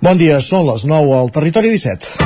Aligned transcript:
Bon 0.00 0.16
dia, 0.16 0.38
són 0.40 0.64
les 0.64 0.86
9 0.88 1.12
al 1.12 1.28
Territori 1.28 1.68
17. 1.74 2.24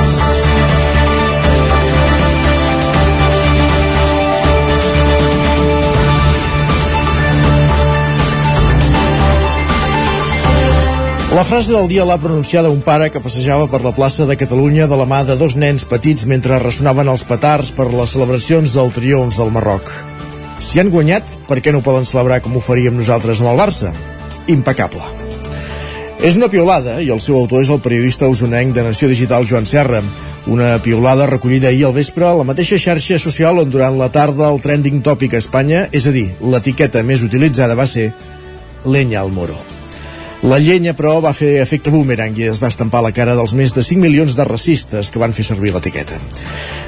La 11.34 11.42
frase 11.42 11.72
del 11.74 11.88
dia 11.90 12.04
l'ha 12.06 12.14
pronunciada 12.22 12.70
un 12.70 12.78
pare 12.78 13.10
que 13.10 13.18
passejava 13.18 13.66
per 13.66 13.82
la 13.82 13.90
plaça 13.90 14.22
de 14.22 14.38
Catalunya 14.38 14.86
de 14.86 14.94
la 14.94 15.08
mà 15.10 15.24
de 15.26 15.34
dos 15.34 15.58
nens 15.58 15.82
petits 15.82 16.28
mentre 16.30 16.62
ressonaven 16.62 17.10
els 17.10 17.26
petards 17.26 17.74
per 17.74 17.88
les 17.90 18.14
celebracions 18.14 18.78
del 18.78 18.94
triomf 18.94 19.34
del 19.42 19.50
Marroc. 19.50 19.90
Si 20.62 20.78
han 20.78 20.94
guanyat, 20.94 21.26
per 21.50 21.58
què 21.58 21.74
no 21.74 21.82
poden 21.82 22.06
celebrar 22.06 22.38
com 22.46 22.54
ho 22.54 22.62
faríem 22.62 22.94
nosaltres 22.94 23.42
amb 23.42 23.56
el 23.56 23.62
Barça? 23.66 23.90
Impecable. 24.46 25.23
És 26.22 26.38
una 26.38 26.48
piolada, 26.48 27.00
i 27.02 27.10
el 27.12 27.20
seu 27.20 27.36
autor 27.36 27.64
és 27.64 27.70
el 27.72 27.82
periodista 27.84 28.28
usonenc 28.30 28.74
de 28.76 28.84
Nació 28.86 29.10
Digital 29.10 29.44
Joan 29.48 29.66
Serra. 29.66 30.00
Una 30.46 30.78
piolada 30.84 31.26
recollida 31.26 31.68
ahir 31.68 31.84
al 31.88 31.96
vespre 31.96 32.28
a 32.28 32.34
la 32.38 32.46
mateixa 32.48 32.78
xarxa 32.78 33.18
social 33.18 33.58
on 33.60 33.70
durant 33.70 33.98
la 33.98 34.10
tarda 34.12 34.48
el 34.48 34.62
trending 34.64 35.02
tòpic 35.04 35.34
a 35.34 35.42
Espanya, 35.42 35.86
és 35.92 36.06
a 36.06 36.14
dir, 36.14 36.28
l'etiqueta 36.40 37.02
més 37.02 37.26
utilitzada 37.26 37.76
va 37.76 37.88
ser 37.90 38.12
Lenya 38.84 39.24
al 39.24 39.32
Moro. 39.32 39.73
La 40.44 40.58
llenya, 40.60 40.92
però, 40.92 41.22
va 41.24 41.30
fer 41.32 41.54
efecte 41.62 41.88
boomerang 41.88 42.34
i 42.36 42.50
es 42.50 42.58
va 42.60 42.68
estampar 42.68 43.00
la 43.00 43.14
cara 43.16 43.32
dels 43.38 43.54
més 43.56 43.72
de 43.72 43.80
5 43.80 44.02
milions 44.02 44.34
de 44.36 44.44
racistes 44.44 45.08
que 45.08 45.22
van 45.22 45.32
fer 45.32 45.46
servir 45.48 45.72
l'etiqueta. 45.72 46.18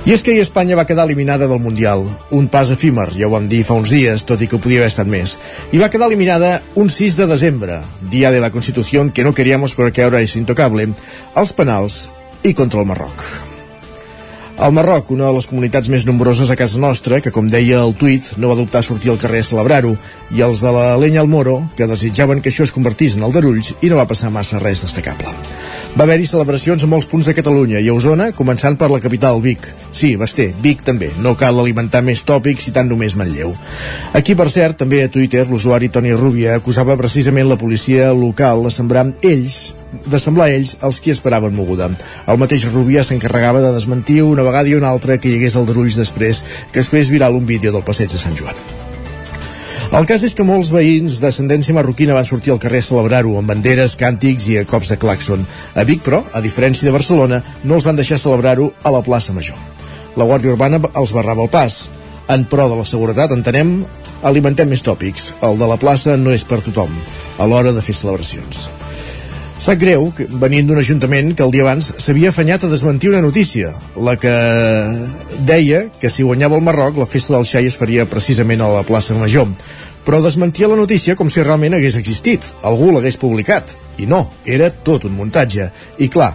I 0.04 0.12
és 0.12 0.20
que 0.20 0.34
ahir 0.34 0.44
Espanya 0.44 0.76
va 0.76 0.84
quedar 0.84 1.06
eliminada 1.08 1.48
del 1.48 1.64
Mundial. 1.64 2.04
Un 2.36 2.50
pas 2.52 2.68
efímer, 2.74 3.08
ja 3.16 3.30
ho 3.30 3.32
vam 3.32 3.48
dir 3.48 3.62
fa 3.64 3.80
uns 3.80 3.94
dies, 3.96 4.26
tot 4.28 4.44
i 4.44 4.50
que 4.52 4.60
podia 4.60 4.84
haver 4.84 4.92
estat 4.92 5.08
més. 5.08 5.38
I 5.72 5.80
va 5.80 5.88
quedar 5.88 6.10
eliminada 6.12 6.60
un 6.76 6.92
6 6.92 7.16
de 7.16 7.32
desembre, 7.32 7.80
dia 8.12 8.30
de 8.30 8.44
la 8.44 8.52
Constitució 8.52 9.08
que 9.08 9.24
no 9.24 9.32
queríamos 9.32 9.74
porque 9.74 10.04
ahora 10.04 10.20
es 10.20 10.36
intocable, 10.36 10.90
als 11.34 11.56
penals 11.56 12.10
i 12.44 12.52
contra 12.52 12.84
el 12.84 12.92
Marroc. 12.92 13.55
El 14.56 14.72
Marroc, 14.72 15.10
una 15.12 15.26
de 15.28 15.34
les 15.36 15.44
comunitats 15.44 15.90
més 15.92 16.06
nombroses 16.08 16.48
a 16.48 16.54
casa 16.56 16.78
nostra, 16.80 17.18
que 17.20 17.28
com 17.28 17.50
deia 17.52 17.82
el 17.84 17.90
tuit, 18.00 18.30
no 18.40 18.48
va 18.48 18.56
dubtar 18.56 18.80
sortir 18.82 19.10
al 19.12 19.18
carrer 19.20 19.42
a 19.44 19.44
celebrar-ho, 19.44 19.90
i 20.32 20.40
els 20.40 20.62
de 20.64 20.72
la 20.72 20.86
Lenya 20.96 21.20
al 21.20 21.28
Moro, 21.28 21.58
que 21.76 21.84
desitjaven 21.90 22.40
que 22.40 22.48
això 22.48 22.64
es 22.64 22.72
convertís 22.72 23.18
en 23.18 23.26
el 23.26 23.34
d'Arulls 23.36 23.74
i 23.84 23.92
no 23.92 24.00
va 24.00 24.08
passar 24.08 24.32
massa 24.32 24.56
res 24.62 24.86
destacable. 24.86 25.34
Va 25.92 26.08
haver-hi 26.08 26.24
celebracions 26.32 26.82
a 26.82 26.88
molts 26.88 27.04
punts 27.12 27.28
de 27.28 27.36
Catalunya 27.36 27.84
i 27.84 27.92
a 27.92 28.00
Osona, 28.00 28.30
començant 28.32 28.80
per 28.80 28.88
la 28.94 29.02
capital, 29.04 29.44
Vic. 29.44 29.68
Sí, 29.92 30.14
Basté, 30.16 30.48
Vic 30.64 30.80
també. 30.88 31.12
No 31.20 31.36
cal 31.36 31.60
alimentar 31.60 32.00
més 32.00 32.24
tòpics 32.24 32.70
i 32.70 32.72
tant 32.72 32.88
només 32.88 33.20
Manlleu. 33.20 33.52
Aquí, 34.16 34.32
per 34.34 34.48
cert, 34.48 34.80
també 34.80 35.04
a 35.04 35.12
Twitter, 35.12 35.44
l'usuari 35.50 35.92
Toni 35.92 36.16
Rubia 36.16 36.56
acusava 36.56 36.96
precisament 36.96 37.52
la 37.52 37.60
policia 37.60 38.08
local 38.16 38.64
de 38.64 38.72
sembrar 38.72 39.10
ells 39.20 39.74
de 40.04 40.20
semblar 40.22 40.50
ells 40.52 40.76
els 40.86 41.00
qui 41.00 41.14
esperaven 41.14 41.54
moguda. 41.56 41.90
El 42.26 42.40
mateix 42.42 42.66
Rubia 42.70 43.04
s'encarregava 43.04 43.62
de 43.64 43.74
desmentir 43.74 44.22
una 44.22 44.46
vegada 44.46 44.68
i 44.68 44.76
una 44.78 44.90
altra 44.92 45.18
que 45.18 45.30
hi 45.30 45.38
hagués 45.38 45.56
el 45.56 45.68
drulls 45.68 45.96
després 45.98 46.42
que 46.72 46.82
es 46.84 46.90
fes 46.92 47.12
viral 47.14 47.38
un 47.38 47.46
vídeo 47.46 47.72
del 47.72 47.86
passeig 47.86 48.12
de 48.12 48.20
Sant 48.20 48.36
Joan. 48.38 48.58
El 49.94 50.06
cas 50.10 50.24
és 50.26 50.34
que 50.34 50.42
molts 50.42 50.72
veïns 50.74 51.20
d'ascendència 51.22 51.74
marroquina 51.76 52.14
van 52.16 52.26
sortir 52.26 52.50
al 52.50 52.58
carrer 52.62 52.80
a 52.82 52.86
celebrar-ho 52.88 53.36
amb 53.38 53.52
banderes, 53.52 53.94
càntics 54.00 54.48
i 54.50 54.56
a 54.58 54.64
cops 54.66 54.90
de 54.90 54.98
claxon. 54.98 55.44
A 55.78 55.84
Vic, 55.86 56.02
però, 56.02 56.24
a 56.34 56.42
diferència 56.42 56.88
de 56.88 56.94
Barcelona, 56.96 57.38
no 57.62 57.78
els 57.78 57.86
van 57.86 57.96
deixar 57.96 58.18
celebrar-ho 58.18 58.72
a 58.82 58.90
la 58.90 59.04
plaça 59.06 59.36
Major. 59.36 59.60
La 60.18 60.26
Guàrdia 60.26 60.56
Urbana 60.56 60.80
els 60.90 61.14
barrava 61.14 61.46
el 61.46 61.52
pas. 61.54 61.84
En 62.28 62.48
pro 62.50 62.66
de 62.66 62.80
la 62.80 62.88
seguretat, 62.88 63.30
entenem, 63.30 63.76
alimentem 64.26 64.68
més 64.74 64.82
tòpics. 64.82 65.36
El 65.46 65.60
de 65.60 65.70
la 65.70 65.78
plaça 65.78 66.16
no 66.18 66.34
és 66.34 66.42
per 66.42 66.58
tothom, 66.66 66.90
a 67.38 67.46
l'hora 67.46 67.70
de 67.76 67.84
fer 67.84 67.94
celebracions. 67.94 68.66
Sap 69.56 69.80
greu, 69.80 70.10
que, 70.12 70.26
venint 70.28 70.66
d'un 70.68 70.76
ajuntament 70.76 71.30
que 71.36 71.44
el 71.46 71.52
dia 71.54 71.64
abans 71.64 71.88
s'havia 72.04 72.28
afanyat 72.28 72.66
a 72.66 72.68
desmentir 72.68 73.08
una 73.08 73.22
notícia, 73.24 73.72
la 73.96 74.12
que 74.20 74.32
deia 75.48 75.86
que 76.00 76.10
si 76.12 76.26
guanyava 76.26 76.58
el 76.58 76.64
Marroc 76.66 76.98
la 77.00 77.08
festa 77.08 77.32
del 77.34 77.48
xai 77.48 77.70
es 77.70 77.78
faria 77.80 78.04
precisament 78.10 78.60
a 78.60 78.68
la 78.68 78.84
plaça 78.84 79.16
Major. 79.16 79.48
Però 80.04 80.20
desmentia 80.22 80.68
la 80.68 80.76
notícia 80.78 81.16
com 81.16 81.32
si 81.32 81.42
realment 81.42 81.74
hagués 81.74 81.96
existit, 81.96 82.44
algú 82.62 82.92
l'hagués 82.92 83.16
publicat. 83.18 83.72
I 83.98 84.06
no, 84.06 84.26
era 84.44 84.68
tot 84.70 85.08
un 85.08 85.16
muntatge. 85.16 85.70
I 85.98 86.10
clar, 86.12 86.34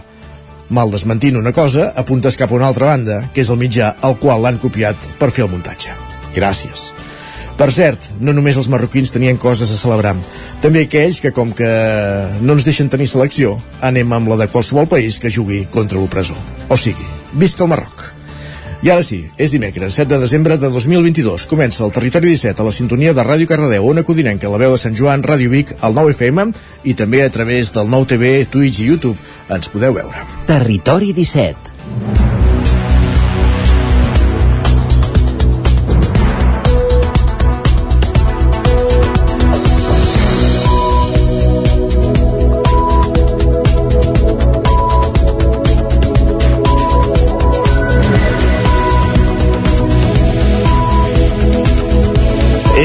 mal 0.68 0.90
desmentint 0.90 1.38
una 1.38 1.54
cosa, 1.54 1.92
apuntes 1.94 2.36
cap 2.36 2.50
a 2.50 2.58
una 2.58 2.68
altra 2.68 2.90
banda, 2.90 3.22
que 3.32 3.46
és 3.46 3.54
el 3.54 3.62
mitjà 3.62 3.94
al 4.02 4.18
qual 4.18 4.42
l'han 4.42 4.60
copiat 4.60 5.08
per 5.22 5.30
fer 5.30 5.46
el 5.46 5.54
muntatge. 5.54 5.94
Gràcies. 6.34 6.90
Per 7.58 7.68
cert, 7.70 8.08
no 8.20 8.32
només 8.32 8.56
els 8.56 8.68
marroquins 8.72 9.12
tenien 9.12 9.36
coses 9.40 9.70
a 9.70 9.76
celebrar, 9.78 10.14
també 10.64 10.86
aquells 10.86 11.20
que, 11.22 11.34
com 11.36 11.52
que 11.54 11.68
no 12.40 12.56
ens 12.56 12.66
deixen 12.66 12.88
tenir 12.90 13.10
selecció, 13.10 13.58
anem 13.84 14.12
amb 14.16 14.32
la 14.32 14.40
de 14.40 14.48
qualsevol 14.50 14.88
país 14.90 15.20
que 15.22 15.30
jugui 15.30 15.66
contra 15.70 16.00
l'opressor. 16.00 16.38
O 16.72 16.80
sigui, 16.80 17.06
visca 17.38 17.66
el 17.66 17.72
Marroc. 17.74 18.08
I 18.82 18.90
ara 18.90 19.04
sí, 19.06 19.20
és 19.38 19.52
dimecres, 19.54 19.94
7 19.94 20.10
de 20.10 20.18
desembre 20.24 20.56
de 20.58 20.66
2022. 20.74 21.44
Comença 21.46 21.84
el 21.86 21.92
Territori 21.94 22.32
17 22.32 22.64
a 22.64 22.66
la 22.66 22.74
sintonia 22.74 23.12
de 23.14 23.22
Ràdio 23.22 23.46
Cardedeu, 23.46 23.86
Ona 23.86 24.02
Codinenca, 24.02 24.50
la 24.50 24.58
veu 24.58 24.74
de 24.74 24.80
Sant 24.82 24.98
Joan, 24.98 25.22
Ràdio 25.22 25.52
Vic, 25.52 25.70
el 25.86 25.94
9 25.94 26.16
FM 26.16 26.48
i 26.82 26.96
també 26.98 27.22
a 27.22 27.30
través 27.30 27.70
del 27.76 27.86
9 27.92 28.10
TV, 28.16 28.32
Twitch 28.50 28.82
i 28.82 28.90
YouTube. 28.90 29.14
Ens 29.54 29.70
podeu 29.70 29.94
veure. 30.00 30.26
Territori 30.50 31.14
17 31.14 32.21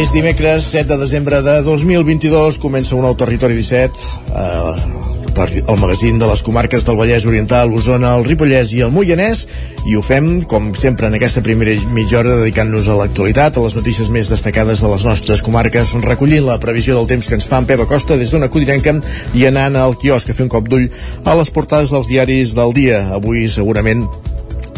És 0.07 0.13
dimecres 0.16 0.63
7 0.72 0.88
de 0.88 0.95
desembre 1.01 1.41
de 1.44 1.53
2022, 1.66 2.62
comença 2.63 2.95
un 2.95 3.01
nou 3.03 3.16
Territori 3.19 3.57
17, 3.57 4.03
eh, 4.40 5.63
el 5.68 5.79
magazín 5.81 6.16
de 6.22 6.29
les 6.29 6.44
comarques 6.47 6.85
del 6.88 6.95
Vallès 6.95 7.25
Oriental, 7.28 7.73
Osona, 7.75 8.13
el 8.16 8.23
Ripollès 8.23 8.72
i 8.72 8.79
el 8.85 8.94
Moianès, 8.95 9.41
i 9.84 9.97
ho 10.00 10.03
fem, 10.06 10.29
com 10.47 10.69
sempre, 10.79 11.09
en 11.12 11.18
aquesta 11.18 11.44
primera 11.44 11.75
mitja 11.91 12.22
hora 12.22 12.38
dedicant-nos 12.40 12.88
a 12.88 12.95
l'actualitat, 13.01 13.59
a 13.59 13.66
les 13.66 13.75
notícies 13.75 14.07
més 14.07 14.31
destacades 14.31 14.79
de 14.79 14.94
les 14.94 15.06
nostres 15.09 15.44
comarques, 15.44 15.91
recollint 16.07 16.47
la 16.47 16.56
previsió 16.63 16.95
del 16.95 17.12
temps 17.12 17.28
que 17.28 17.35
ens 17.41 17.50
fa 17.51 17.59
en 17.59 17.68
Pep 17.68 17.84
Acosta 17.84 18.16
des 18.16 18.31
d'una 18.31 18.47
codirenca 18.47 18.95
i 19.35 19.44
anant 19.51 19.75
al 19.75 20.00
quiosc 20.00 20.31
a 20.31 20.38
fer 20.39 20.47
un 20.47 20.56
cop 20.56 20.72
d'ull 20.72 20.88
a 21.25 21.35
les 21.35 21.51
portades 21.51 21.91
dels 21.91 22.07
diaris 22.07 22.56
del 22.56 22.72
dia. 22.79 23.09
Avui, 23.19 23.44
segurament, 23.51 24.07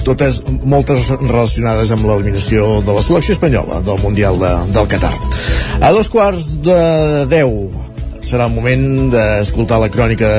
totes 0.07 0.41
moltes 0.63 1.11
relacionades 1.21 1.91
amb 1.95 2.07
l'eliminació 2.09 2.79
de 2.85 2.95
la 2.95 3.03
selecció 3.05 3.35
espanyola 3.37 3.81
del 3.85 4.01
Mundial 4.03 4.39
de, 4.41 4.51
del 4.75 4.89
Qatar. 4.91 5.13
A 5.81 5.91
dos 5.95 6.09
quarts 6.11 6.51
de 6.65 6.79
deu 7.31 7.53
serà 8.25 8.45
el 8.47 8.53
moment 8.53 9.09
d'escoltar 9.13 9.79
la 9.81 9.89
crònica 9.91 10.29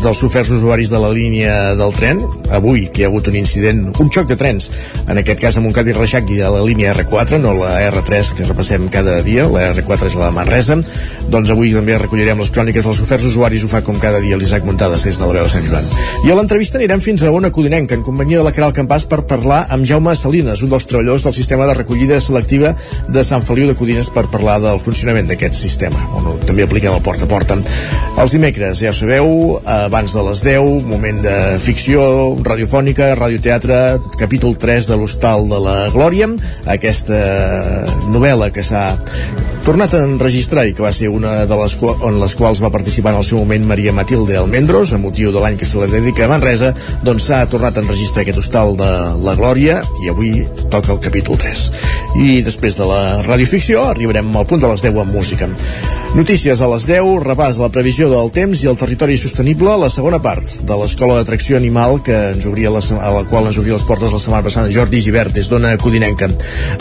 dels 0.00 0.22
oferts 0.24 0.50
usuaris 0.56 0.90
de 0.90 0.98
la 1.00 1.10
línia 1.12 1.74
del 1.78 1.92
tren. 1.94 2.20
Avui, 2.50 2.86
que 2.88 3.02
hi 3.02 3.04
ha 3.06 3.10
hagut 3.10 3.28
un 3.30 3.36
incident, 3.38 3.82
un 4.02 4.10
xoc 4.12 4.28
de 4.30 4.36
trens, 4.40 4.70
en 5.06 5.20
aquest 5.20 5.40
cas 5.42 5.58
amb 5.60 5.68
un 5.68 5.74
Cadí 5.76 5.94
Reixac 5.96 6.30
i 6.34 6.40
a 6.42 6.50
la 6.52 6.62
línia 6.64 6.94
R4, 6.94 7.38
no 7.42 7.52
la 7.58 7.76
R3, 7.90 8.32
que 8.38 8.48
repassem 8.48 8.88
cada 8.92 9.20
dia, 9.26 9.46
la 9.50 9.68
R4 9.74 10.10
és 10.10 10.16
la 10.18 10.30
de 10.30 10.36
Manresa. 10.38 10.78
Doncs 11.30 11.52
avui 11.52 11.74
també 11.76 11.98
recollirem 12.00 12.40
les 12.40 12.50
cròniques 12.54 12.86
dels 12.86 13.02
oferts 13.04 13.28
usuaris, 13.28 13.64
ho 13.64 13.70
fa 13.70 13.82
com 13.86 14.00
cada 14.02 14.22
dia 14.24 14.38
l'Isaac 14.40 14.66
Muntades 14.66 15.04
des 15.06 15.20
de 15.20 15.26
la 15.26 15.36
veu 15.36 15.46
de 15.46 15.52
Sant 15.52 15.68
Joan. 15.68 15.86
I 16.26 16.32
a 16.32 16.38
l'entrevista 16.38 16.80
anirem 16.80 17.04
fins 17.04 17.24
a 17.24 17.32
Ona 17.34 17.52
Codinenca, 17.54 17.94
en 17.94 18.06
companyia 18.06 18.40
de 18.40 18.48
la 18.48 18.54
Caral 18.56 18.74
Campàs, 18.76 19.06
per 19.10 19.22
parlar 19.30 19.66
amb 19.70 19.86
Jaume 19.86 20.16
Salines, 20.16 20.64
un 20.64 20.72
dels 20.72 20.88
treballadors 20.90 21.28
del 21.28 21.36
sistema 21.36 21.68
de 21.68 21.76
recollida 21.82 22.20
selectiva 22.20 22.74
de 23.08 23.24
Sant 23.26 23.44
Feliu 23.46 23.70
de 23.70 23.76
Codines, 23.78 24.10
per 24.10 24.26
parlar 24.32 24.58
del 24.64 24.80
funcionament 24.82 25.28
d'aquest 25.30 25.58
sistema, 25.58 26.00
on 26.16 26.32
també 26.46 26.64
apliquem 26.66 26.96
el 26.96 27.04
porta 27.10 27.26
a 27.26 27.30
porta. 27.30 27.58
Els 28.20 28.34
dimecres, 28.36 28.82
ja 28.84 28.92
sabeu, 28.94 29.58
abans 29.66 30.12
de 30.14 30.22
les 30.26 30.42
10, 30.44 30.84
moment 30.86 31.18
de 31.24 31.36
ficció 31.62 32.02
radiofònica, 32.46 33.14
radioteatre, 33.18 33.78
capítol 34.20 34.54
3 34.60 34.90
de 34.90 34.98
l'Hostal 35.00 35.48
de 35.50 35.58
la 35.64 35.76
Glòria, 35.94 36.28
aquesta 36.70 37.18
novel·la 38.12 38.50
que 38.54 38.62
s'ha 38.66 38.84
tornat 39.64 39.94
a 39.96 40.02
enregistrar 40.04 40.66
i 40.68 40.74
que 40.76 40.84
va 40.84 40.92
ser 40.94 41.10
una 41.12 41.46
de 41.48 41.56
les, 41.58 41.76
on 41.80 42.20
les 42.20 42.34
quals 42.38 42.62
va 42.62 42.70
participar 42.72 43.14
en 43.14 43.20
el 43.20 43.26
seu 43.26 43.40
moment 43.40 43.66
Maria 43.66 43.94
Matilde 43.96 44.38
Almendros, 44.38 44.92
a 44.92 45.00
motiu 45.00 45.32
de 45.34 45.42
l'any 45.42 45.58
que 45.60 45.68
se 45.68 45.80
la 45.80 45.88
dedica 45.90 46.26
a 46.26 46.30
Manresa, 46.30 46.72
doncs 47.06 47.26
s'ha 47.28 47.42
tornat 47.50 47.76
a 47.76 47.84
enregistrar 47.84 48.24
aquest 48.26 48.40
hostal 48.44 48.76
de 48.78 48.90
la 49.24 49.36
Glòria 49.40 49.80
i 50.04 50.12
avui 50.12 50.44
toca 50.70 50.94
el 50.94 51.02
capítol 51.02 51.40
3. 51.40 51.66
I 52.20 52.40
després 52.46 52.78
de 52.78 52.86
la 52.86 53.02
radioficció 53.26 53.88
arribarem 53.88 54.30
al 54.36 54.46
punt 54.46 54.62
de 54.62 54.70
les 54.70 54.86
10 54.86 55.02
amb 55.04 55.16
música. 55.16 55.50
Notícies 56.10 56.58
a 56.58 56.66
les 56.66 56.88
10, 56.88 57.20
repàs 57.22 57.60
la 57.62 57.68
previsió 57.70 58.08
del 58.10 58.32
temps 58.34 58.58
i 58.64 58.66
el 58.66 58.74
territori 58.74 59.14
sostenible, 59.14 59.76
la 59.78 59.86
segona 59.94 60.18
part 60.18 60.56
de 60.66 60.78
l'Escola 60.80 61.20
d'Atracció 61.20 61.54
Animal 61.54 62.00
que 62.02 62.16
ens 62.32 62.48
obria 62.50 62.72
la, 62.74 62.80
a 62.82 63.12
la 63.14 63.20
qual 63.30 63.46
ens 63.46 63.60
obria 63.62 63.76
les 63.76 63.84
portes 63.86 64.10
la 64.10 64.18
setmana 64.18 64.42
passada 64.42 64.72
Jordi 64.74 64.98
Givert 65.04 65.30
des 65.36 65.46
d'Ona 65.46 65.76
Codinenca. 65.78 66.26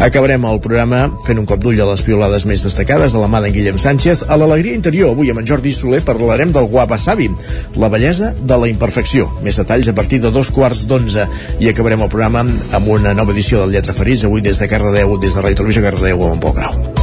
Acabarem 0.02 0.48
el 0.50 0.58
programa 0.66 1.04
fent 1.28 1.38
un 1.38 1.46
cop 1.46 1.62
d'ull 1.62 1.78
a 1.78 1.86
les 1.92 2.02
piolades 2.02 2.48
més 2.50 2.66
destacades 2.66 3.14
de 3.14 3.22
la 3.22 3.30
mà 3.30 3.44
d'en 3.44 3.54
Guillem 3.54 3.78
Sánchez. 3.78 4.24
A 4.26 4.38
l'Alegria 4.42 4.74
Interior, 4.80 5.14
avui 5.14 5.30
amb 5.30 5.44
en 5.44 5.50
Jordi 5.52 5.76
Soler 5.78 6.02
parlarem 6.08 6.50
del 6.56 6.66
Guapasabi, 6.74 7.30
la 7.78 7.92
bellesa 7.94 8.32
de 8.34 8.58
la 8.58 8.72
imperfecció. 8.72 9.30
Més 9.46 9.62
detalls 9.62 9.92
a 9.94 9.96
partir 10.00 10.24
de 10.26 10.34
dos 10.34 10.50
quarts 10.50 10.88
d'onze. 10.90 11.28
I 11.62 11.70
acabarem 11.70 12.02
el 12.02 12.10
programa 12.10 12.48
amb 12.50 12.96
una 12.98 13.14
nova 13.14 13.38
edició 13.38 13.62
del 13.62 13.78
Lletra 13.78 13.94
Ferits, 13.94 14.26
avui 14.26 14.42
des 14.42 14.58
de 14.58 14.72
Cardedeu, 14.74 15.20
des 15.22 15.38
de 15.38 15.46
Ràdio 15.46 15.62
Televisió 15.62 15.86
Cardedeu 15.86 16.26
amb 16.32 16.42
Pol 16.42 16.58
Grau. 16.58 16.99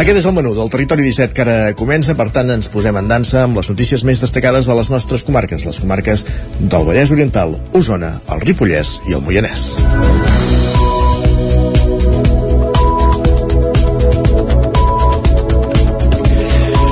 Aquest 0.00 0.16
és 0.16 0.24
el 0.24 0.32
menú 0.32 0.54
del 0.56 0.70
Territori 0.72 1.04
17 1.04 1.34
que 1.36 1.42
ara 1.44 1.56
comença, 1.76 2.14
per 2.16 2.30
tant 2.32 2.48
ens 2.54 2.70
posem 2.72 2.96
en 2.96 3.10
dansa 3.10 3.42
amb 3.42 3.60
les 3.60 3.68
notícies 3.68 4.00
més 4.08 4.22
destacades 4.24 4.64
de 4.70 4.76
les 4.78 4.88
nostres 4.88 5.26
comarques, 5.28 5.66
les 5.68 5.80
comarques 5.84 6.24
del 6.58 6.86
Vallès 6.88 7.12
Oriental, 7.12 7.58
Osona, 7.76 8.14
el 8.32 8.40
Ripollès 8.48 8.96
i 9.12 9.18
el 9.18 9.20
Moianès. 9.26 9.68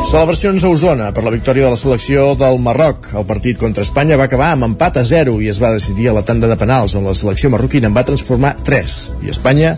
Celebracions 0.09 0.63
a 0.65 0.71
Osona 0.73 1.11
per 1.13 1.21
la 1.21 1.31
victòria 1.35 1.67
de 1.67 1.75
la 1.75 1.77
selecció 1.77 2.31
del 2.41 2.57
Marroc. 2.65 3.11
El 3.13 3.27
partit 3.29 3.59
contra 3.61 3.83
Espanya 3.85 4.17
va 4.17 4.25
acabar 4.25 4.55
amb 4.55 4.65
empat 4.65 4.97
a 4.97 5.03
0 5.05 5.35
i 5.45 5.51
es 5.53 5.59
va 5.61 5.75
decidir 5.75 6.07
a 6.09 6.15
la 6.17 6.23
tanda 6.25 6.49
de 6.49 6.57
penals, 6.57 6.95
on 6.97 7.05
la 7.05 7.13
selecció 7.13 7.51
marroquina 7.53 7.91
en 7.91 7.97
va 7.99 8.07
transformar 8.09 8.55
3 8.65 8.95
i 9.27 9.29
Espanya 9.29 9.75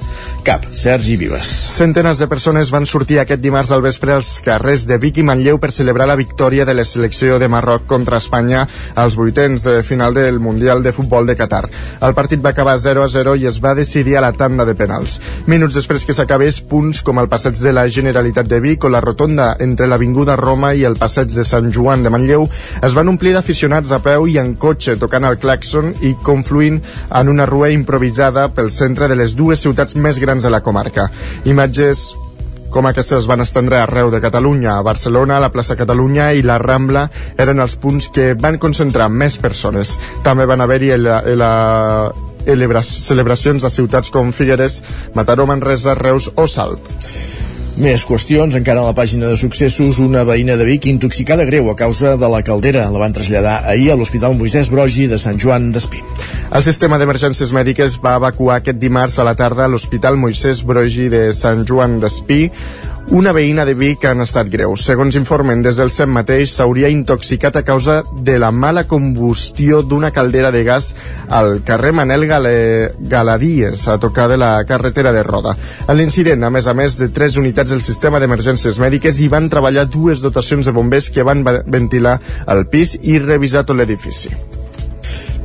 cap. 0.46 0.68
Sergi 0.70 1.16
Vives. 1.18 1.48
Centenes 1.74 2.22
de 2.22 2.28
persones 2.30 2.70
van 2.70 2.86
sortir 2.86 3.18
aquest 3.18 3.42
dimarts 3.42 3.72
al 3.74 3.82
vespre 3.82 4.14
als 4.14 4.28
carrers 4.44 4.84
de 4.86 5.00
Vic 5.02 5.18
i 5.18 5.24
Manlleu 5.26 5.58
per 5.58 5.72
celebrar 5.74 6.06
la 6.06 6.16
victòria 6.20 6.64
de 6.64 6.78
la 6.78 6.86
selecció 6.86 7.40
de 7.42 7.50
Marroc 7.50 7.88
contra 7.90 8.22
Espanya 8.22 8.68
als 8.94 9.18
vuitens 9.18 9.66
de 9.66 9.82
final 9.82 10.14
del 10.14 10.38
Mundial 10.38 10.84
de 10.86 10.94
Futbol 10.94 11.26
de 11.26 11.34
Qatar. 11.34 11.64
El 12.06 12.14
partit 12.14 12.38
va 12.38 12.54
acabar 12.54 12.78
0 12.78 13.02
a 13.02 13.10
0 13.10 13.34
i 13.34 13.48
es 13.50 13.58
va 13.58 13.74
decidir 13.74 14.16
a 14.16 14.22
la 14.22 14.32
tanda 14.32 14.64
de 14.64 14.78
penals. 14.78 15.18
Minuts 15.50 15.74
després 15.74 16.06
que 16.06 16.14
s'acabés, 16.14 16.62
punts 16.62 17.02
com 17.02 17.18
el 17.18 17.28
passeig 17.28 17.58
de 17.58 17.74
la 17.74 17.88
Generalitat 17.90 18.46
de 18.46 18.62
Vic 18.62 18.86
o 18.86 18.94
la 18.94 19.02
rotonda 19.02 19.56
entre 19.58 19.90
l'Avinguda 19.90 20.19
l'Avinguda 20.20 20.36
Roma 20.36 20.74
i 20.76 20.82
el 20.84 20.98
passeig 21.00 21.30
de 21.32 21.44
Sant 21.48 21.70
Joan 21.72 22.02
de 22.04 22.10
Manlleu 22.12 22.42
es 22.84 22.92
van 22.92 23.08
omplir 23.08 23.32
d'aficionats 23.32 23.92
a 23.96 24.00
peu 24.04 24.26
i 24.28 24.36
en 24.36 24.52
cotxe 24.60 24.98
tocant 25.00 25.24
el 25.24 25.38
claxon 25.40 25.94
i 26.04 26.12
confluint 26.26 26.76
en 27.16 27.30
una 27.32 27.46
rua 27.48 27.70
improvisada 27.72 28.50
pel 28.52 28.68
centre 28.70 29.08
de 29.08 29.16
les 29.16 29.32
dues 29.38 29.64
ciutats 29.64 29.96
més 29.96 30.20
grans 30.20 30.44
de 30.44 30.52
la 30.52 30.60
comarca. 30.60 31.08
Imatges 31.48 32.10
com 32.70 32.84
aquestes 32.86 33.24
van 33.30 33.40
estendre 33.40 33.80
arreu 33.80 34.12
de 34.12 34.20
Catalunya. 34.20 34.76
A 34.76 34.84
Barcelona, 34.84 35.40
la 35.40 35.50
plaça 35.50 35.78
Catalunya 35.78 36.34
i 36.36 36.44
la 36.44 36.60
Rambla 36.60 37.08
eren 37.40 37.64
els 37.64 37.78
punts 37.80 38.12
que 38.12 38.34
van 38.36 38.60
concentrar 38.60 39.08
més 39.08 39.40
persones. 39.40 39.96
També 40.22 40.44
van 40.44 40.60
haver-hi 40.60 40.96
la, 41.00 41.22
la 41.32 41.52
celebracions 42.44 43.64
a 43.64 43.72
ciutats 43.72 44.12
com 44.12 44.36
Figueres, 44.36 44.82
Mataró, 45.16 45.48
Manresa, 45.48 45.96
Reus 45.96 46.28
o 46.36 46.46
Salt. 46.46 47.39
Més 47.78 48.02
qüestions, 48.02 48.56
encara 48.58 48.82
a 48.82 48.88
la 48.88 48.94
pàgina 48.96 49.28
de 49.30 49.36
successos, 49.38 50.00
una 50.02 50.24
veïna 50.26 50.56
de 50.58 50.66
Vic 50.66 50.88
intoxicada 50.90 51.46
greu 51.46 51.70
a 51.70 51.76
causa 51.78 52.16
de 52.18 52.28
la 52.28 52.42
caldera. 52.42 52.88
La 52.90 52.98
van 52.98 53.14
traslladar 53.14 53.60
ahir 53.70 53.92
a 53.92 53.96
l'Hospital 53.96 54.34
Moisès 54.34 54.72
Brogi 54.72 55.06
de 55.06 55.18
Sant 55.22 55.38
Joan 55.38 55.70
d'Espí. 55.72 56.02
El 56.50 56.64
sistema 56.66 56.98
d'emergències 56.98 57.52
mèdiques 57.54 58.00
va 58.02 58.16
evacuar 58.18 58.58
aquest 58.58 58.80
dimarts 58.82 59.20
a 59.20 59.24
la 59.28 59.36
tarda 59.38 59.64
a 59.64 59.70
l'Hospital 59.70 60.18
Moisès 60.18 60.64
Brogi 60.66 61.06
de 61.12 61.28
Sant 61.36 61.62
Joan 61.68 62.00
d'Espí 62.02 62.48
una 63.08 63.32
veïna 63.32 63.64
de 63.66 63.74
Vic 63.74 64.04
en 64.06 64.22
estat 64.22 64.48
greu. 64.52 64.76
Segons 64.78 65.16
informen 65.18 65.62
des 65.64 65.78
del 65.80 65.90
SEM 65.90 66.12
mateix, 66.14 66.52
s'hauria 66.52 66.90
intoxicat 66.92 67.56
a 67.56 67.64
causa 67.66 68.00
de 68.12 68.36
la 68.38 68.50
mala 68.52 68.84
combustió 68.88 69.82
d'una 69.82 70.12
caldera 70.14 70.52
de 70.54 70.62
gas 70.64 70.94
al 71.28 71.62
carrer 71.64 71.92
Manel 71.92 72.26
Gale... 72.30 72.54
Galadies, 73.10 73.88
a 73.88 73.98
tocar 73.98 74.28
de 74.28 74.36
la 74.38 74.52
carretera 74.64 75.12
de 75.12 75.24
Roda. 75.26 75.56
En 75.88 75.98
l'incident, 75.98 76.44
a 76.44 76.52
més 76.54 76.68
a 76.70 76.74
més 76.74 76.98
de 77.00 77.08
tres 77.08 77.36
unitats 77.40 77.74
del 77.74 77.82
sistema 77.82 78.20
d'emergències 78.22 78.78
mèdiques, 78.78 79.18
hi 79.18 79.28
van 79.32 79.50
treballar 79.50 79.88
dues 79.90 80.22
dotacions 80.22 80.66
de 80.66 80.76
bombers 80.76 81.10
que 81.10 81.26
van 81.26 81.42
ventilar 81.44 82.18
el 82.46 82.66
pis 82.70 82.98
i 83.02 83.18
revisar 83.18 83.66
tot 83.66 83.80
l'edifici. 83.80 84.59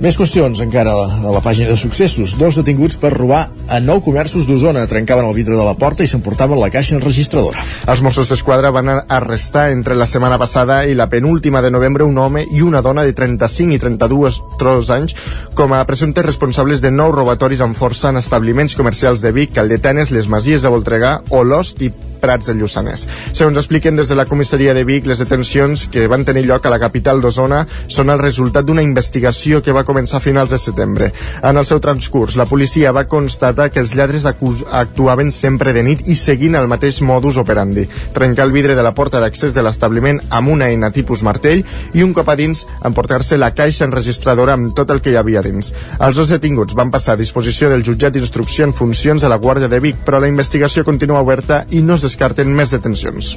Més 0.04 0.18
qüestions 0.20 0.60
encara 0.60 0.92
a 0.92 0.96
la, 0.98 1.06
a 1.24 1.32
la 1.32 1.40
pàgina 1.40 1.70
de 1.72 1.78
successos. 1.80 2.34
Dos 2.36 2.58
detinguts 2.60 2.98
per 3.00 3.14
robar 3.14 3.46
a 3.72 3.78
nou 3.80 4.02
comerços 4.04 4.44
d'Osona. 4.44 4.84
Trencaven 4.92 5.24
el 5.24 5.36
vidre 5.38 5.56
de 5.56 5.64
la 5.64 5.78
porta 5.80 6.04
i 6.04 6.10
s'emportaven 6.12 6.60
la 6.60 6.68
caixa 6.74 6.98
enregistradora. 6.98 7.64
Els 7.88 8.04
Mossos 8.04 8.28
d'Esquadra 8.28 8.74
van 8.76 8.92
arrestar 8.92 9.70
entre 9.72 9.96
la 9.96 10.08
setmana 10.10 10.36
passada 10.42 10.82
i 10.84 10.98
la 11.00 11.08
penúltima 11.08 11.62
de 11.64 11.72
novembre 11.72 12.04
un 12.04 12.20
home 12.20 12.44
i 12.44 12.60
una 12.62 12.84
dona 12.84 13.06
de 13.08 13.16
35 13.16 13.78
i 13.78 13.80
32 13.80 14.42
tros 14.60 14.92
anys 14.92 15.16
com 15.56 15.72
a 15.72 15.80
presumptes 15.88 16.28
responsables 16.28 16.84
de 16.84 16.92
nou 16.92 17.16
robatoris 17.16 17.64
amb 17.64 17.80
força 17.80 18.12
en 18.12 18.20
establiments 18.20 18.76
comercials 18.76 19.24
de 19.24 19.32
Vic, 19.32 19.56
Caldetenes, 19.56 20.12
les 20.12 20.28
Masies 20.28 20.68
de 20.68 20.76
Voltregà, 20.76 21.22
Olost 21.32 21.80
i 21.88 21.94
Prats 22.26 22.50
del 22.50 22.58
Lluçanès. 22.64 23.06
Segons 23.38 23.58
expliquen 23.62 24.00
des 24.00 24.10
de 24.10 24.16
la 24.18 24.26
comissaria 24.26 24.74
de 24.74 24.84
Vic, 24.88 25.06
les 25.06 25.20
detencions 25.22 25.86
que 25.94 26.08
van 26.10 26.26
tenir 26.26 26.48
lloc 26.48 26.66
a 26.66 26.72
la 26.74 26.80
capital 26.82 27.22
d'Osona 27.22 27.62
són 27.86 28.10
el 28.10 28.22
resultat 28.22 28.66
d'una 28.66 28.82
investigació 28.82 29.62
que 29.62 29.76
va 29.76 29.86
començar 29.86 30.18
a 30.18 30.24
finals 30.24 30.50
de 30.56 30.58
setembre. 30.58 31.12
En 31.46 31.58
el 31.62 31.68
seu 31.70 31.80
transcurs, 31.84 32.38
la 32.40 32.48
policia 32.50 32.94
va 32.96 33.06
constatar 33.12 33.70
que 33.70 33.84
els 33.84 33.94
lladres 33.94 34.26
actuaven 34.26 35.30
sempre 35.32 35.74
de 35.76 35.84
nit 35.86 36.02
i 36.10 36.16
seguint 36.18 36.58
el 36.58 36.70
mateix 36.72 37.02
modus 37.06 37.38
operandi. 37.38 37.86
Trencar 38.16 38.48
el 38.48 38.56
vidre 38.56 38.76
de 38.76 38.84
la 38.86 38.96
porta 38.98 39.22
d'accés 39.22 39.54
de 39.54 39.62
l'establiment 39.62 40.22
amb 40.30 40.50
una 40.56 40.72
eina 40.74 40.90
tipus 40.96 41.22
martell 41.22 41.62
i 41.94 42.02
un 42.02 42.14
cop 42.18 42.34
a 42.34 42.38
dins 42.40 42.66
emportar-se 42.90 43.38
la 43.38 43.52
caixa 43.54 43.86
enregistradora 43.86 44.58
amb 44.58 44.74
tot 44.74 44.90
el 44.96 45.04
que 45.06 45.14
hi 45.14 45.20
havia 45.22 45.46
dins. 45.46 45.74
Els 46.00 46.18
dos 46.18 46.34
detinguts 46.34 46.74
van 46.74 46.90
passar 46.90 47.14
a 47.14 47.22
disposició 47.22 47.70
del 47.70 47.86
jutjat 47.86 48.18
d'instrucció 48.18 48.66
en 48.66 48.74
funcions 48.74 49.22
de 49.22 49.30
la 49.30 49.38
Guàrdia 49.38 49.70
de 49.70 49.80
Vic, 49.84 50.02
però 50.08 50.18
la 50.20 50.32
investigació 50.32 50.82
continua 50.88 51.22
oberta 51.22 51.64
i 51.70 51.86
no 51.86 52.00
es 52.00 52.02
descarten 52.16 52.48
més 52.56 52.72
detencions. 52.72 53.36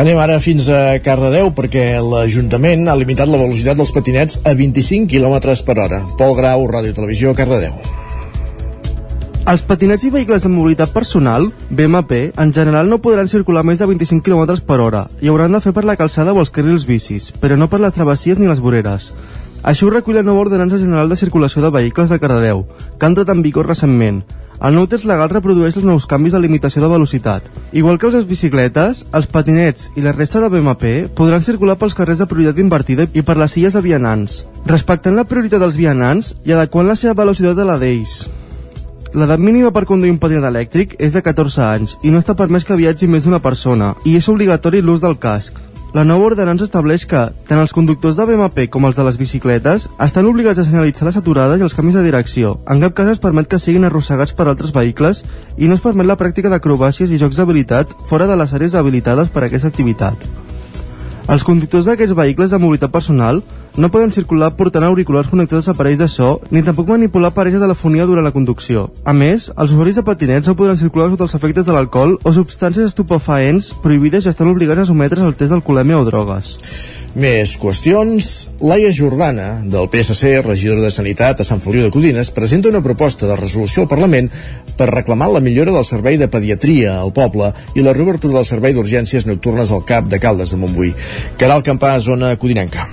Anem 0.00 0.18
ara 0.22 0.38
fins 0.40 0.68
a 0.70 0.96
Cardedeu 1.02 1.50
perquè 1.52 1.98
l'Ajuntament 2.00 2.88
ha 2.88 2.96
limitat 2.96 3.28
la 3.28 3.40
velocitat 3.40 3.76
dels 3.76 3.90
patinets 3.92 4.38
a 4.46 4.54
25 4.54 5.10
km 5.10 5.56
per 5.66 5.76
hora. 5.82 5.98
Pol 6.16 6.36
Grau, 6.38 6.64
Ràdio 6.70 6.94
Televisió, 6.94 7.34
Cardedeu. 7.34 7.74
Els 9.50 9.64
patinets 9.66 10.04
i 10.06 10.12
vehicles 10.14 10.44
de 10.44 10.52
mobilitat 10.52 10.92
personal, 10.94 11.48
BMP, 11.70 12.30
en 12.38 12.52
general 12.54 12.88
no 12.88 13.00
podran 13.02 13.28
circular 13.28 13.64
més 13.66 13.80
de 13.80 13.88
25 13.90 14.22
km 14.22 14.60
per 14.64 14.78
hora 14.80 15.06
i 15.20 15.28
hauran 15.28 15.56
de 15.56 15.60
fer 15.64 15.74
per 15.74 15.84
la 15.88 15.98
calçada 15.98 16.32
o 16.32 16.40
els 16.40 16.52
carrils 16.54 16.86
bicis, 16.86 17.32
però 17.42 17.58
no 17.58 17.68
per 17.68 17.80
les 17.82 17.96
travessies 17.96 18.38
ni 18.38 18.46
les 18.46 18.62
voreres. 18.62 19.10
Això 19.64 19.88
ho 19.88 19.90
recull 19.92 20.16
la 20.16 20.24
nova 20.24 20.46
ordenança 20.46 20.78
general 20.78 21.10
de 21.10 21.18
circulació 21.18 21.64
de 21.64 21.72
vehicles 21.74 22.08
de 22.08 22.20
Cardedeu, 22.20 22.62
que 22.96 23.04
ha 23.04 23.10
entrat 23.10 23.34
en 23.34 23.42
vigor 23.42 23.66
recentment, 23.66 24.22
el 24.60 24.74
nou 24.76 24.84
text 24.90 25.06
legal 25.08 25.30
reprodueix 25.32 25.78
els 25.78 25.86
nous 25.88 26.04
canvis 26.04 26.34
de 26.36 26.40
limitació 26.42 26.82
de 26.82 26.90
velocitat. 26.92 27.46
Igual 27.72 27.96
que 27.98 28.10
les 28.12 28.26
bicicletes, 28.28 29.06
els 29.16 29.28
patinets 29.30 29.88
i 29.96 30.04
la 30.04 30.12
resta 30.12 30.42
de 30.42 30.50
BMP 30.52 31.14
podran 31.16 31.40
circular 31.46 31.78
pels 31.80 31.96
carrers 31.96 32.20
de 32.20 32.28
prioritat 32.28 32.60
invertida 32.60 33.06
i 33.14 33.24
per 33.24 33.38
les 33.40 33.56
silles 33.56 33.78
de 33.78 33.80
vianants, 33.80 34.44
respectant 34.66 35.16
la 35.16 35.24
prioritat 35.24 35.64
dels 35.64 35.80
vianants 35.80 36.34
i 36.44 36.52
adequant 36.52 36.86
la 36.90 36.98
seva 36.98 37.16
velocitat 37.22 37.58
a 37.58 37.68
la 37.72 37.78
d'ells. 37.80 38.26
L'edat 39.16 39.40
mínima 39.42 39.72
per 39.74 39.86
conduir 39.88 40.12
un 40.12 40.20
patinet 40.22 40.44
elèctric 40.46 40.92
és 41.00 41.16
de 41.16 41.24
14 41.24 41.64
anys 41.64 41.96
i 42.04 42.12
no 42.12 42.20
està 42.20 42.36
permès 42.38 42.68
que 42.68 42.76
viatgi 42.78 43.08
més 43.10 43.24
d'una 43.24 43.40
persona 43.42 43.94
i 44.04 44.14
és 44.20 44.28
obligatori 44.28 44.84
l'ús 44.84 45.00
del 45.02 45.16
casc. 45.18 45.56
La 45.90 46.04
nova 46.06 46.28
ordenança 46.28 46.62
estableix 46.68 47.02
que 47.10 47.20
tant 47.48 47.58
els 47.58 47.72
conductors 47.74 48.14
de 48.14 48.22
BMP 48.28 48.68
com 48.70 48.84
els 48.86 48.94
de 48.94 49.02
les 49.02 49.16
bicicletes 49.18 49.88
estan 50.04 50.28
obligats 50.30 50.60
a 50.62 50.64
senyalitzar 50.68 51.08
les 51.08 51.16
aturades 51.18 51.58
i 51.58 51.64
els 51.66 51.74
canvis 51.74 51.96
de 51.98 52.04
direcció. 52.04 52.52
En 52.70 52.78
cap 52.84 52.94
cas 53.00 53.10
es 53.10 53.18
permet 53.18 53.48
que 53.50 53.58
siguin 53.58 53.88
arrossegats 53.88 54.30
per 54.38 54.46
altres 54.46 54.70
vehicles 54.76 55.24
i 55.58 55.66
no 55.66 55.74
es 55.74 55.82
permet 55.82 56.06
la 56.06 56.14
pràctica 56.20 56.52
d'acrobàcies 56.52 57.10
i 57.10 57.18
jocs 57.18 57.40
d'habilitat 57.40 57.90
fora 58.06 58.30
de 58.30 58.38
les 58.38 58.54
àrees 58.54 58.76
habilitades 58.78 59.34
per 59.34 59.42
a 59.42 59.48
aquesta 59.50 59.72
activitat. 59.74 60.14
Els 61.26 61.42
conductors 61.42 61.90
d'aquests 61.90 62.14
vehicles 62.14 62.54
de 62.54 62.62
mobilitat 62.62 62.94
personal 62.94 63.42
no 63.76 63.90
poden 63.90 64.12
circular 64.12 64.50
portant 64.58 64.84
auriculars 64.84 65.30
connectats 65.30 65.68
a 65.68 65.74
aparells 65.74 66.00
de 66.00 66.08
so 66.08 66.30
ni 66.50 66.62
tampoc 66.66 66.88
manipular 66.90 67.30
aparells 67.30 67.58
de 67.58 67.62
telefonia 67.62 68.06
durant 68.06 68.26
la 68.26 68.34
conducció. 68.34 68.88
A 69.04 69.12
més, 69.12 69.50
els 69.56 69.74
usuaris 69.74 69.98
de 69.98 70.06
patinets 70.06 70.48
no 70.48 70.56
podran 70.58 70.80
circular 70.80 71.10
sota 71.10 71.28
els 71.28 71.36
efectes 71.38 71.66
de 71.66 71.76
l'alcohol 71.76 72.16
o 72.22 72.32
substàncies 72.34 72.90
estupefaents 72.90 73.72
prohibides 73.82 74.26
i 74.26 74.32
estan 74.32 74.50
obligats 74.50 74.82
a 74.84 74.88
sometre's 74.90 75.24
al 75.24 75.36
test 75.36 75.54
d'alcoholèmia 75.54 76.00
o 76.00 76.08
drogues. 76.08 76.56
Més 77.14 77.56
qüestions. 77.58 78.26
Laia 78.62 78.92
Jordana, 78.94 79.64
del 79.66 79.88
PSC, 79.90 80.36
regidora 80.46 80.84
de 80.84 80.92
Sanitat 80.94 81.42
a 81.42 81.46
Sant 81.48 81.62
Feliu 81.62 81.82
de 81.82 81.90
Codines, 81.90 82.30
presenta 82.30 82.70
una 82.70 82.84
proposta 82.84 83.26
de 83.26 83.38
resolució 83.40 83.82
al 83.82 83.90
Parlament 83.90 84.30
per 84.78 84.92
reclamar 84.92 85.32
la 85.32 85.42
millora 85.42 85.74
del 85.74 85.86
servei 85.88 86.20
de 86.22 86.30
pediatria 86.30 87.00
al 87.00 87.10
poble 87.12 87.50
i 87.74 87.82
la 87.82 87.96
reobertura 87.96 88.38
del 88.38 88.46
servei 88.46 88.78
d'urgències 88.78 89.26
nocturnes 89.26 89.74
al 89.74 89.84
CAP 89.84 90.10
de 90.14 90.22
Caldes 90.22 90.54
de 90.54 90.62
Montbui. 90.62 90.94
Caral 91.36 91.66
Campà, 91.66 91.96
zona 91.98 92.36
codinenca. 92.38 92.86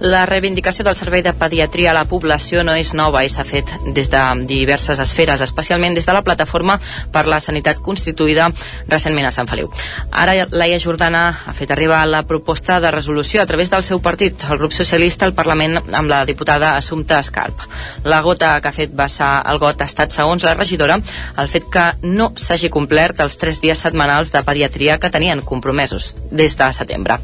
La 0.00 0.26
reivindicació 0.28 0.84
del 0.84 0.96
servei 0.96 1.22
de 1.24 1.32
pediatria 1.32 1.90
a 1.90 1.94
la 1.96 2.04
població 2.04 2.60
no 2.66 2.74
és 2.76 2.92
nova 2.92 3.22
i 3.24 3.30
s'ha 3.32 3.46
fet 3.48 3.70
des 3.96 4.10
de 4.12 4.20
diverses 4.44 5.00
esferes, 5.00 5.40
especialment 5.40 5.94
des 5.96 6.04
de 6.04 6.12
la 6.12 6.20
plataforma 6.22 6.76
per 7.12 7.24
la 7.26 7.38
sanitat 7.40 7.80
constituïda 7.80 8.50
recentment 8.88 9.26
a 9.26 9.32
Sant 9.32 9.48
Feliu. 9.48 9.70
Ara 10.12 10.46
Laia 10.52 10.78
Jordana 10.82 11.22
ha 11.46 11.54
fet 11.56 11.72
arribar 11.72 12.02
la 12.06 12.22
proposta 12.28 12.76
de 12.80 12.90
resolució 12.92 13.40
a 13.40 13.46
través 13.46 13.72
del 13.72 13.82
seu 13.82 14.02
partit, 14.04 14.44
el 14.50 14.58
grup 14.58 14.76
socialista, 14.76 15.24
al 15.24 15.34
Parlament 15.34 15.78
amb 15.80 16.12
la 16.12 16.24
diputada 16.28 16.74
Assumpta 16.76 17.18
Escarp. 17.18 17.64
La 18.04 18.20
gota 18.20 18.52
que 18.60 18.68
ha 18.68 18.76
fet 18.76 18.92
vessar 18.92 19.40
el 19.48 19.58
got 19.58 19.80
ha 19.80 19.88
estat, 19.88 20.12
segons 20.12 20.44
la 20.44 20.54
regidora, 20.54 21.00
el 21.40 21.48
fet 21.48 21.70
que 21.72 21.86
no 22.02 22.32
s'hagi 22.36 22.68
complert 22.68 23.24
els 23.24 23.40
tres 23.40 23.62
dies 23.64 23.80
setmanals 23.80 24.32
de 24.34 24.44
pediatria 24.44 25.00
que 25.00 25.10
tenien 25.10 25.40
compromesos 25.40 26.12
des 26.30 26.56
de 26.60 26.72
setembre. 26.72 27.16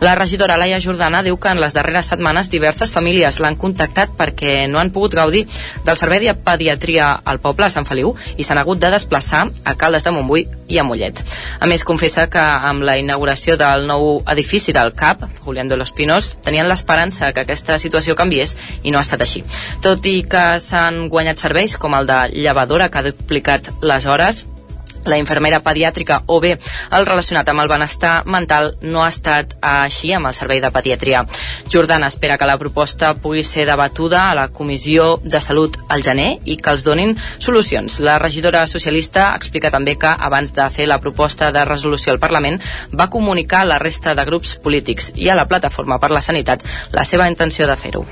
La 0.00 0.14
regidora 0.14 0.56
Laia 0.56 0.80
Jordana 0.80 1.24
diu 1.26 1.36
que 1.36 1.50
en 1.50 1.60
les 1.60 1.74
darreres 1.74 2.06
setmanes 2.06 2.20
setmanes 2.30 2.50
diverses 2.50 2.92
famílies 2.94 3.40
l'han 3.42 3.56
contactat 3.58 4.12
perquè 4.14 4.68
no 4.70 4.78
han 4.78 4.92
pogut 4.94 5.16
gaudir 5.18 5.42
del 5.82 5.96
servei 5.98 6.20
de 6.22 6.34
pediatria 6.38 7.10
al 7.24 7.40
poble 7.42 7.66
de 7.66 7.74
Sant 7.74 7.88
Feliu 7.88 8.12
i 8.38 8.44
s'han 8.46 8.60
hagut 8.60 8.78
de 8.78 8.90
desplaçar 8.92 9.48
a 9.64 9.74
Caldes 9.74 10.06
de 10.06 10.12
Montbui 10.14 10.46
i 10.68 10.78
a 10.78 10.84
Mollet. 10.86 11.18
A 11.58 11.66
més, 11.66 11.82
confessa 11.82 12.28
que 12.30 12.38
amb 12.38 12.86
la 12.86 12.96
inauguració 13.02 13.56
del 13.58 13.88
nou 13.88 14.22
edifici 14.30 14.70
del 14.72 14.92
CAP, 14.94 15.26
Julián 15.42 15.68
de 15.68 15.76
los 15.76 15.90
Pinos, 15.90 16.36
tenien 16.44 16.68
l'esperança 16.70 17.32
que 17.32 17.42
aquesta 17.42 17.80
situació 17.82 18.14
canviés 18.14 18.54
i 18.84 18.94
no 18.94 19.00
ha 19.00 19.06
estat 19.06 19.26
així. 19.26 19.42
Tot 19.82 20.06
i 20.06 20.22
que 20.22 20.60
s'han 20.62 21.08
guanyat 21.10 21.42
serveis 21.42 21.76
com 21.82 21.98
el 21.98 22.06
de 22.06 22.22
llevadora 22.36 22.90
que 22.90 23.02
ha 23.02 23.08
duplicat 23.10 23.72
les 23.82 24.06
hores, 24.06 24.46
la 25.04 25.18
infermera 25.18 25.62
pediàtrica 25.64 26.22
o 26.26 26.40
bé 26.40 26.56
el 26.96 27.06
relacionat 27.06 27.48
amb 27.48 27.62
el 27.62 27.70
benestar 27.70 28.22
mental 28.26 28.74
no 28.82 29.04
ha 29.04 29.08
estat 29.08 29.56
així 29.60 30.12
amb 30.12 30.30
el 30.30 30.36
servei 30.36 30.60
de 30.60 30.70
pediatria. 30.70 31.24
Jordana 31.72 32.08
espera 32.08 32.38
que 32.38 32.48
la 32.48 32.58
proposta 32.58 33.14
pugui 33.14 33.44
ser 33.44 33.66
debatuda 33.66 34.30
a 34.30 34.34
la 34.34 34.48
Comissió 34.48 35.18
de 35.24 35.40
Salut 35.40 35.78
al 35.88 36.02
gener 36.02 36.38
i 36.44 36.56
que 36.56 36.74
els 36.74 36.84
donin 36.84 37.16
solucions. 37.38 38.00
La 38.00 38.18
regidora 38.18 38.66
socialista 38.66 39.30
explica 39.36 39.70
també 39.70 39.96
que 39.98 40.10
abans 40.10 40.54
de 40.56 40.68
fer 40.70 40.88
la 40.88 41.00
proposta 41.00 41.52
de 41.52 41.64
resolució 41.64 42.12
al 42.12 42.22
Parlament 42.22 42.60
va 42.94 43.10
comunicar 43.10 43.62
a 43.62 43.70
la 43.72 43.78
resta 43.78 44.14
de 44.14 44.26
grups 44.26 44.56
polítics 44.56 45.12
i 45.16 45.30
a 45.30 45.38
la 45.38 45.48
Plataforma 45.48 45.98
per 45.98 46.10
la 46.10 46.24
Sanitat 46.24 46.64
la 46.92 47.04
seva 47.04 47.28
intenció 47.30 47.66
de 47.66 47.76
fer-ho. 47.76 48.06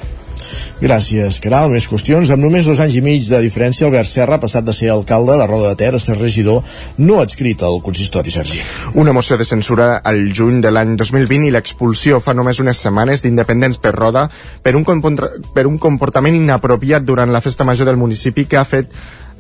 Gràcies, 0.81 1.41
Caral. 1.43 1.71
Més 1.73 1.89
qüestions. 1.91 2.31
Amb 2.31 2.45
només 2.45 2.69
dos 2.69 2.81
anys 2.83 2.99
i 2.99 3.03
mig 3.05 3.27
de 3.29 3.41
diferència, 3.45 3.87
Albert 3.89 4.11
Serra 4.11 4.39
ha 4.39 4.43
passat 4.43 4.67
de 4.67 4.75
ser 4.77 4.91
alcalde 4.93 5.37
de 5.41 5.47
Roda 5.47 5.73
de 5.73 5.79
Ter 5.81 5.93
a 5.95 6.03
ser 6.03 6.19
regidor 6.19 6.63
no 6.99 7.21
adscrit 7.23 7.63
al 7.67 7.81
consistori, 7.83 8.31
Sergi. 8.31 8.61
Una 8.95 9.13
moció 9.13 9.37
de 9.37 9.47
censura 9.49 9.97
al 10.05 10.33
juny 10.35 10.61
de 10.65 10.73
l'any 10.75 10.97
2020 10.97 11.49
i 11.49 11.55
l'expulsió 11.55 12.23
fa 12.25 12.35
només 12.35 12.61
unes 12.63 12.81
setmanes 12.83 13.25
d'independents 13.25 13.81
per 13.83 13.95
Roda 13.97 14.29
per 14.63 14.77
un, 14.79 14.85
per 15.55 15.67
un 15.67 15.79
comportament 15.79 16.37
inapropiat 16.39 17.07
durant 17.07 17.33
la 17.33 17.43
festa 17.45 17.65
major 17.65 17.89
del 17.89 18.01
municipi 18.01 18.47
que 18.47 18.59
ha 18.61 18.67
fet 18.69 18.93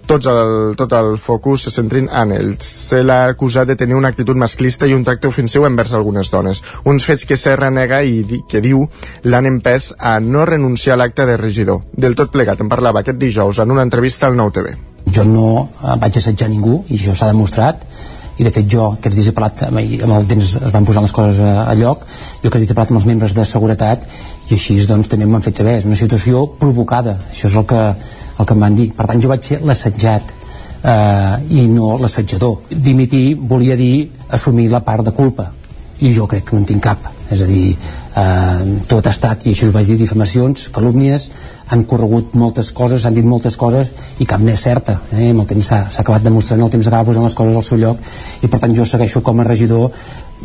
tots 0.08 0.26
el, 0.30 0.74
tot 0.78 0.92
el 0.96 1.16
focus 1.20 1.66
se 1.66 1.72
centrin 1.74 2.08
en 2.08 2.32
ells. 2.34 2.64
Se 2.88 3.02
l'ha 3.04 3.26
acusat 3.34 3.68
de 3.68 3.76
tenir 3.78 3.96
una 3.98 4.10
actitud 4.12 4.38
masclista 4.40 4.88
i 4.88 4.96
un 4.96 5.04
tracte 5.06 5.28
ofensiu 5.28 5.66
envers 5.68 5.94
algunes 5.94 6.32
dones. 6.32 6.62
Uns 6.88 7.06
fets 7.08 7.28
que 7.28 7.36
Serra 7.36 7.70
nega 7.70 8.00
i 8.02 8.22
di, 8.26 8.42
que 8.48 8.62
diu 8.64 8.86
l'han 9.28 9.48
empès 9.50 9.92
a 9.98 10.18
no 10.24 10.46
renunciar 10.48 10.96
a 10.96 11.02
l'acte 11.02 11.26
de 11.28 11.36
regidor. 11.36 11.84
Del 11.92 12.16
tot 12.18 12.32
plegat 12.34 12.64
en 12.64 12.72
parlava 12.72 13.04
aquest 13.04 13.20
dijous 13.20 13.60
en 13.62 13.74
una 13.74 13.84
entrevista 13.86 14.26
al 14.26 14.38
Nou 14.38 14.50
TV. 14.54 14.74
Jo 15.12 15.24
no 15.24 15.48
eh, 15.68 15.96
vaig 16.00 16.18
assetjar 16.20 16.50
ningú 16.50 16.82
i 16.88 16.98
això 16.98 17.14
s'ha 17.16 17.32
demostrat 17.32 17.84
i 18.38 18.46
de 18.46 18.52
fet 18.54 18.68
jo 18.70 18.84
aquests 18.92 19.18
dies 19.18 19.30
he 19.30 19.34
parlat 19.34 19.64
amb, 19.66 19.80
amb 19.82 20.14
el 20.14 20.26
temps 20.30 20.54
es 20.60 20.74
van 20.74 20.86
posar 20.86 21.02
les 21.02 21.14
coses 21.14 21.40
a, 21.42 21.66
a 21.66 21.74
lloc. 21.78 22.04
Jo 22.42 22.50
aquests 22.50 22.64
dies 22.64 22.72
he 22.72 22.78
parlat 22.78 22.94
amb 22.94 23.00
els 23.02 23.08
membres 23.10 23.34
de 23.34 23.46
seguretat 23.48 24.06
i 24.48 24.54
així 24.54 24.78
doncs 24.86 25.10
també 25.10 25.26
m'han 25.26 25.44
fet 25.44 25.62
saber. 25.62 25.78
És 25.80 25.90
una 25.90 25.98
situació 25.98 26.46
provocada. 26.60 27.18
Això 27.32 27.50
és 27.50 27.58
el 27.58 27.66
que 27.68 27.82
el 28.38 28.46
que 28.46 28.54
em 28.54 28.64
van 28.66 28.78
dir. 28.78 28.88
Per 28.94 29.08
tant, 29.10 29.20
jo 29.22 29.32
vaig 29.32 29.44
ser 29.50 29.60
l'assetjat 29.66 30.32
eh, 30.32 31.36
i 31.58 31.66
no 31.66 31.96
l'assetjador. 31.98 32.70
Dimitir 32.70 33.26
volia 33.38 33.76
dir 33.76 34.08
assumir 34.38 34.70
la 34.70 34.84
part 34.86 35.10
de 35.10 35.16
culpa. 35.18 35.50
I 35.98 36.14
jo 36.14 36.30
crec 36.30 36.46
que 36.48 36.54
no 36.54 36.62
en 36.62 36.70
tinc 36.70 36.86
cap 36.86 37.17
és 37.30 37.42
a 37.42 37.46
dir, 37.48 37.76
eh, 38.16 38.80
tot 38.88 39.06
ha 39.06 39.12
estat 39.12 39.46
i 39.46 39.52
això 39.52 39.68
us 39.68 39.74
vaig 39.74 39.86
dir, 39.90 39.98
difamacions, 40.00 40.68
calúmnies 40.74 41.28
han 41.68 41.84
corregut 41.84 42.34
moltes 42.40 42.72
coses, 42.72 43.02
s'han 43.02 43.14
dit 43.14 43.26
moltes 43.28 43.56
coses 43.56 43.92
i 44.18 44.26
cap 44.26 44.40
més 44.40 44.60
certa 44.60 45.00
eh? 45.12 45.30
amb 45.30 45.44
el 45.44 45.50
temps 45.50 45.68
s'ha 45.68 45.84
acabat 46.00 46.24
demostrant, 46.24 46.62
el 46.62 46.72
temps 46.72 46.88
acaba 46.88 47.10
posant 47.10 47.28
les 47.28 47.36
coses 47.36 47.56
al 47.56 47.66
seu 47.66 47.78
lloc 47.78 48.00
i 48.42 48.48
per 48.48 48.60
tant 48.60 48.74
jo 48.74 48.86
segueixo 48.88 49.22
com 49.22 49.40
a 49.40 49.48
regidor 49.48 49.90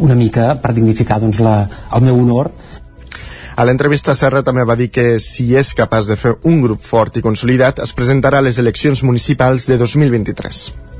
una 0.03 0.15
mica 0.15 0.53
per 0.61 0.73
dignificar 0.73 1.21
doncs, 1.23 1.39
la, 1.39 1.63
el 1.95 2.07
meu 2.07 2.19
honor 2.19 2.51
a 3.55 3.65
l'entrevista 3.67 4.15
Serra 4.17 4.41
també 4.41 4.63
va 4.65 4.75
dir 4.75 4.89
que 4.89 5.19
si 5.21 5.51
és 5.55 5.75
capaç 5.77 6.09
de 6.09 6.17
fer 6.17 6.33
un 6.49 6.63
grup 6.63 6.81
fort 6.81 7.19
i 7.19 7.21
consolidat 7.21 7.83
es 7.85 7.93
presentarà 7.93 8.41
a 8.41 8.47
les 8.47 8.57
eleccions 8.57 9.03
municipals 9.05 9.69
de 9.69 9.77
2023. 9.77 10.92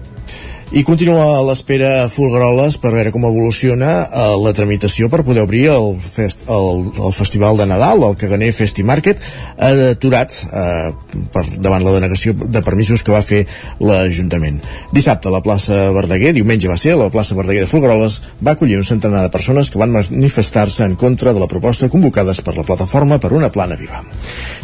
I 0.73 0.81
continua 0.81 1.37
l'espera 1.45 2.07
Fulgaroles 2.09 2.79
per 2.81 2.89
veure 2.95 3.11
com 3.13 3.27
evoluciona 3.27 3.89
eh, 4.07 4.21
la 4.41 4.53
tramitació 4.57 5.05
per 5.05 5.19
poder 5.21 5.43
obrir 5.45 5.67
el, 5.69 5.91
fest, 6.01 6.47
el, 6.49 6.87
el 6.97 7.13
Festival 7.13 7.59
de 7.59 7.67
Nadal, 7.69 8.01
el 8.07 8.15
Caganer 8.17 8.49
Festi 8.57 8.81
Market, 8.81 9.21
aturat 9.53 10.33
eh, 10.33 10.87
per, 11.29 11.43
davant 11.61 11.85
la 11.85 11.93
denegació 11.93 12.33
de 12.33 12.63
permisos 12.65 13.05
que 13.05 13.13
va 13.13 13.21
fer 13.21 13.43
l'Ajuntament. 13.85 14.57
Dissabte 14.97 15.29
a 15.29 15.35
la 15.35 15.43
plaça 15.45 15.77
Verdaguer, 15.93 16.31
diumenge 16.33 16.71
va 16.71 16.79
ser, 16.81 16.95
la 16.97 17.11
plaça 17.13 17.37
Verdaguer 17.37 17.67
de 17.67 17.69
Fulgaroles 17.69 18.17
va 18.41 18.57
acollir 18.57 18.81
un 18.81 18.89
centenar 18.89 19.21
de 19.27 19.33
persones 19.35 19.69
que 19.69 19.77
van 19.77 19.93
manifestar-se 19.93 20.89
en 20.89 20.97
contra 20.97 21.37
de 21.37 21.43
la 21.43 21.51
proposta 21.53 21.91
convocades 21.93 22.41
per 22.41 22.57
la 22.57 22.65
plataforma 22.65 23.21
per 23.21 23.35
una 23.37 23.51
plana 23.53 23.77
viva. 23.77 24.01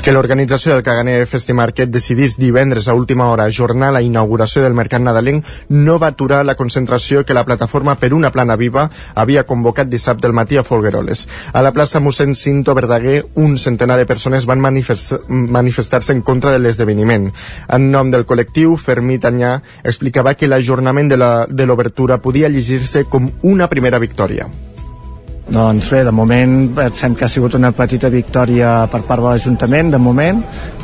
Que 0.02 0.16
l'organització 0.16 0.74
del 0.74 0.82
Caganer 0.82 1.20
Festi 1.30 1.54
Market 1.54 1.94
decidís 1.94 2.40
divendres 2.42 2.90
a 2.90 2.98
última 2.98 3.30
hora 3.30 3.46
ajornar 3.46 3.94
la 3.94 4.02
inauguració 4.02 4.66
del 4.66 4.74
mercat 4.74 5.06
nadalenc 5.06 5.46
no 5.70 5.99
va 6.00 6.10
aturar 6.14 6.42
la 6.46 6.56
concentració 6.56 7.26
que 7.26 7.36
la 7.38 7.46
plataforma 7.46 7.96
per 8.00 8.14
una 8.14 8.32
plana 8.32 8.56
viva 8.56 8.90
havia 9.14 9.46
convocat 9.46 9.90
dissabte 9.92 10.28
al 10.28 10.34
matí 10.34 10.58
a 10.58 10.64
Folgueroles. 10.64 11.28
A 11.54 11.62
la 11.62 11.74
plaça 11.76 12.00
mossèn 12.00 12.34
Cinto 12.36 12.74
Verdaguer, 12.76 13.26
un 13.36 13.58
centenar 13.58 13.98
de 14.00 14.08
persones 14.10 14.48
van 14.50 14.64
manifestar-se 14.64 16.16
en 16.16 16.24
contra 16.24 16.52
de 16.56 16.60
l'esdeveniment. 16.64 17.30
En 17.68 17.92
nom 17.92 18.10
del 18.10 18.26
col·lectiu, 18.26 18.78
Fermí 18.78 19.20
Tanyà 19.20 19.60
explicava 19.84 20.34
que 20.34 20.48
l'ajornament 20.48 21.12
de 21.12 21.68
l'obertura 21.68 22.22
podia 22.24 22.50
llegir-se 22.50 23.06
com 23.06 23.30
una 23.44 23.68
primera 23.68 24.00
victòria. 24.00 24.48
Doncs 25.50 25.88
bé, 25.90 26.04
de 26.06 26.12
moment 26.14 26.68
pensem 26.78 27.16
que 27.18 27.26
ha 27.26 27.32
sigut 27.32 27.56
una 27.58 27.72
petita 27.74 28.12
victòria 28.14 28.84
per 28.92 29.02
part 29.08 29.24
de 29.24 29.32
l'Ajuntament, 29.32 29.90
de 29.90 29.98
moment, 29.98 30.44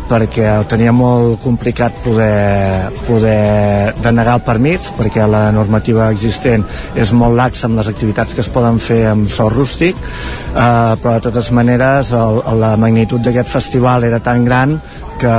perquè 0.09 0.45
ho 0.59 0.65
tenia 0.69 0.93
molt 0.95 1.39
complicat 1.43 1.95
poder, 2.03 2.91
poder 3.07 3.93
denegar 4.03 4.37
el 4.39 4.43
permís 4.45 4.89
perquè 4.97 5.25
la 5.29 5.47
normativa 5.55 6.11
existent 6.13 6.65
és 6.95 7.13
molt 7.15 7.37
laxa 7.37 7.65
amb 7.69 7.79
les 7.79 7.89
activitats 7.89 8.35
que 8.35 8.43
es 8.45 8.51
poden 8.53 8.77
fer 8.81 9.01
amb 9.11 9.29
sol 9.31 9.49
rústic 9.53 9.97
eh, 9.97 10.93
però 11.01 11.15
de 11.17 11.25
totes 11.27 11.51
maneres 11.55 12.13
el, 12.13 12.41
la 12.61 12.75
magnitud 12.77 13.23
d'aquest 13.25 13.49
festival 13.57 14.05
era 14.07 14.21
tan 14.21 14.45
gran 14.45 14.77
que, 15.19 15.35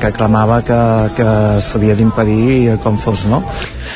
que 0.00 0.12
clamava 0.16 0.60
que, 0.62 0.78
que 1.18 1.28
s'havia 1.64 1.96
d'impedir 1.98 2.78
com 2.84 2.98
fos, 3.00 3.26
no? 3.30 3.42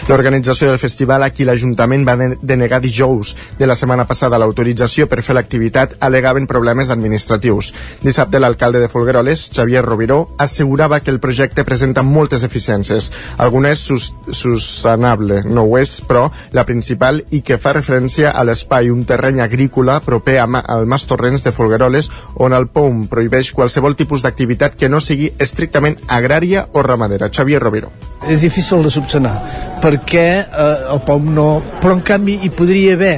L'organització 0.08 0.70
del 0.70 0.80
festival 0.80 1.22
a 1.22 1.30
qui 1.30 1.44
l'Ajuntament 1.46 2.06
va 2.08 2.16
denegar 2.40 2.80
dijous 2.82 3.34
de 3.58 3.68
la 3.68 3.76
setmana 3.78 4.06
passada 4.08 4.40
l'autorització 4.40 5.06
per 5.06 5.20
fer 5.22 5.36
l'activitat 5.36 5.98
alegaven 6.00 6.48
problemes 6.50 6.90
administratius. 6.90 7.72
Dissabte 8.02 8.40
l'alcalde 8.40 8.80
de 8.82 8.88
Folgueroles, 8.90 9.48
Xavier 9.54 9.84
Rovira, 9.84 10.22
assegurava 10.38 11.00
que 11.00 11.12
el 11.12 11.20
projecte 11.20 11.64
presenta 11.64 12.02
moltes 12.02 12.42
eficiències. 12.42 13.10
Algunes 13.38 13.78
sus 13.78 14.10
susanable, 14.32 15.42
no 15.44 15.64
ho 15.68 15.78
és, 15.78 16.00
però 16.04 16.30
la 16.52 16.64
principal 16.66 17.22
i 17.30 17.42
que 17.46 17.58
fa 17.62 17.74
referència 17.76 18.32
a 18.32 18.42
l'espai, 18.44 18.90
un 18.90 19.04
terreny 19.06 19.40
agrícola 19.44 20.00
proper 20.02 20.38
al 20.42 20.86
Mas 20.90 21.06
Torrents 21.06 21.44
de 21.44 21.52
Folgueroles, 21.54 22.10
on 22.42 22.56
el 22.56 22.68
POUM 22.72 23.06
prohibeix 23.12 23.52
qualsevol 23.54 23.96
tipus 23.96 24.24
d'activitat 24.24 24.76
que 24.78 24.90
no 24.90 25.00
sigui 25.00 25.11
estrictament 25.42 25.98
agrària 26.08 26.66
o 26.72 26.82
ramadera. 26.82 27.30
Xavier 27.32 27.60
Rovira. 27.62 27.90
És 28.30 28.42
difícil 28.44 28.84
de 28.84 28.90
subsanar 28.94 29.34
perquè 29.82 30.26
eh, 30.42 30.92
el 30.94 31.02
POM 31.06 31.32
no... 31.34 31.46
Però 31.82 31.96
en 31.96 32.02
canvi 32.06 32.38
hi 32.42 32.52
podria 32.54 32.94
haver, 32.94 33.16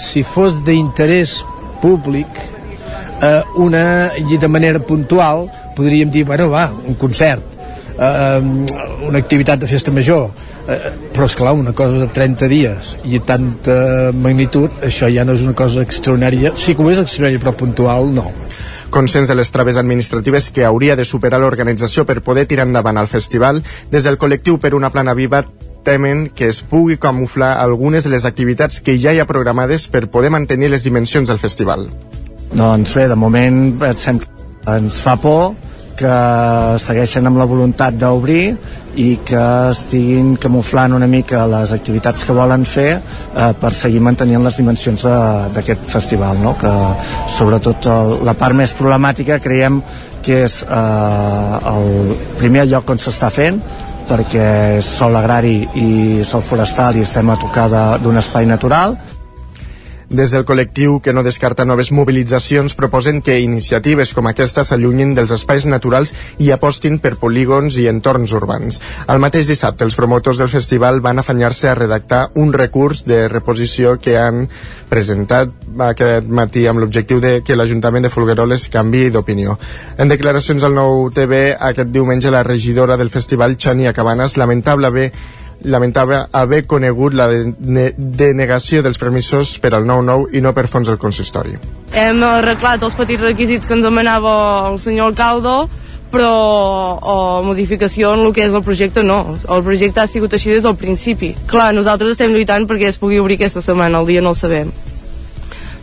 si 0.00 0.24
fos 0.24 0.62
d'interès 0.64 1.38
públic, 1.82 2.40
eh, 3.20 3.42
una, 3.56 3.84
i 4.16 4.38
de 4.40 4.48
manera 4.48 4.80
puntual, 4.80 5.46
podríem 5.76 6.10
dir, 6.10 6.24
bueno, 6.24 6.48
va, 6.50 6.70
un 6.72 6.96
concert, 6.96 7.44
eh, 7.98 8.40
una 9.08 9.18
activitat 9.18 9.60
de 9.60 9.68
festa 9.68 9.92
major, 9.92 10.30
eh, 10.68 10.92
però 11.14 11.26
és 11.28 11.36
clar, 11.38 11.54
una 11.56 11.74
cosa 11.76 12.00
de 12.02 12.08
30 12.12 12.48
dies 12.52 12.94
i 13.04 13.20
tanta 13.24 14.12
magnitud, 14.14 14.82
això 14.86 15.10
ja 15.12 15.24
no 15.24 15.36
és 15.36 15.44
una 15.44 15.56
cosa 15.58 15.84
extraordinària, 15.86 16.54
sí 16.56 16.74
que 16.74 16.84
ho 16.84 16.90
és 16.92 17.02
extraordinària, 17.02 17.42
però 17.42 17.56
puntual 17.56 18.10
no. 18.14 18.30
Conscients 18.90 19.28
de 19.28 19.34
les 19.34 19.50
traves 19.50 19.76
administratives 19.76 20.50
que 20.54 20.64
hauria 20.64 20.96
de 20.96 21.04
superar 21.04 21.40
l'organització 21.42 22.06
per 22.06 22.22
poder 22.22 22.46
tirar 22.46 22.68
endavant 22.68 22.98
el 23.00 23.10
festival, 23.10 23.62
des 23.90 24.06
del 24.06 24.18
col·lectiu 24.18 24.60
per 24.62 24.74
una 24.74 24.92
plana 24.94 25.14
viva 25.14 25.44
temen 25.86 26.26
que 26.34 26.48
es 26.50 26.62
pugui 26.66 26.96
camuflar 26.98 27.52
algunes 27.62 28.04
de 28.04 28.10
les 28.10 28.24
activitats 28.26 28.80
que 28.82 28.96
ja 28.98 29.12
hi 29.14 29.20
ha 29.22 29.26
programades 29.30 29.86
per 29.86 30.08
poder 30.10 30.32
mantenir 30.34 30.72
les 30.72 30.82
dimensions 30.82 31.30
del 31.30 31.38
festival. 31.38 31.86
Doncs 32.52 32.94
bé, 32.96 33.06
de 33.06 33.18
moment 33.18 33.76
pensem 33.78 34.18
que 34.22 34.30
ens 34.72 34.98
fa 35.02 35.14
por 35.22 35.54
que 35.96 36.16
segueixen 36.82 37.26
amb 37.28 37.40
la 37.40 37.46
voluntat 37.48 37.96
d'obrir 37.98 38.56
i 38.96 39.08
que 39.28 39.42
estiguin 39.70 40.34
camuflant 40.40 40.94
una 40.96 41.08
mica 41.10 41.44
les 41.50 41.72
activitats 41.76 42.24
que 42.24 42.36
volen 42.36 42.64
fer 42.68 42.88
eh, 42.96 43.50
per 43.60 43.72
seguir 43.76 44.00
mantenint 44.04 44.44
les 44.44 44.56
dimensions 44.60 45.04
d'aquest 45.56 45.88
festival 45.92 46.40
no? 46.42 46.54
que 46.60 46.72
sobretot 47.36 47.88
el, 47.92 48.14
la 48.28 48.36
part 48.38 48.56
més 48.56 48.72
problemàtica 48.76 49.40
creiem 49.44 49.82
que 50.24 50.44
és 50.46 50.62
eh, 50.64 51.74
el 51.74 52.16
primer 52.40 52.64
lloc 52.70 52.94
on 52.94 53.02
s'està 53.02 53.32
fent 53.32 53.60
perquè 54.06 54.46
és 54.78 54.86
sol 55.00 55.16
agrari 55.18 55.58
i 55.82 56.24
sol 56.24 56.44
forestal 56.46 56.96
i 56.96 57.04
estem 57.04 57.30
a 57.30 57.38
tocar 57.42 57.68
d'un 58.02 58.20
espai 58.22 58.46
natural 58.46 58.96
des 60.08 60.30
del 60.30 60.44
col·lectiu 60.46 61.00
que 61.02 61.12
no 61.12 61.24
descarta 61.26 61.64
noves 61.66 61.90
mobilitzacions 61.92 62.76
proposen 62.78 63.20
que 63.22 63.40
iniciatives 63.42 64.12
com 64.14 64.28
aquesta 64.30 64.64
s'allunyin 64.64 65.14
dels 65.16 65.32
espais 65.34 65.66
naturals 65.66 66.12
i 66.38 66.52
apostin 66.54 67.00
per 67.02 67.16
polígons 67.18 67.78
i 67.82 67.88
entorns 67.90 68.32
urbans. 68.36 68.80
El 69.08 69.18
mateix 69.22 69.50
dissabte 69.50 69.84
els 69.84 69.96
promotors 69.98 70.38
del 70.38 70.52
festival 70.52 71.00
van 71.02 71.18
afanyar-se 71.18 71.68
a 71.68 71.74
redactar 71.74 72.30
un 72.34 72.52
recurs 72.52 73.04
de 73.04 73.26
reposició 73.28 73.96
que 73.98 74.16
han 74.18 74.46
presentat 74.88 75.50
aquest 75.88 76.28
matí 76.28 76.66
amb 76.66 76.80
l'objectiu 76.80 77.20
de 77.20 77.40
que 77.42 77.56
l'Ajuntament 77.56 78.06
de 78.06 78.12
Folgueroles 78.12 78.68
canvi 78.70 79.08
d'opinió. 79.10 79.58
En 79.98 80.08
declaracions 80.08 80.62
al 80.62 80.76
nou 80.76 81.10
TV 81.10 81.56
aquest 81.58 81.90
diumenge 81.90 82.30
la 82.30 82.44
regidora 82.46 82.96
del 82.96 83.10
festival, 83.10 83.58
Xania 83.58 83.92
Cabanes, 83.92 84.36
lamentable 84.36 84.86
haver 84.86 85.10
lamentava 85.64 86.26
haver 86.32 86.66
conegut 86.66 87.14
la 87.16 87.28
denegació 87.30 88.82
dels 88.84 88.98
permisos 89.00 89.56
per 89.62 89.72
al 89.74 89.86
9-9 89.88 90.36
i 90.36 90.42
no 90.44 90.52
per 90.54 90.66
fons 90.68 90.88
del 90.88 90.98
consistori. 91.00 91.56
Hem 91.96 92.22
arreglat 92.26 92.84
els 92.84 92.94
petits 92.98 93.22
requisits 93.22 93.66
que 93.66 93.74
ens 93.76 93.86
demanava 93.86 94.36
el 94.70 94.78
senyor 94.82 95.12
alcalde, 95.12 95.56
però 96.12 96.32
o 97.02 97.16
modificació 97.42 98.14
en 98.14 98.26
el 98.28 98.34
que 98.34 98.46
és 98.46 98.54
el 98.54 98.62
projecte 98.62 99.02
no. 99.02 99.38
El 99.48 99.64
projecte 99.66 100.00
ha 100.00 100.08
sigut 100.10 100.36
així 100.36 100.52
des 100.52 100.62
del 100.64 100.76
principi. 100.78 101.34
Clar, 101.50 101.72
nosaltres 101.74 102.14
estem 102.14 102.32
lluitant 102.34 102.68
perquè 102.68 102.92
es 102.92 103.00
pugui 103.02 103.18
obrir 103.20 103.40
aquesta 103.40 103.64
setmana, 103.64 104.00
el 104.00 104.06
dia 104.06 104.22
no 104.22 104.34
el 104.34 104.38
sabem. 104.38 104.72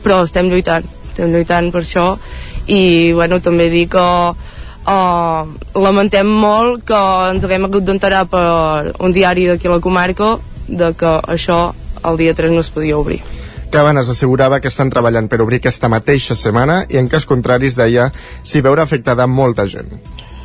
Però 0.04 0.24
estem 0.24 0.50
lluitant, 0.52 0.88
estem 1.12 1.32
lluitant 1.34 1.72
per 1.72 1.84
això 1.84 2.08
i 2.68 3.12
bueno, 3.14 3.42
també 3.44 3.70
dir 3.70 3.88
que 3.92 4.08
uh, 4.88 5.48
lamentem 5.76 6.28
molt 6.28 6.84
que 6.88 7.00
ens 7.32 7.46
haguem 7.46 7.70
hagut 7.70 7.86
d'enterar 7.88 8.26
per 8.32 8.94
un 9.00 9.16
diari 9.16 9.48
d'aquí 9.50 9.70
a 9.70 9.78
la 9.78 9.84
comarca 9.84 10.36
de 10.68 10.94
que 10.98 11.16
això 11.36 11.74
el 12.04 12.20
dia 12.20 12.36
3 12.36 12.52
no 12.52 12.62
es 12.62 12.70
podia 12.70 12.98
obrir. 12.98 13.22
Cabanes 13.74 14.10
assegurava 14.10 14.60
que 14.62 14.70
estan 14.70 14.92
treballant 14.94 15.28
per 15.30 15.42
obrir 15.42 15.58
aquesta 15.62 15.90
mateixa 15.90 16.36
setmana 16.38 16.84
i 16.94 17.00
en 17.00 17.08
cas 17.10 17.26
contrari 17.26 17.72
es 17.72 17.78
deia 17.80 18.12
s'hi 18.44 18.62
veurà 18.62 18.86
afectada 18.86 19.26
molta 19.26 19.66
gent. 19.66 19.98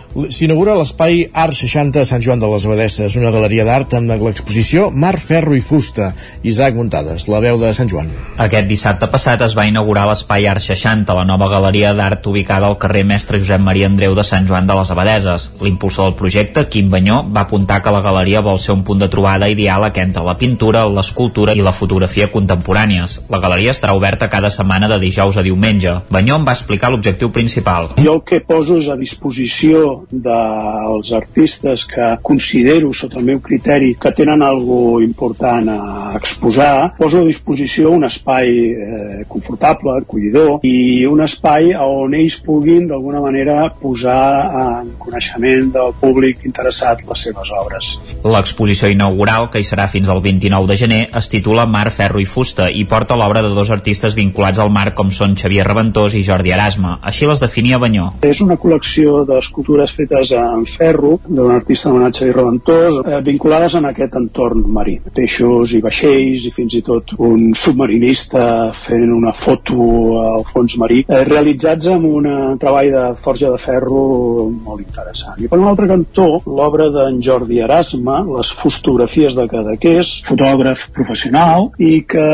S'inaugura 0.09 0.73
l'espai 0.73 1.27
Art 1.37 1.53
60 1.53 2.01
a 2.01 2.07
Sant 2.09 2.23
Joan 2.25 2.41
de 2.41 2.49
les 2.49 2.65
Abadesses, 2.65 3.15
una 3.21 3.29
galeria 3.31 3.67
d'art 3.69 3.93
amb 3.99 4.09
l'exposició 4.25 4.87
Mar, 4.91 5.19
Ferro 5.21 5.53
i 5.53 5.61
Fusta. 5.61 6.09
Isaac 6.49 6.79
Muntades, 6.79 7.27
la 7.29 7.43
veu 7.45 7.59
de 7.61 7.69
Sant 7.77 7.91
Joan. 7.93 8.09
Aquest 8.41 8.71
dissabte 8.71 9.07
passat 9.13 9.45
es 9.45 9.53
va 9.55 9.67
inaugurar 9.69 10.07
l'espai 10.09 10.49
Art 10.49 10.65
60, 10.65 11.13
la 11.13 11.27
nova 11.29 11.51
galeria 11.53 11.93
d'art 11.93 12.25
ubicada 12.27 12.67
al 12.67 12.79
carrer 12.81 13.05
Mestre 13.05 13.39
Josep 13.43 13.61
Maria 13.61 13.91
Andreu 13.93 14.17
de 14.17 14.25
Sant 14.25 14.49
Joan 14.49 14.67
de 14.67 14.79
les 14.79 14.91
Abadeses. 14.95 15.51
L'impulsor 15.61 16.09
del 16.09 16.17
projecte, 16.23 16.65
Quim 16.73 16.89
Banyó, 16.91 17.21
va 17.29 17.45
apuntar 17.45 17.83
que 17.85 17.93
la 17.93 18.01
galeria 18.01 18.41
vol 18.41 18.59
ser 18.59 18.73
un 18.79 18.87
punt 18.89 19.05
de 19.05 19.11
trobada 19.13 19.53
i 19.53 19.59
diàleg 19.61 20.03
entre 20.07 20.25
la 20.25 20.39
pintura, 20.41 20.87
l'escultura 20.89 21.53
i 21.53 21.61
la 21.61 21.77
fotografia 21.77 22.31
contemporànies. 22.33 23.21
La 23.29 23.43
galeria 23.45 23.77
estarà 23.77 23.93
oberta 23.93 24.33
cada 24.33 24.49
setmana 24.51 24.89
de 24.89 24.99
dijous 25.05 25.37
a 25.37 25.45
diumenge. 25.45 25.99
Banyó 26.09 26.41
en 26.41 26.49
va 26.49 26.57
explicar 26.57 26.91
l'objectiu 26.91 27.29
principal. 27.31 27.93
Jo 28.01 28.19
el 28.19 28.25
que 28.25 28.41
poso 28.41 28.81
és 28.81 28.89
a 28.89 28.97
disposició 28.97 29.98
dels 30.11 31.13
artistes 31.13 31.85
que 31.89 32.11
considero, 32.23 32.93
sota 32.93 33.19
el 33.21 33.27
meu 33.29 33.41
criteri, 33.45 33.95
que 34.01 34.13
tenen 34.13 34.43
algo 34.43 35.01
important 35.05 35.69
a 35.73 35.81
exposar, 36.17 36.95
poso 36.99 37.23
a 37.23 37.29
disposició 37.29 37.93
un 37.95 38.07
espai 38.09 38.49
eh, 38.49 39.25
confortable, 39.29 39.99
acollidor, 40.03 40.59
i 40.67 41.07
un 41.09 41.23
espai 41.25 41.73
on 41.79 42.15
ells 42.19 42.39
puguin, 42.45 42.87
d'alguna 42.89 43.23
manera, 43.25 43.59
posar 43.81 44.19
en 44.63 44.93
coneixement 45.01 45.73
del 45.75 45.95
públic 46.01 46.45
interessat 46.49 47.05
les 47.09 47.25
seves 47.29 47.53
obres. 47.61 47.93
L'exposició 48.25 48.91
inaugural, 48.93 49.49
que 49.53 49.63
hi 49.63 49.67
serà 49.67 49.89
fins 49.91 50.09
al 50.09 50.23
29 50.25 50.71
de 50.71 50.79
gener, 50.81 51.03
es 51.19 51.31
titula 51.33 51.67
Mar, 51.67 51.89
Ferro 51.95 52.21
i 52.23 52.27
Fusta 52.29 52.69
i 52.71 52.85
porta 52.89 53.17
l'obra 53.19 53.43
de 53.45 53.53
dos 53.55 53.71
artistes 53.75 54.17
vinculats 54.19 54.61
al 54.63 54.73
mar 54.75 54.93
com 54.99 55.13
són 55.15 55.37
Xavier 55.39 55.67
Reventós 55.67 56.17
i 56.19 56.25
Jordi 56.27 56.53
Erasme. 56.55 56.97
Així 57.03 57.29
les 57.29 57.43
definia 57.43 57.81
Banyó. 57.83 58.13
És 58.27 58.43
una 58.45 58.59
col·lecció 58.61 59.23
d'escultures 59.29 59.88
fetes 59.95 60.33
en 60.37 60.65
ferro 60.69 61.19
d'un 61.27 61.53
artista 61.55 61.89
anomenat 61.89 62.19
Xavier 62.19 62.37
Reventós 62.37 63.01
eh, 63.05 63.21
vinculades 63.25 63.79
en 63.79 63.89
aquest 63.91 64.17
entorn 64.19 64.65
marí. 64.75 64.99
Peixos 65.15 65.75
i 65.77 65.83
vaixells 65.85 66.49
i 66.49 66.53
fins 66.55 66.79
i 66.79 66.83
tot 66.87 67.15
un 67.19 67.53
submarinista 67.59 68.71
fent 68.77 69.13
una 69.15 69.33
foto 69.33 69.79
al 70.23 70.47
fons 70.49 70.77
marí 70.81 71.05
eh, 71.07 71.23
realitzats 71.29 71.91
amb 71.95 72.09
un 72.09 72.29
treball 72.61 72.91
de 72.93 73.05
forja 73.23 73.53
de 73.53 73.61
ferro 73.61 74.03
molt 74.51 74.85
interessant. 74.85 75.39
I 75.43 75.49
per 75.51 75.59
un 75.61 75.69
altre 75.71 75.89
cantó, 75.91 76.29
l'obra 76.47 76.89
d'en 76.95 77.21
Jordi 77.25 77.61
Erasme, 77.65 78.19
les 78.37 78.53
fotografies 78.59 79.37
de 79.39 79.47
Cadaqués, 79.51 80.19
fotògraf 80.29 80.89
professional 80.97 81.71
i 81.79 82.03
que 82.09 82.27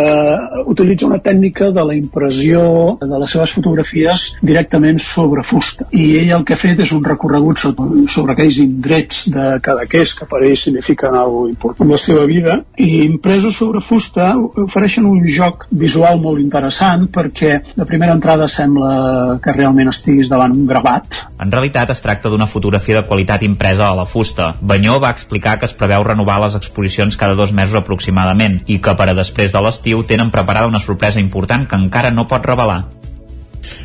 utilitza 0.71 1.09
una 1.09 1.21
tècnica 1.23 1.71
de 1.75 1.85
la 1.85 1.97
impressió 1.99 2.65
de 3.01 3.19
les 3.21 3.35
seves 3.35 3.55
fotografies 3.55 4.27
directament 4.43 5.01
sobre 5.03 5.45
fusta. 5.47 5.89
I 5.93 6.07
ell 6.23 6.35
el 6.39 6.45
que 6.47 6.57
ha 6.57 6.61
fet 6.61 6.81
és 6.85 6.93
un 6.97 7.05
recorregut 7.05 7.44
sobre 7.57 8.35
aquells 8.35 8.59
indrets 8.63 9.25
de 9.33 9.59
Cadaqués 9.65 10.15
que 10.19 10.27
per 10.31 10.43
ell 10.43 10.57
signifiquen 10.59 11.17
alguna 11.19 11.53
important 11.53 11.91
la 11.91 11.99
seva 12.01 12.25
vida 12.31 12.59
i 12.81 13.05
impresos 13.05 13.57
sobre 13.59 13.83
fusta 13.85 14.33
ofereixen 14.65 15.07
un 15.09 15.23
joc 15.29 15.67
visual 15.71 16.21
molt 16.23 16.43
interessant 16.43 17.07
perquè 17.15 17.61
de 17.75 17.87
primera 17.89 18.17
entrada 18.17 18.49
sembla 18.49 19.39
que 19.45 19.55
realment 19.57 19.93
estiguis 19.93 20.31
davant 20.33 20.55
un 20.55 20.67
gravat. 20.67 21.21
En 21.41 21.53
realitat 21.53 21.91
es 21.95 22.03
tracta 22.05 22.33
d'una 22.33 22.49
fotografia 22.51 23.01
de 23.01 23.07
qualitat 23.09 23.43
impresa 23.47 23.89
a 23.91 23.99
la 23.99 24.07
fusta. 24.09 24.55
Banyó 24.61 24.99
va 25.03 25.13
explicar 25.15 25.59
que 25.59 25.69
es 25.69 25.77
preveu 25.77 26.05
renovar 26.07 26.41
les 26.45 26.59
exposicions 26.59 27.19
cada 27.21 27.39
dos 27.39 27.53
mesos 27.53 27.79
aproximadament 27.81 28.63
i 28.67 28.81
que 28.81 28.97
per 28.99 29.11
a 29.11 29.17
després 29.17 29.53
de 29.53 29.63
l'estiu 29.65 30.05
tenen 30.09 30.33
preparada 30.35 30.71
una 30.71 30.83
sorpresa 30.83 31.21
important 31.21 31.69
que 31.69 31.81
encara 31.81 32.15
no 32.15 32.29
pot 32.29 32.47
revelar. 32.47 32.85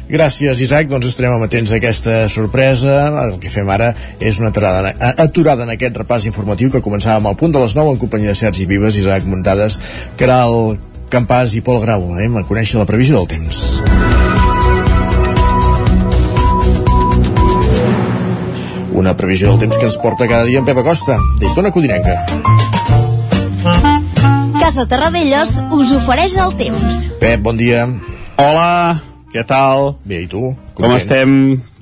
Gràcies, 0.10 0.62
Isaac. 0.66 0.90
Doncs 0.90 1.12
estarem 1.12 1.36
amatents 1.36 1.72
a 1.72 1.78
aquesta 1.78 2.22
sorpresa. 2.30 2.98
El 3.26 3.38
que 3.42 3.52
fem 3.54 3.70
ara 3.70 3.94
és 4.20 4.40
una 4.42 4.50
aturada, 4.54 4.94
aturada 5.22 5.66
en 5.68 5.74
aquest 5.76 5.98
repàs 6.02 6.26
informatiu 6.30 6.72
que 6.74 6.84
començàvem 6.86 7.30
al 7.30 7.38
punt 7.40 7.54
de 7.54 7.64
les 7.64 7.76
9 7.78 7.96
en 7.96 8.02
companyia 8.02 8.34
de 8.34 8.40
Sergi 8.40 8.66
Vives, 8.70 8.98
Isaac 8.98 9.28
Muntades, 9.30 9.80
Caral 10.18 10.80
Campàs 11.10 11.56
i 11.58 11.62
Pol 11.66 11.82
Grau. 11.82 12.06
Anem 12.16 12.38
a 12.38 12.46
conèixer 12.46 12.80
la 12.82 12.88
previsió 12.90 13.18
del 13.18 13.30
temps. 13.30 13.80
Una 19.00 19.16
previsió 19.16 19.52
del 19.52 19.62
temps 19.64 19.78
que 19.78 19.88
ens 19.88 19.98
porta 20.02 20.28
cada 20.28 20.44
dia 20.46 20.60
en 20.60 20.66
Pep 20.68 20.78
Acosta, 20.82 21.18
des 21.40 21.54
d'Ona 21.56 21.72
Codinenca. 21.72 22.18
Casa 24.60 24.86
Terradellos 24.86 25.56
us 25.72 25.94
ofereix 25.96 26.36
el 26.38 26.52
temps. 26.60 27.06
Pep, 27.22 27.40
bon 27.42 27.58
dia. 27.58 27.88
Hola, 28.38 29.02
què 29.34 29.44
tal? 29.48 29.96
Bé, 30.08 30.24
i 30.26 30.30
tu? 30.30 30.54
Com, 30.74 30.86
Com 30.86 30.96
estem? 30.96 31.32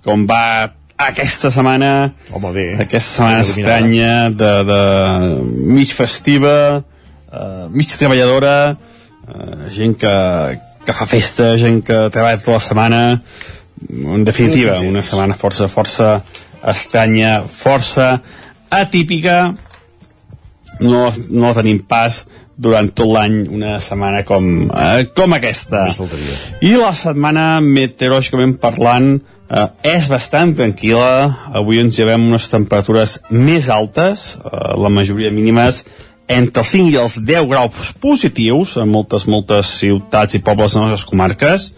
Com 0.06 0.26
va 0.30 0.74
aquesta 0.98 1.52
setmana? 1.54 1.92
Home, 2.34 2.52
bé. 2.56 2.68
Aquesta 2.84 3.20
setmana 3.20 3.44
estranya 3.46 4.14
de, 4.34 4.52
de 4.68 4.82
mig 5.78 5.94
festiva, 5.96 6.56
uh, 7.30 7.68
mig 7.70 7.92
treballadora, 7.94 8.56
uh, 9.28 9.68
gent 9.74 9.94
que, 10.02 10.16
que 10.88 10.98
fa 10.98 11.08
festa, 11.10 11.54
gent 11.62 11.84
que 11.86 12.02
treballa 12.14 12.42
tota 12.42 12.58
la 12.58 12.66
setmana, 12.66 13.02
en 14.18 14.26
definitiva, 14.26 14.74
una 14.88 15.04
setmana 15.06 15.38
força, 15.38 15.70
força 15.70 16.18
estranya, 16.68 17.40
força 17.46 18.18
atípica, 18.74 19.54
no, 20.82 21.08
no 21.30 21.54
tenim 21.58 21.80
pas 21.86 22.24
durant 22.58 22.90
tot 22.98 23.10
l'any 23.14 23.44
una 23.54 23.78
setmana 23.84 24.24
com, 24.26 24.48
eh, 24.72 25.08
com 25.16 25.34
aquesta. 25.38 25.86
I 26.66 26.74
la 26.76 26.94
setmana 26.98 27.60
meteorològicament 27.62 28.58
parlant 28.62 29.12
eh, 29.50 29.68
és 29.94 30.10
bastant 30.10 30.56
tranquil·la. 30.58 31.54
Avui 31.62 31.80
ens 31.84 32.00
llevem 32.00 32.28
unes 32.32 32.50
temperatures 32.50 33.20
més 33.30 33.70
altes, 33.70 34.34
eh, 34.42 34.74
la 34.78 34.90
majoria 34.90 35.32
mínimes 35.32 35.84
entre 36.28 36.64
els 36.64 36.72
5 36.74 36.92
i 36.92 36.98
els 37.00 37.16
10 37.24 37.48
graus 37.48 37.94
positius 38.04 38.76
en 38.82 38.90
moltes, 38.92 39.28
moltes 39.32 39.70
ciutats 39.80 40.36
i 40.36 40.44
pobles 40.44 40.74
de 40.74 40.82
les 40.82 40.92
nostres 40.92 41.10
comarques. 41.10 41.70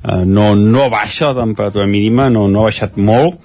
Eh, 0.00 0.22
no, 0.24 0.54
no 0.56 0.88
baixa 0.92 1.34
la 1.34 1.42
temperatura 1.42 1.86
mínima, 1.86 2.30
no, 2.30 2.46
no 2.48 2.62
ha 2.62 2.70
baixat 2.70 2.96
molt. 2.96 3.36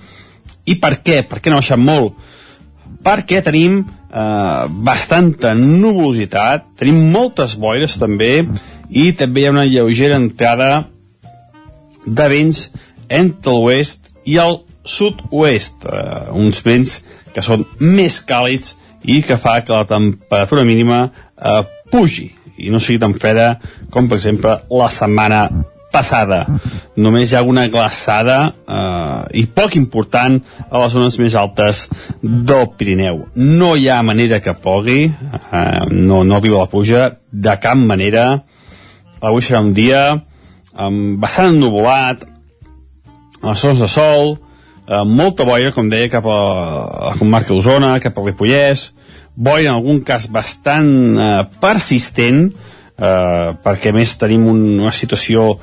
I 0.65 0.77
per 0.81 0.95
què? 1.03 1.23
Per 1.27 1.41
què 1.41 1.51
no 1.51 1.59
ha 1.59 1.63
baixat 1.65 1.81
molt? 1.81 2.15
Perquè 3.05 3.41
tenim 3.45 3.83
eh, 4.15 4.65
bastanta 4.87 5.53
nuvolositat, 5.57 6.71
tenim 6.79 7.11
moltes 7.11 7.57
boires 7.59 7.97
també, 7.99 8.47
i 8.89 9.11
també 9.17 9.43
hi 9.43 9.49
ha 9.49 9.55
una 9.55 9.67
lleugera 9.67 10.19
entrada 10.21 10.85
de 12.05 12.29
vents 12.31 12.69
entre 13.09 13.53
l'oest 13.53 14.11
i 14.25 14.37
el 14.41 14.59
sud-oest, 14.85 15.85
eh, 15.85 16.31
uns 16.37 16.61
vents 16.65 16.97
que 17.35 17.43
són 17.43 17.65
més 17.81 18.21
càlids 18.23 18.75
i 19.05 19.21
que 19.25 19.37
fa 19.37 19.59
que 19.61 19.73
la 19.73 19.85
temperatura 19.89 20.63
mínima 20.65 21.05
eh, 21.05 21.61
pugi 21.91 22.31
i 22.57 22.71
no 22.71 22.79
sigui 22.79 23.01
tan 23.01 23.13
freda 23.19 23.55
com 23.91 24.07
per 24.07 24.17
exemple 24.21 24.53
la 24.71 24.89
setmana 24.93 25.41
passada. 25.95 26.43
Només 26.99 27.31
hi 27.31 27.39
ha 27.39 27.43
una 27.47 27.65
glaçada 27.71 28.37
eh, 28.51 29.39
i 29.41 29.45
poc 29.47 29.77
important 29.79 30.37
a 30.67 30.83
les 30.83 30.93
zones 30.95 31.17
més 31.21 31.35
altes 31.39 31.85
del 32.21 32.69
Pirineu. 32.75 33.25
No 33.39 33.73
hi 33.79 33.89
ha 33.89 34.01
manera 34.03 34.41
que 34.43 34.55
pogui, 34.59 35.01
eh, 35.07 35.81
no, 35.91 36.23
no 36.23 36.37
arriba 36.37 36.63
la 36.65 36.71
puja, 36.71 37.09
de 37.31 37.57
cap 37.63 37.79
manera. 37.79 38.27
Avui 39.21 39.43
serà 39.43 39.63
un 39.63 39.73
dia 39.77 40.01
eh, 40.15 40.89
bastant 41.21 41.53
ennuvolat, 41.53 42.27
a 43.41 43.53
les 43.53 43.61
zones 43.61 43.79
de 43.83 43.89
sol, 43.91 44.35
eh, 44.87 45.03
molta 45.05 45.45
boira, 45.47 45.71
com 45.75 45.89
deia, 45.89 46.09
cap 46.11 46.27
a 46.27 46.39
la 47.11 47.15
comarca 47.19 47.53
d'Osona, 47.53 47.95
cap 48.03 48.17
al 48.17 48.31
Ripollès, 48.31 48.89
boira 49.35 49.69
en 49.69 49.75
algun 49.75 50.01
cas 50.07 50.27
bastant 50.31 50.91
eh, 51.19 51.43
persistent, 51.61 52.47
eh, 52.97 53.49
perquè 53.63 53.93
més 53.95 54.15
tenim 54.19 54.47
un, 54.51 54.61
una 54.81 54.93
situació 54.95 55.55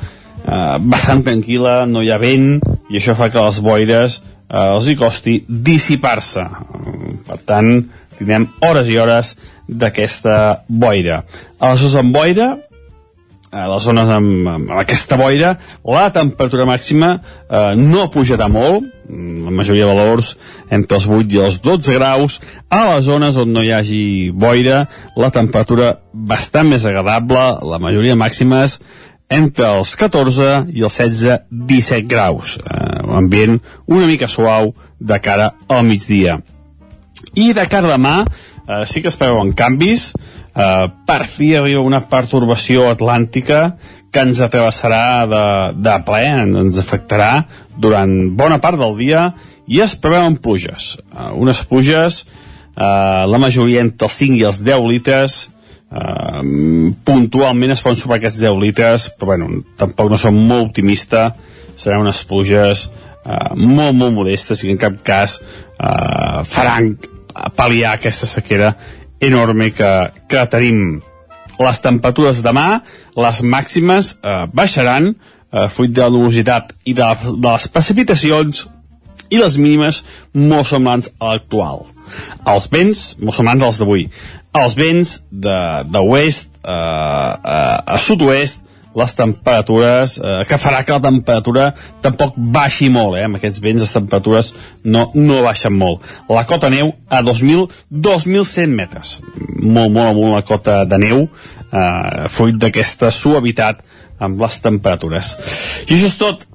bastant 0.44 1.22
tranquil·la, 1.26 1.83
no 1.87 2.02
hi 2.02 2.11
ha 2.12 2.20
vent, 2.22 2.61
i 2.90 2.98
això 2.98 3.14
fa 3.18 3.31
que 3.33 3.42
les 3.42 3.61
boires 3.64 4.20
eh, 4.20 4.66
els 4.66 4.88
hi 4.88 4.96
costi 4.98 5.38
dissipar-se. 5.48 6.44
Per 7.28 7.38
tant, 7.48 7.72
tindrem 8.18 8.48
hores 8.66 8.90
i 8.90 8.98
hores 9.00 9.37
d'aquesta 9.68 10.37
boira. 10.68 11.22
A 11.59 11.72
les 11.72 11.83
zones 11.83 11.98
amb 12.02 12.14
boira, 12.14 12.50
a 13.52 13.66
les 13.68 13.85
zones 13.85 14.09
amb, 14.09 14.48
amb 14.48 14.72
aquesta 14.81 15.18
boira, 15.20 15.55
la 15.85 16.09
temperatura 16.12 16.66
màxima 16.68 17.14
eh, 17.18 17.72
no 17.78 18.09
pujarà 18.12 18.48
molt, 18.52 18.88
la 19.12 19.50
majoria 19.52 19.85
de 19.85 19.92
valors 19.92 20.31
entre 20.72 20.96
els 20.96 21.05
8 21.05 21.35
i 21.37 21.40
els 21.44 21.59
12 21.61 21.96
graus. 21.98 22.38
A 22.72 22.94
les 22.94 23.05
zones 23.05 23.37
on 23.37 23.52
no 23.52 23.61
hi 23.61 23.72
hagi 23.74 24.05
boira, 24.33 24.87
la 25.20 25.28
temperatura 25.35 25.98
bastant 26.12 26.70
més 26.72 26.87
agradable, 26.88 27.42
la 27.68 27.81
majoria 27.83 28.16
màximes 28.16 28.78
entre 29.33 29.68
els 29.79 29.95
14 29.99 30.53
i 30.73 30.85
els 30.87 31.01
16-17 31.01 32.09
graus. 32.09 32.59
Eh, 32.59 33.03
un 33.09 33.16
ambient 33.25 33.59
una 33.87 34.09
mica 34.11 34.29
suau 34.29 34.75
de 34.99 35.18
cara 35.25 35.53
al 35.68 35.85
migdia. 35.88 36.38
I 37.35 37.53
de 37.57 37.66
cara 37.71 37.88
a 37.88 37.97
demà 37.97 38.16
eh, 38.25 38.85
sí 38.87 39.03
que 39.03 39.11
es 39.12 39.18
veuen 39.21 39.55
canvis. 39.57 40.12
Eh, 40.53 40.87
per 41.09 41.25
fi 41.27 41.55
arriba 41.57 41.81
una 41.81 42.03
pertorbació 42.09 42.90
atlàntica 42.92 43.73
que 44.12 44.21
ens 44.21 44.42
atravessarà 44.45 45.25
de, 45.25 45.45
de 45.81 45.97
ple, 46.05 46.23
ens 46.45 46.79
afectarà 46.79 47.47
durant 47.81 48.12
bona 48.37 48.61
part 48.61 48.77
del 48.79 48.99
dia 48.99 49.31
i 49.66 49.81
es 49.81 49.95
preveuen 49.97 50.37
pluges. 50.42 50.99
Uh, 51.09 51.33
unes 51.40 51.62
pluges, 51.68 52.23
uh, 52.77 53.25
la 53.25 53.40
majoria 53.40 53.81
entre 53.81 54.09
els 54.09 54.18
5 54.21 54.37
i 54.37 54.45
els 54.51 54.61
10 54.61 54.85
litres, 54.90 55.38
uh, 55.92 56.40
puntualment 57.05 57.76
es 57.76 57.85
poden 57.85 58.00
superar 58.00 58.22
aquests 58.22 58.40
10 58.42 58.59
litres, 58.62 59.11
però 59.18 59.35
bueno, 59.35 59.62
tampoc 59.78 60.11
no 60.11 60.18
som 60.20 60.37
molt 60.37 60.70
optimista, 60.70 61.31
seran 61.76 62.02
unes 62.07 62.24
pluges 62.28 62.88
uh, 62.88 63.52
molt, 63.55 63.94
molt 63.94 64.16
modestes 64.16 64.64
i 64.64 64.72
en 64.72 64.81
cap 64.81 64.98
cas 65.07 65.38
uh, 65.42 66.42
faran 66.48 66.94
pal·liar 67.57 67.94
aquesta 67.96 68.28
sequera 68.28 68.74
enorme 69.22 69.70
que, 69.72 69.92
que 70.28 70.42
tenim 70.50 71.00
les 71.62 71.81
temperatures 71.85 72.42
demà, 72.44 72.83
les 73.16 73.42
màximes 73.46 74.16
eh, 74.18 74.44
baixaran, 74.52 75.12
eh, 75.52 75.68
fruit 75.70 75.92
de 75.94 76.02
la 76.02 76.11
nubositat 76.11 76.72
i 76.85 76.94
de, 76.98 77.09
de 77.31 77.48
les 77.48 77.68
precipitacions, 77.72 78.66
i 79.33 79.40
les 79.40 79.57
mínimes 79.57 80.02
molt 80.35 80.68
semblants 80.68 81.12
a 81.18 81.33
l'actual. 81.33 81.87
Els 82.52 82.68
vents, 82.72 83.02
molt 83.22 83.38
semblants 83.38 83.64
als 83.64 83.78
d'avui. 83.81 84.09
Els 84.53 84.75
vents 84.77 85.15
de, 85.31 85.59
de 85.88 86.03
oest 86.12 86.51
eh, 86.61 86.73
a, 86.73 87.61
a 87.87 87.99
sud-oest 87.99 88.69
les 88.95 89.15
temperatures, 89.17 90.19
eh, 90.19 90.43
que 90.49 90.59
farà 90.61 90.83
que 90.85 90.93
la 90.93 91.01
temperatura 91.01 91.71
tampoc 92.05 92.37
baixi 92.37 92.91
molt, 92.93 93.17
eh? 93.17 93.25
amb 93.29 93.38
aquests 93.38 93.62
vents 93.65 93.85
les 93.85 93.95
temperatures 93.95 94.53
no, 94.85 95.07
no 95.15 95.41
baixen 95.47 95.75
molt. 95.77 96.05
La 96.29 96.45
cota 96.49 96.71
neu 96.73 96.93
a 97.09 97.23
2.000-2.100 97.25 98.77
metres, 98.77 99.17
molt, 99.57 99.93
molt 99.95 100.12
amunt 100.12 100.37
la 100.37 100.45
cota 100.47 100.83
de 100.88 101.01
neu, 101.01 101.27
eh, 101.73 102.29
fruit 102.33 102.61
d'aquesta 102.61 103.11
suavitat 103.15 103.83
amb 104.23 104.41
les 104.43 104.61
temperatures. 104.62 105.37
I 105.88 105.97
això 105.97 106.11
és 106.11 106.19
tot. 106.21 106.49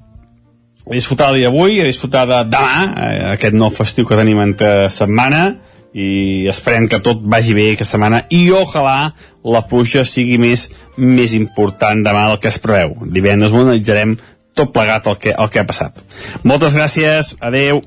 A 0.88 0.94
disfrutar 0.96 1.32
el 1.34 1.42
dia 1.42 1.50
d'avui, 1.50 1.82
a 1.82 1.88
disfrutar 1.90 2.22
de 2.30 2.44
demà, 2.48 2.84
eh, 2.96 3.16
aquest 3.34 3.56
nou 3.58 3.74
festiu 3.74 4.06
que 4.08 4.16
tenim 4.16 4.38
entre 4.40 4.88
setmana, 4.94 5.50
i 5.96 6.46
esperem 6.50 6.88
que 6.88 7.00
tot 7.04 7.22
vagi 7.24 7.54
bé 7.56 7.70
aquesta 7.72 7.96
setmana 7.96 8.24
i 8.34 8.48
ojalà 8.52 9.12
la 9.48 9.62
pluja 9.64 10.04
sigui 10.04 10.36
més 10.40 10.68
més 10.98 11.32
important 11.32 12.02
demà 12.04 12.26
del 12.28 12.40
que 12.42 12.50
es 12.50 12.58
preveu. 12.60 12.96
Divendres 13.14 13.54
ho 13.54 13.62
analitzarem 13.62 14.16
tot 14.58 14.72
plegat 14.74 15.06
el 15.06 15.18
que, 15.22 15.32
el 15.32 15.50
que 15.54 15.62
ha 15.62 15.66
passat. 15.68 16.02
Moltes 16.42 16.74
gràcies, 16.74 17.36
adeu. 17.40 17.80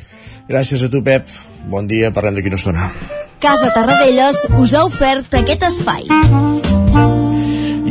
Gràcies 0.50 0.88
a 0.88 0.92
tu, 0.92 1.04
Pep. 1.04 1.28
Bon 1.72 1.88
dia, 1.88 2.14
parlem 2.16 2.40
d'aquí 2.40 2.52
una 2.52 2.62
estona. 2.62 2.92
Casa 3.42 3.72
Tarradellas 3.76 4.46
us 4.58 4.76
ha 4.78 4.86
ofert 4.88 5.42
aquest 5.44 5.68
espai. 5.68 6.08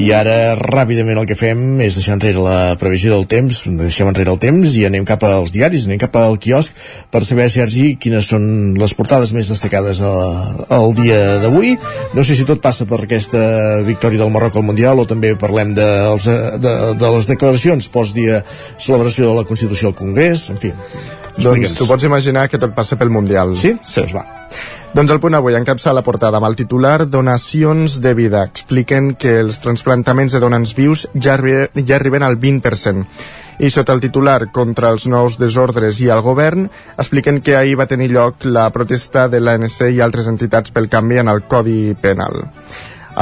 I 0.01 0.11
ara, 0.17 0.55
ràpidament, 0.57 1.19
el 1.21 1.27
que 1.29 1.37
fem 1.37 1.81
és 1.85 1.97
deixar 1.99 2.15
enrere 2.17 2.41
la 2.41 2.77
previsió 2.81 3.13
del 3.13 3.27
temps, 3.29 3.59
deixem 3.77 4.09
enrere 4.09 4.33
el 4.33 4.41
temps 4.41 4.73
i 4.81 4.87
anem 4.89 5.05
cap 5.09 5.27
als 5.29 5.53
diaris, 5.53 5.85
anem 5.85 6.01
cap 6.01 6.17
al 6.17 6.39
quiosc 6.41 6.77
per 7.13 7.21
saber, 7.27 7.51
Sergi, 7.53 7.95
quines 8.01 8.31
són 8.33 8.47
les 8.81 8.95
portades 8.97 9.35
més 9.37 9.51
destacades 9.53 10.01
al 10.01 10.97
dia 10.97 11.21
d'avui. 11.45 11.77
No 12.17 12.25
sé 12.25 12.39
si 12.39 12.49
tot 12.49 12.63
passa 12.65 12.89
per 12.89 13.03
aquesta 13.05 13.45
victòria 13.85 14.23
del 14.23 14.33
Marroc 14.33 14.57
al 14.57 14.65
Mundial 14.71 15.05
o 15.05 15.09
també 15.11 15.35
parlem 15.37 15.77
de, 15.77 15.91
de, 16.65 16.75
de 16.97 17.15
les 17.19 17.29
declaracions 17.29 17.93
post-dia 17.93 18.41
celebració 18.81 19.29
de 19.29 19.39
la 19.43 19.49
Constitució 19.49 19.93
al 19.93 19.99
Congrés, 20.01 20.49
en 20.49 20.61
fi. 20.61 20.73
Doncs 21.41 21.77
tu 21.77 21.87
pots 21.89 22.09
imaginar 22.09 22.49
que 22.49 22.61
tot 22.61 22.73
passa 22.77 22.97
pel 22.97 23.13
Mundial. 23.13 23.53
Sí? 23.53 23.77
Sí. 23.85 24.01
Doncs 24.01 24.17
va. 24.17 24.25
Doncs 24.91 25.13
el 25.15 25.21
punt 25.23 25.37
avui 25.39 25.55
encapça 25.55 25.93
la 25.95 26.03
portada 26.03 26.41
amb 26.41 26.49
el 26.49 26.57
titular 26.59 27.05
Donacions 27.07 28.01
de 28.03 28.11
vida. 28.19 28.41
Expliquen 28.49 29.13
que 29.15 29.37
els 29.39 29.61
transplantaments 29.63 30.35
de 30.35 30.41
donants 30.43 30.73
vius 30.75 31.05
ja, 31.15 31.37
arri 31.37 31.53
ja 31.87 31.95
arriben 31.95 32.25
al 32.27 32.35
20%. 32.43 33.05
I 33.63 33.71
sota 33.71 33.95
el 33.95 34.03
titular 34.03 34.49
contra 34.51 34.91
els 34.91 35.05
nous 35.07 35.37
desordres 35.39 36.01
i 36.03 36.09
el 36.11 36.25
govern, 36.27 36.67
expliquen 36.99 37.39
que 37.39 37.55
ahir 37.55 37.77
va 37.79 37.87
tenir 37.87 38.09
lloc 38.11 38.43
la 38.49 38.65
protesta 38.75 39.29
de 39.31 39.39
l'ANC 39.39 39.93
i 39.93 40.03
altres 40.03 40.27
entitats 40.27 40.75
pel 40.75 40.91
canvi 40.91 41.21
en 41.23 41.31
el 41.31 41.45
Codi 41.47 41.95
Penal. 41.95 42.43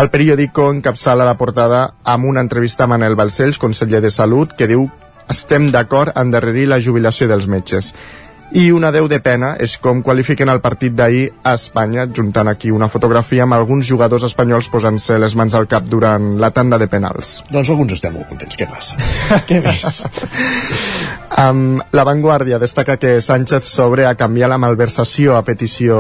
El 0.01 0.09
periòdico 0.09 0.71
encapçala 0.73 1.27
la 1.29 1.37
portada 1.37 1.83
amb 2.05 2.31
una 2.31 2.41
entrevista 2.41 2.87
a 2.87 2.93
Manel 2.95 3.19
Balcells, 3.19 3.61
conseller 3.61 4.01
de 4.01 4.15
Salut, 4.15 4.57
que 4.57 4.71
diu 4.73 4.89
estem 5.29 5.69
d'acord 5.69 6.17
en 6.17 6.31
endarrerir 6.31 6.65
la 6.73 6.81
jubilació 6.81 7.29
dels 7.29 7.45
metges 7.45 7.93
i 8.57 8.71
una 8.73 8.89
deu 8.95 9.09
de 9.11 9.19
pena 9.21 9.51
és 9.61 9.75
com 9.83 10.01
qualifiquen 10.05 10.49
el 10.49 10.63
partit 10.65 10.95
d'ahir 10.97 11.27
a 11.45 11.53
Espanya, 11.59 12.07
juntant 12.17 12.49
aquí 12.49 12.71
una 12.73 12.89
fotografia 12.89 13.45
amb 13.45 13.57
alguns 13.57 13.87
jugadors 13.89 14.25
espanyols 14.25 14.71
posant-se 14.73 15.19
les 15.21 15.35
mans 15.37 15.55
al 15.55 15.69
cap 15.69 15.85
durant 15.85 16.39
la 16.41 16.51
tanda 16.51 16.79
de 16.81 16.89
penals. 16.89 17.43
Doncs 17.53 17.69
alguns 17.75 17.99
estem 17.99 18.17
molt 18.17 18.31
contents. 18.31 18.57
Què 18.57 18.69
passa? 18.71 18.97
Què 19.49 19.61
més? 19.65 19.89
Um, 21.39 21.77
la 21.93 22.03
Vanguardia 22.09 22.59
destaca 22.59 22.97
que 22.97 23.21
Sánchez 23.21 23.69
s'obre 23.69 24.07
a 24.09 24.15
canviar 24.19 24.49
la 24.51 24.57
malversació 24.59 25.37
a 25.37 25.45
petició 25.47 25.99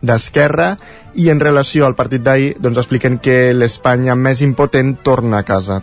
d'Esquerra 0.00 0.76
i 1.18 1.28
en 1.34 1.42
relació 1.42 1.84
al 1.84 1.96
partit 1.98 2.22
d'ahir 2.24 2.54
doncs 2.62 2.78
expliquen 2.80 3.18
que 3.20 3.50
l'Espanya 3.52 4.14
més 4.16 4.40
impotent 4.40 4.94
torna 5.02 5.42
a 5.42 5.44
casa 5.44 5.82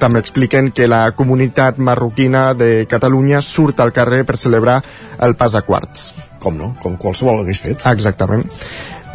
també 0.00 0.20
expliquen 0.22 0.70
que 0.74 0.88
la 0.88 1.10
comunitat 1.16 1.78
marroquina 1.78 2.52
de 2.54 2.86
Catalunya 2.90 3.40
surt 3.42 3.80
al 3.80 3.94
carrer 3.96 4.24
per 4.26 4.38
celebrar 4.40 4.82
el 5.20 5.36
pas 5.36 5.54
a 5.54 5.62
quarts. 5.62 6.12
Com 6.42 6.58
no? 6.58 6.74
Com 6.82 6.98
qualsevol 7.00 7.42
hagués 7.42 7.62
fet. 7.64 7.86
Exactament. 7.90 8.44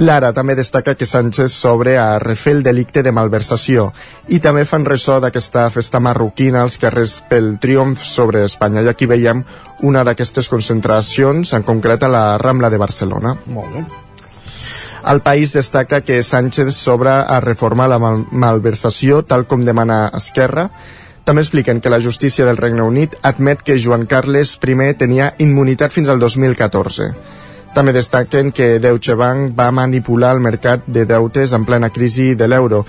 Lara 0.01 0.31
també 0.33 0.55
destaca 0.55 0.95
que 0.95 1.05
Sánchez 1.05 1.53
s'obre 1.53 1.97
a 1.99 2.17
refer 2.19 2.55
el 2.55 2.63
delicte 2.63 3.03
de 3.03 3.11
malversació 3.13 3.91
i 4.33 4.39
també 4.41 4.63
fan 4.65 4.87
ressò 4.87 5.19
d'aquesta 5.21 5.67
festa 5.69 5.99
marroquina 5.99 6.63
als 6.63 6.79
carrers 6.81 7.19
pel 7.29 7.57
triomf 7.61 8.01
sobre 8.01 8.45
Espanya. 8.47 8.81
I 8.81 8.89
aquí 8.93 9.05
veiem 9.05 9.43
una 9.83 10.05
d'aquestes 10.07 10.49
concentracions, 10.49 11.53
en 11.53 11.67
concret 11.67 12.03
a 12.03 12.09
la 12.09 12.23
Rambla 12.41 12.71
de 12.71 12.81
Barcelona. 12.81 13.35
Molt 13.51 13.75
bé. 13.75 14.00
El 15.07 15.21
país 15.21 15.51
destaca 15.53 16.01
que 16.01 16.21
Sánchez 16.21 16.75
s'obre 16.77 17.09
a 17.09 17.39
reformar 17.41 17.87
la 17.89 17.97
mal 17.97 18.25
malversació 18.31 19.23
tal 19.25 19.47
com 19.49 19.63
demana 19.65 20.11
Esquerra. 20.13 20.67
També 21.25 21.41
expliquen 21.41 21.81
que 21.81 21.89
la 21.89 21.99
justícia 21.99 22.45
del 22.45 22.57
Regne 22.57 22.85
Unit 22.85 23.15
admet 23.25 23.63
que 23.65 23.79
Joan 23.81 24.05
Carles 24.05 24.57
I 24.61 24.93
tenia 24.93 25.33
immunitat 25.39 25.91
fins 25.91 26.09
al 26.09 26.19
2014. 26.19 27.09
També 27.73 27.93
destaquen 27.93 28.51
que 28.51 28.79
Deutsche 28.79 29.15
Bank 29.15 29.57
va 29.57 29.71
manipular 29.71 30.35
el 30.35 30.39
mercat 30.39 30.85
de 30.85 31.05
deutes 31.05 31.53
en 31.53 31.65
plena 31.65 31.89
crisi 31.89 32.35
de 32.35 32.47
l'euro 32.47 32.85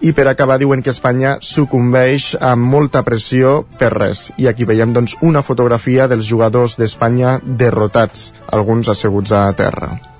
i 0.00 0.12
per 0.12 0.28
acabar 0.28 0.58
diuen 0.58 0.82
que 0.82 0.90
Espanya 0.94 1.38
sucumbeix 1.40 2.36
amb 2.38 2.70
molta 2.70 3.02
pressió 3.02 3.64
per 3.80 3.90
res 3.96 4.28
i 4.36 4.46
aquí 4.46 4.64
veiem 4.68 4.92
doncs 4.92 5.16
una 5.22 5.42
fotografia 5.42 6.06
dels 6.06 6.28
jugadors 6.28 6.76
d'Espanya 6.78 7.40
derrotats, 7.42 8.32
alguns 8.52 8.88
asseguts 8.94 9.32
a 9.32 9.48
terra. 9.58 10.17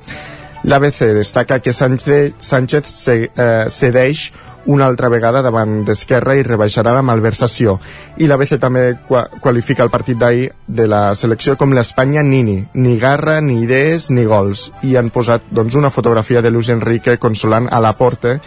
L'ABC 0.65 1.15
destaca 1.15 1.61
que 1.61 1.73
Sánchez, 1.73 2.35
Sánchez 2.41 2.87
se, 2.91 3.31
eh, 3.31 3.67
cedeix 3.71 4.33
una 4.69 4.87
altra 4.87 5.09
vegada 5.09 5.41
davant 5.41 5.81
d'Esquerra 5.87 6.35
i 6.37 6.43
rebaixarà 6.45 6.93
la 6.93 7.03
malversació. 7.03 7.79
I 8.21 8.29
l'ABC 8.29 8.59
també 8.61 8.83
qua 9.09 9.25
qualifica 9.41 9.83
el 9.83 9.91
partit 9.91 10.19
d'ahir 10.21 10.51
de 10.67 10.87
la 10.87 11.15
selecció 11.17 11.57
com 11.57 11.73
l'Espanya 11.73 12.23
nini, 12.23 12.59
ni 12.75 12.99
garra, 13.01 13.41
ni 13.41 13.63
idees, 13.63 14.11
ni 14.11 14.27
gols. 14.29 14.69
I 14.85 14.97
han 15.01 15.09
posat 15.11 15.49
doncs, 15.51 15.75
una 15.75 15.91
fotografia 15.91 16.43
de 16.43 16.53
Luis 16.53 16.69
Enrique 16.69 17.17
consolant 17.19 17.71
a 17.73 17.81
la 17.81 17.95
Porte, 17.97 18.39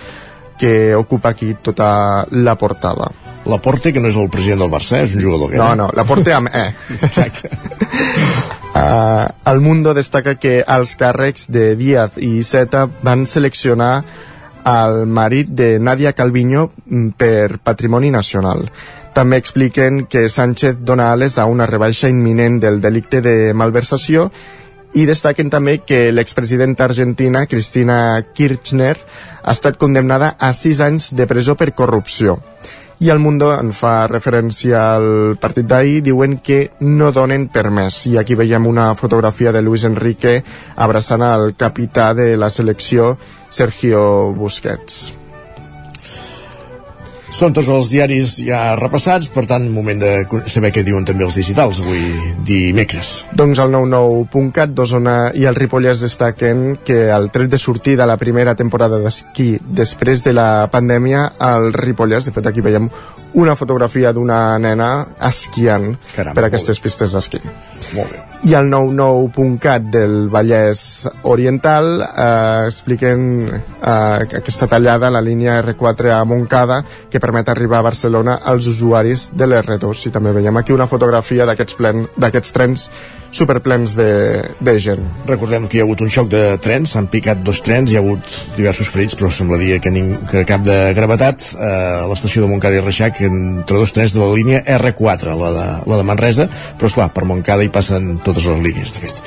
que 0.59 0.93
ocupa 0.95 1.33
aquí 1.33 1.55
tota 1.55 2.27
la 2.29 2.55
portada. 2.55 3.09
La 3.45 3.57
Porte, 3.57 3.89
que 3.91 3.99
no 3.99 4.13
és 4.13 4.17
el 4.21 4.29
president 4.29 4.61
del 4.61 4.69
Barça, 4.69 5.01
és 5.01 5.17
un 5.17 5.25
jugador. 5.25 5.57
No, 5.57 5.73
no, 5.75 5.89
la 5.97 6.05
Porte 6.05 6.37
amb 6.37 6.53
E. 6.53 6.67
Exacte. 7.01 7.49
Uh, 8.73 9.27
el 9.51 9.59
Mundo 9.59 9.93
destaca 9.93 10.37
que 10.39 10.61
els 10.63 10.95
càrrecs 10.95 11.49
de 11.51 11.75
Díaz 11.75 12.15
i 12.17 12.37
Iceta 12.39 12.85
van 13.03 13.25
seleccionar 13.27 14.03
el 14.65 15.05
marit 15.07 15.49
de 15.49 15.79
Nadia 15.79 16.13
Calviño 16.13 16.69
mm, 16.85 17.09
per 17.19 17.59
Patrimoni 17.59 18.11
Nacional. 18.11 18.69
També 19.13 19.41
expliquen 19.41 20.05
que 20.07 20.29
Sánchez 20.29 20.79
dona 20.87 21.11
ales 21.11 21.37
a 21.37 21.45
una 21.45 21.67
rebaixa 21.67 22.09
imminent 22.09 22.61
del 22.63 22.79
delicte 22.81 23.19
de 23.21 23.53
malversació 23.53 24.29
i 24.93 25.05
destaquen 25.07 25.49
també 25.51 25.79
que 25.83 26.11
l'expresidenta 26.11 26.85
argentina, 26.85 27.45
Cristina 27.47 27.97
Kirchner, 28.33 28.97
ha 29.43 29.51
estat 29.51 29.77
condemnada 29.79 30.35
a 30.39 30.53
sis 30.53 30.79
anys 30.79 31.11
de 31.15 31.27
presó 31.27 31.55
per 31.59 31.73
corrupció. 31.73 32.39
I 33.01 33.09
el 33.09 33.17
Mundo 33.17 33.47
en 33.49 33.71
fa 33.73 34.05
referència 34.05 34.81
al 34.93 35.37
partit 35.41 35.65
d'ahir, 35.65 36.03
diuen 36.05 36.35
que 36.45 36.59
no 36.85 37.07
donen 37.09 37.47
per 37.49 37.71
més. 37.73 37.97
I 38.05 38.19
aquí 38.21 38.37
veiem 38.37 38.67
una 38.69 38.91
fotografia 38.99 39.49
de 39.55 39.63
Luis 39.65 39.87
Enrique 39.89 40.35
abraçant 40.75 41.25
al 41.25 41.55
capità 41.57 42.11
de 42.13 42.35
la 42.37 42.51
selecció, 42.53 43.15
Sergio 43.49 44.03
Busquets. 44.37 45.20
Són 47.31 47.53
tots 47.55 47.69
els 47.71 47.87
diaris 47.93 48.33
ja 48.43 48.75
repassats, 48.75 49.29
per 49.31 49.45
tant, 49.47 49.63
moment 49.71 50.01
de 50.01 50.11
saber 50.51 50.73
què 50.75 50.83
diuen 50.83 51.05
també 51.07 51.23
els 51.23 51.37
digitals 51.39 51.79
avui 51.79 52.01
dimecres. 52.47 53.11
Doncs 53.39 53.61
el 53.63 53.71
99.cat 53.71 54.75
d'Osona 54.75 55.15
i 55.39 55.47
el 55.47 55.55
Ripollès 55.55 56.03
destaquen 56.03 56.75
que 56.85 57.07
el 57.15 57.29
tret 57.31 57.53
de 57.53 57.59
sortir 57.61 57.95
de 57.97 58.07
la 58.09 58.19
primera 58.19 58.53
temporada 58.59 58.99
d'esquí 58.99 59.53
després 59.63 60.25
de 60.27 60.35
la 60.35 60.67
pandèmia, 60.73 61.29
el 61.53 61.71
Ripollès, 61.73 62.27
de 62.27 62.35
fet 62.35 62.51
aquí 62.51 62.63
veiem 62.65 62.91
una 63.39 63.55
fotografia 63.55 64.11
d'una 64.11 64.59
nena 64.59 64.91
esquiant 65.31 65.93
Caram, 66.11 66.35
per 66.35 66.49
aquestes 66.49 66.83
pistes 66.83 67.15
d'esquí. 67.15 67.39
Molt 67.95 68.11
bé. 68.11 68.21
I 68.41 68.55
el 68.57 68.71
99.cat 68.71 69.83
del 69.93 70.15
Vallès 70.33 71.05
Oriental 71.29 72.01
eh, 72.01 72.65
expliquen 72.71 73.21
eh, 73.51 74.37
aquesta 74.41 74.65
tallada 74.71 75.11
a 75.11 75.13
la 75.13 75.21
línia 75.21 75.59
R4 75.61 76.15
a 76.15 76.23
Montcada 76.25 76.81
que 77.11 77.21
permet 77.21 77.53
arribar 77.53 77.83
a 77.83 77.89
Barcelona 77.91 78.39
als 78.41 78.65
usuaris 78.71 79.29
de 79.37 79.45
l'R2 79.45 80.07
i 80.09 80.13
també 80.15 80.33
veiem 80.33 80.57
aquí 80.57 80.73
una 80.73 80.89
fotografia 80.89 81.45
d'aquests 81.45 82.55
trens 82.57 82.89
superplens 83.31 83.95
de, 83.95 84.43
de 84.59 84.73
gent. 84.79 85.05
Recordem 85.25 85.65
que 85.71 85.77
hi 85.77 85.81
ha 85.81 85.85
hagut 85.85 86.03
un 86.03 86.11
xoc 86.11 86.27
de 86.31 86.41
trens, 86.63 86.91
s'han 86.93 87.07
picat 87.11 87.39
dos 87.47 87.61
trens, 87.63 87.91
hi 87.91 87.97
ha 87.97 88.03
hagut 88.03 88.27
diversos 88.57 88.91
ferits, 88.91 89.15
però 89.17 89.31
semblaria 89.31 89.79
que, 89.79 89.91
ning 89.93 90.13
que 90.29 90.43
cap 90.47 90.65
de 90.67 90.77
gravetat 90.97 91.47
eh, 91.55 91.71
a 92.03 92.09
l'estació 92.11 92.43
de 92.43 92.51
Montcada 92.51 92.77
i 92.77 92.83
Reixac 92.83 93.23
entre 93.27 93.79
dos 93.79 93.95
trens 93.95 94.15
de 94.15 94.21
la 94.21 94.29
línia 94.35 94.61
R4, 94.75 95.37
la 95.39 95.53
de, 95.55 95.67
la 95.87 96.01
de 96.01 96.07
Manresa, 96.07 96.49
però 96.77 96.91
esclar, 96.91 97.07
per 97.15 97.25
Montcada 97.29 97.63
hi 97.63 97.70
passen 97.73 98.17
totes 98.25 98.45
les 98.51 98.63
línies, 98.67 98.93
de 98.95 99.03
fet. 99.05 99.21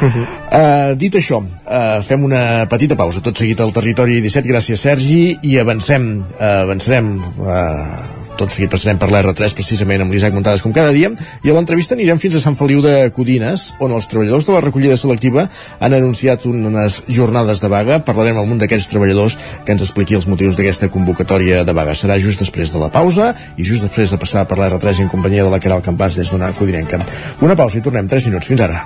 Uh, 0.00 0.94
dit 0.98 1.14
això, 1.18 1.42
uh, 1.42 1.98
fem 2.06 2.24
una 2.24 2.64
petita 2.70 2.96
pausa, 2.96 3.20
tot 3.24 3.36
seguit 3.36 3.60
al 3.60 3.74
territori 3.76 4.20
17, 4.24 4.48
gràcies 4.48 4.86
Sergi, 4.86 5.36
i 5.42 5.58
avancem, 5.60 6.08
uh, 6.38 6.62
avançarem 6.64 7.12
uh, 7.20 8.29
tot 8.40 8.54
seguit 8.54 8.72
passarem 8.72 8.98
per 9.00 9.10
l'R3 9.12 9.54
precisament 9.56 10.04
amb 10.04 10.14
l'Isaac 10.14 10.32
Montades 10.34 10.64
com 10.64 10.72
cada 10.72 10.94
dia. 10.96 11.10
I 11.44 11.52
a 11.52 11.56
l'entrevista 11.56 11.96
anirem 11.96 12.20
fins 12.20 12.38
a 12.38 12.42
Sant 12.42 12.56
Feliu 12.56 12.80
de 12.84 13.10
Codines 13.16 13.70
on 13.84 13.92
els 13.96 14.08
treballadors 14.08 14.48
de 14.48 14.54
la 14.56 14.62
recollida 14.64 14.96
selectiva 15.00 15.46
han 15.80 15.96
anunciat 15.96 16.46
unes 16.48 17.02
jornades 17.08 17.60
de 17.60 17.70
vaga. 17.72 18.00
Parlarem 18.06 18.40
amb 18.40 18.56
un 18.56 18.62
d'aquests 18.62 18.88
treballadors 18.92 19.36
que 19.66 19.76
ens 19.76 19.84
expliqui 19.84 20.16
els 20.16 20.28
motius 20.30 20.56
d'aquesta 20.56 20.88
convocatòria 20.94 21.64
de 21.68 21.76
vaga. 21.76 21.96
Serà 21.98 22.16
just 22.22 22.40
després 22.40 22.72
de 22.72 22.80
la 22.80 22.90
pausa 22.94 23.34
i 23.56 23.66
just 23.66 23.84
després 23.84 24.14
de 24.14 24.20
passar 24.20 24.46
per 24.48 24.58
l'R3 24.60 25.04
en 25.04 25.12
companyia 25.12 25.44
de 25.44 25.52
la 25.52 25.60
Caral 25.60 25.84
Campàs 25.84 26.16
des 26.16 26.32
d'una 26.32 26.54
Codinenca. 26.56 27.02
Una 27.44 27.58
pausa 27.58 27.78
i 27.78 27.84
tornem 27.84 28.08
3 28.08 28.30
minuts, 28.30 28.48
fins 28.48 28.64
ara. 28.64 28.80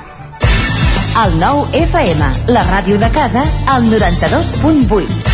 El 1.14 1.38
nou 1.38 1.62
FM, 1.78 2.32
la 2.50 2.66
ràdio 2.66 2.98
de 2.98 3.12
casa, 3.14 3.46
al 3.70 3.86
92.8. 3.86 5.33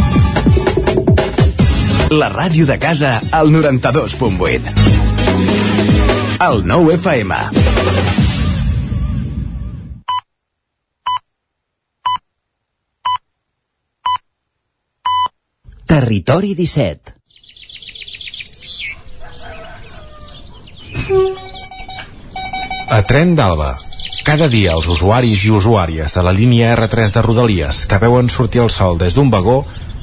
La 2.11 2.27
ràdio 2.27 2.65
de 2.67 2.75
casa 2.75 3.21
al 3.31 3.53
92.8. 3.55 4.71
El 6.43 6.57
9 6.67 6.95
FM. 6.97 7.35
Territori 15.87 16.51
17. 16.53 17.15
A 22.89 23.01
Tren 23.07 23.37
d'Alba. 23.39 23.71
Cada 24.27 24.51
dia 24.51 24.75
els 24.75 24.91
usuaris 24.91 25.45
i 25.47 25.49
usuàries 25.55 26.11
de 26.11 26.21
la 26.27 26.35
línia 26.35 26.75
R3 26.75 27.15
de 27.15 27.23
Rodalies 27.23 27.85
que 27.87 28.03
veuen 28.03 28.27
sortir 28.27 28.61
el 28.65 28.69
sol 28.69 28.99
des 28.99 29.15
d'un 29.15 29.31
vagó 29.31 29.63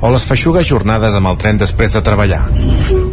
o 0.00 0.10
les 0.10 0.24
feixugues 0.24 0.66
jornades 0.66 1.14
amb 1.14 1.30
el 1.30 1.38
tren 1.40 1.60
després 1.60 1.96
de 1.96 2.02
treballar. 2.04 2.46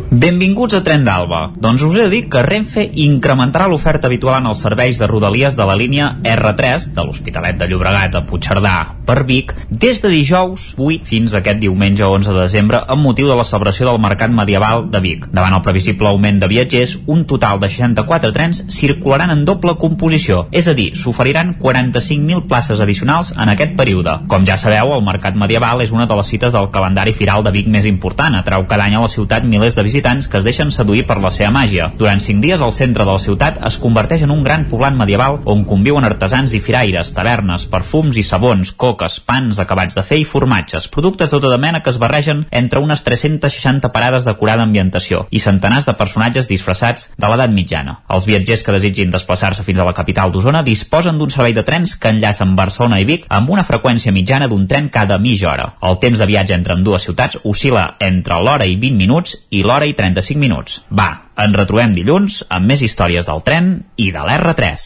Benvinguts 0.07 0.77
a 0.77 0.79
Tren 0.85 1.03
d'Alba. 1.03 1.41
Doncs 1.59 1.83
us 1.83 1.97
he 1.97 2.05
de 2.05 2.11
dir 2.13 2.21
que 2.31 2.41
Renfe 2.45 2.85
incrementarà 3.03 3.67
l'oferta 3.67 4.07
habitual 4.07 4.39
en 4.39 4.47
els 4.53 4.61
serveis 4.63 5.01
de 5.01 5.07
rodalies 5.09 5.57
de 5.59 5.65
la 5.67 5.75
línia 5.75 6.13
R3 6.23 6.93
de 6.95 7.03
l'Hospitalet 7.03 7.59
de 7.59 7.67
Llobregat 7.67 8.15
a 8.15 8.23
Puigcerdà 8.25 8.75
per 9.07 9.25
Vic 9.27 9.51
des 9.69 9.99
de 10.03 10.11
dijous 10.11 10.69
8 10.77 11.07
fins 11.07 11.35
aquest 11.35 11.59
diumenge 11.59 12.07
11 12.07 12.31
de 12.31 12.39
desembre 12.39 12.79
amb 12.87 13.03
motiu 13.03 13.27
de 13.27 13.35
la 13.35 13.43
celebració 13.47 13.89
del 13.89 13.99
Mercat 13.99 14.31
Medieval 14.31 14.87
de 14.91 15.01
Vic. 15.03 15.27
Davant 15.35 15.57
el 15.57 15.63
previsible 15.65 16.07
augment 16.07 16.39
de 16.39 16.49
viatgers, 16.51 16.97
un 17.05 17.25
total 17.27 17.59
de 17.59 17.67
64 17.67 18.31
trens 18.31 18.63
circularan 18.71 19.35
en 19.35 19.43
doble 19.43 19.75
composició, 19.75 20.45
és 20.51 20.71
a 20.71 20.75
dir, 20.77 20.93
s'oferiran 20.95 21.57
45.000 21.59 22.47
places 22.47 22.79
addicionals 22.79 23.33
en 23.35 23.51
aquest 23.51 23.75
període. 23.75 24.17
Com 24.31 24.47
ja 24.47 24.55
sabeu, 24.55 24.95
el 24.95 25.03
Mercat 25.03 25.35
Medieval 25.35 25.83
és 25.83 25.91
una 25.91 26.07
de 26.07 26.19
les 26.19 26.31
cites 26.31 26.55
del 26.55 26.71
calendari 26.77 27.13
firal 27.17 27.43
de 27.43 27.51
Vic 27.55 27.67
més 27.73 27.87
important. 27.89 28.35
Atrau 28.37 28.67
cada 28.69 28.85
any 28.85 28.95
a 28.97 29.01
la 29.01 29.09
ciutat 29.09 29.45
milers 29.47 29.75
de 29.77 29.85
visitants 29.85 30.27
que 30.29 30.37
es 30.39 30.45
deixen 30.45 30.69
seduir 30.73 31.05
per 31.09 31.17
la 31.23 31.31
seva 31.33 31.49
màgia. 31.55 31.89
Durant 31.97 32.21
cinc 32.21 32.43
dies 32.43 32.61
el 32.61 32.73
centre 32.75 33.05
de 33.05 33.13
la 33.15 33.23
ciutat 33.23 33.57
es 33.65 33.79
converteix 33.81 34.25
en 34.25 34.33
un 34.33 34.43
gran 34.45 34.67
poblat 34.69 34.95
medieval 34.97 35.39
on 35.45 35.63
conviuen 35.65 36.05
artesans 36.05 36.53
i 36.53 36.61
firaires, 36.61 37.13
tavernes, 37.17 37.65
perfums 37.71 38.17
i 38.17 38.23
sabons, 38.23 38.71
coques, 38.71 39.19
pans, 39.25 39.59
acabats 39.63 39.97
de 39.97 40.03
fer 40.05 40.19
i 40.21 40.27
formatges, 40.27 40.89
productes 40.93 41.33
de 41.33 41.39
tota 41.43 41.57
mena 41.61 41.81
que 41.83 41.89
es 41.93 41.99
barregen 42.01 42.45
entre 42.51 42.83
unes 42.83 43.03
360 43.03 43.91
parades 43.95 44.27
de 44.27 44.35
curada 44.37 44.65
ambientació 44.67 45.25
i 45.31 45.41
centenars 45.41 45.87
de 45.89 45.95
personatges 45.97 46.49
disfressats 46.51 47.09
de 47.17 47.31
l'edat 47.31 47.53
mitjana. 47.53 48.01
Els 48.13 48.27
viatgers 48.29 48.63
que 48.63 48.75
desitgin 48.75 49.13
desplaçar-se 49.13 49.65
fins 49.65 49.81
a 49.81 49.87
la 49.87 49.95
capital 49.97 50.31
d'Osona 50.31 50.63
disposen 50.67 51.17
d'un 51.17 51.33
servei 51.33 51.55
de 51.57 51.65
trens 51.67 51.95
que 51.97 52.11
enllacen 52.13 52.55
Barcelona 52.59 53.01
i 53.01 53.07
Vic 53.09 53.25
amb 53.33 53.49
una 53.55 53.65
freqüència 53.67 54.13
mitjana 54.13 54.47
d'un 54.51 54.67
tren 54.67 54.91
cada 54.93 55.17
mitja 55.17 55.51
hora. 55.53 55.69
El 55.81 55.99
temps 56.03 56.19
de 56.19 56.27
viatge 56.29 56.55
entre 56.57 56.66
entre 56.67 56.75
amb 56.75 56.83
dues 56.83 57.05
ciutats 57.07 57.37
oscil·la 57.47 57.95
entre 58.03 58.41
l'hora 58.43 58.65
i 58.67 58.75
20 58.75 58.99
minuts 58.99 59.37
i 59.55 59.61
l'hora 59.63 59.87
i 59.87 59.93
35 59.95 60.41
minuts. 60.41 60.81
Va, 60.91 61.07
ens 61.39 61.55
retrobem 61.55 61.93
dilluns 61.95 62.41
amb 62.51 62.67
més 62.67 62.83
històries 62.83 63.29
del 63.29 63.39
tren 63.47 63.69
i 63.95 64.11
de 64.11 64.19
l'R3. 64.19 64.83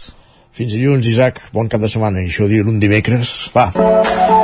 Fins 0.54 0.76
dilluns, 0.76 1.08
Isaac. 1.10 1.39
Bon 1.56 1.70
cap 1.72 1.82
de 1.82 1.89
setmana. 1.89 2.22
I 2.22 2.30
això 2.30 2.46
dir 2.46 2.62
un 2.67 2.78
dimecres. 2.78 3.50
Va. 3.56 3.72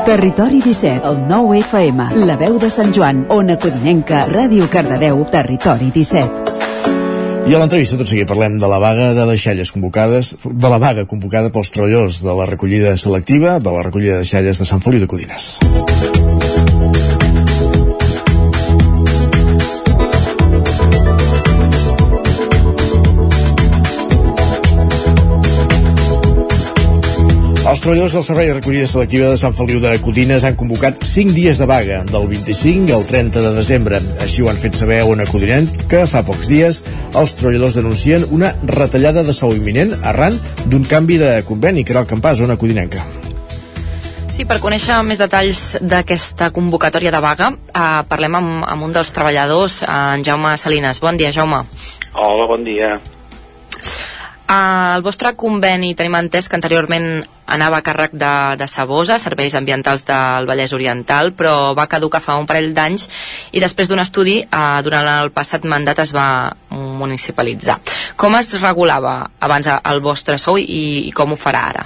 Territori 0.08 0.64
17, 0.64 1.04
el 1.06 1.20
9 1.30 1.60
FM, 1.62 2.08
la 2.26 2.38
veu 2.40 2.58
de 2.58 2.72
Sant 2.74 2.96
Joan, 2.96 3.28
Ona 3.30 3.60
Codinenca, 3.62 4.24
Ràdio 4.32 4.72
Cardedeu, 4.72 5.22
Territori 5.30 5.92
17. 5.94 6.56
I 7.48 7.54
a 7.54 7.60
l'entrevista 7.62 8.00
tot 8.00 8.10
seguit 8.10 8.28
parlem 8.28 8.58
de 8.60 8.68
la 8.72 8.80
vaga 8.82 9.12
de 9.16 9.28
deixalles 9.30 9.70
convocades, 9.76 10.34
de 10.42 10.72
la 10.74 10.82
vaga 10.82 11.06
convocada 11.06 11.54
pels 11.54 11.70
treballadors 11.76 12.24
de 12.26 12.40
la 12.40 12.50
recollida 12.50 12.98
selectiva, 12.98 13.60
de 13.60 13.78
la 13.78 13.86
recollida 13.86 14.18
de 14.18 14.26
deixalles 14.26 14.64
de 14.64 14.68
Sant 14.68 14.84
Feliu 14.84 15.06
de 15.06 15.12
Codines. 15.12 15.54
Treballadors 27.88 28.14
del 28.18 28.24
Servei 28.24 28.48
de 28.50 28.54
Recollida 28.56 28.88
Selectiva 28.92 29.28
de 29.32 29.38
Sant 29.40 29.54
Feliu 29.56 29.78
de 29.80 29.94
Codines 30.04 30.44
han 30.44 30.58
convocat 30.60 30.98
5 31.08 31.32
dies 31.32 31.62
de 31.62 31.68
vaga, 31.70 32.02
del 32.04 32.26
25 32.28 32.92
al 32.92 33.06
30 33.08 33.40
de 33.46 33.52
desembre. 33.56 34.02
Així 34.20 34.44
ho 34.44 34.50
han 34.52 34.60
fet 34.60 34.76
saber 34.76 34.98
a 35.00 35.06
una 35.08 35.24
Codinent 35.24 35.70
que 35.88 36.02
fa 36.12 36.26
pocs 36.28 36.50
dies 36.52 36.82
els 37.16 37.38
treballadors 37.40 37.80
denuncien 37.80 38.28
una 38.36 38.52
retallada 38.68 39.24
de 39.24 39.32
sou 39.32 39.56
imminent 39.56 39.96
arran 40.04 40.36
d'un 40.68 40.84
canvi 40.84 41.16
de 41.24 41.32
conveni, 41.48 41.88
que 41.88 41.96
era 41.96 42.04
el 42.04 42.12
campàs, 42.12 42.44
una 42.44 42.60
Codinenca. 42.60 43.08
Sí, 44.36 44.44
per 44.44 44.60
conèixer 44.60 45.00
més 45.08 45.24
detalls 45.24 45.78
d'aquesta 45.80 46.52
convocatòria 46.52 47.16
de 47.16 47.24
vaga, 47.24 47.54
eh, 47.56 47.90
parlem 48.12 48.36
amb, 48.36 48.66
amb 48.68 48.84
un 48.84 49.00
dels 49.00 49.16
treballadors, 49.16 49.80
eh, 49.88 49.94
en 50.18 50.28
Jaume 50.28 50.58
Salines. 50.60 51.00
Bon 51.00 51.16
dia, 51.16 51.32
Jaume. 51.32 51.64
Hola, 52.12 52.52
bon 52.52 52.68
dia. 52.68 52.98
El 54.48 55.02
vostre 55.04 55.34
conveni 55.36 55.90
tenim 56.00 56.14
entès 56.16 56.46
que 56.48 56.56
anteriorment 56.56 57.26
anava 57.52 57.82
a 57.82 57.84
càrrec 57.84 58.14
de, 58.16 58.32
de 58.56 58.68
Sabosa, 58.72 59.18
Serveis 59.20 59.56
Ambientals 59.60 60.06
del 60.08 60.48
Vallès 60.48 60.72
Oriental, 60.76 61.34
però 61.36 61.74
va 61.76 61.88
caducar 61.92 62.22
fa 62.24 62.38
un 62.40 62.48
parell 62.48 62.72
d'anys 62.76 63.10
i 63.52 63.64
després 63.64 63.92
d'un 63.92 64.00
estudi 64.00 64.38
uh, 64.46 64.80
durant 64.88 65.08
el 65.18 65.34
passat 65.36 65.68
mandat 65.68 66.00
es 66.00 66.16
va 66.16 66.54
municipalitzar. 66.72 67.76
Com 68.16 68.40
es 68.40 68.54
regulava 68.62 69.20
abans 69.44 69.68
el 69.76 70.00
vostre 70.04 70.40
sou 70.40 70.56
i, 70.60 71.10
i 71.10 71.12
com 71.12 71.36
ho 71.36 71.40
farà 71.40 71.68
ara? 71.74 71.86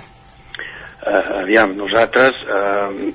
Uh, 1.02 1.41
aviam, 1.41 1.74
nosaltres 1.74 2.38
eh, 2.45 3.13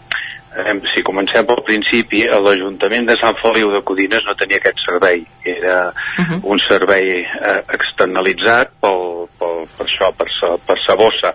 si 0.94 1.02
comencem 1.04 1.44
pel 1.46 1.62
principi, 1.66 2.22
l'Ajuntament 2.26 3.08
de 3.10 3.16
Sant 3.20 3.36
Feliu 3.42 3.70
de 3.74 3.82
Codines 3.84 4.24
no 4.26 4.34
tenia 4.38 4.60
aquest 4.60 4.80
servei. 4.84 5.24
Era 5.44 5.92
uh 5.92 6.24
-huh. 6.24 6.40
un 6.42 6.58
servei 6.68 7.24
eh, 7.24 7.62
externalitzat 7.78 8.72
pel, 8.80 9.28
pel, 9.38 9.66
per 9.76 9.86
això, 9.86 10.12
per, 10.16 10.28
per 10.66 10.78
Sabossa. 10.86 11.34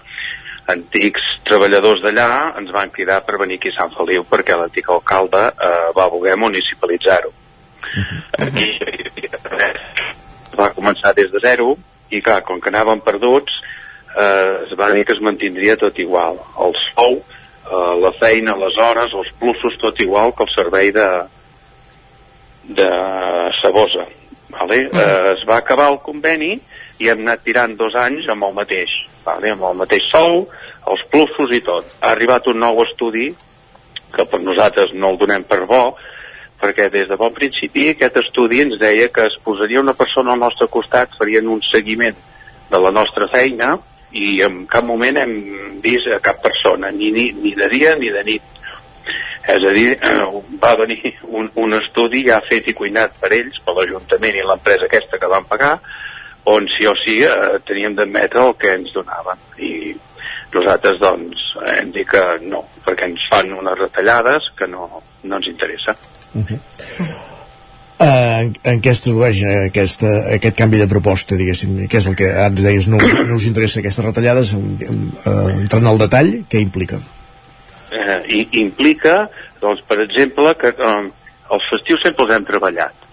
Antics 0.68 1.22
treballadors 1.44 2.02
d'allà 2.02 2.58
ens 2.58 2.72
van 2.72 2.90
cridar 2.90 3.22
per 3.26 3.38
venir 3.38 3.58
aquí 3.58 3.70
a 3.70 3.80
Sant 3.80 3.92
Feliu 3.98 4.24
perquè 4.24 4.58
l'antic 4.58 4.90
alcalde 4.90 5.44
eh, 5.48 5.92
va 5.96 6.08
voler 6.08 6.36
municipalitzar-ho. 6.38 7.30
Uh 7.30 8.04
-huh. 8.04 8.48
Aquí 8.48 8.80
va 10.58 10.74
començar 10.74 11.14
des 11.14 11.32
de 11.32 11.40
zero 11.40 11.78
i 12.10 12.22
clar, 12.22 12.44
com 12.44 12.60
que 12.60 12.70
anàvem 12.70 13.02
perduts 13.02 13.52
eh, 14.18 14.66
es 14.68 14.78
va 14.80 14.92
dir 14.92 15.06
que 15.06 15.14
es 15.14 15.22
mantindria 15.22 15.78
tot 15.78 15.98
igual. 16.00 16.40
El 16.60 16.74
sou 16.94 17.22
eh, 17.72 17.94
la 18.02 18.12
feina, 18.20 18.58
les 18.60 18.78
hores, 18.78 19.14
els 19.14 19.32
plussos, 19.40 19.78
tot 19.82 20.00
igual 20.04 20.36
que 20.36 20.44
el 20.48 20.54
servei 20.54 20.92
de, 20.96 21.08
de 22.80 22.90
Sabosa. 23.62 24.08
Vale? 24.52 24.84
Mm. 24.90 25.00
Eh, 25.00 25.32
es 25.38 25.46
va 25.48 25.62
acabar 25.62 25.92
el 25.94 26.02
conveni 26.04 26.58
i 27.00 27.10
hem 27.10 27.24
anat 27.24 27.46
tirant 27.48 27.78
dos 27.80 27.96
anys 27.96 28.28
amb 28.30 28.50
el 28.50 28.58
mateix, 28.58 28.94
vale? 29.26 29.54
amb 29.56 29.64
el 29.72 29.80
mateix 29.80 30.10
sou, 30.12 30.44
els 30.92 31.04
plussos 31.14 31.54
i 31.56 31.62
tot. 31.66 31.88
Ha 32.02 32.12
arribat 32.12 32.50
un 32.52 32.60
nou 32.62 32.82
estudi 32.84 33.32
que 34.12 34.26
per 34.28 34.42
nosaltres 34.44 34.92
no 34.94 35.14
el 35.14 35.20
donem 35.22 35.46
per 35.48 35.64
bo, 35.70 35.96
perquè 36.62 36.90
des 36.94 37.08
de 37.10 37.18
bon 37.18 37.32
principi 37.34 37.88
aquest 37.90 38.20
estudi 38.22 38.60
ens 38.62 38.78
deia 38.82 39.08
que 39.14 39.24
es 39.30 39.38
posaria 39.46 39.82
una 39.82 39.96
persona 39.98 40.36
al 40.36 40.44
nostre 40.44 40.68
costat, 40.70 41.16
farien 41.18 41.48
un 41.50 41.64
seguiment 41.66 42.18
de 42.70 42.80
la 42.80 42.92
nostra 42.94 43.28
feina, 43.32 43.78
i 44.12 44.41
en 44.45 44.65
cap 44.69 44.86
moment 44.88 45.17
hem 45.17 45.36
vist 45.84 46.10
a 46.12 46.19
cap 46.24 46.41
persona, 46.43 46.91
ni, 46.91 47.12
ni, 47.12 47.30
ni 47.43 47.54
de 47.56 47.69
dia 47.71 47.95
ni 47.95 48.12
de 48.13 48.24
nit. 48.28 48.47
És 49.52 49.63
a 49.65 49.71
dir, 49.74 49.95
va 50.62 50.76
venir 50.78 51.15
un, 51.26 51.50
un 51.58 51.74
estudi 51.80 52.26
ja 52.28 52.41
fet 52.45 52.69
i 52.69 52.76
cuinat 52.78 53.17
per 53.21 53.32
ells, 53.34 53.58
per 53.65 53.76
l'Ajuntament 53.78 54.38
i 54.38 54.45
l'empresa 54.45 54.88
aquesta 54.88 55.19
que 55.21 55.32
van 55.32 55.47
pagar, 55.50 55.74
on 56.52 56.67
sí 56.76 56.88
o 56.89 56.93
sí 56.97 57.19
eh, 57.26 57.58
teníem 57.65 57.97
d'admetre 57.97 58.45
el 58.45 58.56
que 58.62 58.76
ens 58.78 58.93
donaven. 58.93 59.41
I 59.62 59.95
nosaltres, 60.54 61.02
doncs, 61.02 61.50
hem 61.78 61.91
dit 61.95 62.08
que 62.10 62.21
no, 62.45 62.63
perquè 62.86 63.10
ens 63.10 63.26
fan 63.32 63.52
unes 63.58 63.78
retallades 63.80 64.54
que 64.58 64.69
no, 64.69 64.88
no 65.24 65.41
ens 65.41 65.52
interessa. 65.52 65.97
Uh 66.36 66.45
-huh 66.45 66.60
eh, 67.00 67.31
en, 68.06 68.52
en 68.74 68.82
què 68.84 68.92
es 68.94 69.04
tradueix 69.06 69.44
aquesta, 69.52 70.12
aquest 70.38 70.58
canvi 70.58 70.82
de 70.82 70.90
proposta, 70.92 71.38
diguéssim? 71.40 71.84
Què 71.92 72.02
és 72.02 72.10
el 72.12 72.17
que 72.19 72.30
ara 72.32 72.54
deies, 72.56 72.90
no, 72.92 73.00
no 73.00 73.38
us 73.38 73.48
interessa 73.50 73.82
aquestes 73.84 74.06
retallades? 74.06 74.56
Eh, 74.56 74.92
entrant 75.60 75.90
al 75.92 76.02
detall, 76.02 76.34
què 76.52 76.63
implica? 76.63 77.02
Eh, 77.92 78.19
i, 78.32 78.44
implica 78.62 79.25
Doncs, 79.62 79.84
per 79.86 80.00
exemple, 80.02 80.54
que 80.58 80.73
eh, 80.73 81.10
els 81.54 81.69
festius 81.69 82.02
sempre 82.02 82.25
els 82.25 82.36
hem 82.36 82.46
treballat, 82.48 83.08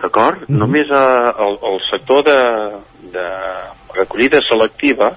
d'acord? 0.00 0.46
Només 0.48 0.88
eh, 0.88 1.32
el, 1.46 1.58
el 1.70 1.80
sector 1.90 2.24
de, 2.28 2.38
de 3.12 3.26
recollida 3.98 4.40
selectiva, 4.48 5.12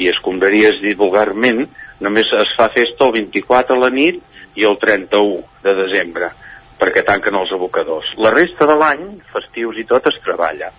i 0.00 0.08
escombraries 0.12 0.80
dit 0.82 0.96
vulgarment, 0.96 1.62
només 2.04 2.32
es 2.40 2.56
fa 2.56 2.68
festa 2.72 3.06
el 3.06 3.14
24 3.20 3.76
a 3.76 3.82
la 3.84 3.92
nit 3.92 4.20
i 4.56 4.64
el 4.68 4.76
31 4.80 5.44
de 5.64 5.76
desembre, 5.82 6.32
perquè 6.80 7.02
tanquen 7.06 7.34
els 7.38 7.52
abocadors. 7.56 8.12
La 8.20 8.30
resta 8.34 8.66
de 8.68 8.76
l'any, 8.76 9.06
festius 9.32 9.78
i 9.80 9.84
tot, 9.88 10.06
es 10.10 10.18
treballa. 10.24 10.70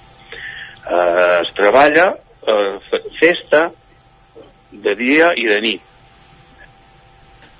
Eh, 0.87 1.41
es 1.41 1.51
treballa 1.57 2.11
eh, 2.13 2.77
fe- 2.89 3.03
festa 3.19 3.67
de 4.71 4.95
dia 4.95 5.33
i 5.35 5.47
de 5.49 5.59
nit. 5.61 5.81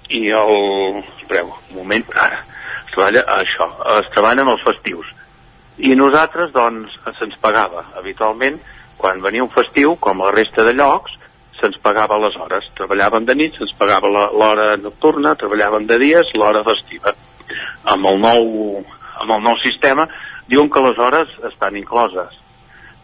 I 0.10 0.24
el... 0.32 1.04
Espereu, 1.18 1.50
un 1.72 1.76
moment, 1.82 2.06
ara. 2.16 2.40
Es 2.86 2.94
treballa 2.94 3.26
això, 3.42 3.68
es 3.98 4.10
treballen 4.14 4.48
els 4.48 4.64
festius. 4.64 5.10
I 5.84 5.92
nosaltres, 6.00 6.54
doncs, 6.56 6.96
se'ns 7.20 7.36
pagava. 7.44 7.84
Habitualment, 8.00 8.62
quan 8.98 9.20
venia 9.22 9.44
un 9.44 9.52
festiu, 9.54 9.98
com 10.02 10.24
la 10.24 10.32
resta 10.34 10.64
de 10.66 10.74
llocs, 10.78 11.18
se'ns 11.60 11.78
pagava 11.84 12.18
les 12.22 12.38
hores. 12.40 12.70
Treballàvem 12.78 13.26
de 13.28 13.36
nit, 13.36 13.58
se'ns 13.60 13.74
pagava 13.78 14.10
l'hora 14.10 14.72
nocturna, 14.80 15.36
treballàvem 15.36 15.86
de 15.90 16.00
dies, 16.02 16.32
l'hora 16.38 16.64
festiva. 16.66 17.14
Amb 17.94 18.10
el 18.12 18.20
nou, 18.24 18.48
amb 19.22 19.32
el 19.38 19.44
nou 19.46 19.58
sistema, 19.64 20.08
diuen 20.48 20.70
que 20.72 20.84
les 20.84 21.00
hores 21.00 21.32
estan 21.52 21.78
incloses. 21.80 22.36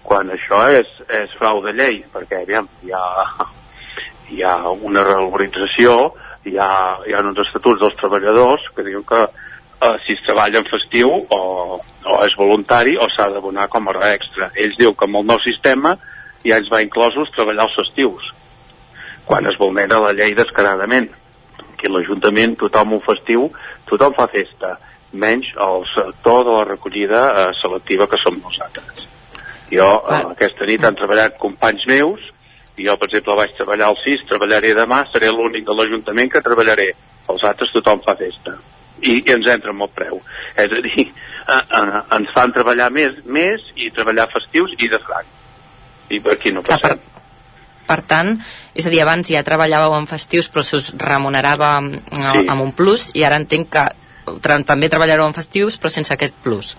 Quan 0.03 0.31
això 0.33 0.65
és, 0.75 0.89
és 1.07 1.35
frau 1.39 1.61
de 1.63 1.73
llei, 1.75 2.01
perquè, 2.13 2.43
aviam, 2.43 2.67
hi 2.83 2.91
ha, 2.95 3.47
hi 4.31 4.43
ha 4.43 4.57
una 4.73 5.03
revalorització, 5.07 6.11
hi 6.45 6.57
ha, 6.59 6.69
hi 7.07 7.15
ha 7.15 7.23
uns 7.23 7.39
estatuts 7.45 7.81
dels 7.81 7.95
treballadors 7.99 8.65
que 8.75 8.83
diuen 8.83 9.05
que 9.07 9.21
eh, 9.23 9.95
si 10.05 10.17
es 10.17 10.23
treballa 10.25 10.59
en 10.59 10.67
festiu 10.67 11.13
o, 11.13 11.41
o 11.79 12.17
és 12.25 12.35
voluntari 12.39 12.97
o 12.99 13.07
s'ha 13.11 13.29
d'abonar 13.31 13.69
com 13.71 13.87
a 13.89 13.95
extra. 14.11 14.51
Ells 14.55 14.77
diuen 14.79 14.95
que 14.99 15.07
amb 15.07 15.21
el 15.21 15.27
nou 15.31 15.39
sistema 15.43 15.95
ja 16.43 16.59
ens 16.59 16.71
va 16.71 16.83
inclosos 16.83 17.31
treballar 17.35 17.69
els 17.69 17.77
festius, 17.79 18.31
quan 19.25 19.47
es 19.47 19.59
vulnera 19.59 20.01
la 20.03 20.11
llei 20.15 20.35
descaradament. 20.35 21.09
Que 21.83 21.91
l'Ajuntament, 21.91 22.55
tothom 22.61 22.95
un 22.95 23.03
festiu, 23.03 23.49
tothom 23.89 24.15
fa 24.15 24.29
festa, 24.31 24.77
menys 25.13 25.51
el 25.61 25.83
sector 25.91 26.45
de 26.47 26.53
la 26.55 26.67
recollida 26.69 27.23
eh, 27.29 27.49
selectiva 27.59 28.07
que 28.07 28.19
som 28.23 28.39
nosaltres. 28.39 29.03
Jo 29.73 29.89
eh, 29.99 30.21
aquesta 30.31 30.67
nit 30.69 30.85
han 30.87 30.97
treballat 30.97 31.35
companys 31.41 31.85
meus, 31.89 32.23
i 32.77 32.87
jo, 32.87 32.95
per 32.97 33.09
exemple, 33.09 33.35
vaig 33.37 33.53
treballar 33.53 33.91
al 33.91 33.99
CIS, 34.01 34.25
treballaré 34.29 34.73
demà, 34.73 35.03
seré 35.11 35.29
l'únic 35.29 35.65
de 35.67 35.75
l'Ajuntament 35.77 36.31
que 36.33 36.41
treballaré. 36.41 36.89
Els 37.29 37.45
altres 37.45 37.73
tothom 37.75 38.01
fa 38.05 38.15
festa. 38.17 38.55
I, 39.03 39.19
i 39.19 39.33
ens 39.35 39.49
entra 39.51 39.73
amb 39.75 39.85
el 39.85 39.91
preu. 39.93 40.21
És 40.57 40.73
a 40.73 40.81
dir, 40.87 41.05
eh, 41.53 41.61
eh, 41.61 42.03
ens 42.17 42.33
fan 42.33 42.55
treballar 42.55 42.89
més, 42.95 43.19
més 43.25 43.69
i 43.75 43.91
treballar 43.93 44.31
festius 44.33 44.73
i 44.79 44.89
de 44.89 45.01
franc. 45.03 45.29
I 46.09 46.19
per 46.23 46.37
aquí 46.37 46.51
no 46.55 46.65
passem. 46.65 47.01
Per 47.87 47.99
tant, 48.07 48.37
és 48.73 48.87
a 48.87 48.89
dir, 48.89 49.01
abans 49.03 49.27
ja 49.27 49.43
treballàveu 49.43 49.97
en 49.97 50.07
festius 50.07 50.49
però 50.51 50.63
se 50.63 50.77
us 50.77 50.93
remunerava 50.97 51.75
amb, 51.77 51.95
Sí. 51.95 52.45
amb 52.47 52.61
un 52.61 52.71
plus 52.71 53.11
i 53.13 53.23
ara 53.23 53.35
entenc 53.35 53.69
que 53.69 53.85
també 54.65 54.89
treballareu 54.89 55.25
en 55.27 55.33
festius 55.33 55.79
però 55.79 55.89
sense 55.89 56.13
aquest 56.13 56.33
plus. 56.43 56.77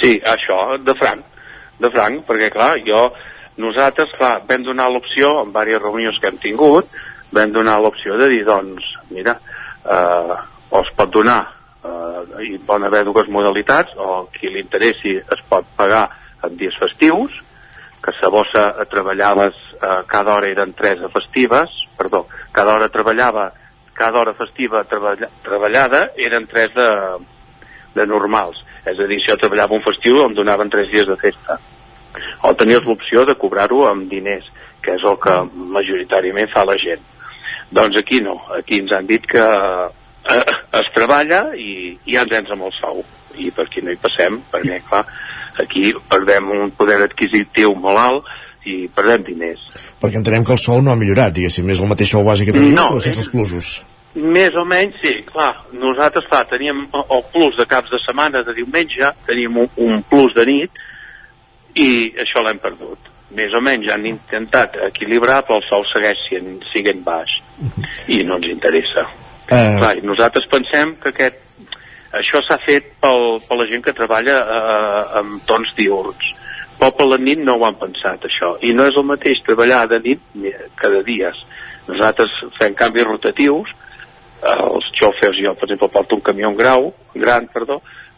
Sí, 0.00 0.20
això, 0.24 0.78
de 0.82 0.94
franc, 0.94 1.24
de 1.78 1.90
franc, 1.90 2.24
perquè 2.26 2.50
clar, 2.52 2.76
jo, 2.84 3.12
nosaltres, 3.56 4.10
clar, 4.18 4.42
vam 4.48 4.62
donar 4.64 4.90
l'opció, 4.90 5.42
en 5.42 5.52
diverses 5.52 5.82
reunions 5.82 6.18
que 6.20 6.28
hem 6.28 6.38
tingut, 6.38 6.86
vam 7.32 7.52
donar 7.52 7.80
l'opció 7.80 8.16
de 8.18 8.28
dir, 8.28 8.44
doncs, 8.44 8.84
mira, 9.10 9.38
eh, 9.84 10.34
o 10.70 10.80
es 10.80 10.90
pot 10.96 11.10
donar, 11.10 11.46
eh, 11.84 12.44
hi 12.44 12.58
poden 12.58 12.84
haver 12.84 13.04
dues 13.04 13.28
modalitats, 13.28 13.92
o 13.96 14.28
qui 14.32 14.48
li 14.48 14.60
interessi 14.60 15.16
es 15.16 15.42
pot 15.48 15.64
pagar 15.76 16.08
en 16.42 16.56
dies 16.56 16.76
festius, 16.78 17.32
que 18.02 18.10
a 18.10 18.20
Sabossa 18.20 18.72
treballaves, 18.90 19.54
eh, 19.82 20.02
cada 20.06 20.36
hora 20.36 20.48
eren 20.48 20.72
tres 20.78 21.00
festives, 21.12 21.70
perdó, 21.98 22.26
cada 22.52 22.74
hora 22.74 22.88
treballava, 22.88 23.52
cada 23.92 24.20
hora 24.20 24.34
festiva 24.34 24.84
treballa, 24.84 25.28
treballada 25.42 26.10
eren 26.16 26.46
tres 26.46 26.72
de, 26.74 26.88
de 27.94 28.06
normals. 28.06 28.62
És 28.86 28.98
a 28.98 29.06
dir, 29.06 29.20
si 29.20 29.30
jo 29.30 29.38
treballava 29.38 29.76
un 29.76 29.84
festiu 29.84 30.24
em 30.24 30.34
donaven 30.34 30.70
tres 30.72 30.90
dies 30.90 31.06
de 31.06 31.16
festa. 31.20 31.58
O 32.42 32.52
tenies 32.58 32.84
l'opció 32.84 33.24
de 33.28 33.36
cobrar-ho 33.38 33.86
amb 33.88 34.08
diners, 34.10 34.48
que 34.82 34.96
és 34.96 35.04
el 35.06 35.18
que 35.22 35.36
majoritàriament 35.76 36.50
fa 36.52 36.64
la 36.66 36.76
gent. 36.80 37.02
Doncs 37.72 37.96
aquí 37.96 38.20
no, 38.20 38.36
aquí 38.58 38.82
ens 38.82 38.92
han 38.92 39.06
dit 39.08 39.24
que 39.28 39.42
eh, 39.42 40.56
es 40.80 40.90
treballa 40.96 41.44
i, 41.56 41.94
i 42.04 42.16
ja 42.16 42.26
ens 42.26 42.34
entra 42.42 42.58
amb 42.58 42.66
el 42.68 42.74
sou. 42.76 43.04
I 43.40 43.48
per 43.54 43.68
aquí 43.68 43.80
no 43.84 43.94
hi 43.94 44.00
passem, 44.00 44.42
perquè 44.52 44.82
clar, 44.88 45.06
aquí 45.62 45.92
perdem 46.10 46.50
un 46.52 46.74
poder 46.76 47.00
adquisitiu 47.06 47.72
molt 47.78 48.02
alt 48.02 48.32
i 48.68 48.76
perdem 48.94 49.24
diners. 49.26 49.64
Perquè 50.02 50.20
entenem 50.20 50.44
que 50.46 50.54
el 50.54 50.60
sou 50.62 50.82
no 50.82 50.92
ha 50.92 50.98
millorat, 50.98 51.34
diguéssim, 51.34 51.68
és 51.72 51.82
el 51.82 51.90
mateix 51.90 52.12
sou 52.14 52.24
bàsic 52.26 52.50
que 52.50 52.56
tenim, 52.58 52.76
No, 52.78 52.92
però 52.92 53.02
sense 53.02 53.18
eh, 53.20 53.24
els 53.24 53.32
plusos. 53.32 53.72
Més 54.14 54.56
o 54.60 54.64
menys, 54.68 54.98
sí, 55.00 55.14
clar. 55.28 55.54
Nosaltres, 55.72 56.26
clar, 56.28 56.44
teníem 56.50 56.84
el 57.02 57.22
plus 57.32 57.56
de 57.56 57.66
caps 57.66 57.94
de 57.94 58.00
setmana 58.04 58.42
de 58.44 58.54
diumenge, 58.58 59.08
teníem 59.26 59.56
un, 59.64 59.70
un 59.86 60.02
plus 60.08 60.34
de 60.36 60.44
nit, 60.48 60.82
i 61.80 62.12
això 62.20 62.44
l'hem 62.44 62.60
perdut. 62.60 63.08
Més 63.32 63.54
o 63.56 63.62
menys 63.64 63.88
han 63.88 64.04
intentat 64.04 64.76
equilibrar, 64.90 65.40
però 65.46 65.56
el 65.60 65.64
sou 65.64 65.86
segueix 65.88 66.20
sent, 66.28 66.58
siguent 66.72 67.00
baix. 67.06 67.38
I 68.12 68.20
no 68.28 68.36
ens 68.36 68.50
interessa. 68.52 69.06
Eh, 69.48 69.78
Clar, 69.80 69.94
nosaltres 70.04 70.44
pensem 70.52 70.94
que 71.00 71.14
aquest, 71.14 71.40
això 72.20 72.42
s'ha 72.44 72.60
fet 72.66 72.92
pel, 73.00 73.40
per 73.46 73.56
la 73.56 73.68
gent 73.70 73.84
que 73.86 73.96
treballa 73.96 74.36
eh, 74.42 75.02
amb 75.22 75.40
tons 75.48 75.72
diurns. 75.78 76.34
Però 76.82 76.90
per 76.98 77.04
la 77.06 77.16
nit 77.22 77.38
no 77.38 77.54
ho 77.54 77.62
han 77.62 77.76
pensat, 77.78 78.24
això. 78.26 78.56
I 78.66 78.72
no 78.74 78.82
és 78.90 78.96
el 78.98 79.04
mateix 79.06 79.38
treballar 79.46 79.84
de 79.86 80.00
nit 80.02 80.22
de 80.34 81.02
dies. 81.06 81.36
Nosaltres 81.86 82.32
fem 82.56 82.74
canvis 82.74 83.06
rotatius, 83.06 83.70
eh, 84.42 84.56
els 84.56 84.88
xòfers, 84.98 85.38
jo 85.44 85.52
per 85.54 85.68
exemple 85.68 85.88
porto 85.94 86.18
un 86.18 86.24
camió 86.26 86.50
grau, 86.58 86.88
gran, 87.14 87.46
perdó, 87.54 87.76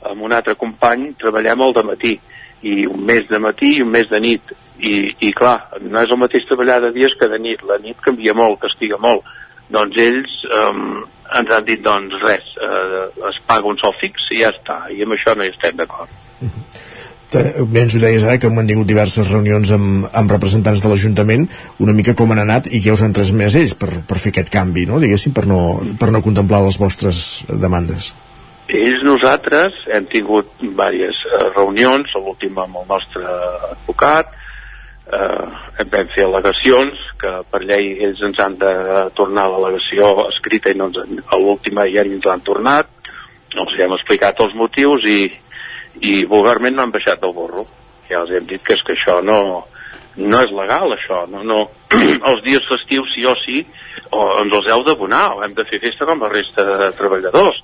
amb 0.08 0.24
un 0.24 0.32
altre 0.32 0.54
company 0.54 1.10
treballem 1.20 1.66
de 1.76 1.82
matí. 1.90 2.14
I 2.62 2.86
un 2.86 3.04
mes 3.04 3.28
de 3.28 3.38
matí 3.38 3.74
i 3.76 3.82
un 3.82 3.90
mes 3.90 4.08
de 4.08 4.20
nit. 4.20 4.56
I, 4.80 5.12
i 5.20 5.32
clar, 5.36 5.58
no 5.82 6.00
és 6.00 6.08
el 6.08 6.22
mateix 6.24 6.48
treballar 6.48 6.80
de 6.80 6.94
dies 6.96 7.12
que 7.20 7.28
de 7.28 7.38
nit, 7.38 7.60
la 7.68 7.76
nit 7.84 8.00
canvia 8.00 8.32
molt, 8.32 8.62
castiga 8.64 8.96
molt. 8.96 9.28
Doncs 9.68 10.00
ells 10.00 10.40
um, 10.48 11.04
ens 11.36 11.52
han 11.52 11.68
dit 11.68 11.84
doncs 11.84 12.16
res, 12.24 12.48
eh, 12.56 13.04
es 13.28 13.44
paga 13.44 13.68
un 13.68 13.76
sou 13.76 13.92
fix 14.00 14.24
i 14.32 14.40
ja 14.40 14.54
està, 14.56 14.86
i 14.88 15.04
amb 15.04 15.12
això 15.12 15.36
no 15.36 15.44
hi 15.44 15.52
estem 15.52 15.76
d'acord. 15.76 16.08
Te- 16.40 16.93
Bé, 17.34 17.80
ens 17.82 17.94
ho 17.96 18.00
deies 18.02 18.22
ara, 18.22 18.38
que 18.38 18.46
hem 18.46 18.54
mantingut 18.58 18.86
diverses 18.86 19.30
reunions 19.30 19.72
amb, 19.74 20.06
amb 20.14 20.34
representants 20.34 20.82
de 20.82 20.90
l'Ajuntament, 20.90 21.48
una 21.82 21.94
mica 21.96 22.14
com 22.18 22.30
han 22.30 22.42
anat 22.44 22.68
i 22.70 22.82
què 22.84 22.94
us 22.94 23.02
han 23.02 23.16
transmès 23.16 23.56
ells 23.58 23.74
per, 23.80 23.90
per 24.06 24.20
fer 24.22 24.30
aquest 24.34 24.52
canvi, 24.54 24.86
no? 24.90 25.00
diguéssim, 25.02 25.34
per 25.34 25.46
no, 25.50 25.58
per 26.00 26.12
no 26.14 26.22
contemplar 26.22 26.62
les 26.66 26.78
vostres 26.78 27.18
demandes. 27.48 28.12
ells 28.68 29.02
nosaltres 29.04 29.74
hem 29.92 30.06
tingut 30.12 30.54
diverses 30.62 31.20
eh, 31.26 31.50
reunions, 31.56 32.14
l'última 32.14 32.64
amb 32.64 32.80
el 32.82 32.88
nostre 32.88 33.26
advocat 33.72 34.32
eh, 35.12 35.84
vam 35.90 36.10
fer 36.14 36.24
al·legacions 36.24 37.02
que 37.20 37.32
per 37.50 37.62
llei 37.64 37.92
ells 38.06 38.22
ens 38.24 38.40
han 38.40 38.56
de 38.60 38.72
tornar 39.18 39.48
l'al·legació 39.50 40.28
escrita 40.28 40.72
i 40.72 40.78
no 40.78 40.90
ens, 40.90 41.20
a 41.28 41.40
l'última 41.40 41.86
ja 41.90 42.06
ens 42.06 42.24
l'han 42.24 42.44
tornat 42.46 42.90
els 43.54 43.74
hem 43.78 43.92
explicat 43.94 44.40
els 44.42 44.54
motius 44.58 45.04
i, 45.06 45.18
i 46.00 46.24
vulgarment 46.28 46.76
no 46.76 46.82
han 46.82 46.94
baixat 46.94 47.20
del 47.22 47.32
borro 47.36 47.66
ja 48.08 48.20
els 48.22 48.34
hem 48.34 48.46
dit 48.48 48.62
que 48.64 48.74
és 48.76 48.82
que 48.84 48.96
això 48.96 49.20
no 49.24 49.38
no 50.16 50.40
és 50.44 50.52
legal 50.54 50.92
això. 50.94 51.24
No, 51.30 51.42
no. 51.42 51.64
els 52.30 52.42
dies 52.44 52.62
festius 52.68 53.10
sí 53.14 53.24
o 53.26 53.34
sí 53.42 53.64
o 54.14 54.22
ens 54.42 54.54
els 54.54 54.70
heu 54.70 54.84
d'abonar 54.86 55.24
o 55.34 55.42
hem 55.42 55.54
de 55.56 55.66
fer 55.66 55.80
festa 55.82 56.06
com 56.06 56.22
la 56.22 56.30
resta 56.30 56.64
de 56.68 56.90
treballadors. 56.98 57.58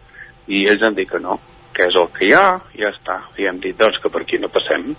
I 0.51 0.65
ells 0.73 0.83
han 0.83 0.97
dit 0.99 1.11
que 1.11 1.23
no 1.23 1.39
que 1.71 1.87
és 1.87 1.95
el 1.95 2.09
que 2.11 2.25
hi 2.27 2.33
ha, 2.35 2.59
ja 2.75 2.91
està. 2.91 3.21
I 3.39 3.47
hem 3.47 3.61
dit 3.63 3.77
doncs 3.79 4.01
que 4.03 4.11
per 4.11 4.25
aquí 4.25 4.41
no 4.43 4.51
passem 4.51 4.91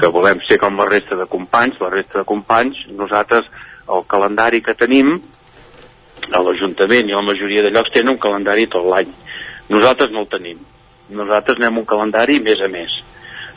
que 0.00 0.10
volem 0.10 0.40
ser 0.46 0.58
com 0.62 0.76
la 0.78 0.86
resta 0.88 1.16
de 1.18 1.28
companys. 1.30 1.78
La 1.82 1.92
resta 1.92 2.20
de 2.20 2.26
companys, 2.26 2.82
nosaltres 2.98 3.46
el 3.90 4.02
calendari 4.10 4.60
que 4.66 4.74
tenim 4.78 5.14
a 6.34 6.42
l'Ajuntament 6.42 7.08
i 7.08 7.14
a 7.14 7.22
la 7.22 7.28
majoria 7.30 7.62
de 7.62 7.70
llocs 7.74 7.94
tenen 7.94 8.16
un 8.16 8.20
calendari 8.22 8.66
tot 8.70 8.86
l'any. 8.90 9.14
Nosaltres 9.70 10.10
no 10.10 10.26
el 10.26 10.30
tenim 10.34 10.58
nosaltres 11.10 11.60
anem 11.60 11.80
un 11.82 11.88
calendari 11.88 12.40
mes 12.40 12.60
a 12.64 12.68
mes. 12.68 12.96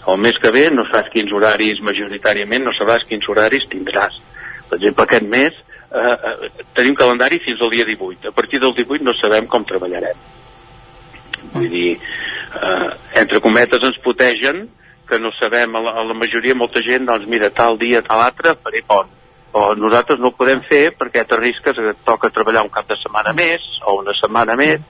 El 0.08 0.20
mes 0.20 0.38
que 0.42 0.52
ve 0.52 0.68
no 0.72 0.86
saps 0.90 1.12
quins 1.14 1.32
horaris 1.32 1.80
majoritàriament 1.86 2.66
no 2.66 2.74
sabràs 2.76 3.06
quins 3.08 3.28
horaris 3.30 3.68
tindràs. 3.72 4.20
Per 4.70 4.80
exemple 4.80 5.06
aquest 5.06 5.28
mes 5.32 5.56
eh, 5.56 6.14
eh, 6.14 6.52
tenim 6.76 6.98
calendari 7.00 7.40
fins 7.44 7.62
al 7.62 7.72
dia 7.72 7.88
18 7.88 8.34
a 8.34 8.36
partir 8.36 8.60
del 8.60 8.76
18 8.76 9.06
no 9.08 9.16
sabem 9.20 9.48
com 9.48 9.64
treballarem. 9.64 10.20
Vull 11.54 11.70
dir 11.72 11.90
eh, 11.96 12.90
entre 13.22 13.40
cometes 13.44 13.84
ens 13.84 14.00
protegen 14.04 14.66
que 15.08 15.20
no 15.20 15.32
sabem, 15.36 15.76
a 15.76 15.82
la, 15.84 15.92
a 16.00 16.04
la 16.08 16.16
majoria 16.16 16.56
molta 16.56 16.82
gent 16.82 17.06
doncs 17.08 17.28
mira, 17.30 17.52
tal 17.52 17.78
dia, 17.78 18.02
tal 18.02 18.24
altre 18.24 18.56
faré 18.64 18.84
pont. 18.88 19.12
O 19.54 19.68
nosaltres 19.78 20.20
no 20.20 20.32
ho 20.32 20.36
podem 20.36 20.64
fer 20.66 20.88
perquè 20.98 21.24
t'arrisques 21.30 21.78
que 21.78 21.92
et 21.94 22.06
toca 22.08 22.32
treballar 22.34 22.64
un 22.66 22.74
cap 22.74 22.88
de 22.90 22.98
setmana 22.98 23.36
més 23.38 23.64
o 23.86 24.00
una 24.02 24.16
setmana 24.18 24.56
més 24.58 24.82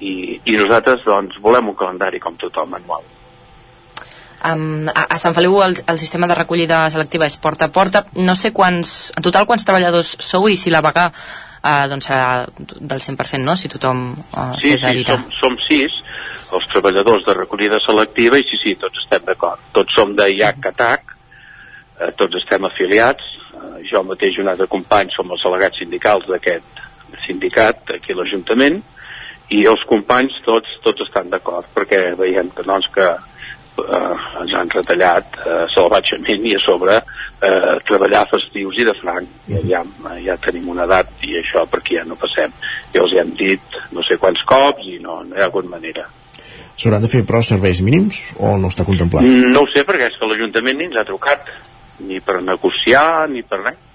i, 0.00 0.40
i 0.44 0.56
nosaltres 0.58 1.04
doncs 1.06 1.38
volem 1.42 1.70
un 1.72 1.78
calendari 1.78 2.20
com 2.22 2.36
tothom 2.38 2.76
anual. 2.78 3.06
Um, 4.38 4.86
a, 4.86 5.08
a 5.10 5.18
Sant 5.18 5.34
Feliu 5.34 5.56
el, 5.64 5.74
el 5.90 5.98
sistema 5.98 6.28
de 6.30 6.36
recollida 6.38 6.84
selectiva 6.94 7.26
és 7.26 7.36
porta 7.42 7.66
a 7.66 7.74
porta. 7.74 8.04
No 8.14 8.36
sé 8.38 8.52
quants, 8.54 9.10
en 9.16 9.24
total 9.26 9.48
quants 9.50 9.66
treballadors 9.66 10.14
sou 10.22 10.46
i 10.46 10.56
si 10.56 10.70
la 10.70 10.82
vaga 10.84 11.08
uh, 11.10 11.86
doncs 11.90 12.06
serà 12.06 12.46
del 12.54 13.02
100%, 13.02 13.42
no? 13.42 13.56
Si 13.58 13.70
tothom 13.72 14.12
uh, 14.14 14.52
Sí, 14.62 14.76
sí, 14.78 15.02
som, 15.08 15.24
som 15.40 15.58
sis, 15.66 15.98
els 16.54 16.68
treballadors 16.72 17.26
de 17.26 17.34
recollida 17.36 17.80
selectiva, 17.84 18.38
i 18.38 18.46
sí, 18.46 18.60
sí, 18.62 18.74
tots 18.80 19.02
estem 19.02 19.26
d'acord. 19.26 19.62
Tots 19.74 19.96
som 19.98 20.14
de 20.16 20.28
IAC-CATAC, 20.36 21.16
eh, 21.98 22.12
tots 22.16 22.38
estem 22.40 22.64
afiliats, 22.68 23.26
eh, 23.52 23.82
jo 23.90 24.04
mateix 24.06 24.38
i 24.38 24.44
un 24.44 24.52
altre 24.52 24.68
company 24.70 25.12
som 25.14 25.30
els 25.34 25.44
delegats 25.44 25.82
sindicals 25.82 26.28
d'aquest 26.30 26.86
sindicat 27.26 27.92
aquí 27.96 28.14
a 28.14 28.20
l'Ajuntament, 28.20 28.80
i 29.54 29.64
els 29.70 29.82
companys 29.88 30.36
tots 30.44 30.78
tots 30.84 31.06
estan 31.06 31.30
d'acord, 31.32 31.66
perquè 31.74 32.12
veiem 32.18 32.50
que, 32.54 32.64
doncs, 32.66 32.88
que 32.94 33.06
eh, 33.08 34.26
ens 34.42 34.54
han 34.58 34.70
retallat 34.74 35.38
eh, 35.44 35.64
salvatgement 35.72 36.44
i 36.50 36.54
a 36.56 36.60
sobre 36.64 36.98
eh, 36.98 37.74
treballar 37.88 38.26
festius 38.32 38.82
i 38.82 38.86
de 38.88 38.94
franc. 39.00 39.30
Ja, 39.48 39.62
ja, 39.72 39.82
ja 40.24 40.36
tenim 40.44 40.68
una 40.74 40.86
edat 40.88 41.24
i 41.28 41.38
això 41.40 41.64
per 41.70 41.82
aquí 41.82 41.98
ja 41.98 42.04
no 42.08 42.18
passem. 42.20 42.52
Ja 42.94 43.04
els 43.04 43.14
hi 43.14 43.22
hem 43.22 43.34
dit 43.38 43.80
no 43.96 44.04
sé 44.06 44.20
quants 44.20 44.44
cops 44.48 44.88
i 44.90 44.98
no, 45.04 45.22
no 45.24 45.36
hi 45.36 45.44
ha 45.44 45.48
hagut 45.48 45.68
manera. 45.70 46.06
S'hauran 46.78 47.02
de 47.02 47.10
fer, 47.10 47.24
però, 47.26 47.40
serveis 47.42 47.80
mínims 47.82 48.28
o 48.38 48.54
no 48.60 48.70
està 48.70 48.84
contemplat? 48.86 49.26
no 49.26 49.64
ho 49.64 49.72
sé 49.72 49.82
perquè 49.86 50.12
és 50.12 50.18
que 50.18 50.28
l'Ajuntament 50.30 50.78
ni 50.78 50.86
ens 50.90 51.00
ha 51.00 51.08
trucat 51.08 51.48
ni 52.06 52.20
per 52.22 52.38
negociar 52.44 53.26
ni 53.32 53.42
per 53.42 53.64
res 53.64 53.87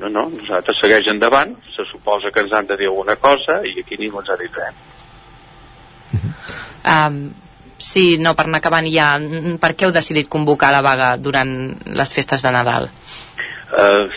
no, 0.00 0.08
no, 0.08 0.28
nosaltres 0.32 0.80
segueix 0.80 1.08
endavant 1.12 1.54
se 1.74 1.84
suposa 1.90 2.32
que 2.32 2.40
ens 2.44 2.52
han 2.56 2.66
de 2.66 2.76
dir 2.80 2.88
alguna 2.88 3.16
cosa 3.16 3.60
i 3.66 3.76
aquí 3.80 3.98
ningú 4.00 4.20
ens 4.22 4.30
ha 4.30 4.40
dit 4.40 4.62
res 4.62 4.86
Um, 6.80 7.34
sí, 7.76 8.16
no, 8.18 8.32
per 8.34 8.46
anar 8.46 8.58
acabant 8.62 8.86
ja, 8.88 9.12
mm, 9.20 9.58
per 9.60 9.74
què 9.76 9.84
heu 9.84 9.92
decidit 9.92 10.30
convocar 10.32 10.70
la 10.72 10.80
vaga 10.80 11.10
durant 11.20 11.50
les 11.84 12.12
festes 12.16 12.40
de 12.42 12.50
Nadal? 12.54 12.88
eh, 13.78 14.08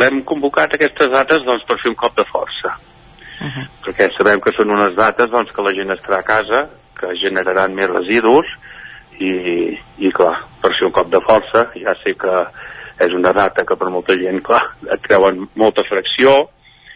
l'hem 0.00 0.22
convocat 0.24 0.74
aquestes 0.74 1.10
dates 1.12 1.44
doncs, 1.46 1.64
per 1.68 1.78
fer 1.82 1.92
un 1.92 1.98
cop 2.06 2.16
de 2.16 2.24
força 2.32 2.76
Uh 3.36 3.52
-huh. 3.52 3.64
perquè 3.84 4.08
sabem 4.16 4.40
que 4.40 4.50
són 4.56 4.70
unes 4.70 4.94
dates 4.96 5.30
doncs, 5.30 5.52
que 5.52 5.62
la 5.62 5.72
gent 5.74 5.90
estarà 5.90 6.20
a 6.20 6.22
casa 6.22 6.70
que 6.98 7.06
generaran 7.20 7.74
més 7.74 7.90
residus 7.90 8.46
i, 9.18 9.78
i 9.98 10.10
clar, 10.10 10.40
per 10.62 10.72
fer 10.72 10.86
un 10.86 10.92
cop 10.92 11.10
de 11.10 11.20
força 11.20 11.68
ja 11.74 11.94
sé 12.02 12.14
que 12.16 12.46
és 13.00 13.12
una 13.12 13.32
data 13.36 13.64
que 13.68 13.76
per 13.76 13.90
molta 13.92 14.16
gent 14.16 14.40
clar, 14.44 14.62
et 14.92 15.02
creuen 15.04 15.44
molta 15.54 15.84
fracció 15.88 16.46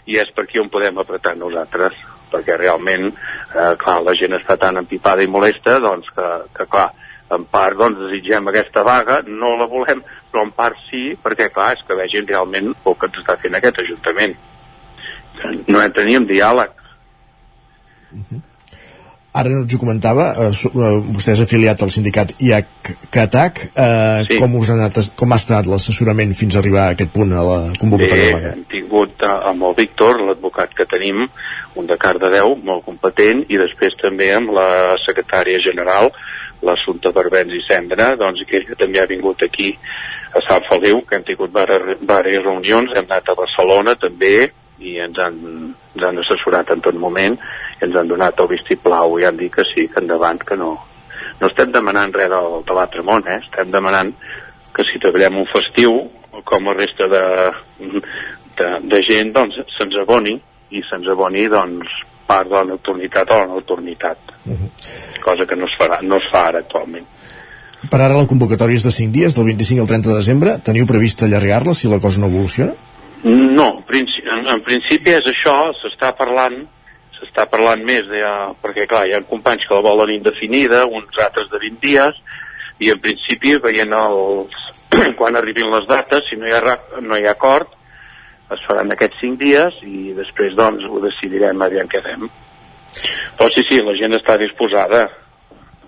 i 0.09 0.17
és 0.21 0.31
per 0.35 0.47
aquí 0.47 0.61
on 0.61 0.71
podem 0.73 0.99
apretar 0.99 1.37
nosaltres 1.37 1.99
perquè 2.31 2.57
realment 2.57 3.11
eh, 3.11 3.75
clar, 3.81 4.01
la 4.07 4.15
gent 4.17 4.37
està 4.39 4.57
tan 4.61 4.81
empipada 4.81 5.23
i 5.23 5.31
molesta 5.31 5.79
doncs 5.83 6.09
que, 6.15 6.29
que 6.57 6.67
clar, 6.71 6.89
en 7.35 7.47
part 7.51 7.79
doncs, 7.79 8.01
desitgem 8.05 8.49
aquesta 8.51 8.83
vaga, 8.87 9.21
no 9.27 9.55
la 9.59 9.69
volem, 9.71 10.03
però 10.31 10.45
en 10.47 10.53
part 10.55 10.79
sí, 10.89 11.15
perquè 11.23 11.51
clar, 11.55 11.73
és 11.77 11.85
que 11.87 11.99
vegin 11.99 12.27
realment 12.29 12.73
el 12.75 12.97
que 12.99 13.11
ens 13.11 13.21
està 13.23 13.37
fent 13.41 13.59
aquest 13.59 13.83
Ajuntament. 13.85 14.35
No 15.71 15.83
teníem 15.95 16.27
diàleg. 16.29 16.75
Ara 19.33 19.49
no 19.53 19.61
ens 19.63 19.75
ho 19.75 19.79
comentava, 19.79 20.25
eh, 20.43 20.49
eh, 20.51 20.97
vostè 21.15 21.37
és 21.37 21.41
afiliat 21.45 21.83
al 21.83 21.91
sindicat 21.95 22.33
IAC-CATAC, 22.43 23.61
eh, 23.77 24.25
Sí. 24.27 24.39
com, 24.39 24.57
us 24.57 24.71
ha 24.71 24.75
anat, 24.75 24.99
com 25.15 25.33
ha 25.33 25.37
estat 25.37 25.67
l'assessorament 25.67 26.35
fins 26.35 26.57
a 26.57 26.59
arribar 26.59 26.89
a 26.89 26.91
aquest 26.97 27.13
punt 27.13 27.33
a 27.33 27.43
la 27.43 27.59
convocatòria 27.79 28.27
Bé, 28.27 28.33
vaga? 28.33 28.53
hem 28.57 28.65
tingut 28.65 29.23
eh, 29.23 29.27
amb 29.51 29.63
el 29.63 29.75
Víctor, 29.77 30.21
l'advocat 30.21 30.75
que 30.75 30.85
tenim, 30.85 31.29
un 31.77 31.87
de 31.87 31.97
Cardedeu, 31.97 32.57
molt 32.65 32.85
competent, 32.85 33.45
i 33.49 33.57
després 33.57 33.95
també 34.03 34.33
amb 34.35 34.51
la 34.51 34.97
secretària 35.07 35.61
general, 35.63 36.11
l'Assumpta 36.63 37.13
Barbens 37.13 37.55
i 37.55 37.63
Cendra, 37.69 38.17
doncs 38.17 38.43
que 38.49 38.57
ella 38.59 38.75
també 38.77 38.99
ha 39.01 39.07
vingut 39.07 39.43
aquí 39.43 39.79
a 40.35 40.41
Sant 40.49 40.67
Feliu, 40.69 41.03
que 41.07 41.17
hem 41.17 41.23
tingut 41.25 41.51
diverses 41.55 42.43
reunions, 42.45 42.91
hem 42.97 43.07
anat 43.09 43.29
a 43.31 43.35
Barcelona 43.39 43.95
també, 43.95 44.51
i 44.81 44.99
ens 44.99 45.19
han, 45.19 45.39
ens 45.95 46.05
han 46.05 46.19
assessorat 46.19 46.71
en 46.71 46.81
tot 46.81 46.95
moment, 46.99 47.39
ens 47.87 47.97
han 47.97 48.09
donat 48.11 48.41
el 48.41 48.51
vistiplau 48.51 49.19
i 49.21 49.27
han 49.29 49.39
dit 49.41 49.53
que 49.55 49.65
sí, 49.73 49.87
que 49.89 50.03
endavant, 50.03 50.41
que 50.47 50.57
no. 50.57 50.75
No 51.41 51.49
estem 51.49 51.73
demanant 51.73 52.13
res 52.13 52.29
del, 52.33 52.61
de 52.67 52.77
l'altre 52.77 53.05
món, 53.07 53.25
eh? 53.29 53.41
estem 53.45 53.71
demanant 53.73 54.13
que 54.77 54.85
si 54.87 55.01
treballem 55.03 55.41
un 55.41 55.49
festiu, 55.51 55.97
com 56.47 56.69
la 56.69 56.77
resta 56.77 57.09
de, 57.11 57.25
de, 57.81 58.69
de 58.93 59.01
gent, 59.07 59.33
doncs 59.37 59.59
se'ns 59.77 59.97
aboni, 60.03 60.37
i 60.71 60.83
se'ns 60.87 61.09
aboni, 61.11 61.47
doncs, 61.51 61.95
part 62.31 62.49
de 62.49 62.55
la 62.55 62.67
nocturnitat 62.69 63.33
o 63.35 63.41
la 63.41 63.49
nocturnitat. 63.55 64.35
Cosa 65.25 65.47
que 65.47 65.59
no 65.59 65.67
es, 65.67 65.75
farà, 65.79 65.99
no 66.07 66.21
es 66.21 66.29
fa 66.31 66.47
ara 66.51 66.63
actualment. 66.63 67.09
Per 67.81 67.99
ara 67.99 68.15
la 68.15 68.29
convocatòria 68.29 68.79
és 68.79 68.85
de 68.85 68.93
5 68.93 69.15
dies, 69.15 69.35
del 69.35 69.49
25 69.49 69.83
al 69.83 69.89
30 69.91 70.13
de 70.13 70.19
desembre. 70.19 70.59
Teniu 70.65 70.87
previst 70.87 71.25
allargar-la 71.25 71.75
si 71.75 71.89
la 71.91 71.99
cosa 72.03 72.21
no 72.21 72.29
evoluciona? 72.31 72.77
No, 73.25 73.69
en, 73.89 74.45
en 74.55 74.63
principi 74.65 75.17
és 75.17 75.27
això, 75.29 75.57
s'està 75.81 76.13
parlant 76.17 76.61
s'està 77.21 77.47
parlant 77.51 77.83
més 77.87 78.07
de, 78.09 78.21
perquè 78.63 78.87
clar, 78.91 79.07
hi 79.07 79.15
ha 79.17 79.23
companys 79.29 79.67
que 79.69 79.77
la 79.77 79.85
volen 79.85 80.15
indefinida, 80.17 80.87
uns 80.89 81.19
altres 81.21 81.51
de 81.53 81.61
20 81.63 81.83
dies, 81.85 82.21
i 82.81 82.91
en 82.93 83.01
principi 83.05 83.57
veient 83.61 83.93
els, 83.97 84.71
quan 85.19 85.37
arribin 85.37 85.71
les 85.73 85.87
dates, 85.91 86.27
si 86.29 86.41
no 86.41 86.49
hi 86.49 86.57
ha, 86.57 86.77
no 87.05 87.19
hi 87.19 87.29
ha 87.29 87.37
acord, 87.37 87.77
es 88.51 88.63
faran 88.67 88.91
aquests 88.93 89.21
5 89.23 89.39
dies 89.39 89.77
i 89.87 90.15
després 90.17 90.57
doncs 90.59 90.87
ho 90.89 91.03
decidirem 91.05 91.61
aviam 91.63 91.91
què 91.91 92.01
fem. 92.03 92.25
Però 93.39 93.47
sí, 93.55 93.63
sí, 93.69 93.79
la 93.87 93.95
gent 93.99 94.17
està 94.17 94.35
disposada. 94.41 95.05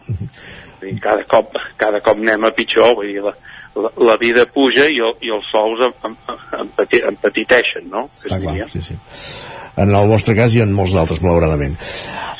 Vull 0.06 0.84
dir, 0.84 0.98
cada 1.02 1.24
cop, 1.30 1.56
cada 1.80 2.02
cop 2.04 2.20
anem 2.22 2.46
a 2.46 2.52
pitjor, 2.54 2.94
vull 2.98 3.10
dir, 3.10 3.24
la, 3.24 3.34
la, 3.76 3.90
la 4.12 4.16
vida 4.20 4.46
puja 4.46 4.86
i, 4.88 5.00
el, 5.00 5.16
i 5.24 5.32
els 5.34 5.48
sous 5.52 5.82
em, 5.88 5.96
em, 6.08 6.16
em, 6.60 6.70
peti, 6.76 7.02
em 7.08 7.18
petiteixen, 7.22 7.88
no? 7.92 8.06
Està 8.18 8.40
clar, 8.42 8.68
sí, 8.72 8.84
sí. 8.84 8.98
En 9.80 9.92
el 9.96 10.08
vostre 10.10 10.36
cas 10.36 10.54
i 10.56 10.64
en 10.64 10.72
molts 10.76 10.96
d'altres, 10.96 11.22
malauradament. 11.24 11.78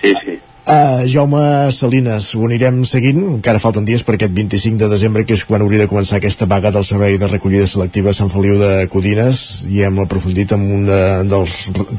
Sí, 0.03 0.13
sí. 0.19 0.41
Uh, 0.63 1.03
Jaume 1.11 1.73
Salines, 1.75 2.29
ho 2.39 2.45
anirem 2.47 2.85
seguint, 2.87 3.19
encara 3.33 3.59
falten 3.59 3.83
dies 3.83 4.05
per 4.07 4.15
aquest 4.15 4.31
25 4.37 4.79
de 4.79 4.89
desembre, 4.93 5.25
que 5.27 5.35
és 5.35 5.43
quan 5.49 5.65
hauria 5.65 5.81
de 5.81 5.89
començar 5.91 6.21
aquesta 6.21 6.47
vaga 6.47 6.71
del 6.71 6.85
Servei 6.87 7.17
de 7.19 7.27
Recollida 7.27 7.67
Selectiva 7.67 8.13
a 8.13 8.15
Sant 8.15 8.31
Feliu 8.31 8.61
de 8.61 8.87
Codines, 8.93 9.41
i 9.67 9.83
hem 9.83 9.99
aprofundit 10.05 10.55
amb 10.55 10.71
un 10.77 10.85
de, 10.87 11.01
dels 11.33 11.57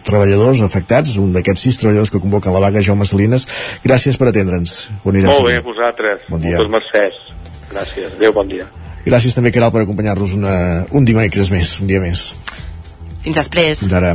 treballadors 0.07 0.63
afectats, 0.63 1.17
un 1.19 1.35
d'aquests 1.35 1.65
sis 1.67 1.81
treballadors 1.81 2.13
que 2.13 2.23
convoquen 2.23 2.55
la 2.55 2.63
vaga, 2.63 2.85
Jaume 2.87 3.09
Salines. 3.09 3.49
Gràcies 3.83 4.15
per 4.21 4.31
atendre'ns. 4.31 4.77
Molt 5.03 5.19
bé, 5.19 5.25
seguint. 5.27 5.67
vosaltres. 5.67 6.23
Bon 6.31 6.39
dia. 6.39 6.55
Moltes 6.61 6.71
mercès. 6.77 7.19
Gràcies. 7.73 8.15
Adéu, 8.15 8.31
bon 8.39 8.47
dia. 8.47 8.69
Gràcies 9.05 9.35
també, 9.35 9.51
Caral, 9.51 9.71
per 9.73 9.83
acompanyar-nos 9.83 10.35
un 10.37 11.05
dimecres 11.05 11.51
més, 11.51 11.79
un 11.83 11.87
dia 11.87 11.99
més. 12.03 12.33
Fins 13.23 13.35
després. 13.39 13.79
Fins 13.79 13.93
ara. 13.95 14.13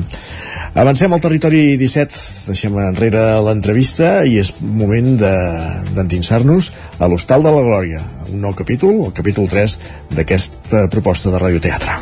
Avancem 0.79 1.13
al 1.17 1.21
territori 1.25 1.77
17, 1.81 2.19
deixem 2.49 2.77
enrere 2.83 3.23
l'entrevista 3.45 4.25
i 4.29 4.37
és 4.39 4.53
moment 4.61 5.15
de- 5.21 5.93
d'endinsar-nos 5.97 6.73
a 6.99 7.09
l'Hostal 7.09 7.43
de 7.43 7.51
la 7.51 7.63
Glòria, 7.65 8.03
un 8.33 8.41
nou 8.41 8.53
capítol, 8.55 9.07
el 9.07 9.13
capítol 9.17 9.49
3 9.49 9.79
d'aquesta 10.13 10.89
proposta 10.93 11.31
de 11.33 11.39
radioteatre. 11.39 11.99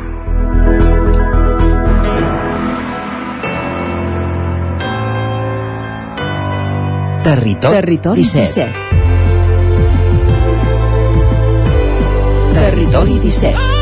Territori, 7.23 7.75
Territori 7.75 8.21
17. 8.23 8.39
17. 8.71 8.86
Territori 12.57 13.19
17. 13.19 13.77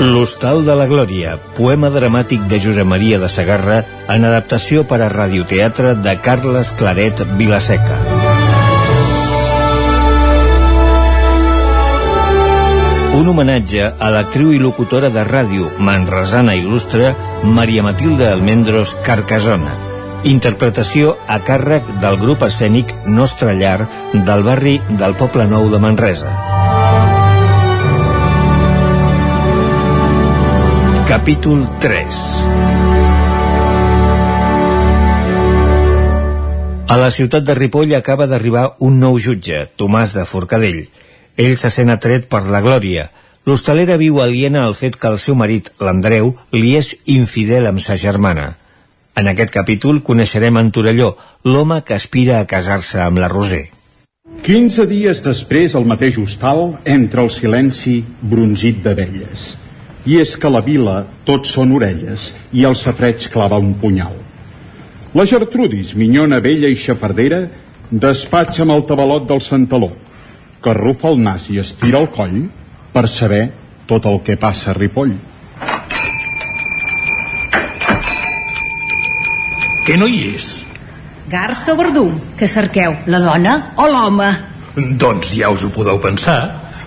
L'Hostal 0.00 0.64
de 0.64 0.74
la 0.74 0.86
Glòria, 0.88 1.36
poema 1.58 1.90
dramàtic 1.92 2.48
de 2.48 2.56
Josep 2.64 2.88
Maria 2.88 3.20
de 3.20 3.28
Sagarra 3.28 3.82
en 4.08 4.24
adaptació 4.24 4.88
per 4.88 5.02
a 5.04 5.12
radioteatre 5.12 5.92
de 6.00 6.16
Carles 6.24 6.72
Claret 6.80 7.20
Vilaseca. 7.36 8.19
Un 13.10 13.26
homenatge 13.26 13.82
a 13.98 14.08
l'actriu 14.14 14.52
i 14.54 14.58
locutora 14.62 15.08
de 15.10 15.24
ràdio 15.26 15.66
manresana 15.82 16.54
il·lustre 16.54 17.08
Maria 17.56 17.82
Matilde 17.82 18.28
Almendros 18.30 18.92
Carcasona. 19.06 19.72
Interpretació 20.30 21.16
a 21.26 21.40
càrrec 21.42 21.88
del 22.04 22.18
grup 22.20 22.44
escènic 22.46 22.94
Nostra 23.06 23.56
Llar 23.58 23.88
del 24.14 24.46
barri 24.46 24.76
del 25.02 25.16
Poble 25.18 25.48
Nou 25.50 25.66
de 25.72 25.82
Manresa. 25.82 26.30
Capítol 31.10 31.66
3 31.82 32.22
A 36.90 36.96
la 36.98 37.10
ciutat 37.14 37.44
de 37.46 37.54
Ripoll 37.54 37.92
acaba 37.98 38.30
d'arribar 38.30 38.64
un 38.86 38.96
nou 39.02 39.18
jutge, 39.22 39.66
Tomàs 39.78 40.14
de 40.14 40.24
Forcadell. 40.26 40.80
Ell 41.36 41.56
se 41.56 41.70
sent 41.70 41.90
atret 41.92 42.26
per 42.28 42.44
la 42.46 42.62
glòria. 42.64 43.08
L'hostalera 43.46 43.96
viu 44.00 44.20
aliena 44.20 44.64
al 44.66 44.76
fet 44.78 44.96
que 45.00 45.08
el 45.08 45.18
seu 45.18 45.34
marit, 45.34 45.70
l'Andreu, 45.80 46.34
li 46.52 46.76
és 46.76 46.94
infidel 47.06 47.68
amb 47.70 47.80
sa 47.80 47.96
germana. 47.96 48.54
En 49.16 49.28
aquest 49.30 49.52
capítol 49.54 50.02
coneixerem 50.06 50.56
en 50.60 50.70
Torelló, 50.70 51.14
l'home 51.44 51.80
que 51.86 51.96
aspira 51.96 52.38
a 52.38 52.46
casar-se 52.46 53.00
amb 53.02 53.18
la 53.22 53.28
Roser. 53.32 53.68
15 54.44 54.86
dies 54.86 55.22
després 55.24 55.74
el 55.74 55.88
mateix 55.88 56.18
hostal 56.20 56.76
entra 56.88 57.24
el 57.26 57.32
silenci 57.34 57.98
bronzit 58.22 58.78
d'abelles. 58.84 59.54
I 60.06 60.20
és 60.22 60.36
que 60.40 60.48
la 60.52 60.62
vila 60.64 61.02
tot 61.28 61.48
són 61.48 61.74
orelles 61.76 62.30
i 62.56 62.64
el 62.64 62.76
safreig 62.78 63.26
clava 63.32 63.58
un 63.58 63.74
punyal. 63.80 64.14
La 65.12 65.26
Gertrudis, 65.26 65.96
minyona 65.98 66.38
vella 66.40 66.70
i 66.70 66.78
xafardera, 66.78 67.42
despatxa 67.90 68.62
amb 68.62 68.76
el 68.76 68.86
tabalot 68.86 69.26
del 69.28 69.42
Santaló, 69.42 69.90
que 70.62 70.70
arrufa 70.70 71.08
el 71.08 71.22
nas 71.24 71.48
i 71.50 71.58
estira 71.60 72.00
el 72.00 72.10
coll 72.12 72.42
per 72.92 73.08
saber 73.08 73.44
tot 73.88 74.06
el 74.06 74.20
que 74.26 74.36
passa 74.36 74.70
a 74.70 74.76
Ripoll. 74.76 75.14
Què 79.86 79.96
no 79.98 80.06
hi 80.06 80.20
és? 80.36 80.50
Garça 81.30 81.72
o 81.72 81.78
verdú, 81.78 82.04
que 82.38 82.48
cerqueu, 82.50 82.94
la 83.06 83.20
dona 83.22 83.56
o 83.78 83.86
l'home? 83.90 84.28
Doncs 84.76 85.32
ja 85.38 85.50
us 85.50 85.64
ho 85.64 85.70
podeu 85.74 85.98
pensar. 86.02 86.38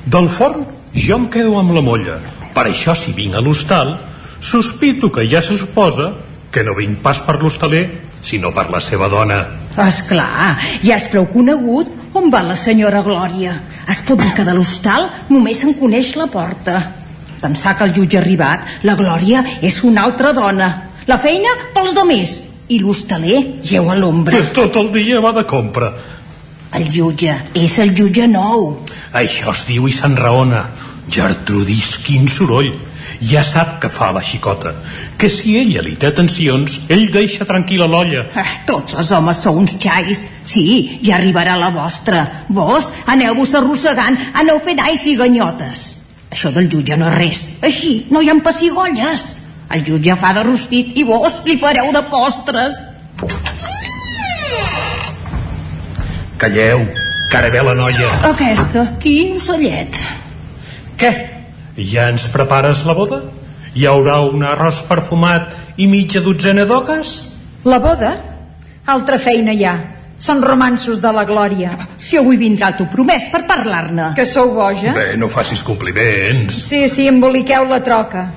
Del 0.06 0.30
forn 0.30 0.66
jo 0.94 1.18
em 1.18 1.28
quedo 1.32 1.58
amb 1.60 1.74
la 1.76 1.84
molla. 1.84 2.20
Per 2.54 2.68
això, 2.70 2.94
si 2.96 3.16
vinc 3.18 3.36
a 3.36 3.42
l'hostal, 3.42 3.96
sospito 4.40 5.10
que 5.12 5.26
ja 5.28 5.42
se 5.42 5.58
suposa 5.58 6.12
que 6.54 6.64
no 6.64 6.76
vinc 6.78 7.00
pas 7.02 7.20
per 7.26 7.40
l'hostaler, 7.42 7.88
sinó 8.22 8.54
per 8.54 8.70
la 8.70 8.80
seva 8.84 9.10
dona. 9.10 9.40
És 9.82 10.04
clar, 10.06 10.60
ja 10.86 11.00
és 11.00 11.10
prou 11.10 11.26
conegut 11.34 11.90
on 12.14 12.30
va 12.34 12.44
la 12.46 12.56
senyora 12.56 13.02
Glòria. 13.06 13.54
Es 13.90 14.02
pot 14.06 14.22
dir 14.22 14.32
que 14.36 14.46
de 14.46 14.54
l'hostal 14.56 15.10
només 15.30 15.60
se'n 15.60 15.76
coneix 15.80 16.14
la 16.20 16.28
porta. 16.32 16.80
Pensar 17.42 17.76
que 17.78 17.88
el 17.88 17.94
jutge 17.96 18.18
ha 18.18 18.22
arribat, 18.22 18.80
la 18.88 18.96
Glòria 18.96 19.44
és 19.62 19.82
una 19.84 20.06
altra 20.08 20.32
dona. 20.34 20.70
La 21.10 21.20
feina 21.20 21.52
pels 21.76 21.96
domés 21.98 22.38
i 22.72 22.80
l'hostaler 22.80 23.40
geu 23.66 23.90
a 23.92 23.98
l'ombra. 24.00 24.40
Tot 24.56 24.78
el 24.80 24.92
dia 24.94 25.20
va 25.24 25.34
de 25.36 25.44
compra. 25.50 25.92
El 26.74 26.88
jutge 26.94 27.36
és 27.60 27.76
el 27.84 27.92
jutge 27.98 28.26
nou. 28.30 28.80
Això 29.14 29.52
es 29.52 29.66
diu 29.68 29.90
i 29.90 29.94
s'enraona. 29.94 30.64
Gertrudis, 31.12 31.98
quin 32.06 32.30
soroll. 32.32 32.72
Ja 33.24 33.44
sap 33.46 33.78
que 33.80 33.90
fa 33.94 34.10
la 34.12 34.22
xicota. 34.26 34.74
Que 35.18 35.30
si 35.32 35.56
ella 35.60 35.84
li 35.86 35.96
té 36.00 36.10
tensions, 36.16 36.82
ell 36.92 37.06
deixa 37.14 37.48
tranquil·la 37.48 37.88
l'olla. 37.88 38.26
Ah, 38.36 38.60
tots 38.68 38.98
els 39.00 39.12
homes 39.16 39.40
sou 39.46 39.60
uns 39.62 39.76
xais. 39.80 40.26
Sí, 40.50 41.00
ja 41.06 41.16
arribarà 41.18 41.56
la 41.60 41.72
vostra. 41.72 42.26
Vos 42.50 42.92
aneu-vos 43.08 43.54
arrossegant, 43.56 44.20
aneu 44.34 44.60
fent 44.60 44.82
ais 44.84 45.06
i 45.08 45.16
ganyotes. 45.20 45.86
Això 46.34 46.52
del 46.52 46.68
jutge 46.72 46.98
no 46.98 47.08
és 47.12 47.18
res. 47.18 47.44
Així 47.64 47.94
no 48.12 48.22
hi 48.22 48.32
ha 48.32 48.36
pessigolles. 48.44 49.28
El 49.74 49.86
jutge 49.88 50.18
fa 50.20 50.34
de 50.36 50.44
rostit 50.44 50.98
i 51.00 51.06
vos 51.08 51.40
li 51.48 51.56
fareu 51.62 51.92
de 51.96 52.02
postres. 52.12 52.82
Calleu, 56.42 56.84
que 57.32 57.38
ara 57.40 57.54
ve 57.54 57.62
la 57.64 57.78
noia. 57.78 58.10
Aquesta, 58.34 58.90
quin 59.00 59.38
ocellet. 59.38 60.02
Què? 61.00 61.14
Ja 61.78 62.10
ens 62.12 62.28
prepares 62.30 62.84
la 62.86 62.94
boda? 62.94 63.24
Hi 63.74 63.88
haurà 63.90 64.20
un 64.22 64.44
arròs 64.46 64.84
perfumat 64.86 65.80
i 65.82 65.88
mitja 65.90 66.22
dotzena 66.22 66.68
d'oques? 66.70 67.14
La 67.66 67.80
boda? 67.82 68.12
Altra 68.94 69.18
feina 69.18 69.56
hi 69.56 69.64
ha. 69.66 69.74
Són 70.24 70.44
romansos 70.46 71.02
de 71.02 71.10
la 71.12 71.24
glòria. 71.26 71.72
Si 71.98 72.20
avui 72.20 72.38
vindrà 72.38 72.70
el 72.70 72.78
tu 72.78 72.86
promès 72.92 73.26
per 73.32 73.42
parlar-ne. 73.50 74.12
Que 74.16 74.28
sou 74.30 74.54
boja? 74.54 74.94
Bé, 74.94 75.16
no 75.18 75.28
facis 75.28 75.64
compliments. 75.66 76.60
Sí, 76.70 76.84
sí, 76.92 77.08
emboliqueu 77.10 77.66
la 77.68 77.82
troca. 77.84 78.28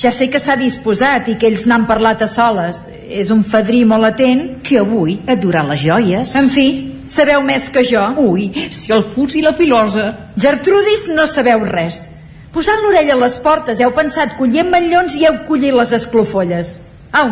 Ja 0.00 0.12
sé 0.14 0.30
que 0.32 0.38
s'ha 0.40 0.54
disposat 0.56 1.28
i 1.28 1.34
que 1.36 1.50
ells 1.50 1.66
n'han 1.68 1.88
parlat 1.90 2.22
a 2.22 2.30
soles. 2.30 2.84
És 3.10 3.34
un 3.34 3.42
fadrí 3.44 3.82
molt 3.84 4.12
atent. 4.12 4.46
Que 4.62 4.78
avui 4.80 5.18
et 5.26 5.42
durà 5.42 5.66
les 5.66 5.82
joies. 5.82 6.36
En 6.38 6.48
fi, 6.48 6.68
sabeu 7.10 7.42
més 7.42 7.66
que 7.74 7.82
jo. 7.84 8.06
Ui, 8.30 8.48
si 8.70 8.94
el 8.94 9.04
fus 9.10 9.34
i 9.36 9.44
la 9.44 9.52
filosa. 9.58 10.12
Gertrudis, 10.38 11.10
no 11.12 11.26
sabeu 11.26 11.66
res. 11.66 12.06
Posant 12.50 12.80
l'orella 12.82 13.14
a 13.14 13.20
les 13.20 13.36
portes 13.44 13.78
heu 13.78 13.92
pensat 13.94 14.34
collir 14.38 14.64
matllons 14.66 15.14
i 15.14 15.26
heu 15.26 15.44
collit 15.46 15.74
les 15.76 15.92
esclofolles. 15.94 16.78
Au, 17.14 17.30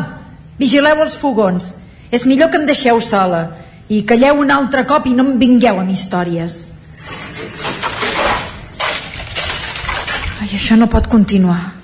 vigileu 0.61 1.03
els 1.03 1.17
fogons. 1.19 1.73
És 2.15 2.25
millor 2.25 2.53
que 2.53 2.61
em 2.61 2.69
deixeu 2.69 3.01
sola 3.05 3.49
i 3.91 4.03
calleu 4.09 4.39
un 4.45 4.53
altre 4.55 4.85
cop 4.87 5.09
i 5.09 5.15
no 5.17 5.27
em 5.27 5.41
vingueu 5.41 5.81
amb 5.81 5.91
històries. 5.91 6.61
Ai, 10.39 10.49
això 10.55 10.79
no 10.79 10.87
pot 10.93 11.11
continuar. 11.11 11.75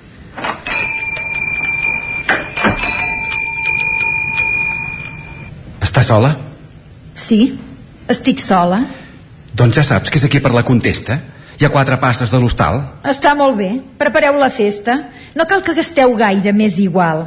Estàs 5.83 6.07
sola? 6.07 6.31
Sí, 7.15 7.41
estic 8.11 8.39
sola. 8.43 8.85
Doncs 9.55 9.75
ja 9.77 9.83
saps 9.87 10.11
que 10.11 10.19
és 10.23 10.25
aquí 10.27 10.39
per 10.43 10.55
la 10.55 10.63
contesta. 10.67 11.19
Hi 11.55 11.65
ha 11.65 11.71
quatre 11.71 11.95
passes 12.01 12.31
de 12.31 12.39
l'hostal. 12.41 12.81
Està 13.07 13.31
molt 13.37 13.55
bé. 13.55 13.69
Prepareu 13.99 14.35
la 14.39 14.51
festa. 14.51 14.97
No 15.35 15.45
cal 15.47 15.63
que 15.63 15.75
gasteu 15.77 16.15
gaire, 16.19 16.51
més 16.51 16.77
igual. 16.83 17.25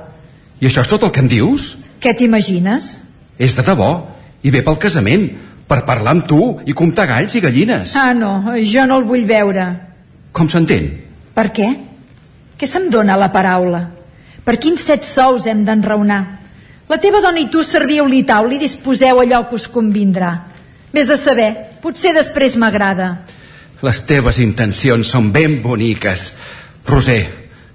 I 0.61 0.69
això 0.69 0.85
és 0.85 0.91
tot 0.91 1.07
el 1.07 1.13
que 1.15 1.23
em 1.25 1.31
dius? 1.31 1.77
Què 2.03 2.13
t'imagines? 2.17 2.89
És 3.41 3.57
de 3.57 3.65
debò. 3.65 3.91
I 4.45 4.53
ve 4.53 4.63
pel 4.67 4.77
casament. 4.83 5.29
Per 5.69 5.83
parlar 5.89 6.15
amb 6.17 6.27
tu 6.29 6.41
i 6.69 6.75
comptar 6.77 7.07
galls 7.09 7.35
i 7.37 7.43
gallines. 7.45 7.95
Ah, 7.97 8.13
no, 8.17 8.57
jo 8.65 8.85
no 8.89 8.99
el 9.01 9.07
vull 9.09 9.25
veure. 9.29 9.67
Com 10.33 10.49
s'entén? 10.49 10.91
Per 11.37 11.49
què? 11.57 11.69
Què 12.59 12.69
se'm 12.69 12.89
dona 12.93 13.17
la 13.21 13.31
paraula? 13.33 13.83
Per 14.45 14.57
quins 14.61 14.81
set 14.81 15.05
sous 15.05 15.47
hem 15.47 15.65
d'enraonar? 15.65 16.23
La 16.89 16.97
teva 17.01 17.21
dona 17.21 17.41
i 17.41 17.49
tu 17.53 17.61
serviu-li 17.65 18.23
taula 18.29 18.57
i 18.57 18.61
disposeu 18.61 19.21
allò 19.21 19.43
que 19.49 19.57
us 19.57 19.69
convindrà. 19.69 20.31
Vés 20.93 21.11
a 21.13 21.19
saber, 21.21 21.51
potser 21.85 22.15
després 22.17 22.57
m'agrada. 22.57 23.11
Les 23.87 24.01
teves 24.03 24.41
intencions 24.43 25.07
són 25.07 25.29
ben 25.31 25.61
boniques. 25.63 26.33
Roser, 26.89 27.21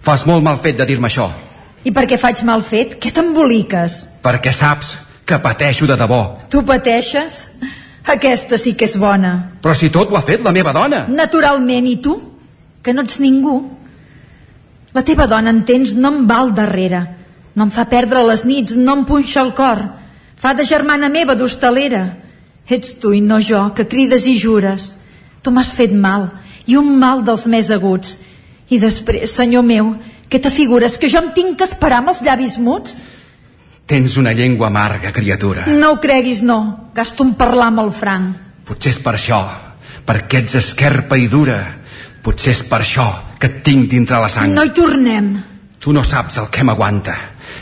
fas 0.03 0.25
molt 0.27 0.43
mal 0.43 0.57
fet 0.59 0.75
de 0.79 0.87
dir-me 0.89 1.07
això. 1.07 1.29
I 1.83 1.91
per 1.95 2.03
què 2.07 2.17
faig 2.19 2.41
mal 2.47 2.63
fet? 2.63 2.97
Què 2.99 3.11
t'emboliques? 3.15 3.95
Perquè 4.23 4.51
saps 4.55 4.97
que 5.25 5.39
pateixo 5.39 5.87
de 5.87 5.95
debò. 5.99 6.21
Tu 6.51 6.63
pateixes? 6.67 7.45
Aquesta 8.11 8.59
sí 8.59 8.73
que 8.75 8.83
és 8.83 8.97
bona. 8.99 9.33
Però 9.63 9.75
si 9.75 9.87
tot 9.95 10.11
ho 10.11 10.17
ha 10.19 10.23
fet 10.23 10.43
la 10.43 10.51
meva 10.51 10.73
dona. 10.75 11.05
Naturalment, 11.07 11.87
i 11.87 11.95
tu? 12.03 12.17
Que 12.83 12.91
no 12.91 13.05
ets 13.07 13.21
ningú. 13.23 13.61
La 14.93 15.05
teva 15.07 15.27
dona, 15.31 15.53
entens, 15.55 15.95
no 15.95 16.11
em 16.11 16.25
va 16.27 16.41
al 16.43 16.51
darrere. 16.55 17.05
No 17.55 17.69
em 17.69 17.71
fa 17.71 17.85
perdre 17.87 18.25
les 18.27 18.43
nits, 18.43 18.75
no 18.75 18.97
em 18.99 19.05
punxa 19.07 19.39
el 19.41 19.53
cor. 19.55 19.85
Fa 20.35 20.51
de 20.53 20.67
germana 20.67 21.07
meva, 21.07 21.37
d'hostalera. 21.39 22.03
Ets 22.67 22.97
tu 22.99 23.13
i 23.15 23.21
no 23.23 23.39
jo, 23.39 23.69
que 23.75 23.87
crides 23.87 24.27
i 24.27 24.35
jures. 24.39 24.97
Tu 25.43 25.51
m'has 25.51 25.71
fet 25.75 25.91
mal, 25.91 26.29
i 26.65 26.77
un 26.79 26.93
mal 26.99 27.23
dels 27.27 27.45
més 27.51 27.69
aguts. 27.75 28.17
I 28.71 28.79
després, 28.79 29.31
senyor 29.35 29.65
meu, 29.67 29.93
què 30.31 30.39
t'afigures, 30.41 30.95
que 30.97 31.09
jo 31.11 31.19
em 31.19 31.33
tinc 31.35 31.57
que 31.59 31.67
esperar 31.67 31.99
amb 31.99 32.13
els 32.13 32.23
llavis 32.25 32.55
muts? 32.57 33.01
Tens 33.85 34.15
una 34.17 34.31
llengua 34.33 34.69
amarga, 34.71 35.11
criatura. 35.11 35.65
No 35.67 35.91
ho 35.91 35.99
creguis, 36.01 36.41
no. 36.41 36.89
Gasto 36.95 37.25
en 37.27 37.35
parlar 37.35 37.67
amb 37.73 37.83
el 37.83 37.91
franc. 37.91 38.39
Potser 38.63 38.93
és 38.93 38.99
per 39.03 39.17
això, 39.17 39.41
perquè 40.07 40.39
ets 40.45 40.55
esquerpa 40.61 41.19
i 41.19 41.27
dura. 41.27 41.59
Potser 42.23 42.53
és 42.55 42.63
per 42.63 42.79
això 42.79 43.09
que 43.37 43.51
et 43.51 43.59
tinc 43.67 43.89
dintre 43.91 44.21
la 44.23 44.31
sang. 44.31 44.55
No 44.55 44.63
hi 44.63 44.71
tornem. 44.71 45.33
Tu 45.83 45.91
no 45.91 46.05
saps 46.07 46.39
el 46.39 46.47
que 46.47 46.63
m'aguanta. 46.63 47.17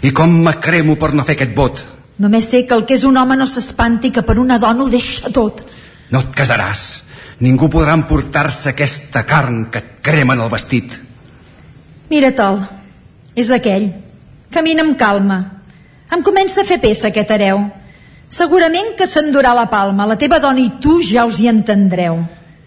I 0.06 0.14
com 0.14 0.38
me 0.46 0.54
cremo 0.62 0.94
per 1.02 1.16
no 1.18 1.26
fer 1.26 1.40
aquest 1.40 1.56
vot. 1.58 1.82
Només 2.22 2.46
sé 2.54 2.68
que 2.70 2.78
el 2.78 2.86
que 2.86 2.94
és 3.00 3.04
un 3.10 3.18
home 3.18 3.36
no 3.36 3.50
s'espanti 3.50 4.12
que 4.14 4.22
per 4.22 4.38
una 4.38 4.60
dona 4.62 4.86
ho 4.86 4.90
deixa 4.94 5.34
tot. 5.34 5.64
No 6.14 6.22
et 6.22 6.36
casaràs. 6.38 6.84
Ningú 7.42 7.72
podrà 7.74 7.96
emportar-se 7.98 8.70
aquesta 8.70 9.24
carn 9.26 9.66
que 9.74 9.82
et 9.82 9.94
crema 10.06 10.36
en 10.38 10.44
el 10.46 10.52
vestit. 10.54 10.94
Mira, 12.12 12.30
Tol, 12.38 12.60
és 13.34 13.50
aquell. 13.50 13.88
Camina 14.54 14.86
amb 14.86 14.98
calma. 15.00 15.40
Em 16.12 16.22
comença 16.22 16.62
a 16.62 16.68
fer 16.68 16.78
peça 16.84 17.10
aquest 17.10 17.32
hereu. 17.34 17.64
Segurament 18.30 18.94
que 19.00 19.08
s'endurà 19.10 19.56
la 19.58 19.66
palma. 19.72 20.06
La 20.06 20.20
teva 20.22 20.40
dona 20.44 20.62
i 20.62 20.70
tu 20.84 21.00
ja 21.02 21.26
us 21.26 21.40
hi 21.40 21.50
entendreu. 21.50 22.22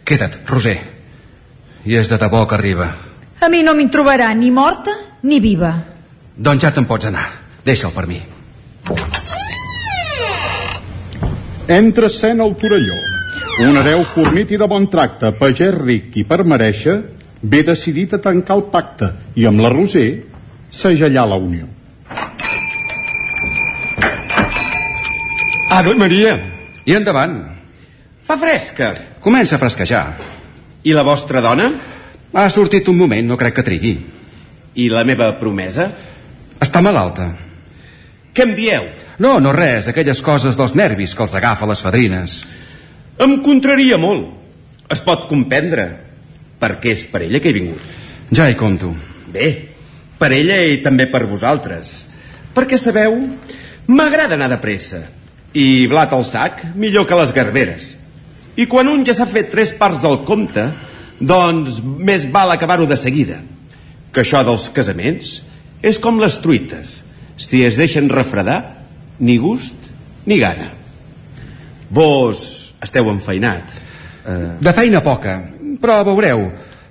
Queda't, 0.04 0.42
Roser. 0.50 0.78
I 1.84 1.96
és 2.00 2.10
de 2.10 2.18
debò 2.18 2.42
que 2.48 2.58
arriba. 2.58 2.90
A 3.40 3.48
mi 3.52 3.62
no 3.62 3.76
m'hi 3.76 3.90
trobarà 3.92 4.32
ni 4.34 4.50
morta 4.50 4.96
ni 5.22 5.38
viva. 5.40 5.74
Doncs 6.34 6.64
ja 6.66 6.72
te'n 6.74 6.88
pots 6.88 7.06
anar. 7.12 7.28
Deixa'l 7.64 7.94
per 7.94 8.08
mi. 8.10 8.20
Entra 11.68 12.10
escena 12.10 12.44
el 12.44 12.56
Torelló. 12.60 13.13
Un 13.62 13.76
hereu 13.78 14.00
fornit 14.02 14.50
i 14.50 14.59
de 14.59 14.66
bon 14.66 14.88
tracte, 14.90 15.28
pagès 15.38 15.76
ric 15.76 16.16
i 16.18 16.24
per 16.26 16.40
mereixer, 16.42 16.96
ve 17.38 17.61
decidit 17.62 18.16
a 18.16 18.18
tancar 18.18 18.57
el 18.59 18.64
pacte 18.72 19.12
i 19.38 19.46
amb 19.46 19.62
la 19.62 19.70
Roser 19.70 20.09
segellar 20.74 21.26
la 21.30 21.38
unió. 21.38 21.68
Ave 25.70 25.94
Maria! 25.94 26.34
I 26.84 26.96
endavant. 26.98 27.36
Fa 28.26 28.36
fresca. 28.36 28.90
Comença 29.22 29.55
a 29.55 29.62
fresquejar. 29.62 30.02
I 30.82 30.92
la 30.92 31.07
vostra 31.07 31.40
dona? 31.44 31.70
Ha 32.34 32.48
sortit 32.50 32.90
un 32.90 32.98
moment, 32.98 33.30
no 33.30 33.38
crec 33.38 33.61
que 33.61 33.66
trigui. 33.70 33.94
I 34.74 34.90
la 34.90 35.07
meva 35.07 35.30
promesa? 35.38 35.86
Està 36.59 36.82
malalta. 36.82 37.30
Què 38.34 38.48
em 38.48 38.59
dieu? 38.59 38.90
No, 39.22 39.38
no 39.38 39.55
res, 39.55 39.86
aquelles 39.86 40.20
coses 40.26 40.59
dels 40.59 40.74
nervis 40.74 41.14
que 41.14 41.22
els 41.22 41.38
agafa 41.38 41.70
les 41.70 41.82
fadrines. 41.86 42.40
Em 43.22 43.36
contraria 43.42 43.98
molt. 44.00 44.32
Es 44.90 45.00
pot 45.04 45.28
comprendre, 45.30 45.86
perquè 46.60 46.92
és 46.94 47.04
per 47.10 47.22
ella 47.24 47.40
que 47.40 47.50
he 47.50 47.56
vingut. 47.56 47.92
Ja 48.34 48.48
hi 48.50 48.56
compto. 48.58 48.90
Bé, 49.32 49.50
per 50.18 50.32
ella 50.34 50.58
i 50.66 50.80
també 50.82 51.06
per 51.10 51.24
vosaltres. 51.30 51.94
Perquè 52.54 52.78
sabeu, 52.78 53.14
m'agrada 53.86 54.34
anar 54.38 54.50
de 54.52 54.58
pressa. 54.62 55.02
I 55.54 55.86
blat 55.90 56.12
al 56.12 56.24
sac, 56.26 56.64
millor 56.74 57.06
que 57.06 57.18
les 57.18 57.32
garberes. 57.34 57.92
I 58.58 58.66
quan 58.70 58.90
un 58.90 59.04
ja 59.06 59.14
s'ha 59.14 59.26
fet 59.30 59.50
tres 59.52 59.74
parts 59.78 60.02
del 60.02 60.22
compte, 60.26 60.66
doncs 61.20 61.80
més 61.82 62.26
val 62.30 62.50
acabar-ho 62.50 62.86
de 62.90 62.98
seguida. 62.98 63.40
Que 64.14 64.22
això 64.22 64.42
dels 64.46 64.68
casaments 64.74 65.40
és 65.82 65.98
com 66.02 66.18
les 66.22 66.40
truites. 66.42 67.00
Si 67.36 67.62
es 67.66 67.78
deixen 67.78 68.10
refredar, 68.10 68.60
ni 69.18 69.38
gust 69.38 69.90
ni 70.26 70.38
gana. 70.42 70.70
Vos 71.90 72.63
esteu 72.85 73.11
enfeinat. 73.12 73.80
Uh... 74.24 74.55
De 74.64 74.72
feina 74.76 75.03
poca, 75.05 75.39
però 75.82 76.03
veureu, 76.07 76.47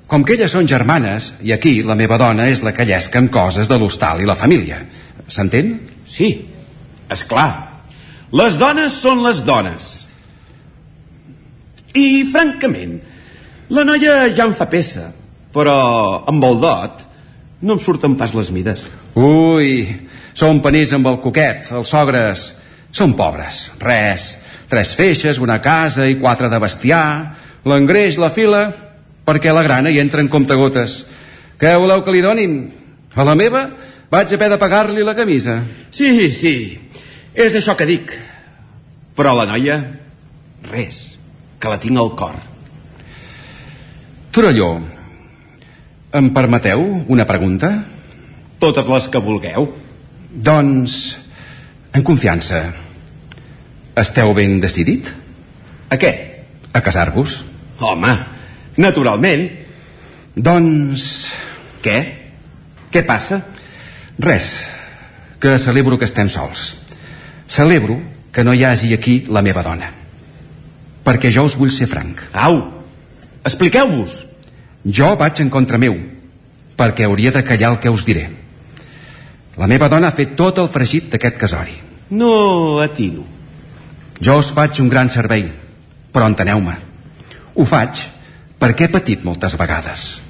com 0.10 0.26
que 0.26 0.36
elles 0.36 0.52
són 0.54 0.68
germanes, 0.70 1.32
i 1.41 1.54
aquí 1.56 1.80
la 1.86 1.98
meva 1.98 2.20
dona 2.22 2.50
és 2.52 2.62
la 2.66 2.74
que 2.76 2.86
llesca 2.86 3.22
en 3.22 3.30
coses 3.34 3.70
de 3.72 3.80
l'hostal 3.82 4.22
i 4.22 4.30
la 4.30 4.38
família. 4.38 4.84
S'entén? 5.28 5.78
Sí, 6.06 6.34
és 7.10 7.24
clar. 7.30 7.50
Les 8.34 8.58
dones 8.62 8.96
són 8.98 9.24
les 9.24 9.44
dones. 9.46 9.91
I, 11.94 12.26
francament, 12.30 12.98
la 13.74 13.86
noia 13.86 14.28
ja 14.34 14.48
em 14.50 14.56
fa 14.58 14.66
peça, 14.70 15.12
però 15.54 15.78
amb 16.30 16.46
el 16.46 16.58
dot 16.62 17.04
no 17.64 17.78
em 17.78 17.82
surten 17.82 18.18
pas 18.20 18.34
les 18.36 18.50
mides. 18.52 18.88
Ui, 19.16 19.86
som 20.34 20.60
panís 20.62 20.91
amb 20.98 21.08
el 21.10 21.22
coquet, 21.24 21.70
els 21.78 21.94
sogres 21.94 22.50
són 22.94 23.16
pobres, 23.18 23.72
res. 23.82 24.34
Tres 24.70 24.94
feixes, 24.98 25.39
una 25.41 25.60
casa 25.62 26.06
i 26.10 26.20
quatre 26.22 26.48
de 26.50 26.60
bestiar, 26.62 27.06
l'engreix, 27.66 28.18
la 28.22 28.32
fila, 28.34 28.64
perquè 29.26 29.54
la 29.54 29.64
grana 29.66 29.91
hi 29.91 30.00
entra 30.02 30.22
en 30.24 30.30
comptagotes. 30.32 31.04
Què 31.60 31.74
voleu 31.78 32.04
que 32.06 32.14
li 32.14 32.24
donin? 32.24 32.56
A 33.14 33.26
la 33.26 33.36
meva 33.38 33.68
vaig 34.14 34.32
a 34.32 34.38
haver 34.38 34.50
de 34.54 34.60
pagar-li 34.62 35.04
la 35.06 35.16
camisa. 35.18 35.60
Sí, 35.91 36.32
sí, 36.34 36.56
és 37.34 37.56
això 37.58 37.76
que 37.78 37.89
dic. 37.89 38.14
Però 39.18 39.36
la 39.38 39.46
noia, 39.50 39.78
res, 40.70 41.04
que 41.62 41.70
la 41.70 41.80
tinc 41.82 42.02
al 42.02 42.14
cor. 42.18 42.38
Torelló, 44.34 44.72
em 46.18 46.30
permeteu 46.34 46.82
una 47.14 47.26
pregunta? 47.30 47.70
Totes 48.62 48.89
les 48.89 49.10
que 49.14 49.22
vulgueu. 49.22 49.70
Doncs, 50.34 50.98
en 51.94 52.06
confiança, 52.06 52.64
esteu 54.00 54.34
ben 54.34 54.60
decidit? 54.62 55.14
A 55.89 55.98
què? 56.02 56.12
A 56.74 56.82
casar-vos. 56.82 57.44
Home, 57.84 58.14
naturalment. 58.78 59.50
Doncs... 60.36 61.08
Què? 61.84 61.98
Què 62.94 63.02
passa? 63.04 63.41
Res, 64.24 64.50
que 65.41 65.58
celebro 65.60 65.98
que 66.00 66.08
estem 66.08 66.30
sols. 66.32 66.70
Celebro 67.52 68.00
que 68.32 68.46
no 68.48 68.54
hi 68.54 68.64
hagi 68.64 68.94
aquí 68.96 69.26
la 69.28 69.44
meva 69.46 69.66
dona. 69.66 69.89
Perquè 71.04 71.30
jo 71.36 71.44
us 71.50 71.58
vull 71.60 71.74
ser 71.76 71.89
franc. 71.91 72.22
Au, 72.32 72.62
expliqueu-vos. 73.44 74.22
Jo 74.84 75.14
vaig 75.20 75.44
en 75.44 75.52
contra 75.52 75.78
meu, 75.80 75.98
perquè 76.80 77.06
hauria 77.06 77.32
de 77.36 77.44
callar 77.44 77.74
el 77.74 77.80
que 77.84 77.91
us 77.91 78.08
diré. 78.08 78.30
La 79.60 79.68
meva 79.70 79.89
dona 79.91 80.10
ha 80.10 80.18
fet 80.18 80.34
tot 80.39 80.58
el 80.64 80.72
fregit 80.72 81.12
d'aquest 81.14 81.38
casori. 81.38 81.76
No 82.10 82.80
atino. 82.82 83.28
Jo 84.24 84.38
us 84.39 84.53
faig 84.55 84.80
un 84.80 84.88
gran 84.88 85.09
servei, 85.11 85.49
però 86.13 86.30
enteneu-me. 86.30 86.74
Ho 87.59 87.65
faig 87.67 88.05
perquè 88.59 88.88
he 88.88 88.91
patit 88.93 89.26
moltes 89.28 89.57
vegades. 89.59 90.21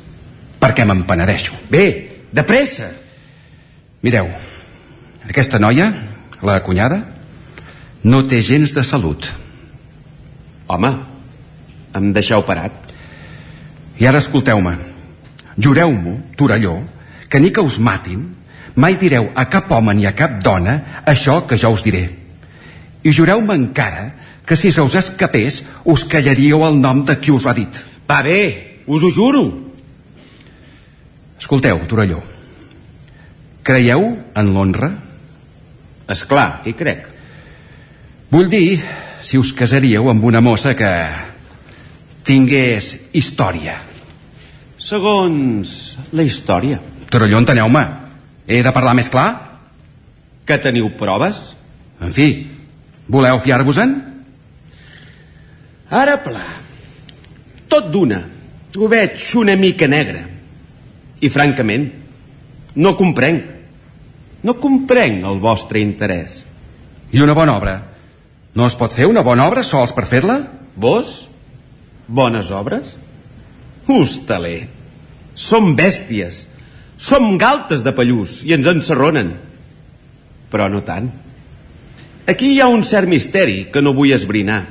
Perquè 0.57 0.85
me'n 0.87 1.03
penedeixo. 1.05 1.53
Bé, 1.69 1.85
de 2.33 2.43
pressa. 2.47 2.87
Mireu, 4.01 4.31
aquesta 5.29 5.59
noia, 5.61 5.91
la 6.41 6.57
cunyada, 6.65 6.97
no 8.03 8.23
té 8.25 8.41
gens 8.41 8.73
de 8.73 8.83
salut. 8.83 9.29
Home, 10.73 10.91
em 11.93 12.09
deixeu 12.17 12.41
parat. 12.47 12.73
I 14.01 14.09
ara 14.09 14.23
escolteu-me. 14.23 14.73
Jureu-m'ho, 15.61 16.17
Torelló, 16.35 16.79
que 17.29 17.39
ni 17.39 17.53
que 17.53 17.61
us 17.61 17.77
matin, 17.77 18.25
mai 18.73 18.97
direu 18.97 19.29
a 19.35 19.45
cap 19.53 19.69
home 19.71 19.93
ni 19.93 20.09
a 20.09 20.15
cap 20.17 20.41
dona 20.41 21.03
això 21.05 21.43
que 21.45 21.61
jo 21.61 21.69
us 21.77 21.85
diré. 21.85 22.22
I 23.03 23.11
jureu-me 23.11 23.55
encara 23.55 24.13
que 24.45 24.55
si 24.55 24.71
se 24.71 24.81
us 24.81 24.95
escapés 24.95 25.63
us 25.85 26.05
callaríeu 26.07 26.63
el 26.67 26.79
nom 26.79 27.03
de 27.03 27.17
qui 27.19 27.31
us 27.31 27.45
ho 27.45 27.51
ha 27.51 27.57
dit. 27.57 27.83
Va 28.07 28.21
bé, 28.23 28.83
us 28.87 29.03
ho 29.03 29.11
juro. 29.11 29.43
Escolteu, 31.39 31.81
Torelló. 31.87 32.21
Creieu 33.63 34.05
en 34.35 34.53
l'honra? 34.53 34.91
És 36.11 36.23
clar, 36.27 36.61
hi 36.67 36.73
crec. 36.75 37.07
Vull 38.31 38.49
dir, 38.51 38.79
si 39.23 39.39
us 39.39 39.53
casaríeu 39.55 40.09
amb 40.11 40.23
una 40.27 40.41
mossa 40.43 40.73
que 40.75 40.91
tingués 42.27 42.93
història. 43.15 43.77
Segons 44.79 45.97
la 46.11 46.23
història. 46.27 46.79
Torelló, 47.11 47.39
enteneu-me. 47.39 47.83
He 48.47 48.59
de 48.63 48.73
parlar 48.75 48.95
més 48.97 49.11
clar? 49.11 49.29
Que 50.43 50.59
teniu 50.59 50.89
proves? 50.99 51.53
En 52.03 52.11
fi, 52.11 52.27
voleu 53.13 53.39
fiar-vos-en? 53.41 53.93
Ara 55.93 56.17
pla. 56.25 56.45
Tot 57.69 57.91
d'una. 57.93 58.23
Ho 58.73 58.89
veig 58.89 59.21
una 59.37 59.55
mica 59.59 59.87
negre. 59.87 60.23
I 61.21 61.29
francament, 61.29 61.91
no 62.75 62.95
comprenc. 62.97 63.51
No 64.43 64.57
comprenc 64.59 65.23
el 65.29 65.39
vostre 65.39 65.79
interès. 65.79 66.41
I 67.13 67.21
una 67.21 67.35
bona 67.37 67.55
obra? 67.55 67.75
No 68.57 68.65
es 68.67 68.75
pot 68.77 68.93
fer 68.93 69.05
una 69.09 69.23
bona 69.25 69.45
obra 69.47 69.63
sols 69.63 69.93
per 69.95 70.07
fer-la? 70.09 70.39
Vos? 70.75 71.13
Bones 72.07 72.49
obres? 72.51 72.97
Hostaler. 73.87 74.65
Som 75.35 75.75
bèsties. 75.77 76.43
Som 76.97 77.37
galtes 77.37 77.85
de 77.85 77.93
pallús 77.95 78.41
i 78.43 78.53
ens 78.57 78.67
encerronen. 78.69 79.35
Però 80.51 80.67
no 80.69 80.83
tant. 80.85 81.09
Aquí 82.25 82.53
hi 82.53 82.61
ha 82.63 82.69
un 82.71 82.85
cert 82.87 83.09
misteri 83.11 83.65
que 83.71 83.81
no 83.83 83.91
vull 83.95 84.13
esbrinar. 84.15 84.63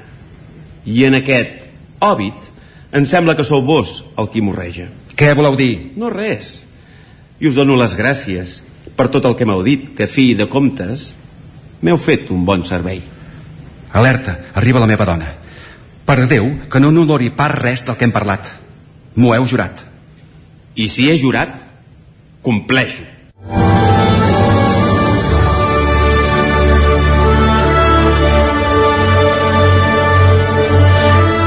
I 0.88 1.04
en 1.04 1.18
aquest 1.18 1.66
òbit 2.00 2.48
em 2.96 3.04
sembla 3.08 3.36
que 3.36 3.44
sou 3.44 3.60
vos 3.66 3.98
el 4.16 4.30
qui 4.32 4.40
morreja. 4.40 4.88
Què 5.16 5.34
voleu 5.36 5.56
dir? 5.56 5.92
No 6.00 6.08
res. 6.08 6.62
I 7.40 7.50
us 7.50 7.58
dono 7.58 7.76
les 7.76 7.96
gràcies 7.98 8.62
per 8.96 9.10
tot 9.12 9.28
el 9.28 9.36
que 9.36 9.44
m'heu 9.48 9.60
dit, 9.66 9.90
que 9.96 10.08
fi 10.08 10.32
de 10.38 10.48
comptes 10.48 11.10
m'heu 11.82 12.00
fet 12.00 12.30
un 12.32 12.46
bon 12.48 12.64
servei. 12.64 13.02
Alerta, 13.92 14.38
arriba 14.54 14.80
la 14.80 14.88
meva 14.88 15.04
dona. 15.08 15.28
Per 16.08 16.18
Déu, 16.26 16.48
que 16.72 16.80
no 16.80 16.90
n'olori 16.90 17.30
pas 17.36 17.52
res 17.52 17.84
del 17.84 17.98
que 18.00 18.08
hem 18.08 18.14
parlat. 18.16 18.48
M'ho 19.16 19.36
heu 19.36 19.44
jurat. 19.46 19.84
I 20.74 20.88
si 20.88 21.10
he 21.10 21.18
jurat, 21.20 21.60
compleixo. 22.42 23.04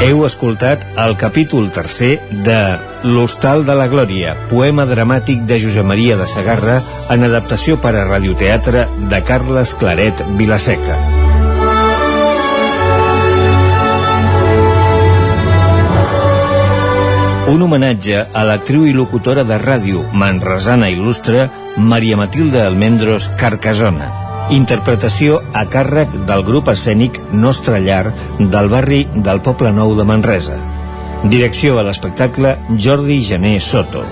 Heu 0.06 0.20
escoltat 0.28 0.84
el 1.01 1.16
capítol 1.18 1.72
tercer 1.74 2.20
de 2.45 2.78
L'Hostal 3.10 3.64
de 3.66 3.74
la 3.74 3.88
Glòria, 3.89 4.36
poema 4.51 4.84
dramàtic 4.86 5.39
de 5.49 5.58
Josep 5.64 5.88
Maria 5.89 6.14
de 6.20 6.28
Sagarra 6.30 6.76
en 7.10 7.26
adaptació 7.26 7.80
per 7.82 7.95
a 7.95 8.03
radioteatre 8.06 8.84
de 9.10 9.22
Carles 9.26 9.74
Claret 9.80 10.22
Vilaseca. 10.38 10.99
Un 17.56 17.66
homenatge 17.66 18.28
a 18.30 18.43
l'actriu 18.45 18.86
i 18.86 18.93
locutora 18.93 19.41
de 19.41 19.58
ràdio 19.58 20.06
manresana 20.14 20.91
il·lustre 20.93 21.47
Maria 21.78 22.22
Matilde 22.22 22.62
Almendros 22.62 23.32
Carcasona. 23.41 24.24
Interpretació 24.54 25.39
a 25.58 25.64
càrrec 25.66 26.12
del 26.30 26.43
grup 26.46 26.68
escènic 26.70 27.16
Nostra 27.34 27.80
Llar 27.82 28.12
del 28.38 28.68
barri 28.70 29.00
del 29.16 29.39
Poble 29.41 29.72
Nou 29.74 29.96
de 29.98 30.04
Manresa. 30.06 30.58
Direcció 31.32 31.80
a 31.80 31.84
l'espectacle 31.88 32.52
Jordi 32.78 33.24
Gené 33.26 33.56
Soto. 33.60 34.04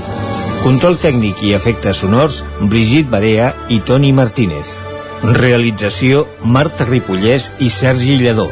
Control 0.63 0.97
tècnic 0.97 1.43
i 1.45 1.53
efectes 1.53 2.01
sonors 2.01 2.39
Brigitte 2.61 3.11
Barea 3.11 3.51
i 3.69 3.77
Toni 3.85 4.09
Martínez. 4.11 4.71
Realització 5.37 6.23
Marta 6.41 6.87
Ripollès 6.89 7.51
i 7.61 7.69
Sergi 7.69 8.15
Lledó. 8.17 8.47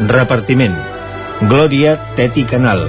Repartiment 0.00 0.74
Glòria 1.46 1.94
Teti 2.18 2.42
Canal 2.50 2.82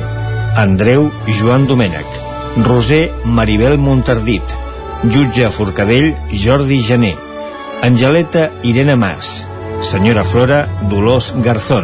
Andreu 0.58 1.06
Joan 1.38 1.68
Domènech 1.70 2.18
Roser 2.66 3.12
Maribel 3.26 3.78
Montardit 3.78 4.58
Jutge 5.04 5.52
Forcadell 5.54 6.16
Jordi 6.32 6.82
Gené 6.82 7.14
Angeleta 7.84 8.50
Irene 8.64 8.96
Mas 8.96 9.46
Senyora 9.82 10.24
Flora 10.24 10.70
Dolors 10.90 11.34
Garzón 11.44 11.84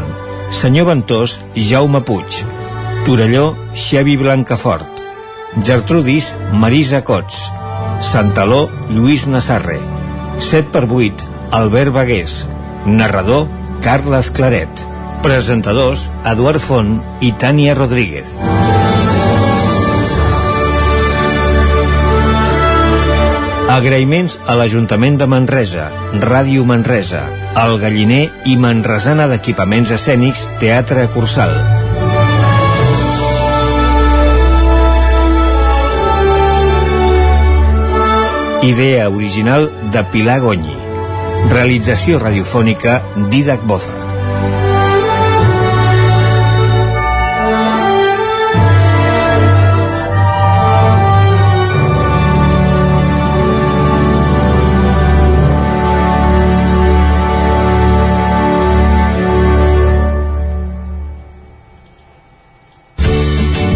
Senyor 0.50 0.88
Ventós 0.88 1.41
Jaume 1.58 2.00
Puig 2.08 2.38
Torelló 3.06 3.58
Xavi 3.76 4.16
Blancafort 4.16 4.88
Gertrudis 5.62 6.32
Marisa 6.54 7.04
Cots 7.04 7.41
Santaló 8.00 8.70
Lluís 8.88 9.28
Nassarre 9.28 9.82
7 10.39 10.72
per 10.72 10.86
8 10.88 11.28
Albert 11.52 11.91
Bagués 11.91 12.45
Narrador 12.86 13.50
Carles 13.84 14.32
Claret 14.32 14.86
Presentadors 15.22 16.08
Eduard 16.24 16.64
Font 16.64 17.02
i 17.20 17.36
Tània 17.36 17.76
Rodríguez 17.76 18.38
Agraïments 23.80 24.34
a 24.51 24.57
l'Ajuntament 24.59 25.15
de 25.21 25.25
Manresa, 25.32 25.86
Ràdio 26.19 26.65
Manresa, 26.67 27.21
El 27.61 27.77
Galliner 27.80 28.25
i 28.51 28.57
Manresana 28.59 29.27
d'Equipaments 29.32 29.93
Escènics 29.95 30.41
Teatre 30.59 31.05
Cursal. 31.13 31.53
Idea 38.67 39.07
original 39.07 39.69
de 39.95 40.03
Pilar 40.11 40.41
Gonyi. 40.43 40.75
Realització 41.55 42.19
radiofònica 42.19 42.99
Didac 43.32 43.63
Boza. 43.63 44.09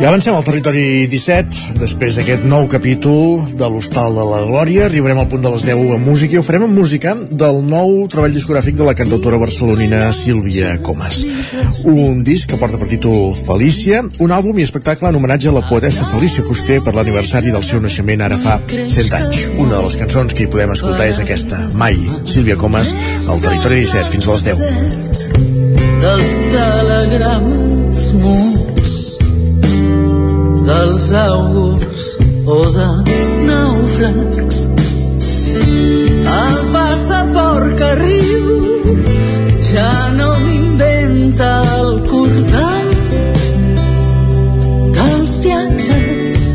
I 0.00 0.06
avancem 0.08 0.32
al 0.32 0.44
territori 0.46 1.04
17, 1.12 1.74
després 1.76 2.16
d'aquest 2.16 2.46
nou 2.48 2.64
capítol 2.72 3.42
de 3.52 3.66
l'Hostal 3.68 4.14
de 4.16 4.22
la 4.24 4.38
Glòria. 4.48 4.86
Arribarem 4.86 5.18
al 5.20 5.26
punt 5.28 5.42
de 5.44 5.50
les 5.52 5.66
10 5.68 5.90
amb 5.92 6.08
música 6.08 6.32
i 6.32 6.38
ho 6.40 6.44
farem 6.46 6.62
amb 6.64 6.78
música 6.78 7.12
del 7.28 7.60
nou 7.60 8.06
treball 8.08 8.32
discogràfic 8.32 8.78
de 8.78 8.86
la 8.86 8.94
cantautora 8.96 9.36
barcelonina 9.42 10.06
Sílvia 10.16 10.78
Comas. 10.80 11.20
Un 11.84 12.22
disc 12.24 12.48
que 12.48 12.56
porta 12.56 12.80
per 12.80 12.88
títol 12.88 13.34
Felícia, 13.36 14.00
un 14.24 14.32
àlbum 14.32 14.62
i 14.62 14.64
espectacle 14.64 15.12
en 15.12 15.20
homenatge 15.20 15.52
a 15.52 15.54
la 15.58 15.66
poetessa 15.68 16.08
Felícia 16.08 16.46
Fuster 16.48 16.80
per 16.80 16.96
l'aniversari 16.96 17.52
del 17.52 17.66
seu 17.68 17.84
naixement 17.84 18.24
ara 18.24 18.40
fa 18.40 18.56
100 18.72 19.12
anys. 19.20 19.44
Una 19.58 19.74
de 19.74 19.82
les 19.84 19.98
cançons 20.00 20.32
que 20.32 20.46
hi 20.46 20.50
podem 20.56 20.72
escoltar 20.78 21.10
és 21.12 21.20
aquesta, 21.20 21.60
Mai, 21.76 22.00
Sílvia 22.24 22.56
Comas, 22.56 22.96
al 23.28 23.44
territori 23.44 23.84
17, 23.84 24.16
fins 24.16 24.32
a 24.32 24.38
les 24.38 24.48
10. 24.48 25.30
dels 26.00 26.34
telegrames 26.56 28.04
muts 28.24 28.59
dels 30.70 31.12
augurs 31.12 32.04
o 32.46 32.58
dels 32.76 33.32
nàufrags. 33.48 34.58
El 36.40 36.58
passaport 36.74 37.74
que 37.80 37.90
riu 38.02 38.50
ja 39.72 39.90
no 40.18 40.30
m'inventa 40.44 41.50
el 41.78 41.92
cordal 42.12 42.88
dels 44.98 45.34
viatges. 45.46 46.46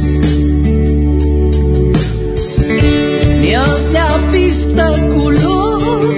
Ni 3.42 3.54
el 3.66 3.78
llapis 3.96 4.60
de 4.80 4.90
color 5.12 6.10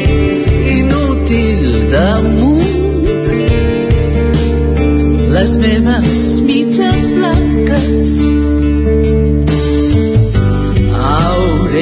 inútil 0.77 1.69
damunt 1.97 2.73
les 5.33 5.57
meves 5.65 6.36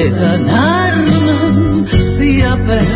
hauré 0.06 0.10
d'anar-me'n 0.18 1.86
si 2.00 2.42
a 2.42 2.54
peu 2.66 2.90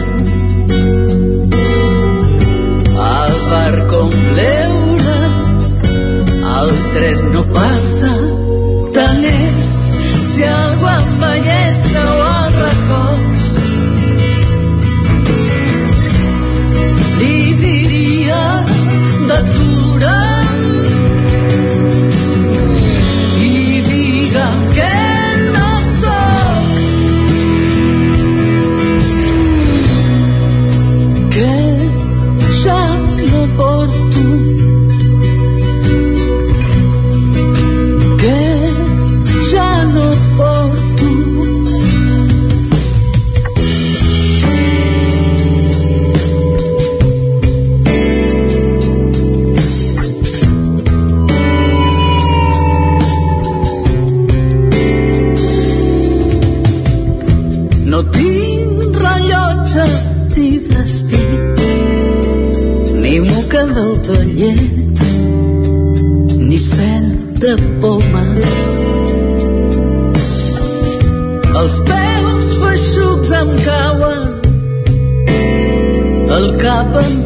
al 3.10 3.32
bar 3.50 3.76
com 3.90 4.10
l'eure 4.36 5.18
el 6.56 6.70
tren 6.94 7.20
no 7.32 7.42
passa 7.54 7.89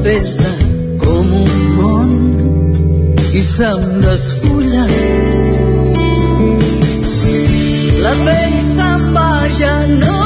pesa 0.04 0.50
com 1.00 1.30
un 1.42 1.52
món 1.78 2.10
i 3.32 3.42
se'm 3.44 3.84
desfulla. 4.04 4.84
La 8.04 8.12
pell 8.26 8.58
se'n 8.66 9.06
va, 9.16 9.30
ja 9.60 9.76
no, 9.94 10.18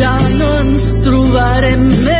ja 0.00 0.16
no 0.40 0.50
ens 0.64 0.88
trobarem 1.06 1.86
més. 2.08 2.19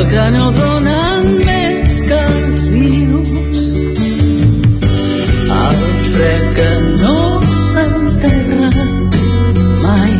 el 0.00 0.08
que 0.08 0.30
no 0.32 0.50
donen 0.52 1.26
més 1.44 1.96
que 2.08 2.18
els 2.26 2.62
vius 2.72 3.64
el 5.56 5.80
fred 6.12 6.44
que 6.58 6.68
no 7.02 7.16
s'enterra 7.72 8.70
mai. 9.82 10.14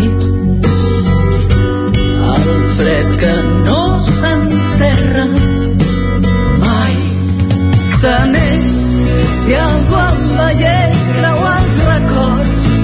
El 2.33 2.51
fred 2.77 3.09
que 3.23 3.33
no 3.69 3.81
s'enterra 4.09 5.25
mai. 6.65 6.99
Tant 8.05 8.37
és 8.43 8.77
si 9.39 9.57
algú 9.63 10.03
em 10.03 10.27
veiés 10.43 11.07
creuar 11.21 11.57
els 11.63 11.81
records. 11.89 12.77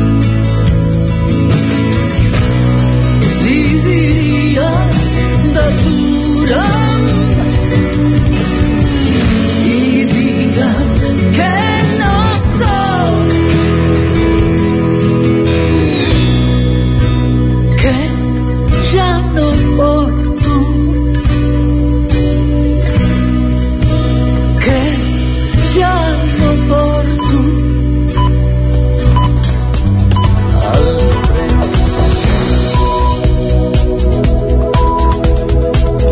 Li 3.45 3.61
diria 3.91 4.71
de 5.59 5.69
tu 5.83 6.36
y 6.49 7.86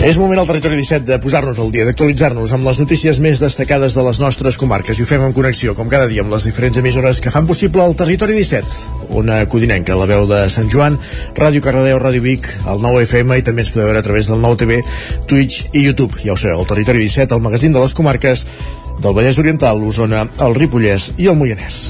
És 0.05 0.19
moment 0.21 0.37
al 0.37 0.45
territori 0.45 0.77
17 0.77 1.07
de 1.09 1.17
posar-nos 1.17 1.57
al 1.63 1.71
dia, 1.73 1.87
d'actualitzar-nos 1.89 2.51
amb 2.53 2.67
les 2.69 2.77
notícies 2.83 3.17
més 3.25 3.41
destacades 3.41 3.95
de 3.97 4.03
les 4.05 4.19
nostres 4.21 4.59
comarques 4.61 4.99
i 5.01 5.05
ho 5.05 5.09
fem 5.09 5.23
en 5.25 5.33
connexió, 5.33 5.73
com 5.79 5.89
cada 5.89 6.05
dia, 6.11 6.21
amb 6.21 6.35
les 6.35 6.45
diferents 6.45 6.77
emissores 6.77 7.23
que 7.25 7.33
fan 7.33 7.47
possible 7.49 7.81
el 7.89 7.97
territori 7.97 8.37
17. 8.37 9.09
Una 9.17 9.39
codinenca, 9.49 9.97
la 9.97 10.05
veu 10.11 10.27
de 10.29 10.43
Sant 10.53 10.69
Joan, 10.69 10.99
Ràdio 11.39 11.65
Cardedeu, 11.65 11.97
Ràdio 12.03 12.21
Vic, 12.21 12.51
el 12.69 12.85
9 12.85 13.07
FM 13.07 13.39
i 13.41 13.47
també 13.47 13.65
ens 13.65 13.73
podeu 13.73 13.89
veure 13.89 14.03
a 14.03 14.05
través 14.05 14.29
del 14.29 14.45
9 14.45 14.61
TV, 14.61 14.83
Twitch 15.31 15.71
i 15.73 15.87
YouTube. 15.87 16.21
Ja 16.21 16.35
ho 16.35 16.37
sabeu, 16.37 16.61
el 16.61 16.69
territori 16.69 17.01
17, 17.07 17.33
el 17.33 17.47
magazín 17.47 17.73
de 17.73 17.81
les 17.81 17.97
comarques 17.97 18.45
del 19.01 19.17
Vallès 19.17 19.41
Oriental, 19.41 19.81
l'Osona, 19.81 20.27
el 20.45 20.61
Ripollès 20.61 21.15
i 21.17 21.33
el 21.33 21.41
Moianès. 21.41 21.87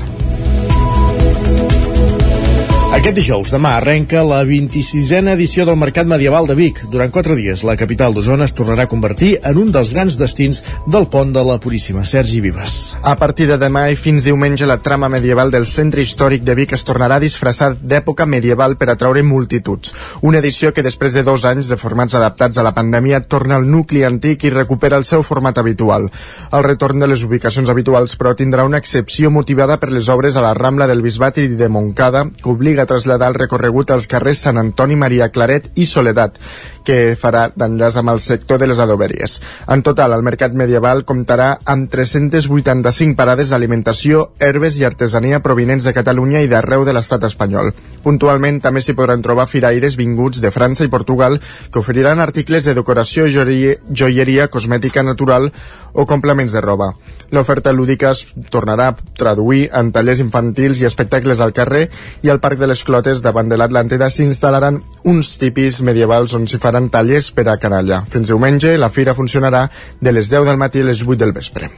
Aquest 2.94 3.16
dijous, 3.18 3.50
demà, 3.50 3.72
arrenca 3.74 4.20
la 4.22 4.36
26a 4.46 5.32
edició 5.32 5.64
del 5.66 5.74
Mercat 5.80 6.06
Medieval 6.06 6.46
de 6.46 6.54
Vic. 6.54 6.84
Durant 6.92 7.10
quatre 7.10 7.34
dies, 7.34 7.64
la 7.66 7.74
capital 7.74 8.14
d'Osona 8.14 8.46
es 8.46 8.52
tornarà 8.54 8.84
a 8.86 8.90
convertir 8.92 9.32
en 9.50 9.58
un 9.58 9.72
dels 9.74 9.90
grans 9.96 10.14
destins 10.14 10.60
del 10.86 11.08
pont 11.10 11.32
de 11.34 11.42
la 11.42 11.56
Puríssima. 11.58 12.04
Sergi 12.06 12.38
Vives. 12.40 12.94
A 13.02 13.16
partir 13.18 13.48
de 13.50 13.56
demà 13.58 13.88
i 13.90 13.98
fins 13.98 14.28
diumenge, 14.28 14.68
la 14.70 14.76
trama 14.78 15.08
medieval 15.10 15.50
del 15.50 15.66
centre 15.66 16.04
històric 16.06 16.44
de 16.46 16.54
Vic 16.54 16.76
es 16.78 16.86
tornarà 16.86 17.16
a 17.18 17.24
disfressar 17.24 17.72
d'època 17.74 18.28
medieval 18.30 18.76
per 18.78 18.92
atraure 18.92 19.26
multituds. 19.26 19.90
Una 20.22 20.38
edició 20.38 20.70
que 20.72 20.86
després 20.86 21.18
de 21.18 21.26
dos 21.26 21.48
anys 21.50 21.72
de 21.72 21.80
formats 21.80 22.14
adaptats 22.14 22.62
a 22.62 22.66
la 22.68 22.76
pandèmia 22.78 23.24
torna 23.26 23.58
al 23.58 23.66
nucli 23.66 24.04
antic 24.06 24.46
i 24.46 24.54
recupera 24.54 25.02
el 25.02 25.08
seu 25.10 25.26
format 25.26 25.58
habitual. 25.58 26.06
El 26.52 26.62
retorn 26.62 27.02
de 27.02 27.10
les 27.10 27.26
ubicacions 27.26 27.74
habituals, 27.74 28.14
però, 28.14 28.36
tindrà 28.38 28.62
una 28.62 28.78
excepció 28.78 29.34
motivada 29.34 29.80
per 29.82 29.90
les 29.90 30.08
obres 30.14 30.38
a 30.38 30.46
la 30.46 30.54
Rambla 30.54 30.86
del 30.86 31.02
Bisbat 31.02 31.42
i 31.42 31.48
de 31.58 31.68
Montcada, 31.68 32.28
que 32.38 32.54
obliga 32.54 32.83
a 32.84 32.88
traslladar 32.90 33.32
el 33.32 33.38
recorregut 33.40 33.90
als 33.90 34.06
carrers 34.06 34.44
Sant 34.44 34.60
Antoni, 34.60 34.96
Maria 34.96 35.30
Claret 35.32 35.70
i 35.74 35.86
Soledat, 35.90 36.38
que 36.84 37.16
farà 37.18 37.48
d'enllaç 37.56 37.96
amb 38.00 38.12
el 38.12 38.20
sector 38.20 38.60
de 38.60 38.68
les 38.68 38.78
adoberies. 38.78 39.40
En 39.72 39.82
total, 39.82 40.12
el 40.12 40.24
mercat 40.26 40.54
medieval 40.54 41.02
comptarà 41.08 41.54
amb 41.64 41.88
385 41.90 43.16
parades 43.16 43.50
d'alimentació, 43.50 44.28
herbes 44.38 44.78
i 44.78 44.84
artesania 44.84 45.40
provinents 45.42 45.88
de 45.88 45.94
Catalunya 45.96 46.44
i 46.44 46.50
d'arreu 46.50 46.84
de 46.84 46.94
l'estat 46.94 47.24
espanyol. 47.24 47.72
Puntualment 48.04 48.60
també 48.64 48.84
s'hi 48.84 48.96
podran 48.96 49.24
trobar 49.24 49.48
firaires 49.48 49.96
vinguts 49.96 50.42
de 50.44 50.52
França 50.52 50.84
i 50.84 50.92
Portugal 50.92 51.40
que 51.72 51.80
oferiran 51.80 52.20
articles 52.20 52.68
de 52.68 52.76
decoració, 52.76 53.26
joieria, 53.32 53.78
joieria 53.90 54.50
cosmètica 54.52 55.02
natural 55.02 55.50
o 55.94 56.04
complements 56.10 56.52
de 56.52 56.60
roba. 56.60 56.90
L'oferta 57.30 57.72
lúdica 57.72 58.10
es 58.10 58.26
tornarà 58.50 58.90
a 58.90 58.96
traduir 59.18 59.68
en 59.72 59.92
tallers 59.94 60.20
infantils 60.20 60.82
i 60.82 60.88
espectacles 60.90 61.40
al 61.40 61.54
carrer 61.56 61.86
i 62.22 62.30
al 62.30 62.42
Parc 62.44 62.60
de 62.60 62.68
les 62.68 62.84
Clotes 62.84 63.22
davant 63.24 63.48
de 63.48 63.58
l'Atlàntida 63.58 64.10
s'instal·laran 64.10 64.82
uns 65.08 65.34
tipis 65.40 65.80
medievals 65.86 66.34
on 66.36 66.46
s'hi 66.50 66.60
faran 66.60 66.90
tallers 66.90 67.30
per 67.32 67.48
a 67.48 67.58
canalla. 67.62 68.04
Fins 68.10 68.28
diumenge 68.28 68.76
la 68.76 68.92
fira 68.92 69.16
funcionarà 69.16 69.68
de 70.00 70.12
les 70.12 70.30
10 70.34 70.50
del 70.50 70.60
matí 70.60 70.84
a 70.84 70.90
les 70.90 71.06
8 71.06 71.20
del 71.24 71.32
vespre. 71.32 71.70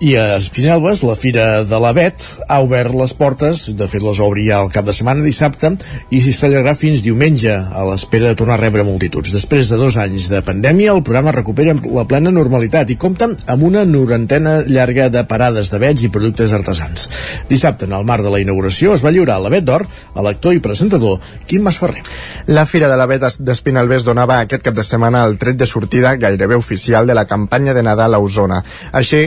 I 0.00 0.14
a 0.16 0.38
Espinelves, 0.38 1.02
la 1.04 1.12
Fira 1.12 1.60
de 1.68 1.76
l'Avet 1.76 2.24
ha 2.48 2.56
obert 2.64 2.94
les 2.96 3.12
portes, 3.12 3.66
de 3.76 3.84
fet 3.84 4.00
les 4.00 4.16
obri 4.24 4.46
ja 4.46 4.62
el 4.64 4.70
cap 4.72 4.86
de 4.86 4.94
setmana 4.96 5.20
dissabte, 5.20 5.74
i 6.08 6.22
s'hi 6.24 6.32
s'allargarà 6.32 6.72
fins 6.72 7.02
diumenge, 7.04 7.52
a 7.52 7.82
l'espera 7.84 8.30
de 8.30 8.38
tornar 8.40 8.56
a 8.56 8.62
rebre 8.62 8.80
multituds. 8.88 9.28
Després 9.36 9.68
de 9.68 9.76
dos 9.76 9.98
anys 10.00 10.30
de 10.32 10.40
pandèmia, 10.40 10.94
el 10.96 11.02
programa 11.04 11.34
recupera 11.36 11.74
la 11.76 12.06
plena 12.08 12.32
normalitat 12.32 12.88
i 12.88 12.96
compta 12.96 13.28
amb 13.28 13.66
una 13.68 13.82
norantena 13.84 14.62
llarga 14.64 15.10
de 15.12 15.26
parades 15.28 15.68
d'avets 15.68 16.06
i 16.08 16.08
productes 16.08 16.56
artesans. 16.56 17.04
Dissabte, 17.52 17.84
en 17.84 17.92
el 17.92 18.08
marc 18.08 18.24
de 18.24 18.32
la 18.32 18.40
inauguració, 18.40 18.96
es 18.96 19.04
va 19.04 19.12
lliurar 19.12 19.36
l'Avet 19.44 19.68
d'Or 19.68 19.84
a 19.84 20.24
l'actor 20.24 20.56
i 20.56 20.64
presentador 20.64 21.20
Quim 21.44 21.68
Masferrer. 21.68 22.06
La 22.48 22.64
Fira 22.64 22.88
de 22.88 22.96
l'Avet 22.96 23.28
d'Espinalbés 23.44 24.08
donava 24.08 24.40
aquest 24.40 24.64
cap 24.64 24.80
de 24.80 24.88
setmana 24.94 25.26
el 25.28 25.36
tret 25.36 25.60
de 25.60 25.68
sortida 25.68 26.16
gairebé 26.16 26.56
oficial 26.56 27.04
de 27.04 27.20
la 27.20 27.28
campanya 27.28 27.76
de 27.76 27.84
Nadal 27.84 28.16
a 28.16 28.24
Osona. 28.24 28.64
Així 28.96 29.26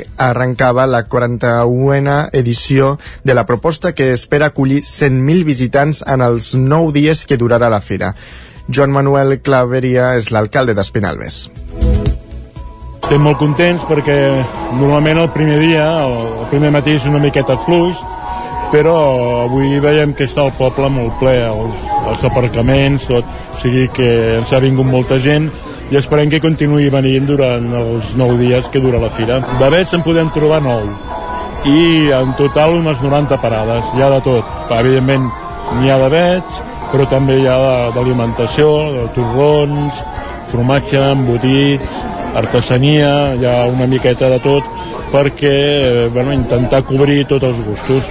arrencava 0.63 0.85
la 0.87 1.07
41a 1.07 2.29
edició 2.31 2.97
de 3.23 3.33
la 3.33 3.45
proposta 3.45 3.93
que 3.93 4.13
espera 4.13 4.47
acollir 4.47 4.81
100.000 4.81 5.43
visitants 5.43 6.03
en 6.07 6.21
els 6.21 6.55
9 6.55 6.93
dies 6.93 7.25
que 7.25 7.37
durarà 7.37 7.69
la 7.69 7.81
fira. 7.81 8.13
Joan 8.69 8.91
Manuel 8.91 9.41
Claveria 9.41 10.15
és 10.15 10.31
l'alcalde 10.31 10.73
d'Espinalbes. 10.73 11.49
Estem 13.03 13.21
molt 13.21 13.37
contents 13.37 13.83
perquè 13.83 14.15
normalment 14.79 15.19
el 15.19 15.31
primer 15.35 15.59
dia, 15.59 15.83
el 16.07 16.47
primer 16.49 16.71
matí 16.71 16.95
és 16.95 17.05
una 17.05 17.19
miqueta 17.19 17.57
fluix, 17.59 17.99
però 18.71 18.95
avui 19.43 19.79
veiem 19.83 20.15
que 20.15 20.23
està 20.23 20.47
el 20.47 20.55
poble 20.55 20.87
molt 20.89 21.19
ple, 21.19 21.35
els, 21.43 21.91
els 22.07 22.23
aparcaments, 22.23 23.03
tot, 23.11 23.27
o 23.27 23.59
sigui 23.59 23.89
que 23.91 24.09
ens 24.39 24.53
ha 24.53 24.63
vingut 24.63 24.87
molta 24.87 25.19
gent 25.19 25.51
i 25.93 25.97
esperem 25.99 26.31
que 26.31 26.41
continuï 26.41 26.87
venint 26.89 27.27
durant 27.29 27.65
els 27.77 28.13
9 28.17 28.37
dies 28.39 28.69
que 28.73 28.81
dura 28.81 29.01
la 29.01 29.11
fira. 29.13 29.35
De 29.59 29.67
vets 29.69 29.93
en 29.93 30.01
podem 30.01 30.31
trobar 30.33 30.57
9 30.65 31.69
i 31.69 32.09
en 32.17 32.31
total 32.39 32.79
unes 32.79 32.97
90 33.03 33.37
parades, 33.43 33.91
hi 33.93 34.01
ha 34.01 34.09
de 34.15 34.21
tot. 34.25 34.55
Evidentment 34.73 35.29
n'hi 35.77 35.93
ha 35.93 35.99
de 36.01 36.09
vets, 36.09 36.63
però 36.89 37.05
també 37.11 37.37
hi 37.39 37.45
ha 37.45 37.59
d'alimentació, 37.93 38.71
de 38.97 39.05
torrons, 39.13 40.01
formatge, 40.49 40.97
embotits, 41.13 42.01
artesania, 42.41 43.13
hi 43.37 43.45
ha 43.45 43.59
una 43.69 43.87
miqueta 43.93 44.33
de 44.33 44.41
tot 44.41 44.65
perquè 45.13 45.53
eh, 45.53 46.07
bueno, 46.09 46.33
intentar 46.33 46.81
cobrir 46.89 47.21
tots 47.29 47.51
els 47.51 47.61
gustos. 47.67 48.09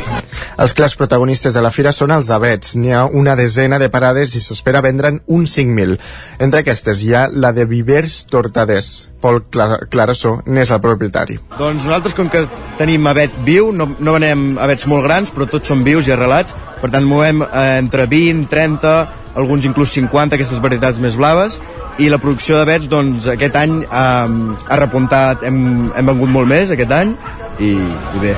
Els 0.62 0.74
clars 0.76 0.96
protagonistes 0.96 1.54
de 1.54 1.62
la 1.64 1.70
fira 1.74 1.92
són 1.92 2.10
els 2.14 2.30
abets. 2.30 2.74
N'hi 2.76 2.92
ha 2.92 3.04
una 3.06 3.34
desena 3.38 3.78
de 3.78 3.88
parades 3.92 4.34
i 4.36 4.40
s'espera 4.44 4.80
vendre'n 4.84 5.20
uns 5.26 5.56
5.000. 5.58 5.96
Entre 6.44 6.60
aquestes 6.62 7.02
hi 7.02 7.14
ha 7.14 7.26
la 7.32 7.52
de 7.56 7.64
Vivers 7.68 8.22
Tortaders. 8.30 9.08
Pol 9.22 9.42
Cla- 9.54 9.78
Clarassó 9.88 10.40
n'és 10.46 10.70
el 10.74 10.80
propietari. 10.82 11.38
Doncs 11.58 11.84
nosaltres, 11.86 12.14
com 12.18 12.28
que 12.28 12.44
tenim 12.78 13.06
avet 13.06 13.36
viu, 13.46 13.70
no, 13.72 13.86
no 13.98 14.14
venem 14.16 14.56
avets 14.58 14.86
molt 14.90 15.04
grans, 15.06 15.30
però 15.30 15.46
tots 15.50 15.70
són 15.70 15.84
vius 15.86 16.08
i 16.10 16.14
arrelats, 16.16 16.56
per 16.82 16.90
tant 16.90 17.06
movem 17.06 17.44
eh, 17.46 17.78
entre 17.78 18.08
20, 18.10 18.48
30, 18.50 18.94
alguns 19.38 19.64
inclús 19.64 19.94
50, 19.94 20.34
aquestes 20.36 20.58
varietats 20.60 20.98
més 21.00 21.14
blaves, 21.16 21.60
i 22.02 22.08
la 22.10 22.18
producció 22.18 22.58
d'avets, 22.58 22.88
doncs, 22.90 23.28
aquest 23.30 23.56
any 23.62 23.78
eh, 23.84 24.58
ha 24.66 24.80
repuntat, 24.82 25.46
hem, 25.46 25.62
hem 25.94 26.12
vengut 26.14 26.34
molt 26.34 26.50
més 26.50 26.74
aquest 26.74 26.90
any, 26.98 27.14
i, 27.62 27.76
i 27.78 28.22
bé. 28.26 28.34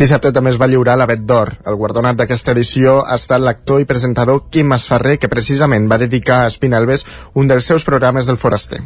Dissabte 0.00 0.30
també 0.32 0.48
es 0.48 0.56
va 0.56 0.64
lliurar 0.64 0.94
l'Avet 0.96 1.26
d'Or. 1.28 1.50
El 1.68 1.74
guardonat 1.76 2.16
d'aquesta 2.16 2.54
edició 2.54 3.02
ha 3.04 3.18
estat 3.20 3.42
l'actor 3.44 3.82
i 3.82 3.84
presentador 3.84 4.46
Quim 4.48 4.70
Masferrer, 4.72 5.18
que 5.20 5.28
precisament 5.28 5.90
va 5.90 5.98
dedicar 6.00 6.38
a 6.40 6.46
Espinalbes 6.48 7.04
un 7.36 7.50
dels 7.50 7.68
seus 7.68 7.84
programes 7.84 8.24
del 8.24 8.38
foraster. 8.40 8.80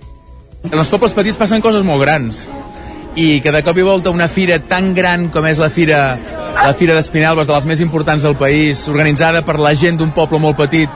En 0.67 0.75
els 0.75 0.91
pobles 0.91 1.15
petits 1.15 1.39
passen 1.39 1.63
coses 1.63 1.87
molt 1.87 2.03
grans 2.03 2.41
i 3.15 3.39
que 3.45 3.53
de 3.55 3.63
cop 3.63 3.79
i 3.79 3.87
volta 3.87 4.11
una 4.11 4.27
fira 4.27 4.59
tan 4.59 4.91
gran 4.97 5.29
com 5.31 5.47
és 5.47 5.63
la 5.63 5.71
fira 5.71 6.01
la 6.55 6.75
fira 6.75 6.99
d'Espinelves, 6.99 7.47
de 7.47 7.55
les 7.55 7.67
més 7.71 7.81
importants 7.85 8.27
del 8.27 8.35
país, 8.35 8.83
organitzada 8.91 9.45
per 9.47 9.61
la 9.63 9.75
gent 9.79 10.01
d'un 10.01 10.11
poble 10.17 10.43
molt 10.43 10.59
petit, 10.59 10.91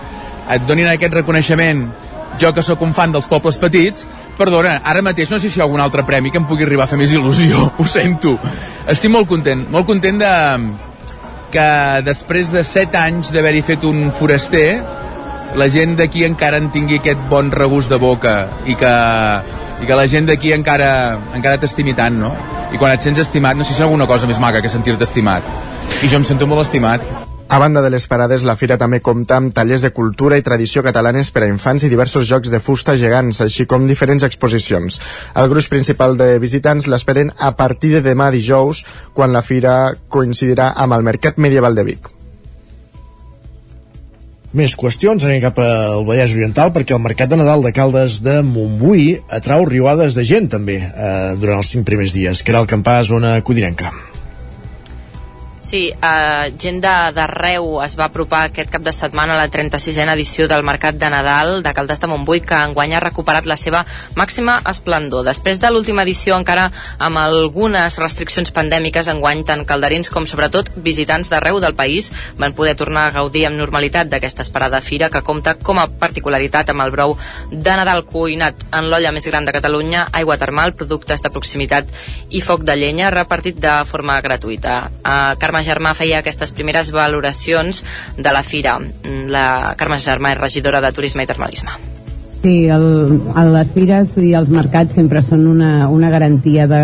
et 0.50 0.66
donin 0.66 0.90
aquest 0.90 1.14
reconeixement 1.14 1.86
jo 2.42 2.52
que 2.54 2.62
sóc 2.62 2.82
un 2.82 2.94
fan 2.94 3.14
dels 3.14 3.30
pobles 3.30 3.58
petits, 3.58 4.06
perdona, 4.38 4.78
ara 4.86 5.02
mateix 5.04 5.30
no 5.32 5.40
sé 5.42 5.50
si 5.50 5.58
hi 5.58 5.62
ha 5.62 5.66
algun 5.66 5.82
altre 5.82 6.04
premi 6.06 6.32
que 6.32 6.40
em 6.40 6.46
pugui 6.48 6.66
arribar 6.66 6.86
a 6.86 6.90
fer 6.90 6.98
més 7.00 7.12
il·lusió, 7.14 7.68
ho 7.78 7.86
sento. 7.88 8.38
Estic 8.88 9.12
molt 9.12 9.28
content, 9.30 9.66
molt 9.72 9.88
content 9.88 10.22
de 10.22 10.32
que 11.52 11.68
després 12.04 12.52
de 12.52 12.62
7 12.64 12.98
anys 13.00 13.32
d'haver-hi 13.32 13.62
fet 13.64 13.84
un 13.88 14.10
foraster, 14.16 14.68
la 15.56 15.68
gent 15.72 15.96
d'aquí 15.96 16.26
encara 16.26 16.60
en 16.60 16.68
tingui 16.72 16.98
aquest 17.00 17.22
bon 17.30 17.52
regust 17.52 17.92
de 17.92 17.96
boca 18.00 18.34
i 18.68 18.76
que, 18.76 18.94
i 19.80 19.88
que 19.88 19.96
la 19.96 20.08
gent 20.10 20.28
d'aquí 20.28 20.52
encara, 20.56 20.90
encara 21.36 21.60
t'estimi 21.60 21.96
tant, 21.96 22.20
no? 22.20 22.34
I 22.72 22.76
quan 22.76 22.92
et 22.92 23.04
sents 23.04 23.22
estimat, 23.24 23.56
no 23.56 23.64
sé 23.64 23.72
si 23.72 23.80
hi 23.80 23.88
alguna 23.88 24.06
cosa 24.10 24.28
més 24.28 24.40
maca 24.42 24.60
que 24.60 24.72
sentir-te 24.72 25.08
estimat. 25.08 25.46
I 26.02 26.12
jo 26.12 26.20
em 26.20 26.28
sento 26.28 26.46
molt 26.46 26.66
estimat. 26.66 27.27
A 27.48 27.58
banda 27.58 27.80
de 27.80 27.88
les 27.88 28.04
parades, 28.04 28.42
la 28.44 28.58
fira 28.60 28.76
també 28.76 28.98
compta 29.00 29.38
amb 29.40 29.54
tallers 29.56 29.80
de 29.80 29.88
cultura 29.96 30.36
i 30.36 30.44
tradició 30.44 30.82
catalanes 30.84 31.30
per 31.32 31.46
a 31.46 31.48
infants 31.48 31.86
i 31.86 31.88
diversos 31.88 32.26
jocs 32.28 32.50
de 32.52 32.60
fusta 32.60 32.92
gegants, 33.00 33.40
així 33.40 33.64
com 33.64 33.86
diferents 33.88 34.26
exposicions. 34.26 34.98
El 35.32 35.48
gruix 35.48 35.70
principal 35.72 36.18
de 36.20 36.34
visitants 36.42 36.90
l'esperen 36.92 37.32
a 37.40 37.54
partir 37.56 37.94
de 37.94 38.02
demà 38.04 38.28
dijous, 38.34 38.82
quan 39.16 39.32
la 39.32 39.40
fira 39.40 39.94
coincidirà 40.12 40.74
amb 40.76 40.98
el 40.98 41.08
Mercat 41.08 41.40
Medieval 41.40 41.78
de 41.78 41.86
Vic. 41.88 42.12
Més 44.52 44.76
qüestions, 44.76 45.24
anem 45.24 45.40
cap 45.40 45.56
al 45.64 46.04
Vallès 46.04 46.36
Oriental 46.36 46.74
perquè 46.76 46.96
el 46.96 47.02
Mercat 47.04 47.32
de 47.32 47.40
Nadal 47.40 47.64
de 47.64 47.72
Caldes 47.72 48.20
de 48.24 48.42
Montbui 48.44 49.14
atrau 49.40 49.64
riuades 49.68 50.20
de 50.20 50.28
gent 50.28 50.52
també 50.52 50.82
eh, 50.84 51.34
durant 51.40 51.62
els 51.62 51.72
cinc 51.72 51.88
primers 51.88 52.12
dies, 52.12 52.44
que 52.44 52.52
era 52.52 52.60
el 52.60 52.68
campàs 52.68 53.08
zona 53.08 53.38
codinenca. 53.40 53.92
Sí, 55.68 55.90
eh, 55.92 56.52
gent 56.56 56.78
d'arreu 56.80 57.82
es 57.84 57.92
va 58.00 58.06
apropar 58.06 58.46
aquest 58.46 58.70
cap 58.72 58.80
de 58.80 58.92
setmana 58.96 59.34
a 59.34 59.36
la 59.36 59.50
36a 59.52 60.06
edició 60.14 60.46
del 60.48 60.62
Mercat 60.64 60.96
de 60.96 61.10
Nadal 61.12 61.58
de 61.62 61.74
Caldes 61.76 62.00
de 62.00 62.08
Montbui, 62.08 62.40
que 62.40 62.56
enguany 62.56 62.94
ha 62.96 63.02
recuperat 63.04 63.44
la 63.44 63.58
seva 63.60 63.82
màxima 64.16 64.54
esplendor. 64.70 65.26
Després 65.26 65.60
de 65.60 65.68
l'última 65.68 66.06
edició, 66.06 66.38
encara 66.40 66.70
amb 66.96 67.20
algunes 67.20 67.98
restriccions 68.00 68.48
pandèmiques, 68.56 69.10
enguany 69.12 69.42
tant 69.44 69.66
calderins 69.68 70.08
com 70.08 70.24
sobretot 70.24 70.70
visitants 70.86 71.28
d'arreu 71.28 71.60
del 71.60 71.76
país 71.76 72.08
van 72.38 72.56
poder 72.56 72.72
tornar 72.74 73.04
a 73.10 73.12
gaudir 73.18 73.44
amb 73.44 73.60
normalitat 73.60 74.08
d'aquesta 74.08 74.46
esperada 74.46 74.80
fira 74.80 75.10
que 75.12 75.20
compta 75.20 75.58
com 75.60 75.82
a 75.82 75.86
particularitat 76.00 76.72
amb 76.72 76.86
el 76.86 76.94
brou 76.96 77.18
de 77.52 77.76
Nadal 77.76 78.06
cuinat 78.08 78.64
en 78.72 78.88
l'olla 78.88 79.12
més 79.12 79.28
gran 79.28 79.44
de 79.44 79.52
Catalunya, 79.52 80.08
aigua 80.16 80.40
termal, 80.40 80.72
productes 80.72 81.20
de 81.20 81.28
proximitat 81.28 81.92
i 82.30 82.40
foc 82.40 82.64
de 82.64 82.80
llenya 82.80 83.12
repartit 83.12 83.60
de 83.60 83.76
forma 83.84 84.16
gratuïta. 84.24 84.80
Uh, 85.04 85.36
Carme 85.36 85.57
Carme 85.58 85.66
Germà 85.66 85.90
feia 85.98 86.20
aquestes 86.22 86.52
primeres 86.54 86.92
valoracions 86.94 87.82
de 88.14 88.30
la 88.30 88.44
fira. 88.46 88.76
La 89.34 89.74
Carme 89.80 89.98
Germà 89.98 90.36
és 90.36 90.42
regidora 90.44 90.84
de 90.84 90.94
Turisme 90.94 91.26
i 91.26 91.30
Termalisme. 91.34 91.97
Sí, 92.42 92.68
el, 92.70 92.84
les 93.50 93.70
fires 93.74 94.12
i 94.22 94.28
els 94.38 94.50
mercats 94.52 94.94
sempre 94.94 95.24
són 95.26 95.42
una, 95.50 95.88
una 95.90 96.06
garantia 96.12 96.68
de, 96.70 96.82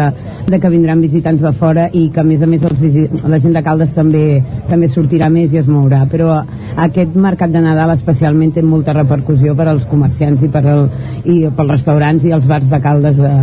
de 0.49 0.59
que 0.59 0.71
vindran 0.73 1.05
visitants 1.05 1.45
de 1.45 1.53
fora 1.55 1.85
i 1.95 2.09
que 2.11 2.25
a 2.25 2.27
més 2.27 2.43
a 2.43 2.49
més 2.51 2.65
els 2.67 2.81
visit, 2.81 3.23
la 3.23 3.39
gent 3.39 3.55
de 3.55 3.63
Caldes 3.63 3.93
també, 3.95 4.43
també 4.67 4.89
sortirà 4.91 5.29
més 5.31 5.55
i 5.55 5.61
es 5.63 5.71
mourà. 5.71 6.03
Però 6.11 6.41
aquest 6.87 7.15
mercat 7.15 7.55
de 7.55 7.63
Nadal 7.63 7.95
especialment 7.95 8.51
té 8.57 8.65
molta 8.67 8.97
repercussió 8.99 9.55
per 9.55 9.69
als 9.71 9.87
comerciants 9.93 10.43
i, 10.43 10.51
per 10.51 10.65
el, 10.75 10.89
i 11.23 11.39
pels 11.47 11.75
restaurants 11.77 12.27
i 12.27 12.35
els 12.35 12.51
bars 12.51 12.67
de 12.75 12.83
Caldes 12.83 13.23
eh, 13.23 13.35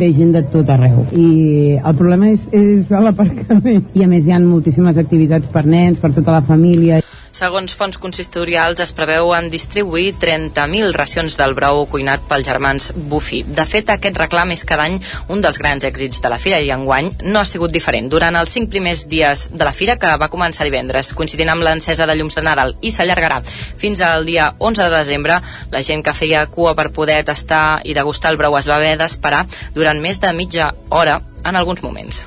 ve 0.00 0.12
gent 0.16 0.32
de 0.38 0.46
tot 0.56 0.72
arreu. 0.72 1.04
I 1.12 1.76
el 1.82 2.00
problema 2.00 2.32
és, 2.32 2.48
és 2.56 2.88
l'aparcament. 2.88 3.84
I 3.92 4.06
a 4.06 4.08
més 4.08 4.24
hi 4.24 4.32
ha 4.32 4.40
moltíssimes 4.40 4.96
activitats 5.04 5.52
per 5.52 5.66
nens, 5.68 6.00
per 6.00 6.14
tota 6.16 6.32
la 6.38 6.46
família 6.48 7.02
Segons 7.32 7.72
fons 7.72 7.96
consistorials, 7.96 8.76
es 8.84 8.90
preveuen 8.92 9.46
distribuir 9.48 10.10
30.000 10.20 10.92
racions 10.92 11.32
del 11.40 11.54
brou 11.56 11.86
cuinat 11.88 12.26
pels 12.28 12.44
germans 12.44 12.90
Bufi. 12.92 13.38
De 13.48 13.64
fet, 13.64 13.88
aquest 13.88 14.18
reclam 14.20 14.52
és 14.52 14.66
cada 14.68 14.84
any 14.84 14.98
un 15.32 15.40
dels 15.40 15.56
grans 15.62 15.86
èxits 15.88 16.20
de 16.20 16.28
la 16.28 16.36
fira 16.42 16.58
i 16.60 16.68
enguany 16.74 17.08
no 17.24 17.40
ha 17.40 17.46
sigut 17.48 17.72
diferent. 17.72 18.10
Durant 18.12 18.36
els 18.36 18.52
cinc 18.52 18.68
primers 18.74 19.06
dies 19.08 19.46
de 19.48 19.64
la 19.64 19.72
fira, 19.72 19.96
que 19.96 20.10
va 20.20 20.28
començar 20.28 20.66
divendres, 20.68 21.14
coincidint 21.16 21.54
amb 21.54 21.64
l'encesa 21.64 22.04
de 22.06 22.18
llums 22.18 22.36
de 22.36 22.44
Nadal 22.44 22.76
i 22.84 22.92
s'allargarà 22.92 23.40
fins 23.80 24.04
al 24.04 24.28
dia 24.28 24.50
11 24.58 24.84
de 24.84 24.98
desembre, 24.98 25.40
la 25.72 25.82
gent 25.82 26.04
que 26.04 26.12
feia 26.12 26.44
cua 26.52 26.76
per 26.76 26.90
poder 26.92 27.22
tastar 27.24 27.80
i 27.88 27.96
degustar 27.96 28.34
el 28.34 28.40
brou 28.42 28.60
es 28.60 28.68
va 28.68 28.76
haver 28.76 28.98
d'esperar 29.00 29.46
durant 29.72 30.04
més 30.04 30.20
de 30.20 30.36
mitja 30.36 30.68
hora 30.90 31.22
en 31.46 31.56
alguns 31.56 31.80
moments. 31.80 32.26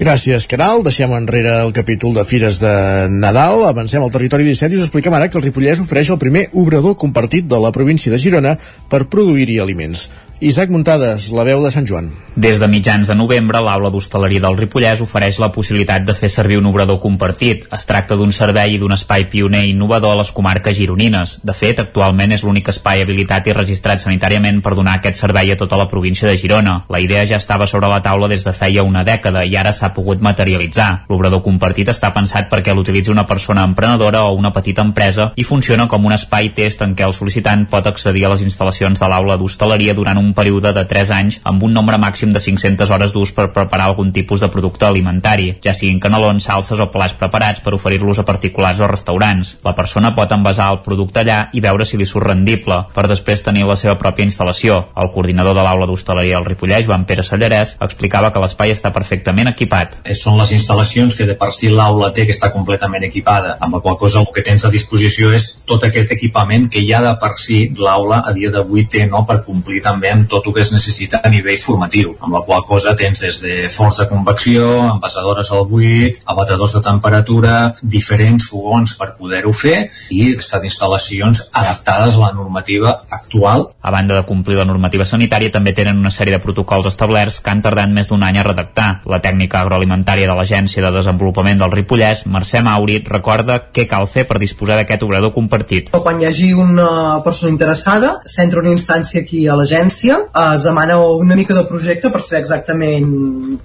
Gràcies, 0.00 0.48
Caral. 0.50 0.82
Deixem 0.86 1.12
enrere 1.16 1.54
el 1.62 1.72
capítol 1.76 2.14
de 2.16 2.24
Fires 2.26 2.58
de 2.62 2.72
Nadal. 3.12 3.66
Avancem 3.68 4.02
al 4.02 4.12
territori 4.14 4.46
17 4.48 4.74
i 4.74 4.80
us 4.80 4.88
expliquem 4.88 5.14
ara 5.14 5.30
que 5.30 5.38
el 5.40 5.46
Ripollès 5.46 5.82
ofereix 5.84 6.10
el 6.10 6.20
primer 6.22 6.48
obrador 6.52 6.96
compartit 6.98 7.46
de 7.48 7.60
la 7.62 7.72
província 7.72 8.12
de 8.12 8.20
Girona 8.22 8.56
per 8.90 9.04
produir-hi 9.12 9.60
aliments. 9.62 10.08
Isaac 10.42 10.72
Muntades, 10.74 11.28
la 11.30 11.44
veu 11.46 11.62
de 11.62 11.70
Sant 11.70 11.86
Joan. 11.86 12.08
Des 12.34 12.58
de 12.58 12.66
mitjans 12.66 13.06
de 13.06 13.14
novembre, 13.14 13.60
l'aula 13.62 13.90
d'hostaleria 13.94 14.40
del 14.42 14.56
Ripollès 14.58 15.02
ofereix 15.04 15.36
la 15.38 15.52
possibilitat 15.54 16.02
de 16.02 16.14
fer 16.18 16.30
servir 16.32 16.56
un 16.58 16.66
obrador 16.66 16.96
compartit. 16.98 17.68
Es 17.76 17.84
tracta 17.86 18.16
d'un 18.18 18.32
servei 18.34 18.74
i 18.74 18.80
d'un 18.80 18.90
espai 18.96 19.28
pioner 19.30 19.60
i 19.66 19.70
innovador 19.70 20.16
a 20.16 20.18
les 20.18 20.32
comarques 20.34 20.74
gironines. 20.74 21.36
De 21.46 21.54
fet, 21.54 21.78
actualment 21.78 22.34
és 22.34 22.42
l'únic 22.42 22.72
espai 22.72 23.04
habilitat 23.04 23.46
i 23.46 23.54
registrat 23.54 24.02
sanitàriament 24.02 24.58
per 24.64 24.72
donar 24.74 24.96
aquest 24.96 25.20
servei 25.20 25.52
a 25.52 25.58
tota 25.60 25.78
la 25.78 25.86
província 25.92 26.26
de 26.26 26.34
Girona. 26.40 26.74
La 26.90 26.98
idea 27.04 27.22
ja 27.28 27.38
estava 27.38 27.68
sobre 27.70 27.92
la 27.92 28.00
taula 28.02 28.26
des 28.26 28.42
de 28.42 28.56
feia 28.56 28.82
una 28.82 29.04
dècada 29.04 29.44
i 29.44 29.54
ara 29.54 29.70
s'ha 29.70 29.92
pogut 29.94 30.24
materialitzar. 30.24 31.04
L'obrador 31.12 31.44
compartit 31.46 31.94
està 31.94 32.10
pensat 32.16 32.50
perquè 32.50 32.74
l'utilitzi 32.74 33.14
una 33.14 33.28
persona 33.28 33.62
emprenedora 33.62 34.24
o 34.24 34.34
una 34.34 34.50
petita 34.56 34.82
empresa 34.82 35.30
i 35.36 35.44
funciona 35.44 35.86
com 35.86 36.10
un 36.10 36.18
espai 36.18 36.50
test 36.56 36.82
en 36.82 36.96
què 36.96 37.06
el 37.06 37.14
sol·licitant 37.14 37.68
pot 37.70 37.86
accedir 37.86 38.26
a 38.26 38.34
les 38.34 38.42
instal·lacions 38.42 38.98
de 38.98 39.14
l'aula 39.14 39.38
d'hostaleria 39.38 39.94
durant 39.94 40.18
un 40.18 40.31
període 40.34 40.72
de 40.76 40.84
3 40.88 41.10
anys 41.16 41.40
amb 41.48 41.62
un 41.62 41.72
nombre 41.74 41.98
màxim 41.98 42.32
de 42.32 42.40
500 42.40 42.90
hores 42.90 43.12
d'ús 43.14 43.32
per 43.36 43.50
preparar 43.52 43.90
algun 43.90 44.12
tipus 44.12 44.40
de 44.40 44.50
producte 44.52 44.86
alimentari, 44.86 45.50
ja 45.64 45.74
siguin 45.74 46.00
canelons, 46.00 46.44
salses 46.48 46.80
o 46.80 46.88
plats 46.92 47.16
preparats 47.18 47.62
per 47.64 47.74
oferir-los 47.76 48.20
a 48.22 48.26
particulars 48.28 48.80
o 48.80 48.88
restaurants. 48.90 49.56
La 49.64 49.74
persona 49.78 50.14
pot 50.14 50.32
envasar 50.32 50.70
el 50.72 50.82
producte 50.86 51.22
allà 51.22 51.38
i 51.52 51.62
veure 51.64 51.86
si 51.88 51.98
li 52.00 52.06
surt 52.08 52.26
rendible, 52.28 52.78
per 52.94 53.06
després 53.10 53.44
tenir 53.44 53.66
la 53.68 53.76
seva 53.78 53.96
pròpia 54.00 54.26
instal·lació. 54.28 54.78
El 54.96 55.12
coordinador 55.14 55.56
de 55.56 55.64
l'aula 55.66 55.88
d'hostaleria 55.88 56.38
del 56.38 56.48
Ripollès, 56.48 56.86
Joan 56.86 57.06
Pere 57.08 57.24
Sallarès, 57.26 57.76
explicava 57.80 58.32
que 58.32 58.42
l'espai 58.42 58.74
està 58.74 58.92
perfectament 58.94 59.50
equipat. 59.52 60.00
Eh, 60.04 60.16
són 60.18 60.38
les 60.40 60.52
instal·lacions 60.56 61.16
que 61.18 61.26
de 61.28 61.36
per 61.38 61.50
si 61.56 61.72
l'aula 61.72 62.12
té 62.14 62.26
que 62.28 62.34
està 62.36 62.52
completament 62.54 63.06
equipada, 63.08 63.56
amb 63.60 63.78
la 63.78 63.82
qual 63.84 63.98
cosa 64.00 64.20
el 64.20 64.30
que 64.34 64.44
tens 64.46 64.64
a 64.64 64.72
disposició 64.72 65.32
és 65.34 65.48
tot 65.68 65.84
aquest 65.88 66.12
equipament 66.14 66.68
que 66.72 66.84
ja 66.88 67.02
de 67.04 67.12
per 67.20 67.34
si 67.40 67.64
l'aula 67.78 68.22
a 68.26 68.34
dia 68.36 68.52
d'avui 68.54 68.86
té 68.90 69.06
no, 69.10 69.24
per 69.28 69.42
complir 69.46 69.82
també 69.84 70.11
amb 70.12 70.28
tot 70.30 70.46
el 70.46 70.54
que 70.54 70.62
es 70.62 70.72
necessita 70.72 71.20
a 71.22 71.30
nivell 71.32 71.58
formatiu, 71.60 72.14
amb 72.20 72.36
la 72.36 72.42
qual 72.46 72.64
cosa 72.68 72.94
tens 72.98 73.22
des 73.24 73.40
de 73.42 73.68
forns 73.72 73.98
de 74.00 74.08
convecció, 74.10 74.68
envasadores 74.92 75.50
al 75.52 75.66
buit, 75.70 76.20
abatedors 76.26 76.76
de 76.76 76.82
temperatura, 76.84 77.54
diferents 77.82 78.46
fogons 78.50 78.96
per 78.98 79.12
poder-ho 79.18 79.52
fer 79.56 79.88
i 80.14 80.32
estat 80.36 80.64
instal·lacions 80.68 81.46
adaptades 81.52 82.16
a 82.16 82.24
la 82.26 82.32
normativa 82.36 82.94
actual. 83.10 83.68
A 83.80 83.90
banda 83.94 84.18
de 84.18 84.26
complir 84.28 84.58
la 84.58 84.68
normativa 84.68 85.06
sanitària, 85.08 85.52
també 85.52 85.74
tenen 85.76 86.00
una 86.00 86.12
sèrie 86.14 86.36
de 86.36 86.42
protocols 86.42 86.88
establerts 86.90 87.40
que 87.40 87.52
han 87.52 87.62
tardat 87.64 87.90
més 87.90 88.08
d'un 88.10 88.22
any 88.22 88.38
a 88.38 88.46
redactar. 88.46 88.88
La 89.08 89.20
tècnica 89.24 89.62
agroalimentària 89.62 90.28
de 90.28 90.36
l'Agència 90.38 90.84
de 90.84 90.92
Desenvolupament 90.94 91.60
del 91.60 91.72
Ripollès, 91.72 92.26
Mercè 92.26 92.62
Mauri, 92.64 93.00
recorda 93.08 93.58
què 93.72 93.86
cal 93.90 94.06
fer 94.10 94.26
per 94.28 94.40
disposar 94.42 94.78
d'aquest 94.80 95.02
obrador 95.06 95.34
compartit. 95.34 95.92
Quan 95.92 96.20
hi 96.20 96.28
hagi 96.28 96.52
una 96.52 97.20
persona 97.24 97.52
interessada, 97.52 98.14
s'entra 98.26 98.62
una 98.62 98.72
instància 98.74 99.22
aquí 99.22 99.46
a 99.46 99.56
l'agència 99.58 100.01
eh, 100.10 100.54
es 100.54 100.62
demana 100.62 100.98
una 101.00 101.36
mica 101.36 101.54
de 101.54 101.64
projecte 101.68 102.10
per 102.10 102.22
saber 102.22 102.42
exactament 102.42 103.12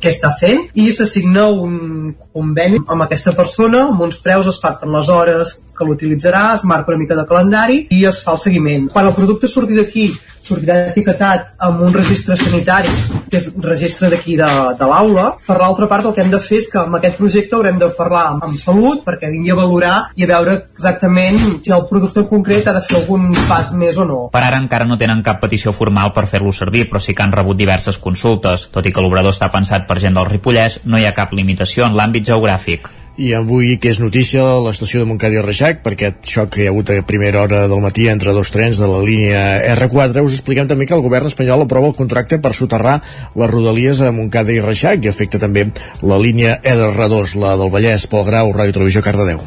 què 0.01 0.11
està 0.13 0.33
fent 0.39 0.67
i 0.73 0.91
s'assigna 0.91 1.47
un 1.49 2.15
conveni 2.37 2.81
amb 2.85 3.07
aquesta 3.07 3.33
persona, 3.37 3.87
amb 3.89 4.07
uns 4.07 4.21
preus 4.23 4.49
es 4.53 4.61
pacten 4.63 4.93
les 4.93 5.09
hores 5.09 5.57
que 5.77 5.85
l'utilitzarà, 5.85 6.55
es 6.55 6.65
marca 6.65 6.93
una 6.93 7.01
mica 7.03 7.17
de 7.17 7.27
calendari 7.29 7.83
i 7.93 8.03
es 8.09 8.23
fa 8.25 8.33
el 8.37 8.41
seguiment. 8.41 8.89
Quan 8.93 9.09
el 9.09 9.17
producte 9.17 9.49
surti 9.51 9.77
d'aquí 9.77 10.09
sortirà 10.47 10.77
etiquetat 10.91 11.53
amb 11.67 11.81
un 11.83 11.93
registre 11.95 12.37
sanitari, 12.39 12.91
que 13.27 13.39
és 13.41 13.49
registre 13.63 14.09
d'aquí 14.13 14.37
de, 14.39 14.47
de 14.79 14.87
l'aula. 14.87 15.27
Per 15.47 15.57
l'altra 15.59 15.89
part, 15.91 16.07
el 16.07 16.15
que 16.15 16.23
hem 16.23 16.31
de 16.31 16.39
fer 16.43 16.61
és 16.61 16.69
que 16.71 16.79
amb 16.81 16.97
aquest 16.99 17.17
projecte 17.19 17.57
haurem 17.57 17.79
de 17.81 17.89
parlar 17.97 18.23
amb, 18.31 18.45
amb 18.47 18.59
Salut 18.61 19.03
perquè 19.05 19.29
vingui 19.31 19.51
a 19.51 19.57
valorar 19.59 19.95
i 20.15 20.23
a 20.23 20.29
veure 20.31 20.55
exactament 20.59 21.39
si 21.65 21.73
el 21.75 21.85
producte 21.89 22.23
concret 22.29 22.67
ha 22.67 22.75
de 22.77 22.83
fer 22.85 23.01
algun 23.01 23.27
pas 23.49 23.73
més 23.75 23.99
o 23.99 24.07
no. 24.07 24.21
Per 24.33 24.43
ara 24.43 24.61
encara 24.61 24.87
no 24.87 24.99
tenen 24.99 25.23
cap 25.25 25.41
petició 25.43 25.73
formal 25.75 26.13
per 26.15 26.27
fer-lo 26.31 26.53
servir, 26.55 26.85
però 26.87 27.01
sí 27.03 27.15
que 27.15 27.25
han 27.25 27.35
rebut 27.35 27.59
diverses 27.59 27.99
consultes. 27.99 28.69
Tot 28.73 28.87
i 28.87 28.93
que 28.95 29.03
l'obrador 29.03 29.35
està 29.35 29.51
pensat 29.53 29.87
per 29.89 29.99
gent 30.03 30.15
del 30.15 30.29
Ripollès, 30.31 30.81
no 30.87 30.99
hi 30.99 31.07
ha 31.07 31.15
cap 31.17 31.35
limitació 31.35 31.85
en 31.87 31.97
l'àmbit 31.97 32.26
geogràfic. 32.27 32.93
I 33.17 33.31
avui 33.33 33.79
que 33.81 33.89
és 33.89 33.97
notícia 33.97 34.43
l'estació 34.61 34.99
de 35.01 35.07
Montcada 35.09 35.39
i 35.39 35.41
Reixac, 35.41 35.79
perquè 35.81 36.11
aquest 36.11 36.29
xoc 36.29 36.51
que 36.53 36.61
hi 36.61 36.67
ha 36.67 36.73
hagut 36.75 36.91
a 36.93 36.99
primera 37.01 37.41
hora 37.41 37.63
del 37.65 37.81
matí 37.81 38.05
entre 38.11 38.29
dos 38.35 38.51
trens 38.53 38.77
de 38.77 38.85
la 38.85 38.99
línia 39.01 39.39
R4, 39.73 40.21
us 40.21 40.35
expliquem 40.37 40.69
també 40.69 40.85
que 40.85 40.93
el 40.93 41.01
govern 41.01 41.25
espanyol 41.25 41.65
aprova 41.65 41.89
el 41.89 41.97
contracte 41.97 42.37
per 42.37 42.53
soterrar 42.53 42.99
les 43.33 43.49
rodalies 43.49 44.03
a 44.05 44.11
Montcada 44.13 44.53
i 44.53 44.61
Reixac, 44.61 45.01
i 45.01 45.09
afecta 45.09 45.41
també 45.41 45.65
la 46.05 46.21
línia 46.21 46.59
R2, 46.61 47.33
la 47.41 47.55
del 47.57 47.73
Vallès, 47.73 48.05
Pol 48.05 48.27
Grau, 48.29 48.53
Ràdio 48.53 48.77
Televisió, 48.77 49.01
Cardedeu. 49.01 49.41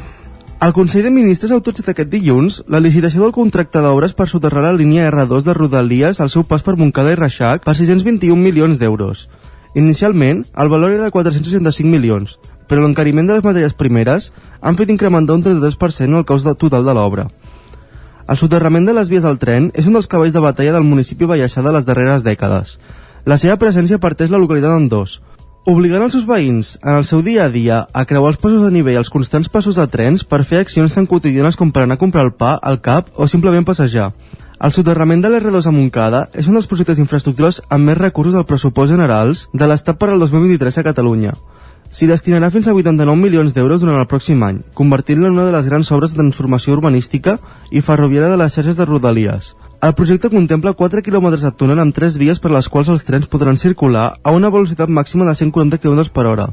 El 0.61 0.75
Consell 0.75 1.07
de 1.07 1.15
Ministres 1.15 1.55
ha 1.55 1.61
autoritzat 1.61 1.95
aquest 1.95 2.11
dilluns 2.11 2.59
la 2.69 2.83
licitació 2.83 3.23
del 3.23 3.33
contracte 3.33 3.81
d'obres 3.81 4.19
per 4.19 4.27
soterrar 4.29 4.67
la 4.67 4.75
línia 4.75 5.07
R2 5.09 5.47
de 5.47 5.55
Rodalies 5.55 6.19
al 6.21 6.29
seu 6.35 6.43
pas 6.43 6.67
per 6.67 6.75
Montcada 6.77 7.15
i 7.15 7.21
Reixac 7.23 7.63
per 7.65 7.79
621 7.79 8.35
milions 8.37 8.83
d'euros. 8.83 9.29
Inicialment, 9.79 10.43
el 10.59 10.69
valor 10.69 10.93
era 10.99 11.07
de 11.07 11.15
465 11.15 11.89
milions, 11.89 12.41
però 12.71 12.85
l'encariment 12.85 13.27
de 13.27 13.37
les 13.37 13.45
matèries 13.45 13.75
primeres 13.75 14.31
han 14.63 14.79
fet 14.79 14.93
incrementar 14.95 15.35
un 15.35 15.43
33% 15.43 16.21
el 16.21 16.27
cost 16.29 16.47
total 16.61 16.87
de 16.87 16.95
l'obra. 16.95 17.27
El 18.31 18.39
soterrament 18.39 18.87
de 18.87 18.95
les 18.95 19.09
vies 19.11 19.25
del 19.27 19.41
tren 19.43 19.73
és 19.75 19.89
un 19.91 19.97
dels 19.99 20.07
cavalls 20.07 20.31
de 20.31 20.43
batalla 20.45 20.77
del 20.77 20.87
municipi 20.87 21.27
Baixar 21.27 21.65
de 21.67 21.73
les 21.75 21.87
darreres 21.89 22.23
dècades. 22.23 22.77
La 23.27 23.41
seva 23.43 23.59
presència 23.59 23.99
parteix 23.99 24.31
la 24.31 24.39
localitat 24.39 24.77
en 24.79 24.87
dos, 24.89 25.19
obligant 25.67 26.05
els 26.07 26.15
seus 26.15 26.29
veïns, 26.29 26.77
en 26.85 27.01
el 27.01 27.05
seu 27.09 27.25
dia 27.27 27.49
a 27.49 27.51
dia, 27.51 27.81
a 27.93 28.05
creuar 28.07 28.31
els 28.33 28.39
passos 28.41 28.63
de 28.63 28.71
nivell 28.71 28.95
i 28.95 29.01
els 29.03 29.11
constants 29.11 29.51
passos 29.51 29.77
de 29.77 29.87
trens 29.91 30.23
per 30.23 30.45
fer 30.47 30.63
accions 30.63 30.95
tan 30.95 31.11
quotidianes 31.11 31.59
com 31.59 31.75
per 31.75 31.89
anar 31.89 31.99
a 31.99 32.05
comprar 32.05 32.25
el 32.29 32.33
pa, 32.33 32.55
al 32.55 32.79
cap 32.81 33.11
o 33.17 33.27
simplement 33.27 33.67
passejar. 33.67 34.13
El 34.61 34.73
soterrament 34.77 35.23
de 35.25 35.31
l'R2 35.33 35.67
a 35.67 35.75
Montcada 35.75 36.27
és 36.37 36.47
un 36.47 36.55
dels 36.55 36.71
projectes 36.71 36.99
d'infraestructures 37.01 37.63
amb 37.69 37.91
més 37.91 37.99
recursos 37.99 38.37
del 38.37 38.47
pressupost 38.47 38.93
generals 38.93 39.49
de 39.53 39.67
l'Estat 39.67 39.99
per 39.99 40.11
al 40.13 40.21
2023 40.21 40.79
a 40.79 40.85
Catalunya. 40.87 41.35
S'hi 41.91 42.07
destinarà 42.07 42.51
fins 42.55 42.69
a 42.69 42.75
89 42.75 43.19
milions 43.19 43.55
d'euros 43.55 43.83
durant 43.83 43.99
el 43.99 44.09
pròxim 44.11 44.43
any, 44.47 44.61
convertint-la 44.75 45.29
en 45.29 45.39
una 45.39 45.47
de 45.49 45.55
les 45.57 45.67
grans 45.67 45.91
obres 45.93 46.15
de 46.15 46.21
transformació 46.23 46.77
urbanística 46.77 47.39
i 47.71 47.83
ferroviària 47.83 48.31
de 48.31 48.39
les 48.39 48.55
xarxes 48.55 48.79
de 48.79 48.87
Rodalies. 48.87 49.55
El 49.83 49.95
projecte 49.99 50.29
contempla 50.29 50.75
4 50.77 51.03
quilòmetres 51.03 51.43
de 51.43 51.51
túnel 51.57 51.81
amb 51.81 51.95
3 51.97 52.19
vies 52.21 52.39
per 52.39 52.53
les 52.53 52.69
quals 52.69 52.91
els 52.93 53.05
trens 53.09 53.27
podran 53.27 53.57
circular 53.57 54.11
a 54.23 54.35
una 54.37 54.51
velocitat 54.53 54.93
màxima 54.93 55.25
de 55.25 55.35
140 55.35 55.81
km 55.81 56.11
per 56.13 56.27
hora. 56.29 56.51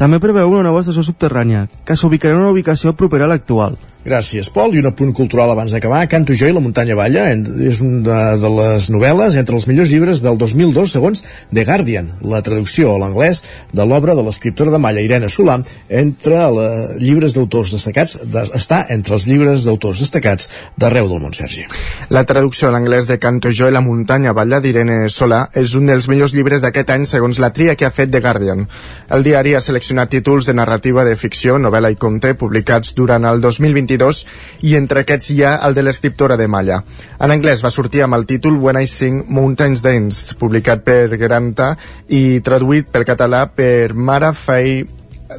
També 0.00 0.20
preveu 0.22 0.48
una 0.48 0.62
nova 0.64 0.80
estació 0.80 1.02
subterrània, 1.04 1.66
que 1.84 1.96
s'ubicarà 1.96 2.32
en 2.36 2.40
una 2.40 2.52
ubicació 2.54 2.94
propera 2.96 3.26
a 3.26 3.32
l'actual. 3.34 3.74
Gràcies, 4.00 4.48
Pol. 4.48 4.72
I 4.72 4.80
un 4.80 4.88
apunt 4.88 5.10
cultural 5.12 5.50
abans 5.52 5.74
d'acabar. 5.74 6.06
Canto 6.08 6.32
jo 6.32 6.48
i 6.48 6.54
la 6.56 6.62
muntanya 6.64 6.94
balla 6.96 7.26
és 7.68 7.82
una 7.84 8.36
de 8.40 8.50
les 8.56 8.86
novel·les 8.88 9.34
entre 9.36 9.58
els 9.58 9.66
millors 9.68 9.90
llibres 9.92 10.22
del 10.24 10.38
2002 10.40 10.94
segons 10.96 11.20
The 11.52 11.66
Guardian, 11.68 12.08
la 12.24 12.40
traducció 12.40 12.94
a 12.94 13.00
l'anglès 13.02 13.42
de 13.76 13.84
l'obra 13.84 14.14
de 14.16 14.24
l'escriptora 14.24 14.72
de 14.72 14.80
Malla, 14.80 15.04
Irene 15.04 15.28
Solà, 15.28 15.58
entre 15.92 16.38
els 16.46 17.02
llibres 17.02 17.36
d'autors 17.36 17.74
destacats, 17.76 18.16
de, 18.24 18.46
està 18.56 18.86
entre 18.88 19.18
els 19.18 19.26
llibres 19.28 19.66
d'autors 19.68 20.00
destacats 20.00 20.48
d'arreu 20.80 21.10
del 21.10 21.20
món, 21.20 21.36
Sergi. 21.36 21.66
La 22.08 22.24
traducció 22.24 22.70
a 22.70 22.72
l'anglès 22.72 23.04
de 23.10 23.20
Canto 23.20 23.52
jo 23.52 23.68
i 23.68 23.76
la 23.76 23.84
muntanya 23.84 24.32
balla 24.32 24.62
d'Irene 24.64 25.10
Solà 25.12 25.42
és 25.52 25.76
un 25.76 25.92
dels 25.92 26.08
millors 26.08 26.32
llibres 26.32 26.64
d'aquest 26.64 26.94
any 26.96 27.04
segons 27.04 27.42
la 27.42 27.52
tria 27.52 27.76
que 27.76 27.84
ha 27.84 27.92
fet 27.92 28.08
The 28.08 28.24
Guardian. 28.24 28.64
El 29.12 29.28
diari 29.28 29.54
ha 29.54 29.60
seleccionat 29.60 30.08
títols 30.16 30.48
de 30.48 30.56
narrativa 30.56 31.04
de 31.04 31.20
ficció, 31.20 31.60
novel·la 31.60 31.92
i 31.92 32.00
conte 32.00 32.32
publicats 32.32 32.96
durant 32.96 33.28
el 33.28 33.44
2020 33.44 33.89
2022 33.96 34.24
i 34.68 34.76
entre 34.78 35.02
aquests 35.02 35.30
hi 35.32 35.42
ha 35.44 35.56
el 35.66 35.74
de 35.74 35.84
l'escriptora 35.84 36.36
de 36.36 36.48
Malla. 36.48 36.80
En 37.20 37.30
anglès 37.34 37.64
va 37.64 37.72
sortir 37.74 38.04
amb 38.04 38.18
el 38.18 38.26
títol 38.26 38.58
When 38.60 38.80
I 38.80 38.86
Sing 38.86 39.24
Mountains 39.28 39.82
Dance, 39.82 40.36
publicat 40.38 40.84
per 40.84 41.16
Granta 41.16 41.74
i 42.08 42.40
traduït 42.44 42.90
per 42.92 43.04
català 43.08 43.46
per 43.54 43.94
Mara 43.94 44.32
Fay 44.32 44.84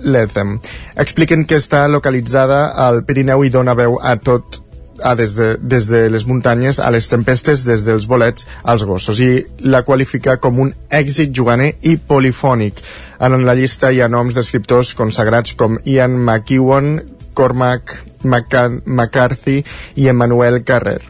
Lethem. 0.03 0.57
Expliquen 0.95 1.45
que 1.45 1.59
està 1.59 1.87
localitzada 1.91 2.71
al 2.87 3.03
Pirineu 3.03 3.43
i 3.43 3.51
dona 3.51 3.75
veu 3.75 3.99
a 4.01 4.15
tot 4.15 4.61
a 5.01 5.15
des, 5.15 5.35
de, 5.35 5.57
des 5.57 5.87
de 5.87 6.09
les 6.09 6.25
muntanyes 6.27 6.79
a 6.79 6.91
les 6.93 7.07
tempestes, 7.09 7.65
des 7.65 7.85
dels 7.85 8.05
bolets 8.07 8.47
als 8.63 8.83
gossos 8.85 9.19
i 9.19 9.31
la 9.65 9.81
qualifica 9.87 10.37
com 10.37 10.59
un 10.61 10.73
èxit 10.89 11.33
juganer 11.33 11.73
i 11.81 11.97
polifònic. 11.97 12.81
En 13.21 13.45
la 13.45 13.55
llista 13.57 13.91
hi 13.91 14.01
ha 14.01 14.09
noms 14.11 14.37
d'escriptors 14.37 14.93
consagrats 14.97 15.55
com 15.57 15.79
Ian 15.85 16.17
McEwan, 16.19 17.10
Cormac 17.33 17.97
McCarthy 18.23 19.63
i 19.95 20.07
Emmanuel 20.07 20.63
Carrer. 20.63 21.01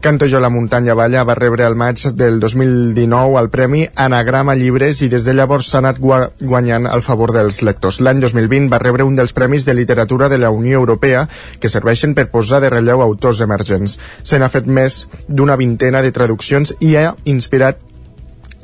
Canto 0.00 0.28
jo 0.30 0.38
la 0.38 0.48
muntanya 0.48 0.94
balla 0.94 1.24
va 1.26 1.34
rebre 1.34 1.64
el 1.66 1.74
maig 1.74 1.98
del 2.14 2.38
2019 2.38 3.40
el 3.40 3.48
premi 3.50 3.80
Anagrama 3.98 4.54
Llibres 4.54 5.00
i 5.02 5.08
des 5.10 5.24
de 5.26 5.34
llavors 5.34 5.72
s'ha 5.72 5.80
anat 5.82 5.98
guanyant 5.98 6.86
el 6.86 7.02
favor 7.02 7.32
dels 7.34 7.58
lectors. 7.66 7.98
L'any 7.98 8.20
2020 8.22 8.70
va 8.70 8.78
rebre 8.78 9.02
un 9.08 9.18
dels 9.18 9.34
premis 9.34 9.66
de 9.66 9.74
literatura 9.74 10.28
de 10.28 10.38
la 10.38 10.52
Unió 10.54 10.78
Europea 10.78 11.26
que 11.58 11.72
serveixen 11.72 12.14
per 12.14 12.28
posar 12.30 12.62
de 12.62 12.70
relleu 12.70 13.02
autors 13.02 13.42
emergents. 13.42 13.98
Se 14.22 14.38
n'ha 14.38 14.52
fet 14.54 14.70
més 14.70 15.08
d'una 15.26 15.58
vintena 15.58 16.02
de 16.06 16.14
traduccions 16.14 16.76
i 16.78 16.94
ha 16.94 17.16
inspirat 17.24 17.82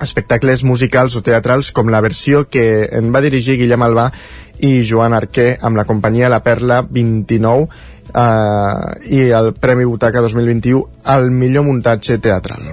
espectacles 0.01 0.63
musicals 0.63 1.17
o 1.17 1.23
teatrals 1.23 1.73
com 1.73 1.91
la 1.91 2.03
versió 2.03 2.45
que 2.47 2.89
en 2.93 3.11
va 3.15 3.23
dirigir 3.25 3.59
Guillem 3.59 3.83
Albà 3.83 4.11
i 4.61 4.83
Joan 4.87 5.17
Arquer 5.17 5.57
amb 5.63 5.77
la 5.77 5.87
companyia 5.89 6.31
La 6.33 6.43
Perla 6.45 6.83
29 6.87 7.69
eh, 8.15 9.15
i 9.17 9.29
el 9.31 9.53
Premi 9.59 9.85
Butaca 9.85 10.23
2021 10.25 11.05
al 11.05 11.31
millor 11.31 11.67
muntatge 11.67 12.19
teatral. 12.19 12.69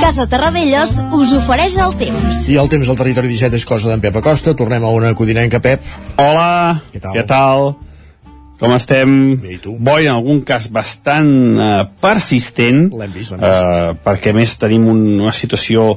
Casa 0.00 0.26
Terradellos 0.26 0.96
us 1.14 1.32
ofereix 1.36 1.76
el 1.78 1.92
temps. 2.00 2.40
I 2.50 2.56
el 2.58 2.68
temps 2.72 2.88
al 2.90 2.98
territori 2.98 3.28
17 3.30 3.60
és 3.60 3.66
cosa 3.68 3.92
d'en 3.92 4.00
Pep 4.02 4.16
Acosta. 4.18 4.56
Tornem 4.58 4.82
a 4.82 4.90
una 4.90 5.12
codinenca, 5.14 5.60
Pep. 5.62 5.86
Hola, 6.18 6.80
què 6.90 6.98
tal? 6.98 7.14
Què 7.14 7.22
tal? 7.28 7.70
Com 8.60 8.74
estem? 8.74 9.12
I 9.46 9.60
tu? 9.62 9.76
Boi, 9.78 10.08
en 10.08 10.16
algun 10.18 10.42
cas 10.44 10.66
bastant 10.72 11.30
uh, 11.54 11.84
persistent. 12.02 12.90
L'hem 12.90 13.14
vist, 13.14 13.36
l'hem 13.36 13.44
vist. 13.44 13.70
Uh, 13.70 13.94
perquè 14.04 14.34
més 14.36 14.56
tenim 14.60 14.88
un, 14.90 14.98
una 15.22 15.32
situació 15.36 15.94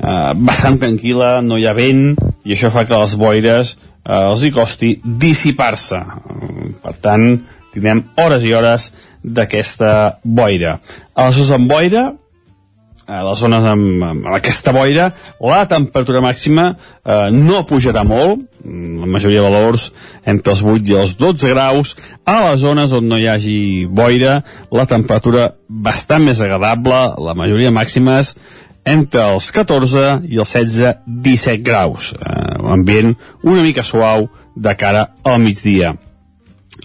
uh, 0.00 0.32
bastant 0.38 0.80
tranquil·la, 0.82 1.40
no 1.44 1.60
hi 1.60 1.66
ha 1.68 1.76
vent, 1.76 2.14
i 2.44 2.56
això 2.56 2.72
fa 2.74 2.86
que 2.88 2.98
les 2.98 3.16
boires 3.18 3.76
eh, 4.04 4.22
els 4.30 4.42
hi 4.42 4.52
costi 4.54 4.96
dissipar-se. 5.02 6.00
Per 6.82 6.94
tant, 7.04 7.28
tindrem 7.72 8.02
hores 8.20 8.44
i 8.46 8.54
hores 8.56 8.90
d'aquesta 9.22 10.18
boira. 10.24 10.78
A 11.14 11.28
les 11.28 11.38
zones 11.38 11.54
amb 11.54 11.70
boira, 11.70 12.08
a 13.12 13.20
les 13.26 13.40
zones 13.42 13.64
amb, 13.66 14.02
amb 14.06 14.26
aquesta 14.36 14.72
boira, 14.74 15.08
la 15.42 15.62
temperatura 15.70 16.22
màxima 16.24 16.68
eh, 16.72 17.30
no 17.34 17.64
pujarà 17.68 18.04
molt, 18.06 18.46
la 18.62 19.08
majoria 19.10 19.42
de 19.42 19.50
valors 19.50 19.88
entre 20.28 20.52
els 20.54 20.62
8 20.62 20.92
i 20.92 20.98
els 21.00 21.16
12 21.18 21.50
graus. 21.50 21.96
A 22.24 22.38
les 22.48 22.62
zones 22.62 22.94
on 22.94 23.08
no 23.10 23.18
hi 23.18 23.26
hagi 23.30 23.58
boira, 23.90 24.40
la 24.70 24.86
temperatura 24.86 25.50
bastant 25.68 26.26
més 26.28 26.40
agradable, 26.40 27.00
la 27.18 27.34
majoria 27.38 27.74
màximes 27.74 28.36
entre 28.84 29.24
els 29.34 29.50
14 29.54 30.22
i 30.28 30.40
els 30.42 30.54
16-17 30.56 31.62
graus. 31.62 32.12
Eh, 32.14 32.58
L'ambient 32.62 33.14
una 33.42 33.62
mica 33.62 33.84
suau 33.86 34.28
de 34.54 34.74
cara 34.76 35.08
al 35.22 35.40
migdia. 35.42 35.94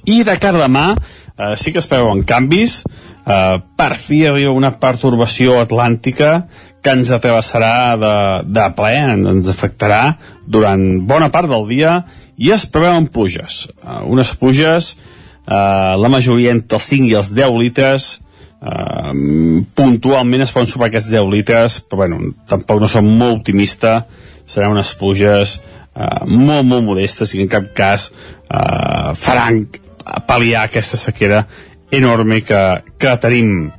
I 0.05 0.23
de 0.23 0.37
cara 0.39 0.61
a 0.61 0.67
demà 0.67 0.87
eh, 0.93 1.55
sí 1.57 1.73
que 1.73 1.81
es 1.81 1.89
veuen 1.89 2.23
canvis. 2.27 2.83
Eh, 3.27 3.57
per 3.75 3.95
fi 3.99 4.23
arriba 4.27 4.53
una 4.55 4.71
pertorbació 4.79 5.57
atlàntica 5.59 6.45
que 6.83 6.93
ens 6.95 7.09
atrevessarà 7.11 7.97
de, 7.99 8.13
de 8.55 8.67
ple, 8.77 8.93
ens 9.17 9.49
afectarà 9.51 10.15
durant 10.47 10.85
bona 11.09 11.27
part 11.33 11.49
del 11.51 11.67
dia 11.67 11.97
i 12.37 12.53
es 12.53 12.67
preveuen 12.69 13.09
pluges. 13.11 13.65
Eh, 13.81 13.99
unes 14.07 14.31
pluges, 14.39 14.93
eh, 15.43 15.93
la 15.99 16.13
majoria 16.13 16.53
entre 16.55 16.79
els 16.79 16.87
5 16.93 17.11
i 17.11 17.17
els 17.19 17.33
10 17.33 17.59
litres, 17.59 18.07
Uh, 18.57 19.13
puntualment 19.77 20.41
es 20.41 20.51
poden 20.53 20.69
superar 20.71 20.89
aquests 20.89 21.11
10 21.13 21.27
litres 21.29 21.75
però 21.85 21.99
bueno, 21.99 22.17
tampoc 22.49 22.81
no 22.81 22.89
som 22.89 23.05
molt 23.05 23.41
optimista. 23.41 23.99
Seran 24.47 24.73
unes 24.73 24.93
pluges 24.97 25.57
uh, 25.59 26.25
molt 26.25 26.65
molt 26.65 26.85
modestes 26.87 27.35
i 27.35 27.43
en 27.43 27.51
cap 27.51 27.69
cas 27.77 28.09
uh, 28.09 29.13
faran 29.17 29.65
pal·liar 30.27 30.65
aquesta 30.65 30.97
sequera 30.97 31.43
enorme 31.91 32.41
que, 32.41 32.61
que 32.99 33.15
tenim. 33.21 33.71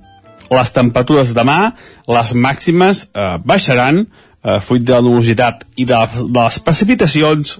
Les 0.48 0.72
temperatures 0.72 1.34
demà 1.36 1.74
les 2.08 2.34
màximes 2.34 3.08
uh, 3.10 3.36
baixaran 3.44 4.04
uh, 4.04 4.58
fruit 4.64 4.84
de 4.84 4.94
la 4.96 5.04
nubositat 5.04 5.66
i 5.76 5.88
de, 5.88 6.02
de 6.22 6.38
les 6.38 6.60
precipitacions 6.64 7.58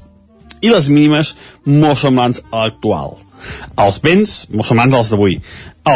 i 0.62 0.70
les 0.72 0.88
mínimes 0.90 1.34
molt 1.66 2.00
semblants 2.00 2.40
a 2.50 2.64
l'actual. 2.64 3.18
Els 3.78 4.00
vents 4.02 4.32
molt 4.50 4.66
semblants 4.66 4.96
als 4.98 5.10
d'avui 5.12 5.36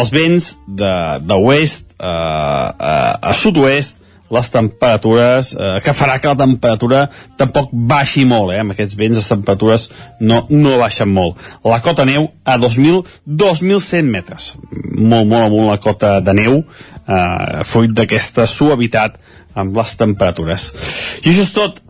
els 0.01 0.13
vents 0.15 0.53
de, 0.67 0.93
de 1.25 1.41
oest 1.49 1.91
eh, 1.99 2.07
a, 2.07 2.95
a 3.21 3.35
sud-oest 3.37 4.03
les 4.33 4.49
temperatures, 4.49 5.53
eh, 5.53 5.81
que 5.85 5.93
farà 5.93 6.17
que 6.21 6.31
la 6.31 6.39
temperatura 6.41 7.03
tampoc 7.37 7.69
baixi 7.73 8.25
molt, 8.29 8.55
eh? 8.55 8.63
amb 8.63 8.73
aquests 8.73 8.97
vents 8.97 9.19
les 9.21 9.29
temperatures 9.29 9.89
no, 10.25 10.41
no 10.49 10.79
baixen 10.81 11.13
molt. 11.13 11.41
La 11.69 11.83
cota 11.85 12.07
neu 12.09 12.31
a 12.49 12.57
2.000-2.100 12.61 14.09
metres, 14.09 14.55
molt, 14.97 15.29
molt 15.29 15.45
amunt 15.45 15.69
la 15.69 15.79
cota 15.85 16.17
de 16.25 16.37
neu, 16.39 16.63
eh, 17.05 17.63
fruit 17.69 17.93
d'aquesta 17.93 18.49
suavitat 18.49 19.21
amb 19.55 19.77
les 19.77 19.97
temperatures. 20.01 20.71
I 21.23 21.29
això 21.29 21.45
és 21.45 21.53
tot, 21.53 21.83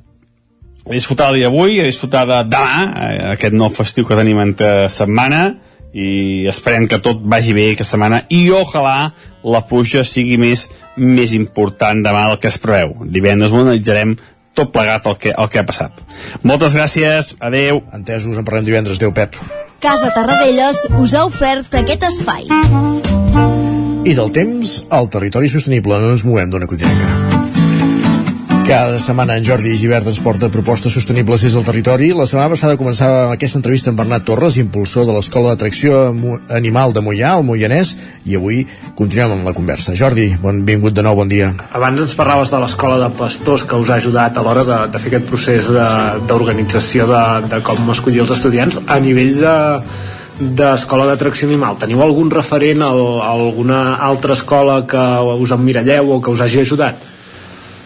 a 0.83 0.97
disfrutar 0.97 1.31
el 1.31 1.39
dia 1.39 1.51
d'avui, 1.51 1.79
a 1.79 1.87
disfrutar 1.87 2.25
de 2.27 2.41
demà, 2.51 2.87
eh, 2.91 3.19
aquest 3.37 3.55
nou 3.55 3.71
festiu 3.71 4.09
que 4.09 4.19
tenim 4.19 4.43
entre 4.43 4.89
setmana, 4.91 5.53
i 5.93 6.47
esperem 6.49 6.87
que 6.89 7.01
tot 7.05 7.21
vagi 7.21 7.53
bé 7.57 7.73
aquesta 7.73 7.97
setmana 7.97 8.23
i 8.33 8.47
ojalà 8.51 9.13
la 9.45 9.61
pluja 9.69 10.05
sigui 10.09 10.39
més 10.41 10.69
més 10.97 11.33
important 11.33 12.03
demà 12.05 12.27
del 12.29 12.39
que 12.41 12.51
es 12.53 12.59
preveu. 12.61 12.95
Divendres 13.09 13.53
ho 13.53 13.61
analitzarem 13.63 14.17
tot 14.55 14.73
plegat 14.73 15.07
el 15.09 15.17
que, 15.17 15.33
el 15.33 15.49
que 15.49 15.61
ha 15.61 15.67
passat. 15.69 16.03
Moltes 16.45 16.77
gràcies, 16.77 17.35
adeu. 17.41 17.83
Entesos, 17.97 18.37
en 18.37 18.45
parlem 18.45 18.69
divendres. 18.69 19.01
Adeu, 19.01 19.15
Pep. 19.17 19.39
Casa 19.83 20.13
Tarradellas 20.15 20.85
us 21.01 21.17
ha 21.17 21.25
ofert 21.27 21.75
aquest 21.81 22.05
espai. 22.13 22.47
I 24.03 24.17
del 24.19 24.33
temps, 24.35 24.81
al 24.91 25.09
territori 25.11 25.51
sostenible. 25.51 26.01
No 26.03 26.17
ens 26.17 26.27
movem 26.29 26.53
d'una 26.53 26.69
cotidiana. 26.71 27.32
Cada 28.63 29.01
setmana 29.03 29.35
en 29.37 29.43
Jordi 29.43 29.73
Givert 29.75 30.07
ens 30.07 30.21
porta 30.23 30.47
propostes 30.47 30.95
sostenibles 30.95 31.43
des 31.43 31.55
del 31.57 31.65
territori. 31.67 32.13
La 32.15 32.29
setmana 32.31 32.53
passada 32.53 32.77
començava 32.79 33.33
aquesta 33.33 33.59
entrevista 33.59 33.91
amb 33.91 33.99
Bernat 33.99 34.23
Torres, 34.23 34.55
impulsor 34.63 35.09
de 35.09 35.17
l'Escola 35.17 35.51
d'Atracció 35.51 36.05
Animal 36.55 36.95
de 36.95 37.03
Mollà, 37.03 37.33
el 37.41 37.43
Moianès, 37.49 37.97
i 38.23 38.37
avui 38.39 38.61
continuem 38.95 39.35
amb 39.35 39.51
la 39.51 39.55
conversa. 39.57 39.97
Jordi, 39.99 40.29
benvingut 40.39 40.95
de 40.95 41.03
nou, 41.03 41.19
bon 41.19 41.33
dia. 41.33 41.51
Abans 41.75 42.05
ens 42.05 42.15
parlaves 42.15 42.55
de 42.55 42.61
l'Escola 42.63 43.01
de 43.03 43.09
Pastors 43.19 43.67
que 43.67 43.81
us 43.83 43.91
ha 43.91 43.99
ajudat 43.99 44.39
a 44.39 44.45
l'hora 44.47 44.63
de, 44.69 44.79
de 44.95 45.01
fer 45.03 45.11
aquest 45.11 45.27
procés 45.33 45.71
d'organització 46.31 47.09
de, 47.11 47.23
de, 47.43 47.51
de 47.57 47.61
com 47.67 47.91
escollir 47.97 48.23
els 48.23 48.35
estudiants 48.39 48.79
a 48.87 49.01
nivell 49.03 49.41
de 49.43 49.57
d'escola 50.43 51.09
d'atracció 51.11 51.49
animal. 51.51 51.77
Teniu 51.83 52.01
algun 52.03 52.31
referent 52.31 52.87
a, 52.87 52.93
a 52.95 53.33
alguna 53.35 53.83
altra 54.07 54.39
escola 54.39 54.85
que 54.87 55.03
us 55.35 55.51
emmiralleu 55.55 56.15
o 56.15 56.21
que 56.23 56.31
us 56.31 56.47
hagi 56.47 56.63
ajudat? 56.63 57.11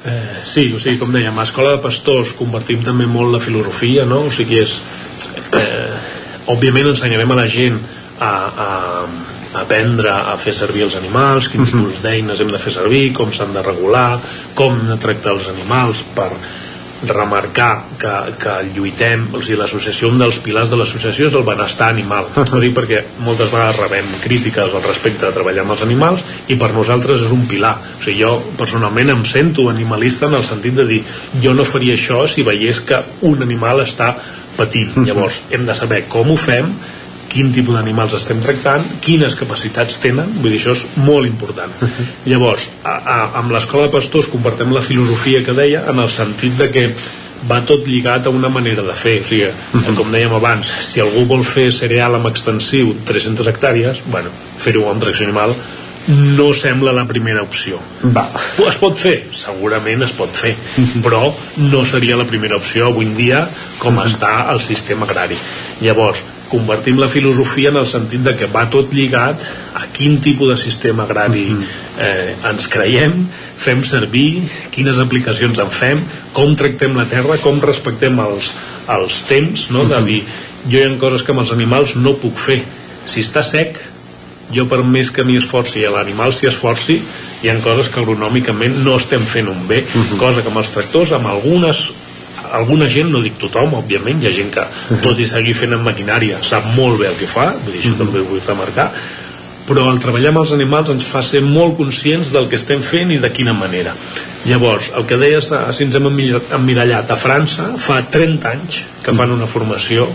Eh, 0.07 0.43
sí, 0.47 0.69
o 0.75 0.79
sigui, 0.79 1.01
com 1.01 1.11
dèiem, 1.11 1.35
a 1.35 1.43
l'Escola 1.43 1.75
de 1.75 1.83
Pastors 1.83 2.35
compartim 2.39 2.85
també 2.87 3.09
molt 3.11 3.35
la 3.35 3.43
filosofia, 3.43 4.07
no? 4.07 4.27
O 4.29 4.35
sigui, 4.35 4.63
és... 4.63 4.79
Eh, 5.57 6.15
òbviament 6.53 6.93
ensenyarem 6.93 7.33
a 7.35 7.37
la 7.41 7.47
gent 7.51 7.79
a, 8.23 8.29
a, 8.31 8.69
a 9.51 9.63
aprendre 9.65 10.13
a 10.13 10.37
fer 10.39 10.55
servir 10.55 10.85
els 10.87 10.95
animals, 10.99 11.49
quin 11.51 11.67
tipus 11.67 11.99
d'eines 12.05 12.41
hem 12.41 12.53
de 12.53 12.61
fer 12.63 12.75
servir, 12.77 13.09
com 13.17 13.33
s'han 13.35 13.55
de 13.57 13.65
regular, 13.67 14.21
com 14.55 14.79
tractar 15.03 15.35
els 15.35 15.49
animals 15.51 16.05
per 16.15 16.31
remarcar 17.05 17.85
que, 18.01 18.13
que 18.41 18.55
lluitem 18.75 19.27
o 19.35 19.41
sigui, 19.43 19.59
l'associació, 19.61 20.09
un 20.13 20.21
dels 20.21 20.39
pilars 20.45 20.73
de 20.73 20.79
l'associació 20.81 21.29
és 21.29 21.37
el 21.37 21.45
benestar 21.47 21.91
animal. 21.93 22.31
Ho 22.55 22.63
dic 22.63 22.75
perquè 22.77 23.03
moltes 23.27 23.53
vegades 23.53 23.81
rebem 23.83 24.09
crítiques 24.23 24.73
al 24.73 24.87
respecte 24.87 25.27
de 25.27 25.35
treballar 25.37 25.67
amb 25.67 25.77
els 25.77 25.85
animals 25.87 26.25
i 26.49 26.59
per 26.61 26.73
nosaltres 26.75 27.27
és 27.27 27.35
un 27.35 27.47
pilar. 27.51 27.75
O 27.99 28.03
sigui, 28.03 28.23
jo 28.25 28.35
personalment 28.59 29.13
em 29.13 29.25
sento 29.29 29.69
animalista 29.71 30.31
en 30.31 30.39
el 30.41 30.47
sentit 30.49 30.77
de 30.79 30.89
dir 30.89 31.03
jo 31.43 31.55
no 31.55 31.69
faria 31.69 31.97
això 31.99 32.25
si 32.31 32.47
veiés 32.47 32.81
que 32.87 33.03
un 33.29 33.45
animal 33.45 33.85
està 33.85 34.15
patint. 34.57 34.97
Llavors 35.09 35.43
hem 35.51 35.67
de 35.69 35.77
saber 35.77 36.07
com 36.13 36.33
ho 36.33 36.39
fem 36.41 36.73
quin 37.37 37.53
tipus 37.53 37.77
d'animals 37.77 38.17
estem 38.17 38.41
tractant, 38.45 38.85
quines 39.05 39.37
capacitats 39.37 40.01
tenen, 40.01 40.33
vull 40.41 40.55
dir, 40.55 40.61
això 40.61 40.73
és 40.77 40.87
molt 41.05 41.29
important. 41.29 41.73
Llavors, 42.31 42.71
a, 42.83 42.97
a, 42.97 43.19
amb 43.43 43.53
l'escola 43.55 43.87
de 43.87 43.95
pastors 43.99 44.31
compartem 44.33 44.73
la 44.73 44.85
filosofia 44.85 45.45
que 45.45 45.57
deia 45.57 45.85
en 45.93 46.01
el 46.01 46.11
sentit 46.13 46.57
de 46.57 46.71
que 46.73 46.89
va 47.47 47.61
tot 47.69 47.85
lligat 47.87 48.27
a 48.27 48.33
una 48.33 48.49
manera 48.49 48.83
de 48.83 48.95
fer 48.97 49.19
o 49.21 49.27
sigui, 49.29 49.51
com 49.99 50.09
dèiem 50.13 50.33
abans 50.39 50.71
si 50.83 51.03
algú 51.05 51.27
vol 51.29 51.45
fer 51.45 51.69
cereal 51.75 52.17
amb 52.17 52.31
extensiu 52.31 52.95
300 53.07 53.51
hectàrees, 53.53 54.01
bueno, 54.11 54.33
fer-ho 54.63 54.89
amb 54.91 55.05
tracció 55.05 55.29
animal 55.29 55.53
no 56.09 56.53
sembla 56.55 56.95
la 56.95 57.07
primera 57.09 57.43
opció 57.43 57.81
Va. 58.15 58.29
es 58.69 58.79
pot 58.83 58.99
fer? 58.99 59.17
segurament 59.35 60.07
es 60.07 60.15
pot 60.17 60.31
fer 60.31 60.55
però 61.05 61.29
no 61.67 61.85
seria 61.85 62.19
la 62.19 62.29
primera 62.29 62.61
opció 62.61 62.91
avui 62.91 63.09
en 63.09 63.17
dia 63.19 63.45
com 63.83 63.99
està 64.05 64.47
el 64.53 64.63
sistema 64.63 65.09
agrari 65.09 65.39
llavors 65.83 66.23
convertim 66.49 67.01
la 67.01 67.09
filosofia 67.09 67.71
en 67.73 67.81
el 67.81 67.87
sentit 67.91 68.23
de 68.23 68.37
que 68.39 68.47
va 68.51 68.67
tot 68.71 68.93
lligat 68.95 69.43
a 69.75 69.87
quin 69.93 70.21
tipus 70.23 70.53
de 70.53 70.57
sistema 70.61 71.05
agrari 71.05 71.49
eh, 71.99 72.35
ens 72.49 72.69
creiem, 72.71 73.17
fem 73.59 73.83
servir, 73.85 74.45
quines 74.75 75.01
aplicacions 75.03 75.59
en 75.63 75.73
fem, 75.73 76.03
com 76.37 76.55
tractem 76.59 76.97
la 76.97 77.07
terra, 77.11 77.39
com 77.43 77.59
respectem 77.63 78.19
els, 78.23 78.53
els 78.93 79.23
temps, 79.29 79.69
no? 79.75 79.85
de 79.91 80.03
dir, 80.07 80.23
jo 80.67 80.79
hi 80.79 80.87
ha 80.87 80.99
coses 81.03 81.27
que 81.27 81.35
amb 81.35 81.43
els 81.45 81.55
animals 81.55 81.97
no 81.99 82.17
puc 82.21 82.39
fer. 82.39 82.61
Si 83.07 83.23
està 83.23 83.43
sec, 83.47 83.79
jo 84.55 84.67
per 84.71 84.83
més 84.87 85.11
que 85.11 85.25
m'hi 85.27 85.39
esforci 85.41 85.83
i 85.83 85.91
l'animal 85.91 86.35
s'hi 86.35 86.51
esforci, 86.51 87.01
hi 87.43 87.51
ha 87.51 87.57
coses 87.65 87.91
que 87.91 88.01
agronòmicament 88.03 88.83
no 88.85 88.97
estem 89.01 89.23
fent 89.23 89.51
un 89.51 89.67
bé, 89.69 89.83
cosa 90.21 90.43
que 90.43 90.53
amb 90.53 90.63
els 90.63 90.73
tractors, 90.75 91.15
amb 91.17 91.31
algunes 91.33 91.87
alguna 92.53 92.87
gent, 92.89 93.11
no 93.11 93.21
dic 93.25 93.39
tothom, 93.41 93.75
òbviament, 93.81 94.21
hi 94.23 94.29
ha 94.29 94.35
gent 94.35 94.51
que, 94.55 94.65
tot 95.03 95.19
i 95.19 95.27
seguir 95.27 95.55
fent 95.57 95.75
amb 95.77 95.87
maquinària, 95.89 96.39
sap 96.45 96.69
molt 96.77 97.01
bé 97.01 97.09
el 97.11 97.17
que 97.19 97.29
fa, 97.31 97.51
vull 97.65 97.75
dir, 97.75 97.83
això 97.83 97.97
també 97.99 98.21
ho 98.23 98.29
vull 98.29 98.43
remarcar, 98.45 98.91
però 99.67 99.89
el 99.91 99.99
treballar 100.03 100.31
amb 100.31 100.45
els 100.45 100.53
animals 100.55 100.93
ens 100.95 101.07
fa 101.11 101.23
ser 101.27 101.43
molt 101.43 101.75
conscients 101.79 102.31
del 102.35 102.47
que 102.51 102.59
estem 102.61 102.85
fent 102.87 103.11
i 103.11 103.19
de 103.23 103.33
quina 103.35 103.55
manera. 103.57 103.95
Llavors, 104.47 104.93
el 104.95 105.09
que 105.09 105.19
deies, 105.19 105.51
de, 105.51 105.63
si 105.75 105.89
ens 105.89 105.97
hem 105.99 106.07
emmirallat 106.07 107.11
a 107.11 107.19
França, 107.19 107.73
fa 107.83 107.99
30 108.15 108.53
anys 108.53 108.79
que 109.03 109.15
fan 109.17 109.35
una 109.35 109.51
formació 109.51 110.07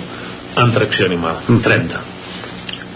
en 0.61 0.71
tracció 0.71 1.09
animal, 1.09 1.43
30. 1.51 1.99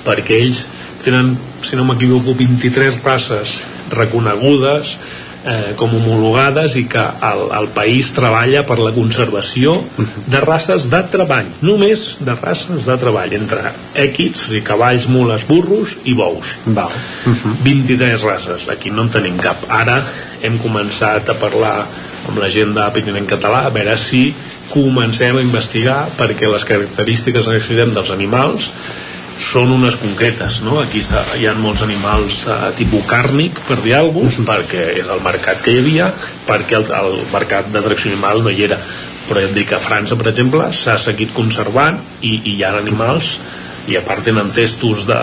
Perquè 0.06 0.40
ells 0.46 0.64
tenen, 1.06 1.36
si 1.64 1.78
no 1.78 1.86
m'equivoco, 1.88 2.36
23 2.38 3.00
races 3.04 3.60
reconegudes 3.94 4.96
eh, 5.46 5.74
com 5.78 5.94
homologades 5.94 6.76
i 6.80 6.86
que 6.90 7.04
el, 7.30 7.44
el 7.60 7.70
país 7.76 8.10
treballa 8.16 8.66
per 8.68 8.80
la 8.82 8.92
conservació 8.96 9.76
de 10.26 10.42
races 10.44 10.90
de 10.92 11.02
treball, 11.14 11.52
només 11.66 12.06
de 12.26 12.36
races 12.40 12.88
de 12.90 12.98
treball, 13.02 13.36
entre 13.38 13.72
èquids, 14.08 14.48
sigui, 14.50 14.64
cavalls, 14.66 15.08
mules, 15.12 15.46
burros 15.48 15.96
i 16.10 16.18
bous. 16.18 16.58
Val. 16.66 16.92
23 17.64 18.26
races, 18.26 18.68
aquí 18.74 18.92
no 18.92 19.06
en 19.06 19.14
tenim 19.14 19.38
cap. 19.42 19.70
Ara 19.70 20.02
hem 20.44 20.58
començat 20.62 21.30
a 21.30 21.38
parlar 21.40 21.78
amb 22.26 22.42
la 22.42 22.50
gent 22.50 22.74
d'Apitin 22.74 23.18
en 23.20 23.30
català 23.30 23.68
a 23.68 23.74
veure 23.74 23.94
si 24.02 24.28
comencem 24.72 25.38
a 25.38 25.44
investigar 25.46 26.08
perquè 26.18 26.50
les 26.50 26.66
característiques 26.66 27.46
que 27.46 27.54
necessitem 27.54 27.94
dels 27.94 28.10
animals 28.16 28.72
són 29.42 29.72
unes 29.76 29.98
concretes, 30.00 30.62
no? 30.64 30.78
Aquí 30.80 31.02
hi 31.40 31.48
ha 31.48 31.56
molts 31.60 31.84
animals 31.84 32.46
uh, 32.48 32.72
tipus 32.78 33.04
càrnic, 33.10 33.60
per 33.68 33.82
dir 33.84 33.98
alguna 33.98 34.32
cosa, 34.32 34.46
perquè 34.48 34.86
és 35.02 35.12
el 35.12 35.22
mercat 35.26 35.62
que 35.64 35.74
hi 35.74 35.82
havia, 35.84 36.08
perquè 36.48 36.80
el, 36.80 36.88
el 36.96 37.20
mercat 37.34 37.70
d'atracció 37.74 38.14
animal 38.14 38.44
no 38.46 38.54
hi 38.54 38.64
era. 38.70 38.80
Però 39.26 39.42
ja 39.42 39.50
et 39.50 39.56
dic 39.58 39.72
que 39.72 39.78
a 39.80 39.82
França, 39.82 40.16
per 40.16 40.30
exemple, 40.32 40.70
s'ha 40.72 40.96
seguit 41.02 41.34
conservant 41.34 42.00
i, 42.22 42.38
i 42.38 42.58
hi 42.58 42.64
ha 42.64 42.76
animals 42.78 43.36
i 43.86 43.94
a 43.98 44.02
part 44.02 44.24
tenen 44.26 44.50
testos 44.54 45.04
de, 45.06 45.18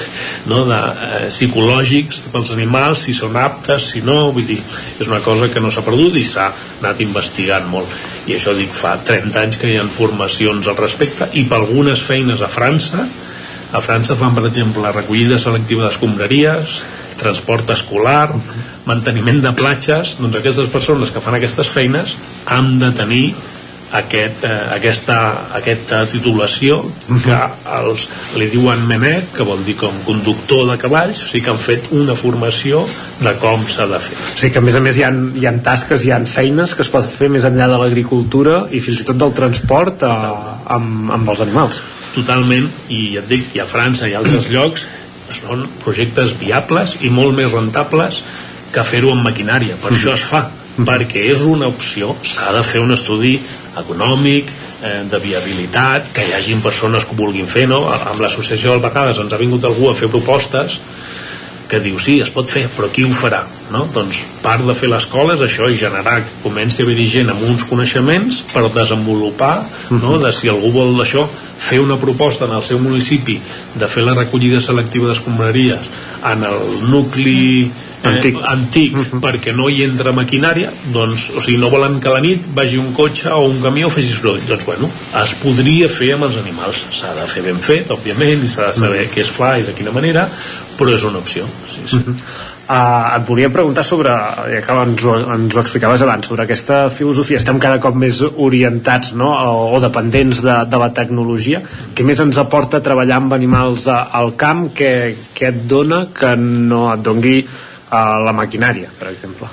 no, 0.50 0.60
de, 0.68 0.76
eh, 0.76 1.24
psicològics 1.32 2.20
pels 2.30 2.52
animals, 2.54 3.06
si 3.08 3.14
són 3.16 3.34
aptes, 3.40 3.88
si 3.94 4.04
no, 4.06 4.30
vull 4.34 4.46
dir, 4.46 4.60
és 5.00 5.10
una 5.10 5.18
cosa 5.24 5.48
que 5.50 5.62
no 5.62 5.72
s'ha 5.74 5.82
perdut 5.86 6.14
i 6.20 6.24
s'ha 6.28 6.46
anat 6.82 7.02
investigant 7.02 7.66
molt. 7.70 7.90
I 8.30 8.36
això 8.36 8.54
dic, 8.56 8.70
fa 8.74 8.94
30 9.02 9.40
anys 9.42 9.58
que 9.58 9.72
hi 9.72 9.78
ha 9.80 9.86
formacions 9.90 10.70
al 10.70 10.78
respecte 10.78 11.32
i 11.34 11.46
per 11.50 11.62
algunes 11.62 12.04
feines 12.06 12.44
a 12.44 12.50
França 12.50 13.08
a 13.74 13.80
França 13.82 14.14
fan, 14.14 14.34
per 14.36 14.46
exemple, 14.46 14.92
recollida 14.94 15.38
selectiva 15.42 15.88
d'escombraries, 15.88 16.78
transport 17.18 17.72
escolar, 17.74 18.30
manteniment 18.86 19.40
de 19.42 19.50
platges, 19.56 20.14
doncs 20.20 20.38
aquestes 20.38 20.70
persones 20.70 21.10
que 21.10 21.22
fan 21.24 21.38
aquestes 21.40 21.70
feines 21.74 22.14
han 22.54 22.76
de 22.78 22.92
tenir 22.94 23.24
aquest, 23.94 24.44
eh, 24.46 24.52
aquesta, 24.74 25.16
aquesta 25.54 26.00
titulació 26.10 26.80
que 27.24 27.38
els, 27.78 28.06
li 28.38 28.48
diuen 28.50 28.82
menet, 28.88 29.30
que 29.36 29.46
vol 29.46 29.62
dir 29.66 29.76
com 29.78 29.98
conductor 30.06 30.66
de 30.70 30.78
cavalls, 30.82 31.22
o 31.22 31.30
sigui 31.30 31.44
que 31.46 31.52
han 31.54 31.62
fet 31.62 31.90
una 31.94 32.16
formació 32.18 32.82
de 33.22 33.34
com 33.42 33.66
s'ha 33.70 33.86
de 33.90 34.02
fer. 34.02 34.18
O 34.18 34.38
sigui 34.38 34.52
que 34.54 34.62
a 34.62 34.66
més 34.66 34.78
a 34.78 34.84
més 34.84 34.98
hi 34.98 35.06
ha, 35.06 35.10
hi 35.10 35.46
ha 35.50 35.54
tasques, 35.66 36.06
hi 36.06 36.14
ha 36.14 36.22
feines 36.30 36.74
que 36.74 36.86
es 36.86 36.90
pot 36.94 37.06
fer 37.10 37.30
més 37.30 37.46
enllà 37.46 37.70
de 37.70 37.82
l'agricultura 37.82 38.64
i 38.70 38.82
fins 38.82 39.02
i 39.02 39.10
tot 39.10 39.18
del 39.18 39.34
transport 39.34 40.06
a, 40.06 40.14
amb, 40.78 41.12
amb 41.18 41.34
els 41.34 41.44
animals 41.46 41.82
totalment 42.14 42.68
i 42.88 43.14
ja 43.14 43.22
et 43.22 43.30
dic, 43.30 43.54
i 43.54 43.62
a 43.62 43.68
França 43.68 44.08
i 44.08 44.14
a 44.14 44.20
altres 44.22 44.50
llocs 44.52 44.88
són 45.34 45.64
projectes 45.84 46.34
viables 46.40 46.98
i 47.02 47.10
molt 47.10 47.36
més 47.36 47.52
rentables 47.52 48.22
que 48.74 48.84
fer-ho 48.84 49.12
amb 49.14 49.26
maquinària, 49.26 49.78
per 49.80 49.94
això 49.94 50.14
es 50.14 50.26
fa 50.26 50.44
perquè 50.74 51.28
és 51.30 51.44
una 51.46 51.68
opció, 51.70 52.16
s'ha 52.26 52.50
de 52.56 52.62
fer 52.66 52.80
un 52.82 52.92
estudi 52.94 53.36
econòmic, 53.78 54.50
eh, 54.82 55.02
de 55.10 55.20
viabilitat, 55.22 56.10
que 56.12 56.24
hi 56.26 56.34
hagin 56.34 56.62
persones 56.62 57.04
que 57.04 57.14
ho 57.14 57.18
vulguin 57.18 57.46
fer, 57.46 57.68
no? 57.70 57.84
Amb 57.94 58.20
l'associació 58.20 58.74
del 58.74 58.82
vegades 58.82 59.20
ens 59.22 59.32
ha 59.32 59.40
vingut 59.40 59.64
algú 59.64 59.90
a 59.90 59.94
fer 59.94 60.10
propostes 60.10 60.80
que 61.74 61.82
diu, 61.82 61.98
sí, 61.98 62.20
es 62.22 62.30
pot 62.30 62.46
fer, 62.50 62.68
però 62.70 62.88
qui 62.92 63.02
ho 63.02 63.10
farà? 63.14 63.42
No? 63.74 63.84
Doncs 63.90 64.20
part 64.44 64.62
de 64.66 64.74
fer 64.78 64.90
l'escola 64.92 65.34
és 65.34 65.42
això, 65.42 65.66
i 65.66 65.78
generar 65.80 66.20
que 66.22 66.42
comenci 66.44 66.82
a 66.82 66.86
haver 66.86 67.08
gent 67.10 67.32
amb 67.32 67.42
uns 67.48 67.64
coneixements 67.66 68.44
per 68.52 68.68
desenvolupar, 68.70 69.56
no? 69.90 70.18
de 70.22 70.30
si 70.32 70.52
algú 70.52 70.70
vol 70.76 70.94
d'això, 71.00 71.26
fer 71.64 71.80
una 71.82 71.96
proposta 71.98 72.46
en 72.46 72.54
el 72.54 72.62
seu 72.66 72.78
municipi 72.78 73.38
de 73.74 73.88
fer 73.90 74.04
la 74.06 74.14
recollida 74.14 74.60
selectiva 74.60 75.10
d'escombraries 75.10 75.90
en 76.30 76.46
el 76.46 76.62
nucli 76.92 77.70
eh, 78.04 78.12
antic, 78.12 78.38
antic 78.52 78.96
perquè 79.24 79.54
no 79.56 79.68
hi 79.72 79.82
entra 79.86 80.14
maquinària 80.16 80.72
doncs, 80.94 81.30
o 81.34 81.42
sigui, 81.44 81.58
no 81.62 81.72
volen 81.72 81.98
que 82.00 82.10
a 82.12 82.16
la 82.16 82.22
nit 82.24 82.46
vagi 82.56 82.80
un 82.80 82.92
cotxe 82.96 83.32
o 83.34 83.44
un 83.48 83.60
camió 83.64 83.90
o 83.90 83.94
faci 83.94 84.12
soroll 84.12 84.42
doncs 84.48 84.66
bueno, 84.68 84.90
es 85.22 85.36
podria 85.42 85.90
fer 85.90 86.14
amb 86.16 86.28
els 86.28 86.40
animals 86.42 86.86
s'ha 86.94 87.14
de 87.18 87.28
fer 87.30 87.44
ben 87.48 87.60
fet, 87.64 87.92
òbviament 87.94 88.44
i 88.44 88.50
s'ha 88.52 88.70
de 88.70 88.80
saber 88.80 89.06
què 89.12 89.24
es 89.24 89.32
fa 89.32 89.56
i 89.58 89.66
de 89.66 89.76
quina 89.76 89.94
manera 89.94 90.28
però 90.78 90.94
és 90.94 91.06
una 91.06 91.22
opció 91.22 91.46
sí, 91.70 91.86
sí. 91.90 92.02
Uh, 92.64 93.18
et 93.18 93.26
volia 93.28 93.50
preguntar 93.52 93.82
sobre, 93.84 94.08
ja 94.48 94.60
que 94.64 94.76
ens 94.80 95.02
ho, 95.04 95.14
ens 95.34 95.52
ho 95.52 95.60
explicaves 95.60 96.00
abans, 96.00 96.24
sobre 96.30 96.46
aquesta 96.46 96.86
filosofia. 96.88 97.36
Estem 97.36 97.58
cada 97.60 97.76
cop 97.76 97.98
més 98.00 98.22
orientats 98.24 99.12
no? 99.20 99.28
o, 99.36 99.66
o 99.76 99.80
dependents 99.84 100.40
de, 100.40 100.54
de 100.72 100.80
la 100.80 100.88
tecnologia. 100.96 101.60
Què 101.92 102.06
més 102.08 102.22
ens 102.24 102.40
aporta 102.40 102.80
treballar 102.80 103.20
amb 103.20 103.36
animals 103.36 103.84
a, 103.92 104.06
al 104.16 104.32
camp? 104.40 104.70
Què, 104.72 104.90
què 105.36 105.50
et 105.52 105.60
dona 105.68 106.06
que 106.16 106.32
no 106.40 106.86
et 106.94 107.04
dongui 107.04 107.36
uh, 107.94 108.24
la 108.26 108.34
maquinària, 108.36 108.90
per 108.98 109.12
exemple? 109.12 109.50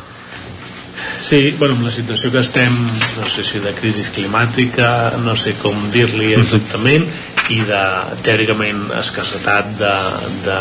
Sí, 1.22 1.56
bueno, 1.58 1.76
amb 1.78 1.86
la 1.86 1.92
situació 1.94 2.32
que 2.34 2.42
estem, 2.42 2.74
no 3.18 3.28
sé 3.30 3.44
si 3.46 3.62
de 3.62 3.74
crisi 3.78 4.04
climàtica, 4.14 4.88
no 5.22 5.36
sé 5.38 5.54
com 5.62 5.78
dir-li 5.94 6.34
exactament, 6.38 7.06
i 7.54 7.60
de, 7.68 7.82
teòricament, 8.26 8.88
escassetat 9.00 9.70
de, 9.80 9.94
de, 10.46 10.60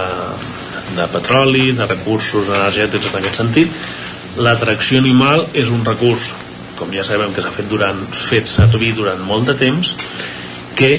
de 0.98 1.08
petroli, 1.12 1.70
de 1.76 1.88
recursos 1.88 2.50
energètics 2.52 3.10
en 3.10 3.20
aquest 3.20 3.40
sentit, 3.42 3.80
l'atracció 4.40 5.00
animal 5.02 5.46
és 5.56 5.72
un 5.74 5.84
recurs, 5.86 6.30
com 6.78 6.92
ja 6.94 7.04
sabem 7.06 7.32
que 7.36 7.44
s'ha 7.44 7.52
fet 7.54 7.68
durant, 7.70 8.04
fet 8.14 8.48
servir 8.48 8.94
durant 8.98 9.20
molt 9.26 9.50
de 9.50 9.56
temps, 9.60 9.94
que 10.78 10.92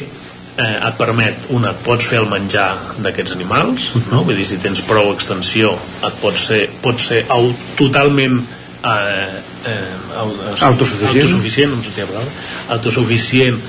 eh, 0.57 0.77
et 0.77 0.97
permet, 0.99 1.47
una, 1.55 1.73
pots 1.85 2.07
fer 2.07 2.21
el 2.21 2.29
menjar 2.31 2.69
d'aquests 3.01 3.37
animals, 3.37 3.91
no? 4.11 4.23
vull 4.27 4.37
dir, 4.37 4.47
si 4.47 4.59
tens 4.63 4.83
prou 4.87 5.13
extensió, 5.15 5.73
et 6.05 6.21
pot 6.21 6.37
ser, 6.37 6.65
pot 6.81 6.99
ser 7.01 7.23
au, 7.29 7.51
totalment 7.77 8.39
eh, 8.83 9.41
eh, 9.69 10.17
au- 10.17 10.35
Autosuficient. 10.71 11.23
autosuficient, 11.27 11.75
no 11.75 11.83
sortia 11.83 12.05
la 12.07 12.11
paraula, 12.13 12.31
autosuficient 12.77 13.59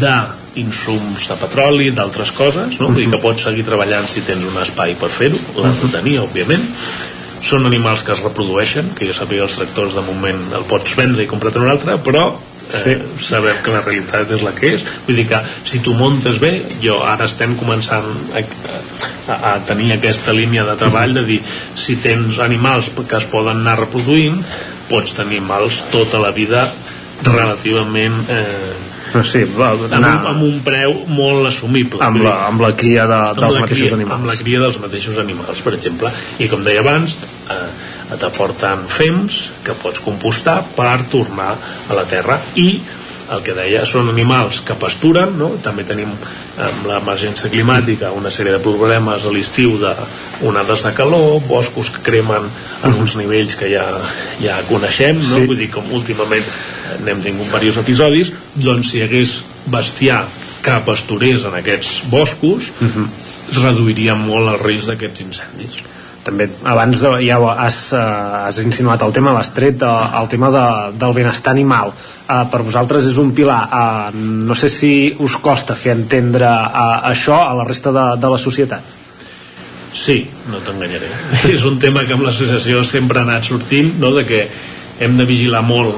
de 0.00 0.14
insums 0.62 1.24
de 1.28 1.34
petroli, 1.40 1.90
d'altres 1.96 2.30
coses, 2.36 2.78
no? 2.78 2.90
Vull 2.92 3.00
dir 3.02 3.08
que 3.10 3.18
pots 3.22 3.42
seguir 3.48 3.64
treballant 3.66 4.06
si 4.08 4.20
tens 4.26 4.44
un 4.44 4.58
espai 4.62 4.94
per 5.00 5.08
fer-ho, 5.10 5.38
l'has 5.62 5.80
de 5.82 5.88
tenir, 5.94 6.18
òbviament. 6.22 6.62
Són 7.42 7.66
animals 7.66 8.04
que 8.06 8.12
es 8.14 8.20
reprodueixen, 8.22 8.92
que 8.94 9.08
jo 9.08 9.14
sàpiga 9.16 9.42
els 9.48 9.56
tractors 9.58 9.96
de 9.98 10.02
moment 10.06 10.38
el 10.54 10.62
pots 10.70 10.94
vendre 10.94 11.24
i 11.24 11.26
comprar-te 11.26 11.58
un 11.58 11.66
altre, 11.72 11.96
però 12.04 12.28
eh, 12.84 12.98
sabem 13.20 13.58
que 13.64 13.74
la 13.74 13.82
realitat 13.84 14.30
és 14.36 14.42
la 14.46 14.52
que 14.56 14.74
és. 14.76 14.84
Vull 15.06 15.16
dir 15.20 15.26
que 15.30 15.40
si 15.68 15.80
tu 15.84 15.94
montes 15.98 16.38
bé 16.42 16.52
jo 16.82 16.98
ara 17.06 17.26
estem 17.30 17.56
començant 17.60 18.08
a, 18.38 18.44
a, 19.32 19.40
a 19.52 19.56
tenir 19.68 19.92
aquesta 19.96 20.32
línia 20.36 20.64
de 20.68 20.76
treball 20.80 21.14
de 21.18 21.24
dir 21.28 21.40
si 21.74 21.96
tens 22.02 22.38
animals 22.42 22.90
que 22.96 23.16
es 23.18 23.28
poden 23.30 23.60
anar 23.64 23.78
reproduint 23.84 24.40
pots 24.88 25.14
tenir 25.18 25.38
animals 25.42 25.82
tota 25.92 26.18
la 26.20 26.32
vida 26.36 26.66
relativament 27.22 28.16
eh, 28.28 29.22
sí, 29.24 29.44
va, 29.56 29.72
amb, 29.76 29.84
anar- 29.94 30.14
un, 30.20 30.26
amb 30.32 30.42
un 30.46 30.58
preu 30.64 30.94
molt 31.12 31.46
assumible. 31.50 32.00
Amb 32.04 32.22
la, 32.24 32.34
amb 32.48 32.62
la 32.64 32.72
cria 32.76 33.06
de, 33.06 33.18
amb 33.32 33.40
dels 33.40 33.58
la 33.58 33.64
mateixos 33.66 33.86
cria, 33.90 33.98
animals. 34.00 34.18
amb 34.18 34.30
la 34.30 34.36
cria 34.40 34.62
dels 34.64 34.78
mateixos 34.82 35.18
animals 35.22 35.62
per 35.64 35.74
exemple, 35.78 36.10
i 36.42 36.48
com 36.50 36.64
deia 36.66 36.82
abans 36.84 37.16
eh, 37.52 37.60
t'aporten 38.20 38.86
fems 38.88 39.44
que 39.64 39.76
pots 39.78 40.02
compostar 40.04 40.60
per 40.76 40.96
tornar 41.12 41.52
a 41.54 41.96
la 41.96 42.04
terra 42.08 42.38
i 42.60 42.80
el 43.32 43.42
que 43.44 43.54
deia 43.56 43.84
són 43.88 44.10
animals 44.10 44.60
que 44.66 44.76
pasturen 44.78 45.36
no? 45.38 45.52
també 45.64 45.84
tenim 45.88 46.10
amb 46.12 46.86
l'emergència 46.88 47.50
climàtica 47.52 48.10
una 48.16 48.32
sèrie 48.34 48.56
de 48.56 48.62
problemes 48.64 49.24
a 49.24 49.32
l'estiu 49.32 49.78
de 49.80 49.92
onades 50.48 50.84
de 50.84 50.92
calor, 50.96 51.40
boscos 51.46 51.90
que 51.94 52.02
cremen 52.04 52.48
en 52.84 52.98
uns 52.98 53.16
nivells 53.20 53.56
que 53.58 53.70
ja, 53.72 53.86
ja 54.42 54.58
coneixem 54.68 55.20
no? 55.20 55.36
Sí. 55.36 55.46
vull 55.48 55.60
dir 55.62 55.70
com 55.72 55.88
últimament 55.94 56.44
n'hem 57.06 57.22
tingut 57.24 57.48
diversos 57.48 57.82
episodis 57.84 58.34
doncs 58.58 58.92
si 58.92 59.00
hi 59.00 59.06
hagués 59.06 59.38
bestiar 59.72 60.24
que 60.62 60.76
pasturés 60.86 61.46
en 61.48 61.56
aquests 61.58 62.02
boscos 62.10 62.70
es 62.82 63.58
reduiria 63.62 64.14
molt 64.18 64.54
el 64.54 64.60
risc 64.62 64.92
d'aquests 64.92 65.24
incendis 65.28 65.80
també 66.24 66.48
abans 66.68 67.02
eh, 67.04 67.18
ja 67.26 67.38
has, 67.52 67.82
eh, 67.92 68.00
has 68.48 68.62
insinuat 68.62 69.02
el 69.02 69.12
tema, 69.14 69.34
l'has 69.34 69.52
tret 69.54 69.82
eh, 69.82 69.92
el 70.20 70.30
tema 70.30 70.50
de, 70.54 70.64
del 70.98 71.14
benestar 71.16 71.54
animal 71.54 71.92
eh, 71.92 72.42
per 72.50 72.62
vosaltres 72.62 73.06
és 73.10 73.18
un 73.18 73.34
pilar 73.36 73.60
eh, 73.66 74.24
no 74.48 74.56
sé 74.58 74.70
si 74.72 74.92
us 75.18 75.36
costa 75.42 75.76
fer 75.78 75.96
entendre 75.96 76.48
eh, 76.48 77.12
això 77.12 77.42
a 77.42 77.54
la 77.58 77.68
resta 77.68 77.94
de, 77.94 78.08
de 78.22 78.34
la 78.34 78.40
societat 78.40 78.98
Sí, 79.92 80.22
no 80.48 80.56
t'enganyaré. 80.64 81.08
és 81.52 81.66
un 81.68 81.76
tema 81.76 82.06
que 82.08 82.14
amb 82.16 82.24
l'associació 82.24 82.80
sempre 82.88 83.20
ha 83.20 83.26
anat 83.26 83.44
sortint, 83.44 83.90
no? 84.00 84.14
de 84.16 84.24
que 84.24 84.46
hem 85.04 85.18
de 85.18 85.26
vigilar 85.28 85.60
molt 85.66 85.92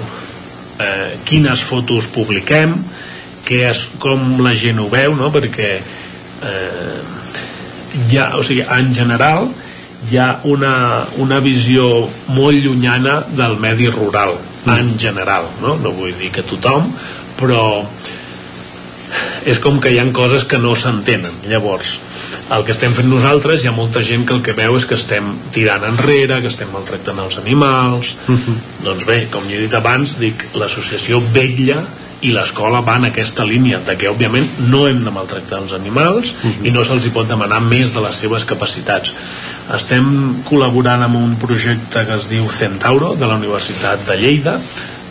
eh, 0.82 1.14
quines 1.28 1.62
fotos 1.62 2.08
publiquem, 2.10 2.74
què 3.46 3.60
és, 3.68 3.84
com 4.02 4.40
la 4.42 4.54
gent 4.58 4.80
ho 4.82 4.88
veu, 4.90 5.14
no? 5.14 5.30
perquè 5.30 5.68
eh, 5.78 6.96
ja, 8.10 8.32
o 8.34 8.42
sigui, 8.42 8.64
en 8.66 8.90
general 8.96 9.46
hi 10.10 10.18
ha 10.20 10.28
una, 10.50 10.74
una 11.22 11.40
visió 11.44 11.86
molt 12.34 12.60
llunyana 12.64 13.20
del 13.36 13.56
medi 13.60 13.88
rural, 13.92 14.36
en 14.66 14.94
general, 14.98 15.48
no? 15.62 15.76
no 15.80 15.92
vull 15.96 16.14
dir 16.18 16.30
que 16.32 16.44
tothom, 16.46 16.88
però 17.38 17.62
és 19.46 19.60
com 19.60 19.76
que 19.80 19.92
hi 19.92 20.00
han 20.00 20.12
coses 20.16 20.46
que 20.48 20.58
no 20.58 20.72
s'entenen. 20.74 21.44
Llavors 21.50 21.98
el 22.52 22.64
que 22.64 22.74
estem 22.74 22.92
fent 22.92 23.08
nosaltres 23.08 23.62
hi 23.62 23.68
ha 23.70 23.74
molta 23.76 24.02
gent 24.04 24.26
que 24.28 24.34
el 24.36 24.42
que 24.44 24.54
veu 24.56 24.76
és 24.76 24.84
que 24.88 24.96
estem 24.98 25.30
tirant 25.54 25.84
enrere 25.88 26.40
que 26.44 26.50
estem 26.52 26.68
maltractant 26.74 27.20
els 27.22 27.38
animals. 27.40 28.14
Doncs 28.84 29.06
bé, 29.08 29.24
com 29.32 29.46
ja 29.48 29.56
he 29.56 29.62
dit 29.64 29.76
abans 29.78 30.16
dic, 30.20 30.44
l'associació 30.60 31.22
vetlla 31.32 31.80
i 32.22 32.30
l'escola 32.34 32.80
va 32.86 32.96
en 33.00 33.08
aquesta 33.10 33.44
línia 33.44 33.80
de 33.84 33.96
que 33.98 34.08
òbviament 34.10 34.46
no 34.70 34.86
hem 34.88 35.02
de 35.04 35.12
maltractar 35.14 35.60
els 35.62 35.74
animals 35.76 36.34
i 36.62 36.72
no 36.74 36.84
se'ls 36.84 37.06
hi 37.06 37.12
pot 37.14 37.28
demanar 37.28 37.60
més 37.64 37.94
de 37.94 38.04
les 38.04 38.22
seves 38.24 38.46
capacitats. 38.48 39.12
Estem 39.74 40.10
col·laborant 40.48 41.04
amb 41.06 41.20
un 41.20 41.36
projecte 41.40 42.04
que 42.04 42.18
es 42.18 42.28
diu 42.30 42.48
Centauro 42.52 43.14
de 43.16 43.26
la 43.26 43.38
Universitat 43.40 44.04
de 44.08 44.18
Lleida 44.20 44.58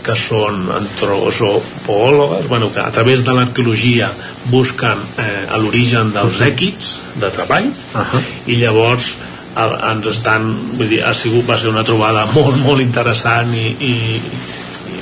que 0.04 0.16
són 0.20 0.68
antropòlogues 0.76 2.48
bueno, 2.50 2.70
que 2.74 2.82
a 2.84 2.92
través 2.92 3.24
de 3.24 3.34
l'arqueologia 3.34 4.10
busquen 4.52 5.00
eh, 5.18 5.46
l'origen 5.64 6.12
dels 6.12 6.42
èquids 6.44 6.90
de 7.22 7.30
treball 7.32 7.70
i 8.52 8.60
llavors 8.60 9.14
el, 9.56 9.76
ens 9.92 10.10
estan 10.12 10.50
vull 10.74 10.90
dir, 10.90 11.04
ha 11.06 11.14
sigut, 11.16 11.46
va 11.48 11.58
ser 11.62 11.72
una 11.72 11.86
trobada 11.88 12.26
molt, 12.34 12.60
molt 12.66 12.84
interessant 12.84 13.54
i, 13.56 13.70
i 13.80 13.94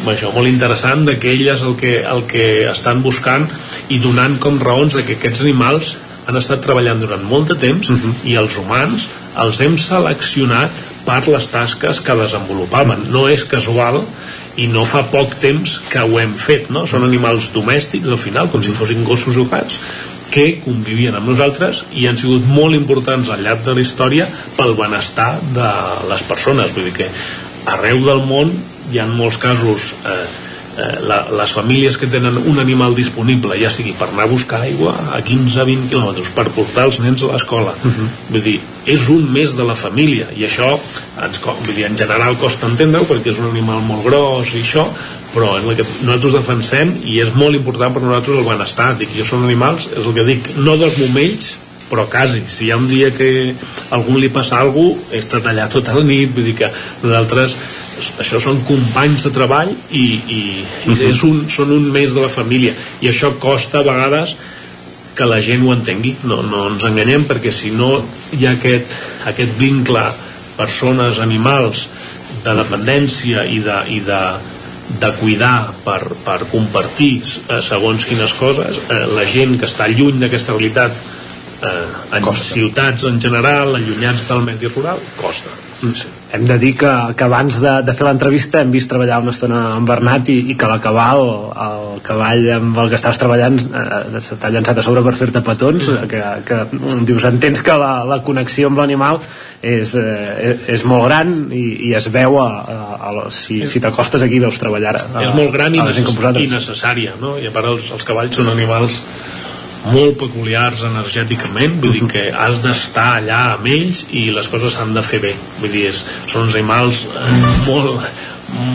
això, 0.10 0.32
molt 0.34 0.50
interessant 0.50 1.06
de 1.06 1.18
que 1.22 1.30
elles 1.34 1.62
el 1.62 1.76
que, 1.78 2.00
el 2.02 2.24
que 2.30 2.46
estan 2.72 3.04
buscant 3.06 3.46
i 3.94 4.00
donant 4.02 4.40
com 4.42 4.60
raons 4.62 4.98
de 4.98 5.06
que 5.06 5.20
aquests 5.20 5.44
animals 5.46 5.96
han 6.30 6.38
estat 6.38 6.62
treballant 6.66 7.02
durant 7.02 7.24
molt 7.28 7.52
de 7.52 7.58
temps 7.62 7.92
i 8.26 8.38
els 8.40 8.58
humans 8.58 9.10
els 9.42 9.62
hem 9.64 9.78
seleccionat 9.80 10.82
per 11.06 11.22
les 11.28 11.48
tasques 11.50 12.02
que 12.06 12.16
desenvolupaven. 12.18 13.08
No 13.14 13.28
és 13.32 13.46
casual 13.50 14.02
i 14.62 14.68
no 14.70 14.84
fa 14.86 15.04
poc 15.10 15.38
temps 15.42 15.78
que 15.90 16.02
ho 16.04 16.20
hem 16.20 16.34
fet 16.36 16.70
no? 16.74 16.86
són 16.90 17.06
animals 17.08 17.52
domèstics 17.56 18.10
al 18.10 18.20
final 18.20 18.50
com 18.52 18.64
si 18.64 18.74
fossin 18.76 19.06
gossos 19.08 19.38
o 19.40 19.46
gats 19.50 19.80
que 20.32 20.62
convivien 20.64 21.16
amb 21.16 21.28
nosaltres 21.28 21.86
i 22.00 22.08
han 22.08 22.20
sigut 22.20 22.46
molt 22.48 22.76
importants 22.78 23.30
al 23.30 23.44
llarg 23.44 23.64
de 23.66 23.76
la 23.76 23.84
història 23.84 24.28
pel 24.58 24.78
benestar 24.80 25.34
de 25.56 25.72
les 26.10 26.24
persones. 26.28 26.72
Vull 26.76 26.88
dir 26.88 26.96
que 27.02 27.10
arreu 27.72 28.00
del 28.06 28.24
món 28.28 28.54
hi 28.92 29.00
ha 29.00 29.08
molts 29.10 29.40
casos 29.42 29.94
eh, 30.06 30.24
eh, 30.78 31.00
la, 31.08 31.22
les 31.38 31.52
famílies 31.52 31.98
que 31.98 32.10
tenen 32.12 32.38
un 32.38 32.60
animal 32.60 32.96
disponible 32.96 33.58
ja 33.60 33.72
sigui 33.72 33.94
per 33.98 34.10
anar 34.10 34.26
a 34.28 34.32
buscar 34.32 34.62
aigua 34.66 34.94
a 35.16 35.22
15-20 35.24 35.90
quilòmetres 35.92 36.32
per 36.36 36.48
portar 36.56 36.88
els 36.90 37.00
nens 37.04 37.24
a 37.24 37.32
l'escola. 37.32 37.74
Vull 38.30 38.44
dir, 38.46 38.60
és 38.86 39.08
un 39.14 39.28
més 39.34 39.56
de 39.58 39.66
la 39.68 39.76
família 39.76 40.30
i 40.36 40.46
això 40.48 40.74
ens, 40.76 41.42
vull 41.42 41.76
dir, 41.76 41.88
en 41.90 41.98
general 41.98 42.38
costa 42.42 42.70
entendre-ho 42.70 43.10
perquè 43.10 43.34
és 43.34 43.42
un 43.42 43.50
animal 43.52 43.84
molt 43.88 44.06
gros 44.08 44.54
i 44.56 44.62
això 44.64 44.88
però 45.32 45.56
és 45.58 45.64
el 45.64 45.78
que 45.80 45.88
nosaltres 46.04 46.34
defensem 46.42 46.96
i 47.08 47.22
és 47.24 47.34
molt 47.36 47.56
important 47.56 47.94
per 47.96 48.04
nosaltres 48.04 48.40
el 48.42 48.48
benestar. 48.48 48.94
Dic, 49.00 49.14
jo 49.16 49.28
són 49.28 49.46
animals, 49.48 49.88
és 49.96 50.06
el 50.06 50.16
que 50.16 50.28
dic 50.28 50.56
no 50.60 50.78
dels 50.80 50.98
momells 51.00 51.54
però 51.92 52.06
quasi, 52.08 52.46
si 52.48 52.66
hi 52.66 52.72
ha 52.72 52.78
un 52.80 52.86
dia 52.88 53.10
que 53.12 53.52
algú 53.92 54.16
li 54.16 54.30
passa 54.32 54.62
alguna 54.62 54.96
cosa, 54.96 55.12
he 55.12 55.20
estat 55.20 55.48
allà 55.52 55.66
tota 55.68 55.98
la 55.98 56.04
nit, 56.08 56.32
vull 56.32 56.46
dir 56.48 56.54
que 56.56 56.70
nosaltres 57.04 57.58
això 58.22 58.42
són 58.44 58.64
companys 58.68 59.28
de 59.28 59.34
treball 59.36 59.72
i, 59.92 60.06
i, 60.38 60.42
i 60.90 60.98
és 61.10 61.22
un, 61.28 61.46
són 61.52 61.74
un 61.76 61.92
més 61.94 62.16
de 62.16 62.24
la 62.24 62.32
família 62.32 62.74
i 63.02 63.12
això 63.12 63.34
costa 63.42 63.82
a 63.82 63.88
vegades 63.88 64.36
que 65.16 65.28
la 65.28 65.42
gent 65.44 65.64
ho 65.68 65.74
entengui 65.76 66.16
no, 66.24 66.42
no 66.48 66.68
ens 66.72 66.86
enganyem 66.88 67.28
perquè 67.30 67.52
si 67.54 67.74
no 67.76 67.94
hi 68.38 68.48
ha 68.48 68.56
aquest, 68.58 68.96
aquest 69.32 69.58
vincle 69.60 70.06
persones, 70.58 71.20
animals 71.24 71.88
de 72.46 72.56
dependència 72.58 73.46
i 73.50 73.60
de, 73.64 73.78
i 73.98 74.00
de, 74.06 74.22
de 75.02 75.12
cuidar 75.20 75.72
per, 75.86 76.00
per 76.26 76.40
compartir 76.52 77.14
eh, 77.22 77.60
segons 77.66 78.06
quines 78.08 78.34
coses 78.40 78.80
eh, 78.88 79.04
la 79.16 79.26
gent 79.30 79.58
que 79.60 79.70
està 79.70 79.90
lluny 79.92 80.22
d'aquesta 80.22 80.56
realitat 80.58 80.96
eh, 80.96 81.86
en 82.18 82.26
costa. 82.26 82.48
ciutats 82.54 83.08
en 83.10 83.20
general, 83.22 83.76
allunyats 83.76 84.28
del 84.30 84.48
medi 84.48 84.72
rural 84.72 85.02
costa 85.20 85.54
sí. 85.82 86.21
Hem 86.34 86.46
de 86.48 86.58
dir 86.60 86.74
que, 86.80 86.92
que 87.18 87.26
abans 87.28 87.60
de, 87.62 87.74
de 87.86 87.94
fer 87.98 88.08
l'entrevista 88.08 88.62
hem 88.62 88.72
vist 88.74 88.90
treballar 88.92 89.20
una 89.24 89.34
estona 89.36 89.62
amb 89.76 89.90
Bernat 89.90 90.30
i, 90.32 90.38
i 90.52 90.56
que 90.56 90.68
a 90.68 90.72
l'acabar 90.72 91.10
el, 91.18 91.32
el 91.66 92.02
cavall 92.06 92.48
amb 92.56 92.80
el 92.84 92.92
que 92.92 92.98
estaves 93.00 93.20
treballant 93.22 93.60
eh, 93.60 94.22
t'ha 94.32 94.52
llançat 94.54 94.80
a 94.80 94.86
sobre 94.86 95.04
per 95.06 95.16
fer-te 95.20 95.44
petons 95.46 95.90
Mm. 95.92 96.08
que, 96.08 96.22
que 96.46 96.58
mm, 96.78 97.06
dius, 97.08 97.26
entens 97.28 97.62
que 97.66 97.76
la, 97.78 98.04
la 98.08 98.22
connexió 98.24 98.70
amb 98.70 98.80
l'animal 98.80 99.20
és, 99.62 99.94
eh, 99.98 100.56
és 100.72 100.86
molt 100.88 101.08
gran 101.10 101.34
i, 101.52 101.66
i 101.90 101.94
es 101.98 102.08
veu 102.14 102.38
a, 102.42 102.48
a, 102.62 102.78
a, 103.10 103.26
si, 103.34 103.62
si 103.70 103.82
t'acostes 103.84 104.24
aquí 104.26 104.40
veus 104.44 104.60
treballar 104.62 104.96
a, 105.00 105.06
és 105.26 105.36
molt 105.38 105.52
gran 105.54 105.76
i, 105.76 105.82
a 105.82 105.90
i 105.92 106.50
necessària 106.52 107.18
no? 107.22 107.38
i 107.42 107.50
a 107.50 107.54
part 107.56 107.74
els, 107.74 107.92
els 107.98 108.08
cavalls 108.08 108.38
són 108.40 108.52
animals 108.54 109.02
molt 109.90 110.20
peculiars 110.22 110.84
energèticament 110.86 111.80
vull 111.82 111.96
dir 111.96 112.10
que 112.12 112.28
has 112.30 112.60
d'estar 112.62 113.08
allà 113.18 113.40
amb 113.56 113.70
ells 113.72 114.04
i 114.14 114.28
les 114.36 114.50
coses 114.52 114.78
s'han 114.78 114.94
de 114.94 115.02
fer 115.06 115.22
bé. 115.24 115.32
Vull 115.62 115.74
dir, 115.74 115.88
és, 115.90 116.04
són 116.30 116.52
animals 116.52 117.06
eh, 117.10 117.32
molt 117.66 118.12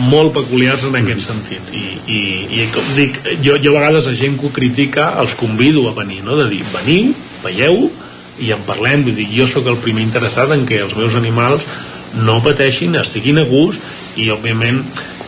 molt 0.09 0.33
peculiars 0.33 0.87
en 0.87 0.95
aquest 0.97 1.27
sentit. 1.27 1.71
I, 1.75 1.85
i, 2.09 2.21
i 2.57 2.65
com 2.73 2.87
dic, 2.95 3.19
jo, 3.45 3.57
jo 3.61 3.75
a 3.75 3.79
vegades 3.79 4.07
a 4.09 4.15
gent 4.17 4.37
que 4.39 4.49
ho 4.49 4.53
critica 4.53 5.11
els 5.21 5.35
convido 5.37 5.85
a 5.89 5.93
venir 5.97 6.23
no? 6.25 6.37
de 6.39 6.47
dir, 6.49 6.63
veniu, 6.73 7.13
veieu 7.43 7.85
i 8.41 8.51
en 8.53 8.63
parlem, 8.65 9.05
vull 9.05 9.17
dir, 9.17 9.27
jo 9.33 9.47
sóc 9.49 9.67
el 9.69 9.79
primer 9.81 10.05
interessat 10.05 10.51
en 10.53 10.65
que 10.69 10.81
els 10.85 10.95
meus 10.97 11.17
animals 11.19 11.65
no 12.25 12.39
pateixin, 12.45 12.97
estiguin 12.97 13.41
a 13.41 13.45
gust 13.49 14.17
i 14.17 14.31
òbviament 14.33 14.81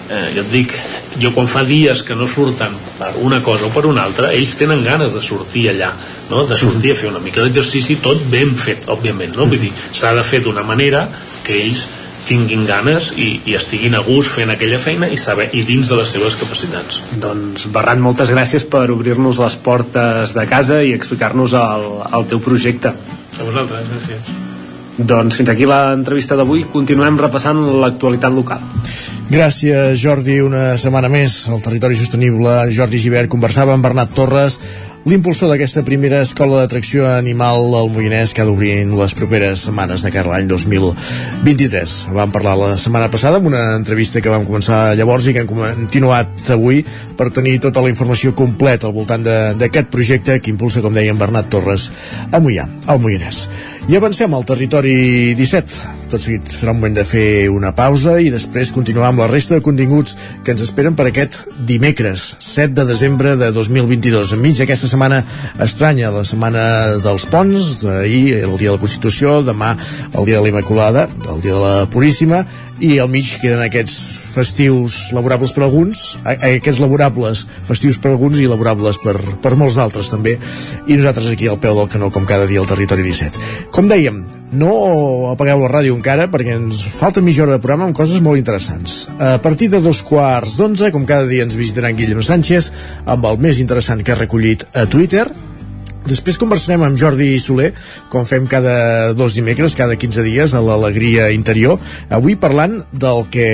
eh, 0.09 0.25
jo 0.35 0.43
et 0.43 0.51
dic 0.51 0.73
jo 1.19 1.31
quan 1.35 1.49
fa 1.51 1.63
dies 1.67 2.03
que 2.05 2.15
no 2.15 2.27
surten 2.29 2.75
per 2.97 3.11
una 3.23 3.41
cosa 3.45 3.67
o 3.67 3.73
per 3.73 3.85
una 3.89 4.03
altra, 4.07 4.33
ells 4.33 4.55
tenen 4.59 4.83
ganes 4.85 5.15
de 5.15 5.21
sortir 5.21 5.69
allà, 5.71 5.91
no? 6.29 6.45
de 6.49 6.57
sortir 6.57 6.93
a 6.93 6.99
fer 6.99 7.09
una 7.11 7.23
mica 7.23 7.43
d'exercici, 7.43 7.99
tot 8.03 8.21
ben 8.31 8.55
fet, 8.57 8.87
òbviament 8.89 9.35
no? 9.37 9.47
vull 9.49 9.61
dir, 9.61 9.73
s'ha 9.91 10.13
de 10.17 10.25
fer 10.25 10.43
d'una 10.45 10.65
manera 10.67 11.07
que 11.45 11.57
ells 11.57 11.87
tinguin 12.29 12.65
ganes 12.67 13.13
i, 13.17 13.29
i 13.49 13.55
estiguin 13.57 13.95
a 13.97 14.03
gust 14.05 14.35
fent 14.35 14.51
aquella 14.53 14.77
feina 14.81 15.09
i 15.09 15.17
saber 15.17 15.49
i 15.57 15.63
dins 15.65 15.89
de 15.89 15.97
les 15.97 16.11
seves 16.13 16.35
capacitats. 16.37 16.99
Doncs 17.23 17.65
Berran, 17.73 18.03
moltes 18.05 18.33
gràcies 18.35 18.67
per 18.69 18.85
obrir-nos 18.93 19.41
les 19.41 19.57
portes 19.65 20.35
de 20.37 20.45
casa 20.51 20.83
i 20.85 20.93
explicar-nos 20.97 21.57
el, 21.57 21.89
el 22.19 22.29
teu 22.29 22.43
projecte. 22.43 22.93
A 22.93 23.49
vosaltres, 23.49 23.89
gràcies. 23.95 24.48
Doncs 24.99 25.37
fins 25.39 25.49
aquí 25.49 25.67
l'entrevista 25.69 26.35
d'avui. 26.35 26.65
Continuem 26.73 27.19
repassant 27.21 27.61
l'actualitat 27.79 28.35
local. 28.35 28.63
Gràcies, 29.29 29.99
Jordi. 30.01 30.39
Una 30.41 30.73
setmana 30.81 31.07
més 31.07 31.43
al 31.47 31.61
Territori 31.63 31.95
Sostenible. 31.95 32.65
Jordi 32.75 32.99
Givert 32.99 33.29
conversava 33.31 33.75
amb 33.75 33.85
Bernat 33.85 34.11
Torres, 34.17 34.57
l'impulsor 35.05 35.47
d'aquesta 35.51 35.85
primera 35.87 36.19
escola 36.25 36.59
d'atracció 36.59 37.05
animal 37.07 37.71
al 37.77 37.87
Moianès 37.93 38.33
que 38.35 38.43
ha 38.43 38.47
d'obrir 38.49 38.73
les 38.89 39.13
properes 39.15 39.63
setmanes 39.69 40.03
de 40.03 40.11
cara 40.11 40.33
a 40.33 40.33
l'any 40.33 40.49
2023. 40.49 41.95
Vam 42.17 42.33
parlar 42.35 42.57
la 42.59 42.73
setmana 42.81 43.07
passada 43.13 43.39
amb 43.39 43.47
una 43.47 43.63
entrevista 43.77 44.19
que 44.19 44.33
vam 44.33 44.47
començar 44.49 44.97
llavors 44.99 45.29
i 45.29 45.37
que 45.37 45.45
hem 45.45 45.49
continuat 45.85 46.49
avui 46.51 46.83
per 47.15 47.29
tenir 47.31 47.59
tota 47.63 47.85
la 47.85 47.93
informació 47.93 48.35
completa 48.35 48.89
al 48.89 48.97
voltant 48.97 49.23
d'aquest 49.23 49.93
projecte 49.93 50.41
que 50.41 50.51
impulsa, 50.51 50.83
com 50.83 50.93
dèiem, 50.93 51.17
Bernat 51.21 51.53
Torres 51.53 51.91
a 52.31 52.41
Moià, 52.43 52.67
al 52.87 52.99
Moianès. 52.99 53.45
I 53.89 53.95
avancem 53.97 54.29
al 54.37 54.43
territori 54.45 55.33
17. 55.33 56.09
Tot 56.11 56.21
seguit 56.21 56.45
serà 56.53 56.75
un 56.75 56.77
moment 56.77 56.93
de 56.93 57.05
fer 57.09 57.49
una 57.49 57.71
pausa 57.73 58.19
i 58.21 58.27
després 58.29 58.69
continuar 58.69 59.07
amb 59.09 59.23
la 59.23 59.29
resta 59.31 59.57
de 59.57 59.63
continguts 59.65 60.13
que 60.45 60.53
ens 60.53 60.61
esperen 60.61 60.93
per 60.93 61.07
aquest 61.09 61.39
dimecres, 61.65 62.35
7 62.37 62.75
de 62.77 62.85
desembre 62.85 63.33
de 63.39 63.49
2022. 63.55 64.35
Enmig 64.37 64.61
d'aquesta 64.61 64.91
setmana 64.91 65.23
estranya, 65.65 66.13
la 66.13 66.21
setmana 66.21 66.67
dels 67.01 67.25
ponts, 67.33 67.79
d'ahir 67.81 68.43
el 68.43 68.53
dia 68.61 68.69
de 68.69 68.77
la 68.77 68.83
Constitució, 68.85 69.39
demà 69.41 69.73
el 70.13 70.21
dia 70.21 70.37
de 70.37 70.45
la 70.45 70.53
Immaculada, 70.53 71.09
el 71.25 71.41
dia 71.41 71.57
de 71.57 71.63
la 71.65 71.89
Puríssima, 71.89 72.45
i 72.79 72.97
al 72.99 73.09
mig 73.11 73.31
queden 73.41 73.61
aquests 73.63 73.95
festius 74.33 74.97
laborables 75.15 75.51
per 75.55 75.65
alguns, 75.65 76.17
aquests 76.23 76.79
laborables 76.81 77.45
festius 77.67 77.99
per 77.99 78.13
alguns 78.13 78.39
i 78.39 78.47
laborables 78.49 78.99
per, 79.03 79.17
per 79.43 79.55
molts 79.59 79.77
d'altres 79.79 80.11
també, 80.13 80.37
i 80.87 80.97
nosaltres 80.97 81.31
aquí 81.33 81.49
al 81.49 81.59
peu 81.61 81.75
del 81.77 81.91
canó 81.91 82.11
com 82.13 82.27
cada 82.29 82.47
dia 82.49 82.61
al 82.63 82.69
Territori 82.69 83.03
17. 83.05 83.69
Com 83.75 83.89
dèiem, 83.91 84.23
no 84.55 84.71
apagueu 85.33 85.61
la 85.61 85.73
ràdio 85.73 85.97
encara 85.97 86.29
perquè 86.31 86.55
ens 86.57 86.81
falta 86.95 87.23
mitja 87.25 87.43
hora 87.45 87.57
de 87.57 87.63
programa 87.63 87.89
amb 87.89 87.97
coses 87.97 88.23
molt 88.23 88.39
interessants. 88.39 89.03
A 89.19 89.37
partir 89.43 89.69
de 89.73 89.83
dos 89.83 90.01
quarts 90.05 90.57
d'onze, 90.59 90.93
com 90.95 91.05
cada 91.09 91.27
dia 91.29 91.45
ens 91.45 91.59
visitarà 91.59 91.91
en 91.91 91.99
Guillem 91.99 92.23
Sánchez 92.25 92.71
amb 93.05 93.27
el 93.29 93.43
més 93.43 93.61
interessant 93.61 94.01
que 94.03 94.15
ha 94.15 94.19
recollit 94.19 94.65
a 94.73 94.87
Twitter, 94.89 95.27
Després 96.07 96.39
conversarem 96.39 96.85
amb 96.85 96.97
Jordi 96.97 97.33
Soler, 97.43 97.73
com 98.09 98.23
fem 98.25 98.47
cada 98.49 99.11
dos 99.17 99.35
dimecres, 99.35 99.75
cada 99.77 99.97
15 99.99 100.23
dies, 100.25 100.53
a 100.55 100.61
l'Alegria 100.63 101.29
Interior, 101.35 101.79
avui 102.09 102.37
parlant 102.39 102.79
del 102.91 103.25
que 103.33 103.49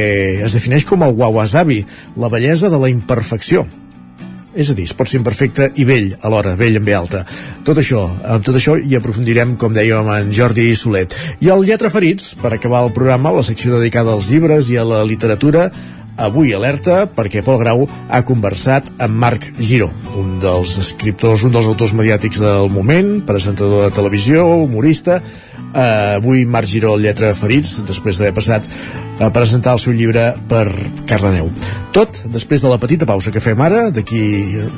es 0.45 0.53
defineix 0.55 0.85
com 0.85 1.03
el 1.03 1.17
wawasabi, 1.17 1.81
la 2.21 2.29
bellesa 2.29 2.69
de 2.69 2.79
la 2.79 2.91
imperfecció. 2.91 3.65
És 4.55 4.69
a 4.71 4.75
dir, 4.75 4.85
es 4.87 4.95
pot 4.95 5.09
ser 5.09 5.19
imperfecte 5.19 5.67
i 5.75 5.83
vell, 5.83 6.13
alhora, 6.23 6.53
vell 6.55 6.79
en 6.79 6.85
ve 6.87 6.93
alta. 6.95 7.25
Tot 7.67 7.81
això, 7.81 8.05
amb 8.23 8.45
tot 8.45 8.55
això 8.55 8.77
hi 8.79 8.95
aprofundirem, 8.95 9.57
com 9.59 9.75
dèiem, 9.75 10.07
en 10.15 10.31
Jordi 10.31 10.69
Solet. 10.79 11.17
I 11.43 11.51
el 11.51 11.65
Lletra 11.67 11.91
Ferits, 11.91 12.31
per 12.39 12.53
acabar 12.55 12.85
el 12.85 12.93
programa, 12.95 13.35
la 13.35 13.43
secció 13.43 13.75
dedicada 13.75 14.15
als 14.15 14.31
llibres 14.31 14.71
i 14.71 14.79
a 14.79 14.87
la 14.87 15.03
literatura, 15.03 15.67
avui 16.17 16.53
alerta 16.55 17.05
perquè 17.11 17.43
Pol 17.45 17.59
Grau 17.61 17.85
ha 17.85 18.21
conversat 18.27 18.91
amb 19.03 19.19
Marc 19.21 19.47
Giró, 19.59 19.89
un 20.19 20.37
dels 20.43 20.77
escriptors, 20.81 21.43
un 21.47 21.55
dels 21.55 21.67
autors 21.69 21.95
mediàtics 21.97 22.41
del 22.43 22.71
moment, 22.71 23.19
presentador 23.27 23.87
de 23.87 23.95
televisió, 23.95 24.45
humorista. 24.63 25.21
Uh, 25.75 26.15
avui 26.21 26.45
Marc 26.47 26.69
Giró, 26.71 26.93
lletra 26.95 27.33
ferits, 27.35 27.81
després 27.83 28.15
d'haver 28.15 28.31
passat 28.37 28.67
a 29.19 29.27
presentar 29.35 29.73
el 29.75 29.81
seu 29.83 29.91
llibre 29.91 30.29
per 30.47 30.63
Cardedeu. 31.09 31.49
Tot 31.95 32.21
després 32.31 32.63
de 32.63 32.71
la 32.71 32.79
petita 32.79 33.07
pausa 33.07 33.31
que 33.31 33.43
fem 33.43 33.59
ara, 33.59 33.89
d'aquí 33.91 34.23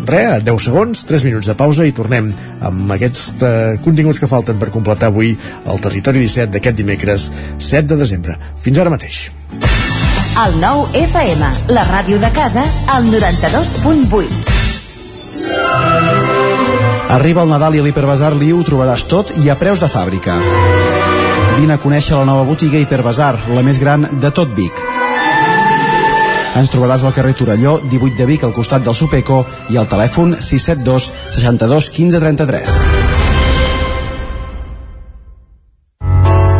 res, 0.09 0.41
10 0.45 0.65
segons, 0.65 1.05
3 1.05 1.29
minuts 1.29 1.49
de 1.49 1.57
pausa 1.57 1.85
i 1.85 1.93
tornem 1.93 2.33
amb 2.65 2.97
aquests 2.97 3.25
uh, 3.37 3.49
continguts 3.85 4.21
que 4.21 4.29
falten 4.29 4.57
per 4.57 4.73
completar 4.73 5.13
avui 5.13 5.35
el 5.37 5.83
Territori 5.85 6.25
17 6.25 6.57
d'aquest 6.57 6.81
dimecres 6.81 7.31
7 7.57 7.85
de 7.93 8.01
desembre. 8.01 8.41
Fins 8.57 8.81
ara 8.81 8.93
mateix. 8.93 9.27
El 10.37 10.59
nou 10.61 10.83
FM, 10.93 11.47
la 11.73 11.81
ràdio 11.87 12.19
de 12.21 12.29
casa, 12.29 12.61
al 12.93 13.07
92.8. 13.09 14.35
Arriba 17.15 17.41
el 17.41 17.49
Nadal 17.49 17.73
i 17.73 17.81
a 17.81 17.85
l'Hiperbasar 17.87 18.35
Liu 18.37 18.59
ho 18.59 18.65
trobaràs 18.67 19.07
tot 19.09 19.31
i 19.41 19.49
a 19.49 19.55
preus 19.57 19.81
de 19.81 19.89
fàbrica. 19.89 20.35
Vine 21.57 21.73
a 21.73 21.81
conèixer 21.81 22.19
la 22.19 22.27
nova 22.29 22.45
botiga 22.45 22.77
Hiperbasar, 22.77 23.33
la 23.49 23.65
més 23.65 23.81
gran 23.81 24.05
de 24.21 24.29
tot 24.29 24.53
Vic. 24.53 24.77
Ens 26.61 26.69
trobaràs 26.69 27.01
al 27.01 27.17
carrer 27.17 27.33
Torelló, 27.33 27.79
18 27.89 28.21
de 28.21 28.29
Vic, 28.29 28.45
al 28.45 28.53
costat 28.53 28.85
del 28.85 28.93
Supeco, 28.93 29.41
i 29.73 29.81
al 29.81 29.89
telèfon 29.89 30.37
672 30.37 31.09
62 31.33 31.89
15 31.97 32.21
33. 32.21 32.96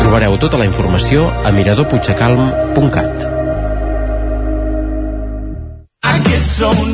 Trobareu 0.00 0.36
tota 0.42 0.60
la 0.60 0.66
informació 0.68 1.28
a 1.44 1.52
miradorpuigsecalm.cat. 1.54 3.30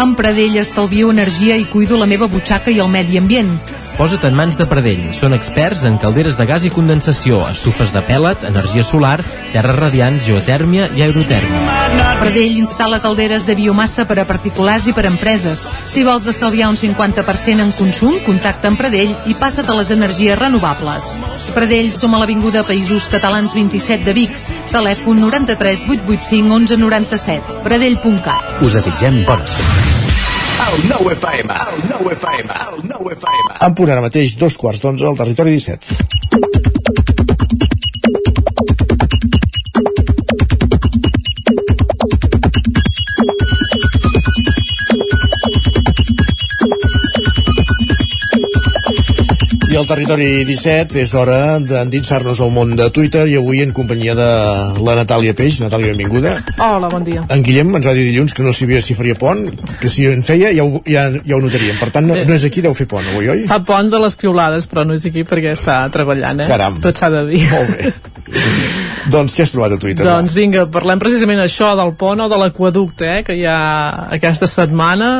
Amb 0.00 0.16
Pradell 0.16 0.56
estalvio 0.56 1.10
energia 1.12 1.56
i 1.60 1.66
cuido 1.68 1.98
la 2.00 2.08
meva 2.08 2.26
butxaca 2.32 2.72
i 2.72 2.80
el 2.80 2.88
medi 2.88 3.20
ambient. 3.20 3.52
Posa't 3.98 4.24
en 4.30 4.38
mans 4.38 4.56
de 4.56 4.64
Pradell. 4.70 5.10
Són 5.16 5.36
experts 5.36 5.84
en 5.84 5.98
calderes 6.00 6.40
de 6.40 6.48
gas 6.48 6.64
i 6.64 6.72
condensació, 6.72 7.42
estufes 7.52 7.92
de 7.92 8.00
pèl·let, 8.08 8.48
energia 8.48 8.86
solar, 8.86 9.18
terres 9.52 9.76
radiants, 9.76 10.24
geotèrmia 10.24 10.88
i 10.96 11.04
aerotèrmia. 11.04 11.69
Pradell 12.20 12.58
instal·la 12.60 13.00
calderes 13.02 13.46
de 13.48 13.56
biomassa 13.58 14.04
per 14.06 14.18
a 14.22 14.26
particulars 14.28 14.86
i 14.90 14.94
per 14.96 15.06
a 15.06 15.10
empreses. 15.10 15.64
Si 15.88 16.04
vols 16.06 16.28
estalviar 16.30 16.68
un 16.70 16.78
50% 16.78 17.64
en 17.64 17.72
consum, 17.74 18.18
contacta 18.26 18.70
amb 18.70 18.78
Pradell 18.80 19.16
i 19.26 19.36
passa't 19.38 19.70
a 19.70 19.76
les 19.78 19.90
energies 19.96 20.38
renovables. 20.38 21.14
Pradell, 21.56 21.90
som 21.96 22.14
a 22.14 22.22
l'Avinguda 22.22 22.62
Països 22.68 23.08
Catalans 23.10 23.56
27 23.56 24.04
de 24.06 24.16
Vic. 24.16 24.36
Telèfon 24.70 25.24
93 25.26 25.86
885 25.88 26.58
11 26.60 26.82
97. 26.84 27.62
Pradell.cat. 27.66 28.60
Us 28.62 28.76
desitgem 28.78 29.24
bones 29.26 29.56
festes. 29.56 30.00
En 33.60 33.74
punt 33.74 33.90
ara 33.90 34.04
mateix, 34.04 34.36
dos 34.40 34.56
quarts 34.60 34.82
d'onze 34.84 35.08
al 35.08 35.18
territori 35.18 35.56
17. 35.56 36.19
Al 49.80 49.88
territori 49.88 50.44
17 50.44 50.98
és 51.00 51.12
hora 51.16 51.56
d'endinsar-nos 51.64 52.40
al 52.44 52.50
món 52.52 52.74
de 52.76 52.88
Twitter 52.92 53.24
i 53.30 53.36
avui 53.38 53.62
en 53.64 53.72
companyia 53.76 54.14
de 54.18 54.28
la 54.84 54.96
Natàlia 54.98 55.32
Peix. 55.36 55.60
Natàlia, 55.64 55.94
benvinguda. 55.94 56.34
Hola, 56.60 56.90
bon 56.92 57.06
dia. 57.06 57.24
En 57.32 57.44
Guillem 57.46 57.72
ens 57.78 57.88
va 57.88 57.94
dir 57.96 58.04
dilluns 58.10 58.36
que 58.36 58.44
no 58.44 58.52
sabia 58.56 58.82
si 58.84 58.96
faria 58.98 59.16
pont, 59.20 59.46
que 59.80 59.88
si 59.92 60.04
en 60.10 60.24
feia 60.26 60.52
ja 60.56 60.66
ho, 60.66 60.82
ja, 60.84 61.06
ja 61.24 61.38
ho 61.38 61.40
notaríem. 61.40 61.80
Per 61.80 61.88
tant, 61.94 62.10
no, 62.10 62.18
no 62.18 62.36
és 62.36 62.44
aquí, 62.48 62.64
deu 62.64 62.76
fer 62.76 62.88
pont 62.90 63.08
avui, 63.14 63.30
oi? 63.32 63.46
Fa 63.48 63.62
pont 63.64 63.88
de 63.92 64.02
les 64.04 64.18
piulades, 64.20 64.68
però 64.70 64.84
no 64.84 64.98
és 64.98 65.08
aquí 65.08 65.24
perquè 65.28 65.56
està 65.56 65.80
treballant, 65.94 66.44
eh? 66.44 66.50
Caram. 66.50 66.80
Tot 66.84 67.00
s'ha 67.00 67.12
de 67.16 67.24
dir. 67.32 67.46
Molt 67.54 67.76
bé. 67.76 68.76
doncs 69.12 69.36
què 69.36 69.44
has 69.44 69.52
trobat 69.54 69.74
a 69.74 69.78
Twitter? 69.80 70.06
Doncs 70.06 70.34
vinga, 70.36 70.64
parlem 70.72 71.00
precisament 71.02 71.42
això 71.42 71.72
del 71.78 71.92
pont 71.98 72.22
o 72.24 72.28
de 72.30 72.38
l'aquaducte, 72.40 73.08
eh, 73.08 73.24
que 73.26 73.36
hi 73.38 73.44
ha 73.48 73.58
aquesta 74.16 74.48
setmana 74.50 75.10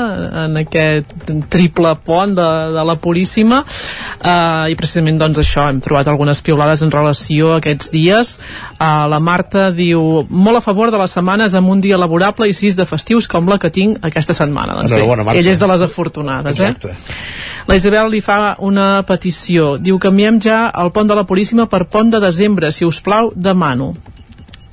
en 0.44 0.60
aquest 0.62 1.32
triple 1.52 1.92
pont 2.06 2.34
de, 2.36 2.48
de 2.76 2.84
la 2.86 2.96
Puríssima 3.00 3.60
uh, 3.64 4.66
i 4.70 4.76
precisament 4.78 5.20
doncs 5.20 5.42
això, 5.42 5.66
hem 5.70 5.82
trobat 5.84 6.10
algunes 6.12 6.42
piulades 6.44 6.84
en 6.86 6.92
relació 6.94 7.54
a 7.54 7.60
aquests 7.60 7.92
dies. 7.94 8.34
Uh, 8.78 9.06
la 9.10 9.20
Marta 9.22 9.68
diu, 9.74 10.24
molt 10.30 10.60
a 10.60 10.64
favor 10.64 10.92
de 10.92 11.00
les 11.00 11.14
setmanes 11.16 11.56
amb 11.58 11.72
un 11.72 11.82
dia 11.84 11.98
laborable 12.00 12.48
i 12.48 12.56
sis 12.56 12.78
de 12.78 12.88
festius 12.88 13.28
com 13.30 13.48
la 13.50 13.60
que 13.60 13.72
tinc 13.74 14.00
aquesta 14.06 14.36
setmana. 14.36 14.80
Doncs 14.80 14.96
bé, 14.96 15.04
Marta. 15.06 15.38
ella 15.38 15.54
és 15.54 15.60
de 15.60 15.70
les 15.74 15.86
afortunades, 15.86 16.58
Exacte. 16.58 16.94
eh? 16.94 17.48
La 17.70 17.76
Isabel 17.78 18.08
li 18.10 18.18
fa 18.18 18.56
una 18.66 19.04
petició. 19.06 19.76
Diu, 19.78 19.94
canviem 20.02 20.40
ja 20.42 20.72
el 20.82 20.88
pont 20.90 21.06
de 21.06 21.14
la 21.14 21.22
Puríssima 21.22 21.68
per 21.70 21.84
pont 21.86 22.08
de 22.10 22.18
desembre, 22.18 22.72
si 22.74 22.82
us 22.82 22.98
plau, 22.98 23.30
demano. 23.30 23.92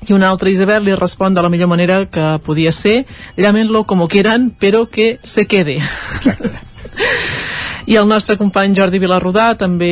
I 0.08 0.16
una 0.16 0.32
altra 0.32 0.50
Isabel 0.50 0.82
li 0.82 0.96
respon 0.98 1.30
de 1.36 1.44
la 1.44 1.48
millor 1.48 1.70
manera 1.70 2.00
que 2.10 2.24
podia 2.42 2.72
ser, 2.72 3.06
llámenlo 3.36 3.84
como 3.84 4.08
quieran, 4.08 4.50
pero 4.58 4.88
que 4.90 5.20
se 5.22 5.46
quede. 5.46 5.78
I 7.88 7.96
el 7.96 8.04
nostre 8.04 8.34
company 8.36 8.74
Jordi 8.76 8.98
Vilarrodà 9.00 9.54
també 9.56 9.86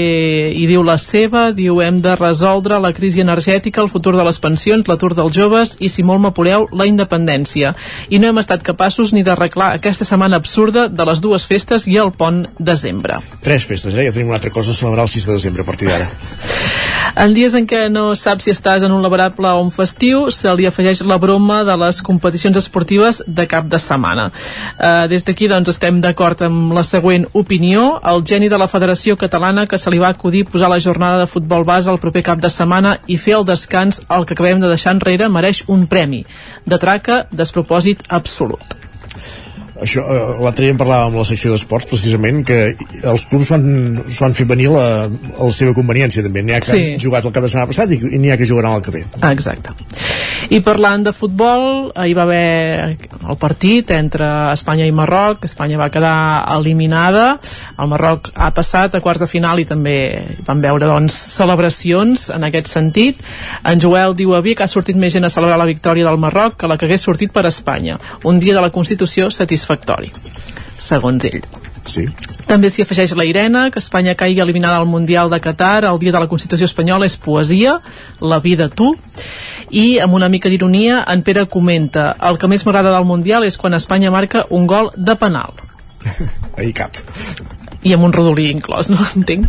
hi 0.53 0.67
diu 0.69 0.83
la 0.85 0.99
seva, 1.01 1.47
diu 1.57 1.79
hem 1.81 1.97
de 2.05 2.13
resoldre 2.21 2.77
la 2.85 2.91
crisi 2.93 3.23
energètica, 3.25 3.81
el 3.81 3.89
futur 3.89 4.13
de 4.19 4.27
les 4.27 4.37
pensions, 4.37 4.85
l'atur 4.85 5.15
dels 5.17 5.33
joves 5.33 5.73
i, 5.81 5.89
si 5.89 6.05
molt 6.05 6.21
m'apureu, 6.21 6.67
la 6.77 6.85
independència. 6.91 7.73
I 8.13 8.21
no 8.21 8.29
hem 8.29 8.43
estat 8.43 8.67
capaços 8.67 9.15
ni 9.17 9.25
d'arreglar 9.25 9.71
aquesta 9.79 10.05
setmana 10.05 10.37
absurda 10.37 10.91
de 10.93 11.09
les 11.09 11.25
dues 11.25 11.49
festes 11.49 11.89
i 11.89 11.97
el 11.97 12.13
pont 12.13 12.45
desembre. 12.59 13.23
Tres 13.41 13.65
festes, 13.65 13.97
eh? 13.97 14.11
Ja 14.11 14.13
tenim 14.13 14.29
una 14.29 14.43
altra 14.43 14.53
cosa 14.53 14.77
a 14.77 14.81
celebrar 14.83 15.09
el 15.09 15.15
6 15.17 15.31
de 15.31 15.39
desembre 15.41 15.65
a 15.65 15.71
partir 15.73 15.89
d'ara. 15.89 16.13
En 17.17 17.33
dies 17.33 17.55
en 17.57 17.65
què 17.65 17.87
no 17.89 18.11
saps 18.13 18.45
si 18.45 18.53
estàs 18.53 18.83
en 18.85 18.93
un 18.93 19.01
laborable 19.01 19.49
o 19.49 19.63
un 19.65 19.71
festiu, 19.73 20.27
se 20.29 20.53
li 20.53 20.67
afegeix 20.69 21.01
la 21.09 21.17
broma 21.17 21.63
de 21.65 21.73
les 21.81 22.03
competicions 22.05 22.59
esportives 22.61 23.23
de 23.25 23.47
cap 23.49 23.71
de 23.73 23.81
setmana. 23.81 24.27
Uh, 24.77 25.07
des 25.09 25.25
d'aquí 25.25 25.49
doncs, 25.49 25.71
estem 25.73 26.03
d'acord 26.05 26.45
amb 26.45 26.75
la 26.77 26.85
següent 26.85 27.25
opinió. 27.33 27.86
El 28.13 28.23
geni 28.27 28.49
de 28.53 28.59
la 28.61 28.69
Federació 28.71 29.17
Catalana 29.21 29.67
que 29.71 29.79
se 29.79 29.91
li 29.93 30.01
va 30.03 30.11
acudir 30.15 30.45
posar 30.51 30.71
la 30.73 30.81
jornada 30.81 31.21
de 31.23 31.29
futbol 31.31 31.65
base 31.65 31.91
el 31.93 32.01
proper 32.03 32.23
cap 32.31 32.43
de 32.43 32.51
setmana 32.53 32.97
i 33.07 33.19
fer 33.21 33.37
el 33.39 33.47
descans 33.49 34.03
al 34.09 34.27
que 34.27 34.37
acabem 34.37 34.63
de 34.63 34.71
deixar 34.73 34.97
enrere 34.97 35.29
mereix 35.29 35.65
un 35.69 35.87
premi. 35.87 36.25
De 36.67 36.79
traca, 36.83 37.25
despropòsit 37.43 38.07
absolut. 38.21 38.77
Això, 39.83 40.01
eh, 40.09 40.43
l'altre 40.43 40.65
dia 40.65 40.73
en 40.73 40.79
parlàvem 40.81 41.11
amb 41.11 41.19
la 41.21 41.25
secció 41.29 41.51
d'esports 41.53 41.87
precisament 41.91 42.45
que 42.49 42.77
els 43.03 43.27
clubs 43.29 43.51
s'ho 43.51 43.57
han, 44.25 44.35
fet 44.37 44.49
venir 44.49 44.69
a 44.71 44.73
la, 44.73 44.87
a 45.39 45.45
la 45.45 45.51
seva 45.53 45.75
conveniència 45.77 46.23
també 46.25 46.43
n'hi 46.43 46.55
ha 46.57 46.61
que 46.65 46.71
Sí. 46.73 46.85
han 46.95 47.01
jugat 47.03 47.25
el 47.29 47.33
cap 47.33 47.45
de 47.45 47.51
setmana 47.53 47.69
passat 47.69 47.93
i, 47.93 47.99
i 48.17 48.19
n'hi 48.19 48.31
ha 48.33 48.37
que 48.41 48.47
jugaran 48.49 48.81
que 48.83 48.91
ve 48.95 49.05
Ah, 49.21 49.33
Exacte. 49.33 49.71
I 50.51 50.61
parlant 50.61 51.03
de 51.05 51.13
futbol, 51.13 51.93
hi 52.07 52.15
va 52.15 52.23
haver 52.23 52.97
el 53.29 53.37
partit 53.37 53.91
entre 53.91 54.27
Espanya 54.53 54.87
i 54.87 54.93
Marroc. 54.93 55.45
Espanya 55.45 55.79
va 55.79 55.89
quedar 55.91 56.47
eliminada. 56.57 57.39
El 57.79 57.89
Marroc 57.91 58.31
ha 58.35 58.53
passat 58.55 58.95
a 58.95 59.01
quarts 59.01 59.21
de 59.25 59.27
final 59.27 59.59
i 59.61 59.65
també 59.67 59.97
van 60.47 60.61
veure 60.63 60.87
doncs, 60.87 61.17
celebracions 61.37 62.29
en 62.31 62.45
aquest 62.47 62.69
sentit. 62.71 63.19
En 63.65 63.81
Joel 63.83 64.15
diu 64.19 64.35
a 64.37 64.41
Vic 64.45 64.61
ha 64.63 64.69
sortit 64.71 64.97
més 64.97 65.13
gent 65.15 65.25
a 65.27 65.31
celebrar 65.33 65.59
la 65.59 65.67
victòria 65.69 66.07
del 66.07 66.19
Marroc 66.23 66.57
que 66.61 66.69
la 66.71 66.77
que 66.79 66.87
hagués 66.87 67.03
sortit 67.07 67.33
per 67.33 67.47
Espanya. 67.47 67.99
Un 68.25 68.39
dia 68.41 68.55
de 68.55 68.61
la 68.63 68.71
Constitució 68.71 69.31
satisfactori, 69.67 70.13
segons 70.79 71.25
ell. 71.27 71.43
Sí. 71.87 72.07
També 72.49 72.69
s'hi 72.71 72.83
afegeix 72.83 73.15
la 73.15 73.25
Irene, 73.27 73.69
que 73.71 73.79
Espanya 73.79 74.17
caigui 74.19 74.43
eliminada 74.43 74.81
al 74.81 74.89
Mundial 74.91 75.31
de 75.31 75.39
Qatar 75.41 75.85
el 75.85 76.01
dia 76.03 76.13
de 76.13 76.19
la 76.19 76.29
Constitució 76.31 76.67
Espanyola 76.67 77.07
és 77.07 77.17
poesia, 77.17 77.77
la 78.21 78.41
vida 78.41 78.69
tu. 78.69 78.95
I 79.71 79.99
amb 80.03 80.15
una 80.15 80.29
mica 80.29 80.51
d'ironia, 80.51 81.05
en 81.07 81.23
Pere 81.23 81.47
comenta 81.47 82.17
el 82.29 82.39
que 82.39 82.51
més 82.51 82.67
m'agrada 82.67 82.95
del 82.95 83.07
Mundial 83.07 83.47
és 83.47 83.59
quan 83.59 83.75
Espanya 83.75 84.11
marca 84.11 84.47
un 84.51 84.67
gol 84.67 84.91
de 84.97 85.15
penal. 85.15 85.55
Ahir 86.59 86.75
cap. 86.75 86.99
I 87.87 87.95
amb 87.95 88.07
un 88.09 88.15
rodolí 88.15 88.49
inclòs, 88.51 88.91
no 88.91 88.99
entenc. 89.17 89.47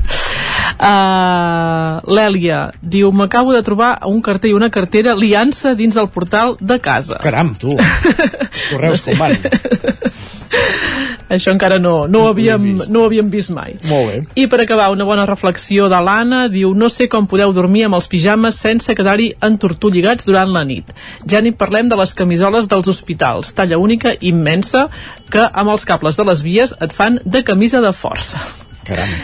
Uh, 0.78 1.98
L'Èlia 2.14 2.68
diu 2.86 3.10
m'acabo 3.16 3.56
de 3.56 3.64
trobar 3.66 3.96
un 4.06 4.22
carter 4.22 4.52
i 4.52 4.58
una 4.58 4.70
cartera 4.70 5.16
liança 5.18 5.74
dins 5.80 5.98
del 5.98 6.10
portal 6.14 6.56
de 6.62 6.78
casa. 6.84 7.18
Caram, 7.24 7.56
tu. 7.58 7.74
Correus 8.70 9.02
No 9.02 9.02
sé. 9.02 9.12
com 9.12 9.26
van. 9.26 9.34
Això 11.30 11.52
encara 11.52 11.78
no, 11.80 12.08
no, 12.08 12.24
ho 12.24 12.32
havíem, 12.32 12.66
no 12.90 13.02
ho 13.02 13.08
havíem 13.10 13.30
vist 13.32 13.52
mai. 13.52 13.76
Molt 13.90 14.12
bé. 14.12 14.20
I 14.40 14.48
per 14.52 14.62
acabar, 14.64 14.90
una 14.94 15.08
bona 15.08 15.26
reflexió 15.28 15.90
de 15.92 16.00
l'Anna, 16.04 16.46
diu 16.52 16.72
no 16.76 16.90
sé 16.94 17.10
com 17.12 17.28
podeu 17.28 17.52
dormir 17.56 17.88
amb 17.88 18.00
els 18.00 18.08
pijames 18.12 18.60
sense 18.64 18.96
quedar-hi 18.96 19.34
entortolligats 19.44 20.28
durant 20.28 20.54
la 20.56 20.64
nit. 20.68 20.94
Ja 21.28 21.42
ni 21.44 21.52
parlem 21.52 21.92
de 21.92 22.00
les 22.00 22.16
camisoles 22.16 22.70
dels 22.72 22.88
hospitals, 22.88 23.52
talla 23.58 23.82
única 23.82 24.16
immensa, 24.22 24.88
que 25.32 25.44
amb 25.52 25.76
els 25.76 25.84
cables 25.86 26.16
de 26.16 26.28
les 26.28 26.46
vies 26.46 26.74
et 26.80 26.96
fan 26.96 27.20
de 27.26 27.44
camisa 27.44 27.84
de 27.84 27.92
força. 27.92 28.42
Caram. 28.88 29.20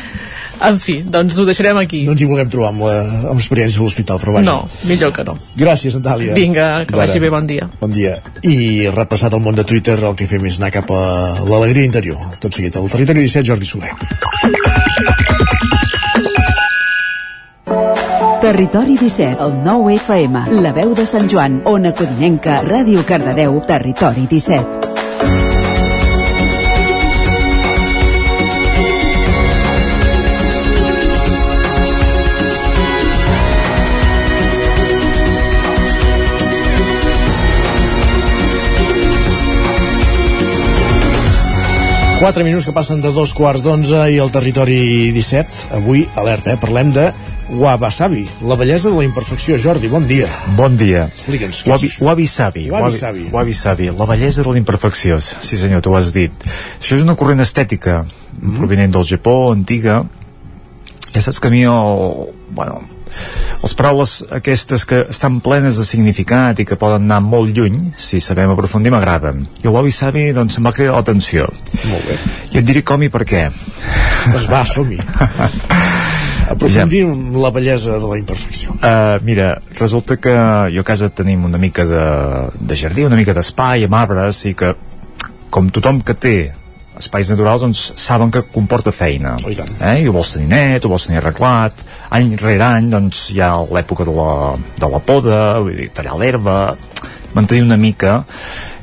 En 0.61 0.77
fi, 0.79 0.99
doncs 1.01 1.37
ho 1.39 1.45
deixarem 1.47 1.77
aquí. 1.81 2.03
No 2.07 2.13
ens 2.13 2.21
hi 2.21 2.27
volem 2.29 2.49
trobar 2.51 2.69
amb, 2.71 2.85
la, 2.85 2.97
amb 3.31 3.39
l'experiència 3.39 3.81
a 3.81 3.83
l'hospital, 3.83 4.19
però 4.21 4.35
vaja. 4.37 4.45
No, 4.51 4.69
millor 4.89 5.13
que 5.15 5.25
no. 5.27 5.35
Gràcies, 5.59 5.97
Natàlia. 5.97 6.35
Vinga, 6.37 6.67
que 6.87 6.97
vagi 6.97 7.19
bé, 7.23 7.31
bon 7.33 7.47
dia. 7.49 7.67
Bon 7.81 7.91
dia. 7.91 8.19
I 8.45 8.89
repassat 8.93 9.33
el 9.33 9.43
món 9.43 9.57
de 9.57 9.65
Twitter, 9.67 9.97
el 9.99 10.15
que 10.19 10.29
fem 10.29 10.45
és 10.49 10.59
anar 10.61 10.71
cap 10.75 10.91
a 10.93 11.03
l'alegria 11.41 11.89
interior. 11.89 12.21
Tot 12.43 12.53
seguit, 12.53 12.77
al 12.77 12.89
territori 12.93 13.25
17, 13.25 13.47
Jordi 13.49 13.67
Soler. 13.67 13.93
Territori 18.43 18.97
17, 18.99 19.37
el 19.39 19.53
9 19.63 19.93
FM, 19.95 20.47
la 20.61 20.73
veu 20.75 20.93
de 20.93 21.05
Sant 21.07 21.29
Joan, 21.31 21.61
Ona 21.65 21.93
Codinenca, 21.95 22.59
Ràdio 22.67 23.05
Cardedeu, 23.07 23.61
Territori 23.67 24.27
17. 24.29 24.92
Quatre 42.23 42.45
minuts 42.47 42.63
que 42.63 42.71
passen 42.71 43.01
de 43.03 43.09
dos 43.11 43.33
quarts 43.35 43.65
d'onze 43.65 43.99
i 44.13 44.19
al 44.23 44.29
territori 44.31 45.11
17. 45.11 45.73
Avui, 45.75 46.05
alerta, 46.15 46.53
eh? 46.53 46.59
parlem 46.61 46.93
de 46.95 47.09
Wabi-sabi, 47.51 48.21
la 48.47 48.55
bellesa 48.55 48.87
de 48.87 48.95
la 48.95 49.03
imperfecció. 49.03 49.57
Jordi, 49.59 49.89
bon 49.91 50.05
dia. 50.07 50.29
Bon 50.55 50.77
dia. 50.79 51.01
Explica'ns. 51.11 51.59
què 51.65 51.67
és 51.67 51.73
Wabi, 51.73 51.89
això? 51.89 52.05
wabi-sabi. 52.07 52.63
Wabi-sabi. 52.71 53.25
Wabi-sabi. 53.33 53.89
La 53.99 54.07
bellesa 54.07 54.39
de 54.47 54.53
la 54.55 54.61
imperfecció. 54.61 55.19
Sí 55.19 55.59
senyor, 55.59 55.83
tu 55.83 55.91
ho 55.91 55.97
has 55.99 56.13
dit. 56.15 56.31
Això 56.79 56.95
és 56.95 57.03
una 57.03 57.17
corrent 57.19 57.43
estètica 57.43 58.05
Mhm. 58.39 58.55
provinent 58.55 58.93
del 58.95 59.03
Japó, 59.03 59.51
antiga. 59.51 60.05
Ja 61.13 61.21
saps 61.21 61.41
que 61.41 61.49
a 61.49 61.51
mi 61.51 61.63
el, 61.63 62.31
bueno, 62.55 62.83
les 63.63 63.73
paraules 63.79 64.15
aquestes 64.35 64.83
que 64.89 65.03
estan 65.13 65.39
plenes 65.43 65.77
de 65.79 65.85
significat 65.87 66.59
i 66.59 66.65
que 66.67 66.77
poden 66.79 67.05
anar 67.07 67.21
molt 67.23 67.53
lluny, 67.55 67.93
si 67.97 68.19
sabem 68.23 68.51
aprofundir, 68.51 68.91
m'agraden. 68.93 69.45
I 69.63 69.69
el 69.69 69.75
wabi-sabi, 69.75 70.29
doncs, 70.35 70.59
em 70.59 70.67
va 70.67 70.73
cridar 70.75 70.97
l'atenció. 70.97 71.47
Molt 71.87 72.09
bé. 72.09 72.17
I 72.51 72.61
et 72.61 72.67
diré 72.67 72.83
com 72.87 73.03
i 73.03 73.11
per 73.13 73.23
què. 73.27 73.45
Doncs 74.33 74.49
va, 74.51 74.63
som-hi. 74.67 74.99
Aprofundim 76.53 77.37
la 77.39 77.53
bellesa 77.55 77.99
de 78.01 78.09
la 78.09 78.17
imperfecció. 78.19 78.73
Uh, 78.75 79.15
mira, 79.23 79.53
resulta 79.79 80.17
que 80.19 80.33
jo 80.73 80.83
a 80.83 80.87
casa 80.87 81.07
tenim 81.09 81.45
una 81.47 81.57
mica 81.57 81.85
de, 81.87 82.03
de 82.59 82.75
jardí, 82.75 83.07
una 83.07 83.19
mica 83.19 83.35
d'espai 83.35 83.87
amb 83.87 83.95
arbres 83.95 84.43
i 84.49 84.53
que 84.59 84.73
com 85.53 85.69
tothom 85.71 86.01
que 86.03 86.17
té 86.17 86.35
espais 86.99 87.29
naturals 87.31 87.63
doncs 87.63 87.83
saben 87.99 88.31
que 88.33 88.43
comporta 88.53 88.93
feina 88.93 89.35
oh, 89.39 89.51
i, 89.51 89.57
eh? 89.57 89.95
i 90.03 90.07
ho 90.07 90.13
vols 90.15 90.33
tenir 90.35 90.49
net, 90.51 90.85
ho 90.85 90.91
vols 90.91 91.07
tenir 91.07 91.21
arreglat 91.21 91.83
any 92.13 92.35
rere 92.41 92.65
any 92.67 92.91
doncs 92.93 93.25
hi 93.33 93.41
ha 93.41 93.53
l'època 93.69 94.05
de, 94.07 94.13
la, 94.13 94.53
de 94.79 94.91
la 94.93 95.01
poda 95.03 95.39
vull 95.63 95.77
dir, 95.79 95.89
tallar 95.95 96.17
l'herba 96.21 96.57
mantenir 97.33 97.65
una 97.65 97.79
mica 97.81 98.21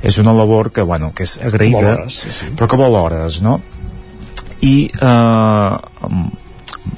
és 0.02 0.18
una 0.18 0.32
labor 0.34 0.72
que, 0.72 0.82
bueno, 0.82 1.12
que 1.14 1.26
és 1.28 1.36
agraïda 1.44 1.94
hores, 1.94 2.22
sí, 2.24 2.32
sí. 2.34 2.52
però 2.56 2.70
que 2.70 2.80
vol 2.80 2.96
hores 2.98 3.40
no? 3.46 3.60
i 4.66 4.74
eh, 4.90 5.74
amb, 6.08 6.32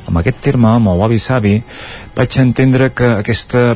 amb 0.09 0.21
aquest 0.23 0.41
terme, 0.45 0.71
amb 0.77 0.93
el 0.95 1.05
avi 1.07 1.19
savi 1.23 1.57
vaig 2.17 2.39
entendre 2.43 2.91
que 2.97 3.17
aquesta 3.21 3.73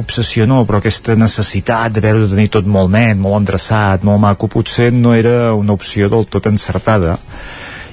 obsessió 0.00 0.46
no, 0.48 0.62
però 0.66 0.80
aquesta 0.80 1.14
necessitat 1.18 1.94
de 1.94 2.02
veure 2.04 2.24
de 2.24 2.32
tenir 2.34 2.50
tot 2.56 2.66
molt 2.66 2.92
net, 2.94 3.18
molt 3.20 3.40
endreçat, 3.40 4.04
molt 4.06 4.20
maco, 4.22 4.48
potser 4.50 4.90
no 4.92 5.14
era 5.14 5.54
una 5.54 5.76
opció 5.76 6.10
del 6.12 6.26
tot 6.30 6.48
encertada 6.50 7.16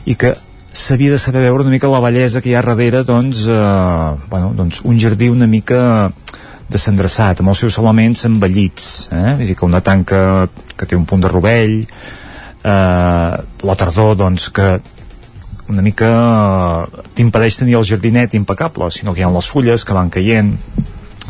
i 0.07 0.15
que 0.15 0.33
s'havia 0.77 1.11
de 1.11 1.19
saber 1.19 1.43
veure 1.43 1.65
una 1.65 1.73
mica 1.73 1.89
la 1.91 2.01
bellesa 2.03 2.41
que 2.41 2.51
hi 2.51 2.55
ha 2.55 2.63
darrere 2.65 3.03
doncs, 3.03 3.47
eh, 3.49 4.11
bueno, 4.29 4.53
doncs 4.55 4.81
un 4.85 4.99
jardí 4.99 5.29
una 5.33 5.47
mica 5.47 6.11
desendreçat, 6.67 7.41
amb 7.41 7.53
els 7.53 7.63
seus 7.63 7.77
elements 7.79 8.25
envellits 8.27 9.07
eh? 9.11 9.33
vull 9.39 9.47
dir 9.47 9.55
que 9.55 9.65
una 9.67 9.81
tanca 9.81 10.47
que 10.75 10.85
té 10.85 10.99
un 10.99 11.07
punt 11.07 11.23
de 11.23 11.31
rovell 11.31 11.79
eh, 11.81 13.33
la 13.71 13.77
tardor 13.79 14.15
doncs 14.19 14.49
que 14.51 14.77
una 15.67 15.83
mica 15.83 16.09
t'impedeix 17.15 17.57
tenir 17.59 17.75
el 17.75 17.87
jardinet 17.87 18.35
impecable, 18.37 18.87
sinó 18.91 19.13
que 19.13 19.21
hi 19.21 19.25
ha 19.27 19.31
les 19.33 19.49
fulles 19.51 19.83
que 19.83 19.95
van 19.95 20.11
caient 20.13 20.53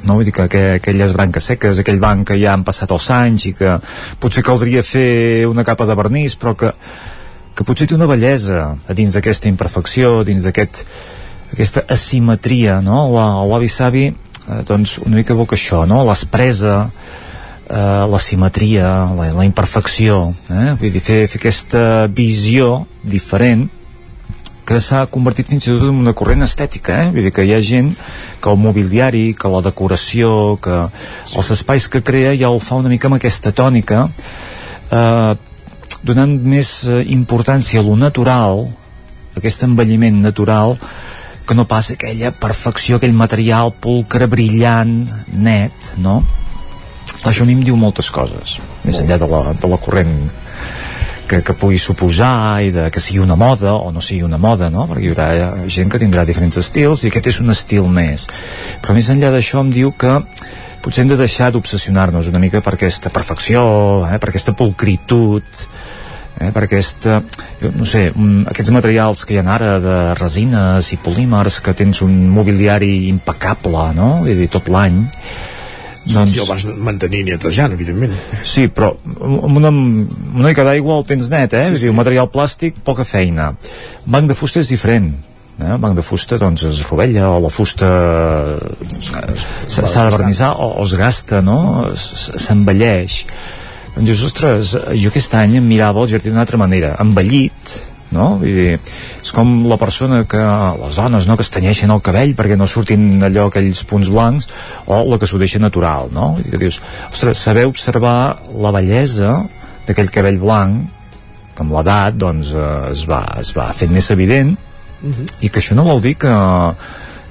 no? 0.03 0.15
Vull 0.17 0.27
dir 0.27 0.33
que, 0.35 0.47
que 0.51 0.63
aquelles 0.77 1.13
branques 1.15 1.51
seques, 1.51 1.81
aquell 1.81 2.01
banc 2.01 2.27
que 2.31 2.39
ja 2.39 2.53
han 2.53 2.65
passat 2.67 2.91
els 2.93 3.09
anys 3.13 3.47
i 3.49 3.53
que 3.57 3.77
potser 4.21 4.43
caldria 4.45 4.83
fer 4.85 5.47
una 5.49 5.65
capa 5.67 5.87
de 5.89 5.95
vernís, 5.97 6.37
però 6.39 6.55
que, 6.57 6.73
que 7.57 7.65
potser 7.67 7.87
té 7.89 7.95
una 7.97 8.09
bellesa 8.09 8.73
a 8.77 8.97
dins 8.97 9.17
d'aquesta 9.17 9.49
imperfecció, 9.49 10.21
dins 10.27 10.45
d'aquest 10.45 10.83
aquesta 11.53 11.85
asimetria, 11.89 12.81
no? 12.83 13.07
L'avi 13.47 13.69
savi, 13.71 14.09
eh, 14.11 14.61
doncs, 14.67 14.97
una 15.05 15.15
mica 15.21 15.33
evoca 15.33 15.55
això, 15.55 15.85
no? 15.87 16.03
L'espresa, 16.07 16.89
eh, 17.69 18.05
la 18.11 18.19
simetria, 18.19 18.91
la, 19.15 19.31
la 19.33 19.47
imperfecció, 19.47 20.19
eh? 20.51 20.75
Vull 20.79 20.91
dir, 20.91 21.03
fer, 21.03 21.23
fer 21.31 21.41
aquesta 21.41 21.85
visió 22.11 22.85
diferent 23.03 23.69
que 24.67 24.81
s'ha 24.83 25.05
convertit 25.07 25.47
fins 25.47 25.63
i 25.63 25.71
tot 25.71 25.87
en 25.87 26.01
una 26.03 26.13
corrent 26.17 26.43
estètica, 26.43 26.97
eh? 27.05 27.11
Vull 27.15 27.29
dir 27.29 27.33
que 27.35 27.45
hi 27.47 27.53
ha 27.55 27.59
gent 27.63 27.93
que 28.43 28.51
el 28.51 28.59
mobiliari, 28.59 29.31
que 29.39 29.51
la 29.51 29.61
decoració, 29.63 30.57
que 30.61 30.79
els 31.39 31.51
espais 31.55 31.87
que 31.87 32.03
crea 32.03 32.33
ja 32.35 32.51
ho 32.51 32.59
fa 32.59 32.79
una 32.81 32.91
mica 32.91 33.07
amb 33.07 33.15
aquesta 33.15 33.53
tònica, 33.55 34.09
eh, 34.91 35.33
donant 36.03 36.33
més 36.55 36.73
eh, 36.83 37.05
importància 37.15 37.79
a 37.79 37.87
lo 37.87 37.95
natural, 37.95 38.65
aquest 39.39 39.63
envelliment 39.69 40.19
natural, 40.25 40.75
que 41.47 41.55
no 41.55 41.63
pas 41.69 41.93
aquella 41.93 42.33
perfecció, 42.35 42.97
aquell 42.97 43.15
material 43.15 43.71
pulcre, 43.71 44.27
brillant, 44.27 44.97
net, 45.31 45.93
no? 45.95 46.19
Això 47.23 47.45
a 47.45 47.47
mi 47.47 47.55
em 47.55 47.63
diu 47.63 47.79
moltes 47.79 48.11
coses, 48.11 48.57
més 48.83 48.99
enllà 48.99 49.15
de 49.21 49.31
la, 49.31 49.41
de 49.55 49.71
la 49.71 49.79
corrent 49.79 50.11
que, 51.27 51.41
que 51.43 51.55
pugui 51.59 51.77
suposar 51.81 52.63
i 52.65 52.71
de 52.73 52.87
que 52.93 53.03
sigui 53.03 53.19
una 53.23 53.35
moda 53.39 53.75
o 53.75 53.91
no 53.91 54.01
sigui 54.01 54.23
una 54.25 54.39
moda, 54.41 54.71
no? 54.73 54.87
Perquè 54.89 55.03
hi 55.05 55.11
haurà 55.11 55.67
gent 55.67 55.91
que 55.91 56.01
tindrà 56.01 56.25
diferents 56.25 56.57
estils 56.61 57.03
i 57.03 57.11
aquest 57.11 57.33
és 57.33 57.41
un 57.43 57.53
estil 57.53 57.89
més. 57.91 58.27
Però 58.81 58.95
més 58.97 59.11
enllà 59.13 59.33
d'això 59.33 59.61
em 59.65 59.73
diu 59.73 59.93
que 59.99 60.15
potser 60.81 61.03
hem 61.03 61.11
de 61.11 61.19
deixar 61.19 61.51
d'obsessionar-nos 61.51 62.29
una 62.31 62.39
mica 62.39 62.63
per 62.63 62.77
aquesta 62.77 63.11
perfecció, 63.13 63.61
eh? 64.07 64.17
per 64.23 64.31
aquesta 64.31 64.55
pulcritud, 64.55 65.65
eh, 66.39 66.51
per 66.55 66.63
aquesta, 66.63 67.19
no 67.75 67.85
sé, 67.85 68.07
un, 68.15 68.45
aquests 68.47 68.71
materials 68.71 69.25
que 69.25 69.35
hi 69.35 69.41
ha 69.41 69.45
ara 69.57 69.75
de 69.83 69.97
resines 70.21 70.93
i 70.95 71.01
polímers 71.03 71.59
que 71.65 71.75
tens 71.75 72.01
un 72.05 72.15
mobiliari 72.31 73.09
impecable, 73.11 73.91
no? 73.97 74.09
Vull 74.23 74.43
dir, 74.45 74.49
tot 74.53 74.71
l'any 74.71 75.03
doncs... 76.07 76.33
Si 76.33 76.41
el 76.43 76.49
vas 76.49 76.65
mantenir 76.65 77.23
netejant, 77.27 77.75
evidentment. 77.75 78.13
Sí, 78.47 78.67
però 78.73 78.93
amb 79.17 79.59
una, 79.59 79.71
una 79.71 80.49
mica 80.49 80.65
d'aigua 80.67 80.99
el 80.99 81.07
tens 81.09 81.31
net, 81.33 81.55
eh? 81.57 81.65
Sí, 81.71 81.83
sí. 81.83 81.91
un 81.91 81.97
material 81.99 82.29
plàstic, 82.33 82.81
poca 82.85 83.05
feina. 83.07 83.51
Banc 84.05 84.31
de 84.31 84.37
fusta 84.37 84.63
és 84.63 84.71
diferent. 84.71 85.11
Eh? 85.57 85.71
El 85.73 85.79
banc 85.81 85.97
de 85.97 86.05
fusta 86.05 86.37
doncs 86.37 86.67
es 86.69 86.83
rovella 86.85 87.31
o 87.33 87.39
la 87.41 87.49
fusta 87.53 87.87
s'ha 89.01 89.23
de 89.25 90.11
vernissar 90.13 90.53
o, 90.53 90.69
o 90.77 90.85
es 90.85 90.93
gasta, 90.99 91.41
no? 91.41 91.59
S'envelleix. 91.97 93.23
Doncs 93.95 94.05
dius, 94.05 94.23
ostres, 94.29 94.75
jo 94.93 95.09
aquest 95.09 95.33
any 95.39 95.57
em 95.57 95.65
mirava 95.65 96.03
el 96.03 96.11
jardí 96.11 96.29
d'una 96.29 96.43
altra 96.45 96.59
manera, 96.61 96.93
envellit, 97.01 97.77
no? 98.11 98.27
Vull 98.41 98.55
dir, 98.55 98.75
és 99.21 99.31
com 99.35 99.53
la 99.67 99.77
persona 99.79 100.23
que, 100.29 100.43
les 100.81 100.99
dones, 100.99 101.27
no?, 101.27 101.37
que 101.37 101.45
es 101.45 101.53
tenyeixen 101.53 101.91
el 101.93 102.03
cabell 102.05 102.35
perquè 102.37 102.57
no 102.59 102.67
surtin 102.69 103.23
allò 103.27 103.47
aquells 103.47 103.83
punts 103.89 104.11
blancs, 104.13 104.49
o 104.87 105.01
la 105.07 105.19
que 105.19 105.29
s'ho 105.29 105.41
deixa 105.41 105.61
natural, 105.63 106.11
no? 106.15 106.33
Vull 106.35 106.45
dir 106.45 106.53
que 106.55 106.61
dius, 106.65 106.79
ostres, 107.11 107.41
saber 107.43 107.67
observar 107.69 108.17
la 108.55 108.73
bellesa 108.75 109.41
d'aquell 109.87 110.13
cabell 110.13 110.39
blanc, 110.41 110.87
que 111.57 111.65
amb 111.65 111.73
l'edat, 111.73 112.17
doncs, 112.19 112.53
eh, 112.53 112.93
es, 112.93 113.03
va, 113.09 113.23
es 113.41 113.53
va 113.57 113.71
fent 113.75 113.93
més 113.93 114.11
evident, 114.13 114.55
uh 115.01 115.09
-huh. 115.09 115.27
i 115.41 115.49
que 115.49 115.59
això 115.59 115.75
no 115.75 115.87
vol 115.87 116.01
dir 116.01 116.15
que, 116.15 116.33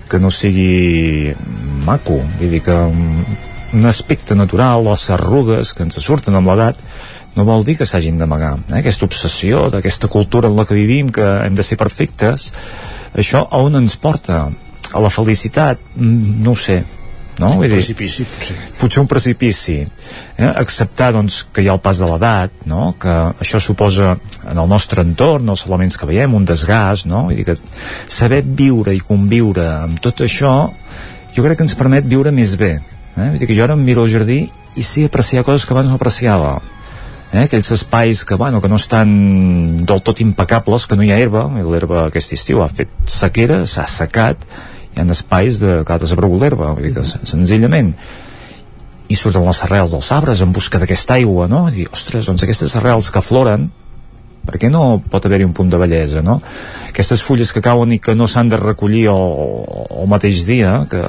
que 0.09 0.19
no 0.19 0.31
sigui 0.31 1.35
maco, 1.87 2.21
vull 2.39 2.51
dir 2.51 2.63
que 2.63 2.75
un, 2.75 3.25
un 3.73 3.87
aspecte 3.87 4.35
natural, 4.35 4.85
les 4.85 5.11
arrugues 5.11 5.73
que 5.75 5.83
ens 5.83 5.99
surten 6.03 6.35
amb 6.35 6.49
l'edat, 6.49 6.77
no 7.37 7.45
vol 7.45 7.65
dir 7.65 7.77
que 7.79 7.87
s'hagin 7.87 8.19
d'amagar. 8.19 8.57
Eh? 8.71 8.81
Aquesta 8.81 9.07
obsessió 9.07 9.67
d'aquesta 9.73 10.09
cultura 10.13 10.49
en 10.49 10.57
la 10.57 10.65
que 10.67 10.77
vivim, 10.77 11.13
que 11.13 11.25
hem 11.45 11.57
de 11.57 11.65
ser 11.67 11.79
perfectes, 11.81 12.51
això 13.15 13.45
a 13.47 13.63
on 13.63 13.77
ens 13.83 13.97
porta? 14.01 14.47
A 14.93 15.03
la 15.03 15.11
felicitat? 15.11 15.81
Mm, 15.97 16.39
no 16.45 16.55
ho 16.55 16.61
sé. 16.61 16.83
No? 17.37 17.51
Un 17.53 17.69
precipici, 17.69 18.25
potser. 18.25 18.55
Potser 18.81 19.03
un 19.03 19.09
precipici. 19.11 19.75
Eh? 19.85 20.49
Acceptar 20.49 21.11
doncs, 21.13 21.43
que 21.53 21.61
hi 21.61 21.69
ha 21.69 21.75
el 21.77 21.83
pas 21.85 21.99
de 22.01 22.09
l'edat, 22.09 22.63
no? 22.65 22.95
que 23.01 23.13
això 23.45 23.61
suposa 23.61 24.15
en 24.47 24.57
el 24.57 24.71
nostre 24.71 25.05
entorn, 25.05 25.53
els 25.53 25.67
elements 25.69 26.01
que 26.01 26.09
veiem, 26.09 26.33
un 26.39 26.47
desgast, 26.49 27.05
no? 27.11 27.27
Vull 27.29 27.37
dir 27.37 27.45
que 27.51 27.59
saber 28.09 28.41
viure 28.47 28.95
i 28.97 29.03
conviure 29.05 29.67
amb 29.83 30.01
tot 30.01 30.25
això 30.25 30.55
jo 31.37 31.45
crec 31.45 31.61
que 31.61 31.67
ens 31.67 31.77
permet 31.77 32.09
viure 32.09 32.33
més 32.33 32.57
bé. 32.57 32.79
Eh? 33.19 33.29
Vull 33.35 33.43
dir 33.43 33.51
que 33.51 33.59
jo 33.59 33.67
ara 33.67 33.77
em 33.77 33.85
miro 33.85 34.07
al 34.07 34.13
jardí 34.15 34.47
i 34.77 34.87
sé 34.87 35.05
apreciar 35.05 35.45
coses 35.45 35.69
que 35.69 35.77
abans 35.77 35.93
no 35.93 36.01
apreciava 36.01 36.57
eh? 37.33 37.45
aquells 37.45 37.71
espais 37.75 38.25
que, 38.25 38.37
bueno, 38.39 38.61
que 38.61 38.69
no 38.69 38.79
estan 38.81 39.85
del 39.87 40.03
tot 40.03 40.21
impecables, 40.25 40.87
que 40.87 40.97
no 40.97 41.07
hi 41.07 41.13
ha 41.13 41.19
herba, 41.19 41.47
l'herba 41.71 42.07
aquest 42.07 42.37
estiu 42.37 42.63
ha 42.63 42.69
fet 42.69 42.93
sequera, 43.11 43.65
s'ha 43.67 43.87
secat, 43.91 44.47
hi 44.95 45.03
ha 45.03 45.09
espais 45.13 45.61
de, 45.63 45.81
que 45.85 45.93
ha 45.93 46.03
desaparegut 46.03 46.43
l'herba, 46.43 46.73
vull 46.77 46.89
dir 46.89 46.95
que 46.97 47.05
senzillament 47.07 47.95
i 49.07 49.15
surten 49.15 49.45
les 49.47 49.63
arrels 49.63 49.93
dels 49.95 50.09
arbres 50.15 50.41
en 50.43 50.53
busca 50.55 50.81
d'aquesta 50.83 51.15
aigua, 51.15 51.47
no? 51.51 51.67
I 51.71 51.87
ostres, 51.87 52.27
doncs 52.27 52.43
aquestes 52.43 52.75
arrels 52.79 53.13
que 53.15 53.23
floren 53.23 53.69
per 54.47 54.61
què 54.63 54.71
no 54.73 55.01
pot 55.11 55.27
haver-hi 55.27 55.47
un 55.47 55.55
punt 55.57 55.73
de 55.73 55.81
bellesa, 55.81 56.23
no? 56.23 56.39
Aquestes 56.89 57.25
fulles 57.27 57.53
que 57.53 57.65
cauen 57.65 57.93
i 57.97 58.01
que 58.03 58.15
no 58.15 58.29
s'han 58.31 58.53
de 58.53 58.61
recollir 58.61 59.07
el, 59.13 59.27
el 60.03 60.09
mateix 60.11 60.45
dia, 60.49 60.79
que 60.91 61.05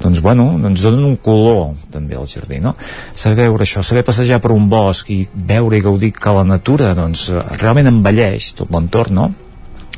doncs, 0.00 0.22
bueno, 0.24 0.54
doncs 0.62 0.86
donen 0.86 1.04
un 1.10 1.18
color 1.20 1.74
també 1.92 2.16
al 2.16 2.28
jardí, 2.30 2.58
no? 2.64 2.72
Saber 3.14 3.44
veure 3.44 3.66
això, 3.66 3.84
saber 3.84 4.04
passejar 4.06 4.40
per 4.40 4.54
un 4.54 4.70
bosc 4.72 5.12
i 5.12 5.20
veure 5.34 5.76
i 5.76 5.84
gaudir 5.84 6.14
que 6.16 6.34
la 6.34 6.46
natura 6.48 6.94
doncs, 6.96 7.28
realment 7.60 7.92
embelleix 7.92 8.54
tot 8.56 8.72
l'entorn, 8.72 9.20
no? 9.20 9.30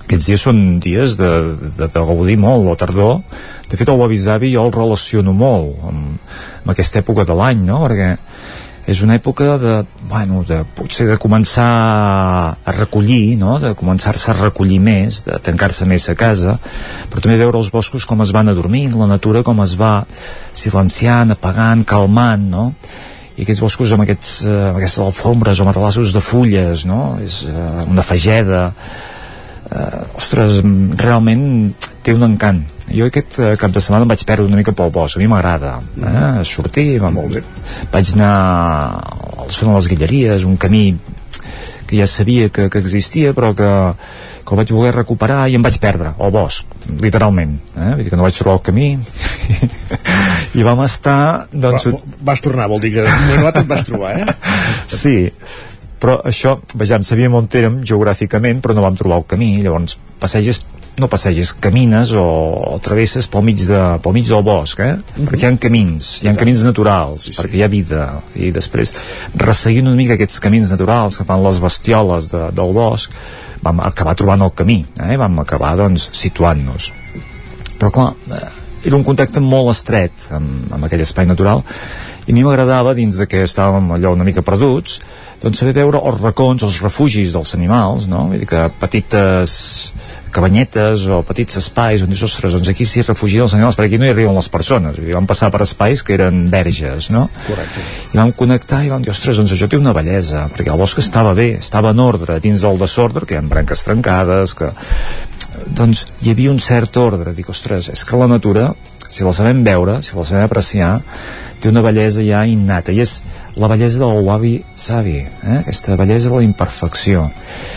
Aquests 0.03 0.27
dies 0.29 0.43
són 0.45 0.59
dies 0.83 1.15
de, 1.17 1.31
de, 1.79 1.87
de 1.87 2.03
gaudir 2.05 2.35
molt, 2.37 2.67
la 2.67 2.75
tardor. 2.77 3.23
De 3.71 3.79
fet, 3.79 3.89
el 3.89 4.03
avisavi 4.05 4.51
jo 4.53 4.67
el 4.67 4.75
relaciono 4.75 5.33
molt 5.33 5.87
amb, 5.89 6.19
amb 6.59 6.75
aquesta 6.75 7.01
època 7.01 7.25
de 7.25 7.37
l'any, 7.39 7.63
no? 7.65 7.79
Perquè 7.87 8.11
és 8.87 9.01
una 9.03 9.15
època 9.15 9.57
de, 9.63 9.75
bueno, 10.11 10.43
de, 10.47 10.63
potser 10.75 11.07
de 11.07 11.19
començar 11.23 11.69
a 12.59 12.75
recollir, 12.75 13.37
no? 13.39 13.59
de 13.63 13.75
començar-se 13.79 14.33
a 14.33 14.37
recollir 14.41 14.81
més, 14.83 15.23
de 15.29 15.39
tancar-se 15.39 15.87
més 15.87 16.09
a 16.11 16.17
casa, 16.19 16.57
però 17.11 17.23
també 17.23 17.39
veure 17.39 17.61
els 17.61 17.71
boscos 17.71 18.07
com 18.09 18.25
es 18.25 18.35
van 18.35 18.51
adormint, 18.51 18.97
la 18.99 19.07
natura 19.11 19.45
com 19.47 19.63
es 19.63 19.77
va 19.79 20.03
silenciant, 20.53 21.31
apagant, 21.37 21.87
calmant, 21.87 22.51
no? 22.51 22.67
i 23.37 23.47
aquests 23.47 23.63
boscos 23.63 23.95
amb, 23.95 24.05
aquests, 24.05 24.35
eh, 24.45 24.59
amb 24.73 24.83
aquestes 24.83 25.07
alfombres 25.07 25.63
o 25.63 25.69
matalassos 25.69 26.13
de 26.13 26.21
fulles, 26.21 26.85
no? 26.89 27.17
és 27.23 27.45
eh, 27.47 27.67
una 27.87 28.03
fageda, 28.05 28.67
eh, 29.71 30.05
ostres, 30.19 30.59
realment 30.99 31.47
té 32.03 32.19
un 32.19 32.27
encant 32.27 32.65
jo 32.93 33.09
aquest 33.09 33.41
eh, 33.41 33.55
cap 33.61 33.73
de 33.73 33.81
setmana 33.83 34.07
em 34.07 34.13
vaig 34.13 34.25
perdre 34.29 34.47
una 34.49 34.59
mica 34.61 34.75
pel 34.77 34.93
bosc, 34.95 35.17
a 35.17 35.23
mi 35.23 35.29
m'agrada 35.31 35.79
eh? 35.81 36.45
sortir, 36.49 37.01
va 37.03 37.13
molt 37.15 37.39
bé 37.39 37.43
vaig 37.93 38.13
anar 38.17 38.35
al 39.43 39.51
son 39.51 39.73
de 39.73 39.79
les 39.79 39.89
Guilleries, 39.93 40.47
un 40.49 40.59
camí 40.61 40.87
que 41.87 41.99
ja 41.99 42.07
sabia 42.07 42.49
que, 42.49 42.69
que 42.73 42.81
existia 42.81 43.33
però 43.37 43.53
que, 43.57 43.71
que 44.45 44.55
el 44.55 44.61
vaig 44.63 44.75
voler 44.77 44.95
recuperar 44.97 45.47
i 45.49 45.57
em 45.59 45.65
vaig 45.65 45.79
perdre 45.83 46.15
al 46.19 46.33
bosc, 46.35 46.69
literalment 47.01 47.57
eh? 47.77 47.91
vull 47.95 48.05
dir 48.05 48.13
que 48.13 48.21
no 48.21 48.29
vaig 48.29 48.39
trobar 48.39 48.61
el 48.61 48.65
camí 48.69 48.89
i 50.59 50.65
vam 50.67 50.85
estar 50.85 51.49
doncs, 51.53 51.89
Però, 51.89 52.01
vas 52.33 52.45
tornar, 52.45 52.71
vol 52.73 52.83
dir 52.85 52.95
que 52.99 53.09
moment 53.09 53.53
et 53.53 53.69
vas 53.69 53.87
trobar 53.89 54.17
eh? 54.21 54.39
sí 55.03 55.17
però 56.03 56.17
això, 56.27 56.57
vejam, 56.75 57.05
sabíem 57.07 57.35
on 57.39 57.47
érem 57.55 57.77
geogràficament, 57.87 58.59
però 58.59 58.75
no 58.75 58.83
vam 58.83 58.97
trobar 58.99 59.21
el 59.21 59.29
camí 59.31 59.55
llavors 59.63 60.01
passeges 60.19 60.59
no 60.99 61.09
passeges, 61.09 61.53
camines 61.53 62.13
o, 62.13 62.25
o 62.75 62.79
travesses 62.85 63.27
pel 63.31 63.45
mig, 63.47 63.63
de, 63.69 63.81
pel 64.05 64.17
mig 64.17 64.29
del 64.29 64.45
bosc, 64.45 64.81
eh? 64.81 64.93
Mm 64.93 65.03
-hmm. 65.03 65.29
perquè 65.29 65.43
hi 65.43 65.47
ha 65.47 65.59
camins, 65.59 66.23
hi 66.23 66.29
ha 66.29 66.35
camins 66.37 66.65
naturals, 66.65 67.23
sí, 67.23 67.33
sí. 67.33 67.41
perquè 67.41 67.57
hi 67.57 67.63
ha 67.63 67.69
vida, 67.69 68.23
i 68.35 68.51
després, 68.51 68.95
resseguint 69.35 69.87
una 69.87 69.97
mica 69.97 70.15
aquests 70.15 70.41
camins 70.41 70.71
naturals 70.71 71.17
que 71.17 71.25
fan 71.25 71.43
les 71.43 71.61
bestioles 71.61 72.29
de, 72.29 72.51
del 72.53 72.73
bosc, 72.73 73.11
vam 73.63 73.81
acabar 73.81 74.15
trobant 74.15 74.43
el 74.43 74.53
camí, 74.55 74.85
eh? 75.01 75.17
vam 75.17 75.39
acabar, 75.39 75.77
doncs, 75.77 76.11
situant-nos. 76.13 76.93
Però, 77.79 77.91
clar, 77.91 78.15
eh, 78.31 78.49
era 78.85 78.97
un 78.97 79.05
contacte 79.05 79.41
molt 79.41 79.71
estret 79.71 80.13
amb, 80.31 80.73
amb 80.73 80.85
aquell 80.85 81.01
espai 81.01 81.27
natural, 81.27 81.63
i 82.27 82.31
a 82.31 82.35
mi 82.35 82.45
m'agradava, 82.45 82.95
dins 82.95 83.17
de 83.19 83.27
que 83.27 83.43
estàvem 83.43 83.89
allò 83.97 84.13
una 84.15 84.25
mica 84.25 84.45
perduts, 84.47 85.01
doncs 85.43 85.59
saber 85.59 85.75
veure 85.75 85.99
els 85.99 86.21
racons, 86.21 86.63
els 86.63 86.79
refugis 86.83 87.33
dels 87.35 87.55
animals, 87.57 88.07
no? 88.07 88.29
Vull 88.31 88.39
dir 88.45 88.47
que 88.47 88.69
petites 88.79 89.55
cabanyetes 90.33 91.05
o 91.13 91.21
petits 91.27 91.59
espais 91.61 92.03
on 92.05 92.11
dius, 92.13 92.25
ostres, 92.27 92.55
doncs 92.57 92.71
aquí 92.73 92.87
s'hi 92.89 93.05
refugien 93.05 93.45
els 93.45 93.55
animals, 93.57 93.77
perquè 93.79 93.93
aquí 93.93 94.01
no 94.01 94.09
hi 94.09 94.13
arriben 94.15 94.37
les 94.37 94.49
persones. 94.53 94.97
Dir, 94.99 95.13
vam 95.17 95.29
passar 95.29 95.51
per 95.55 95.63
espais 95.67 96.03
que 96.03 96.17
eren 96.17 96.47
verges, 96.53 97.11
no? 97.15 97.27
Correcte. 97.47 97.85
I 98.13 98.21
vam 98.21 98.33
connectar 98.39 98.83
i 98.87 98.91
vam 98.93 99.05
dir, 99.05 99.13
ostres, 99.13 99.39
doncs 99.41 99.53
això 99.57 99.69
té 99.69 99.81
una 99.81 99.95
bellesa, 99.97 100.47
perquè 100.53 100.73
el 100.73 100.81
bosc 100.81 101.03
estava 101.03 101.35
bé, 101.39 101.53
estava 101.61 101.93
en 101.93 102.01
ordre, 102.03 102.41
dins 102.43 102.65
del 102.65 102.81
desordre, 102.81 103.27
que 103.27 103.37
hi 103.37 103.41
ha 103.41 103.45
branques 103.53 103.85
trencades, 103.89 104.57
que... 104.59 104.73
Doncs 105.69 106.07
hi 106.25 106.33
havia 106.33 106.51
un 106.51 106.59
cert 106.65 106.97
ordre. 106.97 107.35
Dic, 107.37 107.51
ostres, 107.53 107.91
és 107.93 108.05
que 108.09 108.19
la 108.19 108.27
natura, 108.27 108.71
si 109.13 109.23
la 109.23 109.35
sabem 109.37 109.61
veure, 109.67 110.01
si 110.03 110.17
la 110.17 110.25
sabem 110.25 110.47
apreciar, 110.47 110.95
té 111.63 111.71
una 111.71 111.83
bellesa 111.85 112.25
ja 112.27 112.43
innata 112.49 112.91
i 112.91 112.99
és 113.05 113.21
la 113.61 113.69
bellesa 113.71 114.01
del 114.01 114.25
wabi 114.27 114.57
sabi 114.75 115.21
eh? 115.23 115.59
aquesta 115.61 115.95
bellesa 116.01 116.31
de 116.33 116.41
la 116.41 116.47
imperfecció 116.47 117.29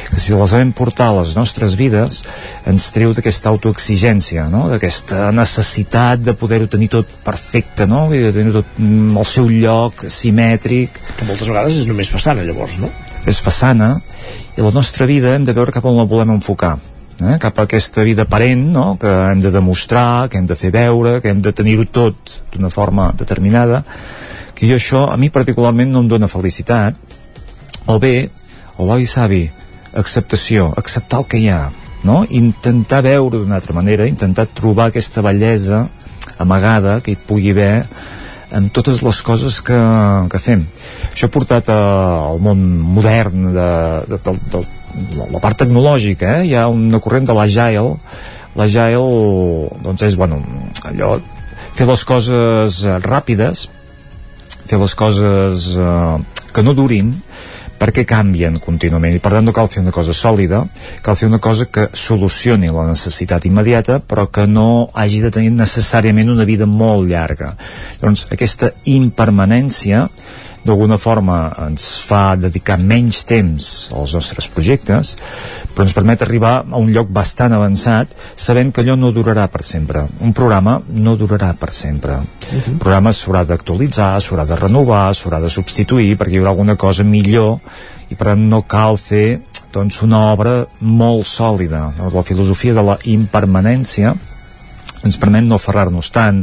que 0.10 0.18
si 0.22 0.34
la 0.34 0.48
sabem 0.49 0.72
portar 0.74 1.12
a 1.12 1.18
les 1.20 1.36
nostres 1.38 1.76
vides 1.78 2.24
ens 2.72 2.88
treu 2.95 3.14
d'aquesta 3.14 3.52
autoexigència 3.53 4.48
no? 4.49 4.66
d'aquesta 4.72 5.30
necessitat 5.36 6.26
de 6.26 6.34
poder-ho 6.34 6.70
tenir 6.72 6.90
tot 6.98 7.14
perfecte 7.26 7.86
no? 7.86 8.07
I 8.10 8.24
de 8.26 8.34
tenir 8.34 8.56
tot 8.57 8.74
mm, 8.80 9.14
al 9.22 9.30
seu 9.30 9.52
lloc 9.52 10.07
simètric 10.10 10.98
que 11.20 11.30
moltes 11.30 11.52
vegades 11.52 11.84
és 11.84 11.90
només 11.91 12.10
façana 12.10 12.48
llavors 12.48 12.80
no? 12.82 12.90
és 13.30 13.38
façana 13.41 13.95
i 14.57 14.66
la 14.66 14.74
nostra 14.74 15.06
vida 15.06 15.36
hem 15.36 15.45
de 15.45 15.53
veure 15.53 15.74
cap 15.76 15.86
on 15.86 15.98
la 15.99 16.10
volem 16.10 16.34
enfocar 16.40 16.78
eh? 17.21 17.37
cap 17.39 17.59
a 17.59 17.65
aquesta 17.67 18.03
vida 18.03 18.23
aparent 18.23 18.65
no? 18.73 18.97
que 18.99 19.07
hem 19.07 19.41
de 19.41 19.51
demostrar, 19.51 20.29
que 20.29 20.37
hem 20.37 20.47
de 20.47 20.55
fer 20.55 20.71
veure 20.71 21.19
que 21.21 21.31
hem 21.31 21.41
de 21.41 21.53
tenir-ho 21.53 21.85
tot 21.85 22.41
d'una 22.53 22.69
forma 22.69 23.11
determinada 23.17 23.83
que 24.55 24.67
jo 24.67 24.79
això 24.79 25.05
a 25.11 25.17
mi 25.17 25.29
particularment 25.29 25.91
no 25.91 26.03
em 26.03 26.11
dóna 26.11 26.31
felicitat 26.31 26.95
el 27.87 27.99
bé, 28.01 28.15
el 28.79 28.89
l'avi 28.89 29.05
savi 29.05 29.43
acceptació, 29.95 30.73
acceptar 30.75 31.21
el 31.23 31.29
que 31.31 31.39
hi 31.39 31.49
ha 31.49 31.69
no? 32.03 32.23
intentar 32.29 33.03
veure 33.05 33.39
d'una 33.39 33.59
altra 33.61 33.75
manera 33.75 34.07
intentar 34.07 34.47
trobar 34.47 34.89
aquesta 34.89 35.23
bellesa 35.25 35.85
amagada 36.39 36.99
que 37.01 37.13
hi 37.13 37.19
pugui 37.27 37.51
haver 37.55 37.85
en 38.56 38.69
totes 38.73 39.02
les 39.03 39.22
coses 39.27 39.60
que, 39.65 39.77
que 40.32 40.41
fem 40.41 40.65
això 41.11 41.27
ha 41.27 41.34
portat 41.34 41.69
a, 41.73 41.80
al 42.32 42.41
món 42.44 42.64
modern 42.95 43.52
de, 43.56 43.69
de, 44.11 44.19
de, 44.27 44.36
de, 44.53 44.64
la, 45.18 45.27
la 45.36 45.41
part 45.44 45.60
tecnològica, 45.64 46.38
eh? 46.40 46.49
hi 46.49 46.56
ha 46.56 46.68
una 46.72 47.02
corrent 47.03 47.27
de 47.27 47.36
l'agile 47.36 47.98
l'agile 48.56 49.02
doncs 49.84 50.06
és, 50.07 50.15
bueno, 50.19 50.40
allò 50.88 51.18
fer 51.76 51.88
les 51.90 52.06
coses 52.07 52.84
eh, 52.86 52.98
ràpides 53.03 53.68
fer 54.65 54.80
les 54.82 54.95
coses 54.98 55.73
eh, 55.76 56.15
que 56.56 56.64
no 56.64 56.73
durin 56.77 57.11
perquè 57.86 58.06
canvien 58.10 58.57
contínuament? 58.57 59.14
I 59.14 59.22
per 59.22 59.36
tant 59.36 59.45
no 59.45 59.53
cal 59.53 59.70
fer 59.70 59.84
una 59.84 59.94
cosa 59.94 60.16
sòlida 60.18 60.64
cal 61.06 61.18
fer 61.20 61.30
una 61.30 61.40
cosa 61.44 61.68
que 61.70 61.88
solucioni 61.94 62.72
la 62.74 62.88
necessitat 62.90 63.45
immediata 63.45 63.99
però 64.02 64.26
que 64.34 64.48
no 64.49 64.90
hagi 64.94 65.22
de 65.22 65.32
tenir 65.32 65.53
necessàriament 65.53 66.34
una 66.34 66.48
vida 66.49 66.66
molt 66.66 67.06
llarga. 67.10 67.53
Doncs 68.02 68.26
aquesta 68.34 68.72
impermanència 68.90 70.07
d'alguna 70.65 70.97
forma 70.97 71.37
ens 71.67 71.85
fa 72.07 72.35
dedicar 72.39 72.79
menys 72.81 73.21
temps 73.29 73.69
als 73.93 74.15
nostres 74.17 74.47
projectes, 74.49 75.13
però 75.73 75.85
ens 75.85 75.93
permet 75.93 76.25
arribar 76.25 76.55
a 76.63 76.81
un 76.81 76.89
lloc 76.93 77.11
bastant 77.13 77.53
avançat 77.53 78.11
sabent 78.35 78.73
que 78.73 78.81
allò 78.81 78.97
no 78.97 79.13
durarà 79.13 79.45
per 79.51 79.61
sempre. 79.63 80.05
Un 80.25 80.33
programa 80.33 80.79
no 80.87 81.15
durarà 81.15 81.53
per 81.53 81.71
sempre. 81.71 82.13
Uh 82.13 82.19
-huh. 82.49 82.71
Un 82.73 82.77
programa 82.77 83.13
s'haurà 83.13 83.43
d'actualitzar, 83.45 84.21
s'haurà 84.21 84.45
de 84.45 84.55
renovar, 84.55 85.13
s'haurà 85.13 85.39
de 85.39 85.49
substituir 85.49 86.17
perquè 86.17 86.33
hi 86.33 86.37
haurà 86.37 86.49
alguna 86.49 86.75
cosa 86.75 87.03
millor 87.03 87.59
i 88.09 88.15
per 88.15 88.27
tant 88.27 88.49
no 88.49 88.61
cal 88.63 88.97
fer 88.97 89.41
doncs, 89.71 90.01
una 90.01 90.31
obra 90.31 90.65
molt 90.79 91.25
sòlida. 91.25 91.93
La 92.13 92.23
filosofia 92.23 92.73
de 92.73 92.81
la 92.81 92.97
impermanència 93.03 94.15
ens 95.06 95.19
permet 95.22 95.45
no 95.45 95.60
aferrar-nos 95.60 96.10
tant, 96.14 96.41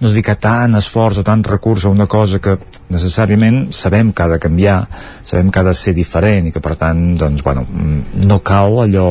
no 0.00 0.10
dedicar 0.12 0.36
tant 0.40 0.78
esforç 0.78 1.20
o 1.20 1.26
tant 1.26 1.44
recurs 1.46 1.84
a 1.84 1.92
una 1.92 2.06
cosa 2.10 2.40
que 2.42 2.56
necessàriament 2.94 3.66
sabem 3.74 4.12
que 4.12 4.24
ha 4.24 4.30
de 4.34 4.40
canviar, 4.42 4.84
sabem 5.24 5.50
que 5.50 5.60
ha 5.60 5.66
de 5.66 5.74
ser 5.74 5.94
diferent 5.96 6.48
i 6.48 6.54
que 6.54 6.62
per 6.64 6.76
tant, 6.80 7.02
doncs, 7.18 7.42
bueno, 7.42 7.66
mm, 7.66 8.24
no 8.26 8.40
cal 8.40 8.80
allò 8.84 9.08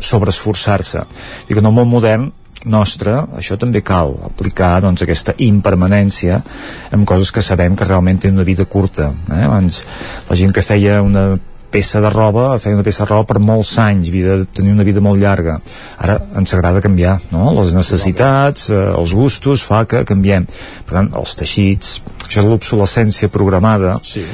sobreesforçar-se. 0.00 1.04
Dic 1.48 1.58
en 1.58 1.68
el 1.68 1.74
món 1.76 1.88
modern 1.88 2.30
nostre, 2.66 3.14
això 3.38 3.56
també 3.60 3.82
cal 3.86 4.14
aplicar 4.26 4.80
doncs, 4.82 5.02
aquesta 5.04 5.34
impermanència 5.44 6.40
en 6.92 7.04
coses 7.06 7.30
que 7.30 7.44
sabem 7.44 7.76
que 7.76 7.86
realment 7.86 8.18
tenen 8.22 8.40
una 8.40 8.46
vida 8.48 8.64
curta. 8.64 9.12
Eh? 9.30 9.44
Abans 9.44 9.82
la 10.28 10.36
gent 10.36 10.54
que 10.54 10.64
feia 10.66 11.02
una 11.02 11.28
peça 11.76 12.00
de 12.00 12.10
roba, 12.12 12.48
feia 12.62 12.78
una 12.78 12.84
peça 12.86 13.04
de 13.04 13.10
roba 13.12 13.28
per 13.28 13.42
molts 13.42 13.74
anys, 13.82 14.08
vida, 14.12 14.38
tenir 14.56 14.72
una 14.72 14.86
vida 14.88 15.04
molt 15.04 15.20
llarga. 15.20 15.58
Ara 16.00 16.18
ens 16.40 16.54
agrada 16.56 16.84
canviar, 16.84 17.18
no? 17.34 17.50
Les 17.60 17.74
necessitats, 17.76 18.70
eh, 18.72 18.84
els 18.96 19.12
gustos, 19.16 19.64
fa 19.66 19.84
que 19.84 20.04
canviem. 20.08 20.48
Per 20.88 20.96
tant, 20.96 21.12
els 21.20 21.36
teixits, 21.36 21.98
això 22.24 22.44
de 22.46 22.54
l'obsolescència 22.54 23.32
programada, 23.32 23.98
sí 24.02 24.24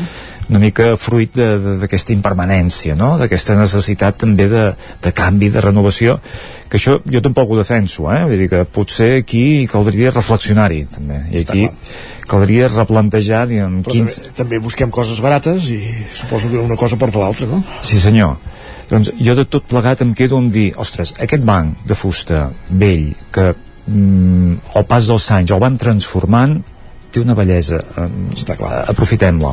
una 0.52 0.60
mica 0.60 0.92
fruit 1.00 1.36
d'aquesta 1.80 2.12
impermanència, 2.14 2.96
no? 2.98 3.14
d'aquesta 3.20 3.56
necessitat 3.58 4.20
també 4.22 4.48
de, 4.52 4.64
de 5.02 5.12
canvi, 5.16 5.48
de 5.52 5.62
renovació, 5.64 6.18
que 6.68 6.78
això 6.80 6.98
jo 7.08 7.22
tampoc 7.24 7.52
ho 7.52 7.58
defenso, 7.58 8.08
eh? 8.12 8.22
vull 8.28 8.44
dir 8.44 8.50
que 8.52 8.64
potser 8.68 9.14
aquí 9.22 9.44
caldria 9.70 10.12
reflexionar-hi 10.12 10.82
també, 10.92 11.22
i 11.32 11.42
aquí 11.42 11.66
caldria 12.28 12.68
replantejar 12.70 13.46
diguem, 13.50 13.80
Però 13.86 13.96
quins... 13.96 14.18
també, 14.18 14.36
també 14.42 14.60
busquem 14.68 14.92
coses 14.94 15.20
barates 15.24 15.70
i 15.74 15.80
suposo 16.14 16.52
que 16.52 16.60
una 16.60 16.78
cosa 16.80 17.00
porta 17.00 17.22
l'altra, 17.22 17.48
no? 17.50 17.62
Sí 17.86 18.00
senyor, 18.02 18.36
doncs 18.92 19.12
jo 19.20 19.36
de 19.38 19.46
tot 19.48 19.66
plegat 19.68 20.04
em 20.04 20.14
quedo 20.16 20.38
amb 20.40 20.52
dir, 20.54 20.70
ostres, 20.80 21.14
aquest 21.22 21.44
banc 21.48 21.84
de 21.88 21.96
fusta 21.98 22.46
vell 22.68 23.10
que 23.34 23.50
mm, 23.52 24.76
al 24.76 24.86
pas 24.88 25.08
dels 25.08 25.30
anys 25.34 25.54
el 25.54 25.64
van 25.64 25.80
transformant 25.80 26.60
té 27.12 27.20
una 27.22 27.36
bellesa 27.38 27.78
Està 28.32 28.56
clar. 28.58 28.82
aprofitem-la 28.92 29.52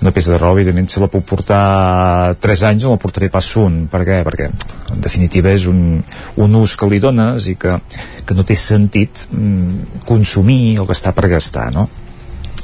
una 0.00 0.12
peça 0.16 0.32
de 0.32 0.38
roba 0.40 0.58
evidentment 0.58 0.88
si 0.90 1.00
la 1.02 1.10
puc 1.12 1.24
portar 1.28 2.34
3 2.40 2.64
anys 2.70 2.86
no 2.86 2.94
la 2.94 3.00
portaré 3.02 3.30
pas 3.32 3.46
un 3.60 3.84
per 3.92 4.02
què? 4.08 4.20
perquè 4.26 4.50
en 4.50 5.04
definitiva 5.04 5.52
és 5.54 5.66
un, 5.70 6.00
un 6.36 6.60
ús 6.60 6.76
que 6.76 6.88
li 6.90 7.00
dones 7.02 7.48
i 7.52 7.56
que, 7.60 7.76
que 8.26 8.36
no 8.36 8.46
té 8.46 8.58
sentit 8.58 9.26
mm, 9.30 10.04
consumir 10.08 10.78
o 10.80 10.88
gastar 10.88 11.14
per 11.16 11.30
gastar 11.32 11.70
no? 11.74 11.88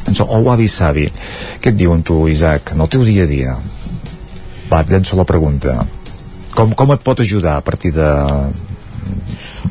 doncs 0.07 0.23
el 0.27 0.53
avi 0.53 0.69
savi 0.71 1.09
què 1.61 1.73
et 1.73 1.79
diuen 1.79 2.03
tu 2.07 2.25
Isaac 2.31 2.75
en 2.75 2.85
el 2.85 2.93
teu 2.93 3.05
dia 3.07 3.27
a 3.27 3.31
dia 3.31 3.57
va, 4.71 4.83
et 4.83 4.91
llenço 4.91 5.19
la 5.19 5.29
pregunta 5.29 5.79
com, 6.57 6.73
com 6.73 6.95
et 6.95 7.05
pot 7.05 7.21
ajudar 7.21 7.59
a 7.59 7.65
partir 7.65 7.93
de 7.95 8.09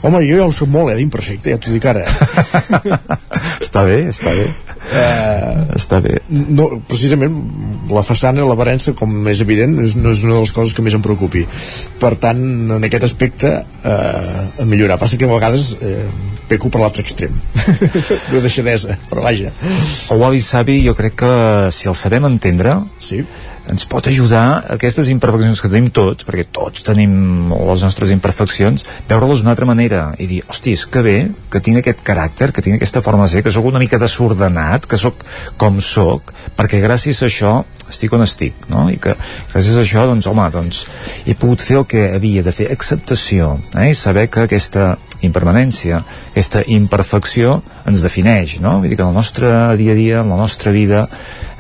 Home, 0.05 0.21
jo 0.27 0.37
ja 0.37 0.45
ho 0.45 0.53
soc 0.53 0.69
molt, 0.69 0.91
eh, 0.93 0.99
d'imperfecte, 0.99 1.53
ja 1.53 1.61
t'ho 1.61 1.73
dic 1.73 1.85
ara. 1.89 2.03
està 3.65 3.85
bé, 3.87 4.03
està 4.11 4.35
bé. 4.35 4.49
Uh, 4.85 5.63
està 5.79 5.97
bé. 6.03 6.19
No, 6.29 6.67
precisament 6.85 7.33
la 7.89 8.03
façana, 8.05 8.45
la 8.45 8.57
varença, 8.57 8.93
com 8.97 9.15
és 9.31 9.41
evident, 9.41 9.73
és, 9.81 9.95
no 9.97 10.13
és 10.13 10.21
una 10.27 10.37
de 10.37 10.43
les 10.43 10.53
coses 10.53 10.75
que 10.77 10.85
més 10.85 10.93
em 10.97 11.03
preocupi. 11.05 11.45
Per 12.01 12.13
tant, 12.21 12.43
en 12.77 12.85
aquest 12.85 13.07
aspecte, 13.09 13.55
uh, 13.81 14.61
a 14.61 14.67
millorar. 14.69 14.99
Passa 15.01 15.17
que 15.17 15.25
a 15.25 15.31
vegades 15.31 15.71
uh, 15.79 15.97
peco 16.49 16.69
per 16.69 16.83
l'altre 16.83 17.05
extrem. 17.05 17.33
de 18.31 18.43
deixadesa, 18.43 18.99
però 19.09 19.25
vaja. 19.25 19.53
El 20.13 20.21
Wabi 20.21 20.43
Sabi 20.45 20.79
jo 20.85 20.93
crec 20.97 21.17
que 21.23 21.33
si 21.73 21.89
el 21.89 21.97
sabem 21.97 22.29
entendre, 22.29 22.77
sí. 23.01 23.23
Ens 23.71 23.85
pot 23.89 24.07
ajudar 24.09 24.63
aquestes 24.75 25.09
imperfeccions 25.13 25.61
que 25.61 25.71
tenim 25.71 25.89
tots, 25.93 26.27
perquè 26.27 26.45
tots 26.53 26.85
tenim 26.85 27.53
les 27.53 27.85
nostres 27.85 28.11
imperfeccions, 28.13 28.85
veure-les 29.09 29.41
d'una 29.41 29.55
altra 29.55 29.69
manera 29.69 30.03
i 30.21 30.27
dir, 30.29 30.41
hosti, 30.49 30.75
és 30.77 30.85
que 30.89 31.03
bé 31.05 31.17
que 31.51 31.61
tinc 31.63 31.81
aquest 31.81 32.03
caràcter, 32.05 32.51
que 32.53 32.63
tinc 32.65 32.77
aquesta 32.77 33.03
forma 33.05 33.25
de 33.25 33.35
ser, 33.35 33.45
que 33.45 33.53
sóc 33.53 33.65
una 33.65 33.81
mica 33.81 33.99
desordenat, 34.01 34.85
que 34.89 34.99
sóc 35.01 35.25
com 35.61 35.81
sóc, 35.81 36.33
perquè 36.57 36.81
gràcies 36.83 37.23
a 37.23 37.29
això 37.29 37.55
estic 37.89 38.13
on 38.17 38.25
estic, 38.25 38.67
no? 38.71 38.87
I 38.89 38.97
que 39.01 39.13
gràcies 39.53 39.77
a 39.77 39.83
això, 39.83 40.05
doncs, 40.09 40.27
home, 40.29 40.45
doncs, 40.53 40.85
he 41.25 41.35
pogut 41.37 41.61
fer 41.61 41.79
el 41.81 41.89
que 41.89 42.07
havia 42.15 42.43
de 42.45 42.53
fer, 42.55 42.71
acceptació, 42.73 43.55
eh? 43.77 43.91
I 43.91 43.97
saber 43.97 44.27
que 44.33 44.45
aquesta 44.45 44.95
impermanència, 45.27 46.01
aquesta 46.31 46.63
imperfecció 46.71 47.59
ens 47.89 48.05
defineix, 48.05 48.59
no? 48.63 48.79
Vull 48.81 48.91
dir 48.91 48.99
que 48.99 49.05
en 49.05 49.13
el 49.13 49.17
nostre 49.17 49.51
dia 49.79 49.95
a 49.95 49.99
dia, 49.99 50.21
en 50.21 50.31
la 50.33 50.39
nostra 50.39 50.73
vida, 50.75 51.07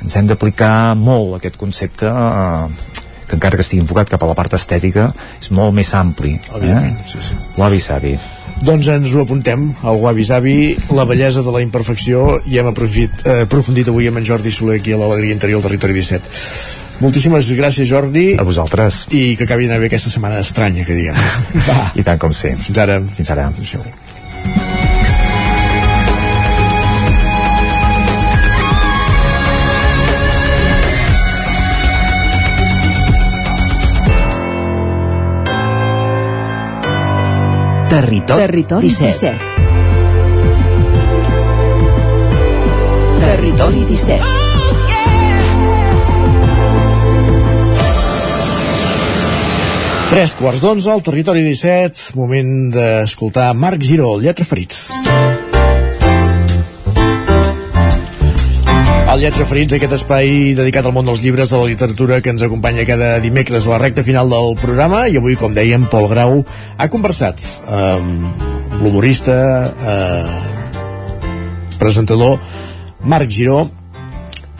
ens 0.01 0.15
hem 0.15 0.29
d'aplicar 0.29 0.95
molt 0.99 1.39
aquest 1.39 1.57
concepte 1.57 2.09
eh, 2.09 2.95
que 3.25 3.37
encara 3.37 3.57
que 3.57 3.65
estigui 3.65 3.83
enfocat 3.83 4.11
cap 4.13 4.23
a 4.23 4.29
la 4.29 4.37
part 4.37 4.53
estètica 4.57 5.09
és 5.41 5.51
molt 5.55 5.73
més 5.73 5.91
ampli 5.97 6.35
eh? 6.37 6.91
sí, 7.09 7.21
sí. 7.31 7.37
l'avi 7.57 7.81
savi 7.81 8.15
Doncs 8.55 8.87
ens 8.87 9.11
ho 9.11 9.19
apuntem, 9.25 9.65
al 9.83 9.97
Guavi 9.99 10.23
Savi, 10.23 10.53
la 10.95 11.03
bellesa 11.03 11.41
de 11.43 11.51
la 11.51 11.59
imperfecció, 11.59 12.37
i 12.47 12.55
hem 12.61 12.69
aprofit, 12.69 13.25
eh, 13.27 13.41
aprofundit 13.43 13.89
avui 13.91 14.07
amb 14.07 14.21
en 14.21 14.27
Jordi 14.29 14.53
Soler 14.55 14.77
aquí 14.79 14.95
a 14.95 14.99
l'Alegria 15.01 15.35
Interior 15.35 15.59
del 15.59 15.67
Territori 15.67 15.97
17. 15.99 16.84
Moltíssimes 17.03 17.49
gràcies, 17.57 17.87
Jordi. 17.89 18.35
A 18.39 18.43
vosaltres. 18.47 19.05
I 19.11 19.35
que 19.35 19.43
acabi 19.43 19.67
d'anar 19.67 19.81
bé 19.83 19.91
aquesta 19.91 20.09
setmana 20.13 20.39
estranya, 20.39 20.85
que 20.87 20.95
diguem. 20.95 21.15
Va. 21.67 21.91
I 21.95 22.03
tant 22.07 22.21
com 22.21 22.33
sí. 22.33 22.55
Fins 22.55 22.79
ara. 22.79 23.01
Fins 23.17 23.31
ara. 23.35 23.51
Adéu. 23.51 23.83
Territori, 37.95 38.41
Territori 38.41 38.87
17. 38.89 39.31
17. 39.31 39.55
Territori 43.25 43.85
17. 43.87 44.44
Tres 50.05 50.35
quarts 50.37 50.61
d'onze 50.61 50.91
al 50.93 51.01
territori 51.01 51.41
17, 51.41 52.13
moment 52.19 52.69
d'escoltar 52.73 53.47
Marc 53.57 53.81
Giró, 53.81 54.19
Lletra 54.21 54.45
Ferits. 54.45 54.91
El 59.09 59.23
Lletra 59.23 59.47
Ferits, 59.49 59.73
aquest 59.73 59.95
espai 59.97 60.53
dedicat 60.57 60.85
al 60.85 60.93
món 60.93 61.09
dels 61.09 61.23
llibres 61.23 61.49
de 61.49 61.57
la 61.57 61.65
literatura 61.71 62.19
que 62.21 62.29
ens 62.35 62.43
acompanya 62.45 62.85
cada 62.85 63.17
dimecres 63.23 63.65
a 63.65 63.73
la 63.73 63.79
recta 63.81 64.05
final 64.05 64.29
del 64.29 64.53
programa 64.61 65.07
i 65.09 65.17
avui, 65.17 65.33
com 65.41 65.57
dèiem, 65.57 65.89
Pol 65.89 66.05
Grau 66.11 66.43
ha 66.77 66.87
conversat 66.93 67.41
amb 67.65 68.77
l'humorista, 68.83 69.39
eh, 69.73 70.25
presentador 71.81 72.37
Marc 73.01 73.33
Giró 73.33 73.65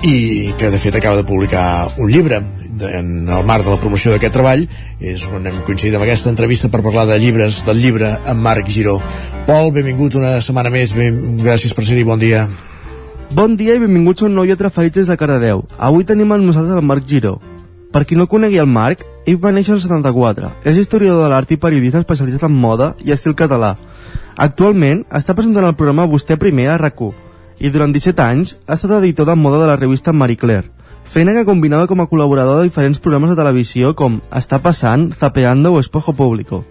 i 0.05 0.53
que 0.59 0.69
de 0.69 0.77
fet 0.77 0.95
acaba 0.95 1.17
de 1.17 1.23
publicar 1.25 1.87
un 1.97 2.11
llibre 2.11 2.37
en 2.37 3.27
el 3.29 3.45
marc 3.47 3.65
de 3.65 3.71
la 3.71 3.79
promoció 3.81 4.11
d'aquest 4.13 4.35
treball 4.37 4.67
és 4.99 5.25
on 5.33 5.47
hem 5.49 5.57
coincidit 5.65 5.95
amb 5.97 6.05
aquesta 6.05 6.29
entrevista 6.29 6.69
per 6.69 6.83
parlar 6.85 7.07
de 7.09 7.17
llibres, 7.17 7.63
del 7.65 7.81
llibre 7.81 8.11
amb 8.21 8.45
Marc 8.45 8.69
Giró 8.69 8.99
Pol, 9.47 9.71
benvingut 9.73 10.19
una 10.19 10.37
setmana 10.45 10.69
més 10.69 10.93
ben... 10.93 11.39
gràcies 11.41 11.73
per 11.73 11.87
ser-hi, 11.87 12.05
bon 12.05 12.21
dia 12.21 12.45
Bon 13.33 13.57
dia 13.57 13.73
i 13.73 13.81
benvinguts 13.81 14.21
a 14.21 14.29
un 14.29 14.37
nou 14.37 14.45
Lletra 14.45 14.69
Ferits 14.69 15.09
de 15.09 15.17
Cardedeu. 15.17 15.65
Avui 15.81 16.05
tenim 16.05 16.31
amb 16.31 16.45
nosaltres 16.45 16.77
el 16.77 16.85
Marc 16.85 17.07
Giró. 17.09 17.39
Per 17.91 18.05
qui 18.05 18.15
no 18.15 18.29
conegui 18.31 18.61
el 18.61 18.69
Marc, 18.69 19.01
ell 19.25 19.41
va 19.41 19.51
néixer 19.51 19.73
el 19.73 19.81
74. 19.81 20.53
És 20.63 20.77
historiador 20.77 21.25
de 21.25 21.33
l'art 21.33 21.51
i 21.51 21.57
periodista 21.59 21.99
especialitzat 21.99 22.45
en 22.47 22.55
moda 22.55 22.93
i 23.03 23.11
estil 23.11 23.35
català. 23.35 23.73
Actualment 24.37 25.03
està 25.09 25.33
presentant 25.33 25.65
el 25.67 25.75
programa 25.75 26.07
Vostè 26.07 26.37
primer 26.39 26.69
a 26.69 26.77
rac 26.79 27.01
i 27.59 27.71
durant 27.71 27.93
17 27.95 28.21
anys 28.23 28.55
ha 28.67 28.75
estat 28.75 28.97
editor 28.99 29.27
de 29.29 29.35
moda 29.35 29.61
de 29.61 29.67
la 29.69 29.77
revista 29.79 30.13
Marie 30.13 30.37
Claire, 30.37 30.71
feina 31.03 31.33
que 31.33 31.45
combinava 31.45 31.87
com 31.87 32.01
a 32.01 32.07
col·laborador 32.11 32.59
de 32.59 32.69
diferents 32.69 32.99
programes 32.99 33.31
de 33.31 33.37
televisió 33.39 33.93
com 33.95 34.19
Està 34.31 34.59
passant, 34.61 35.11
Zapeando 35.13 35.73
o 35.73 35.79
Espejo 35.79 36.13
Público. 36.13 36.63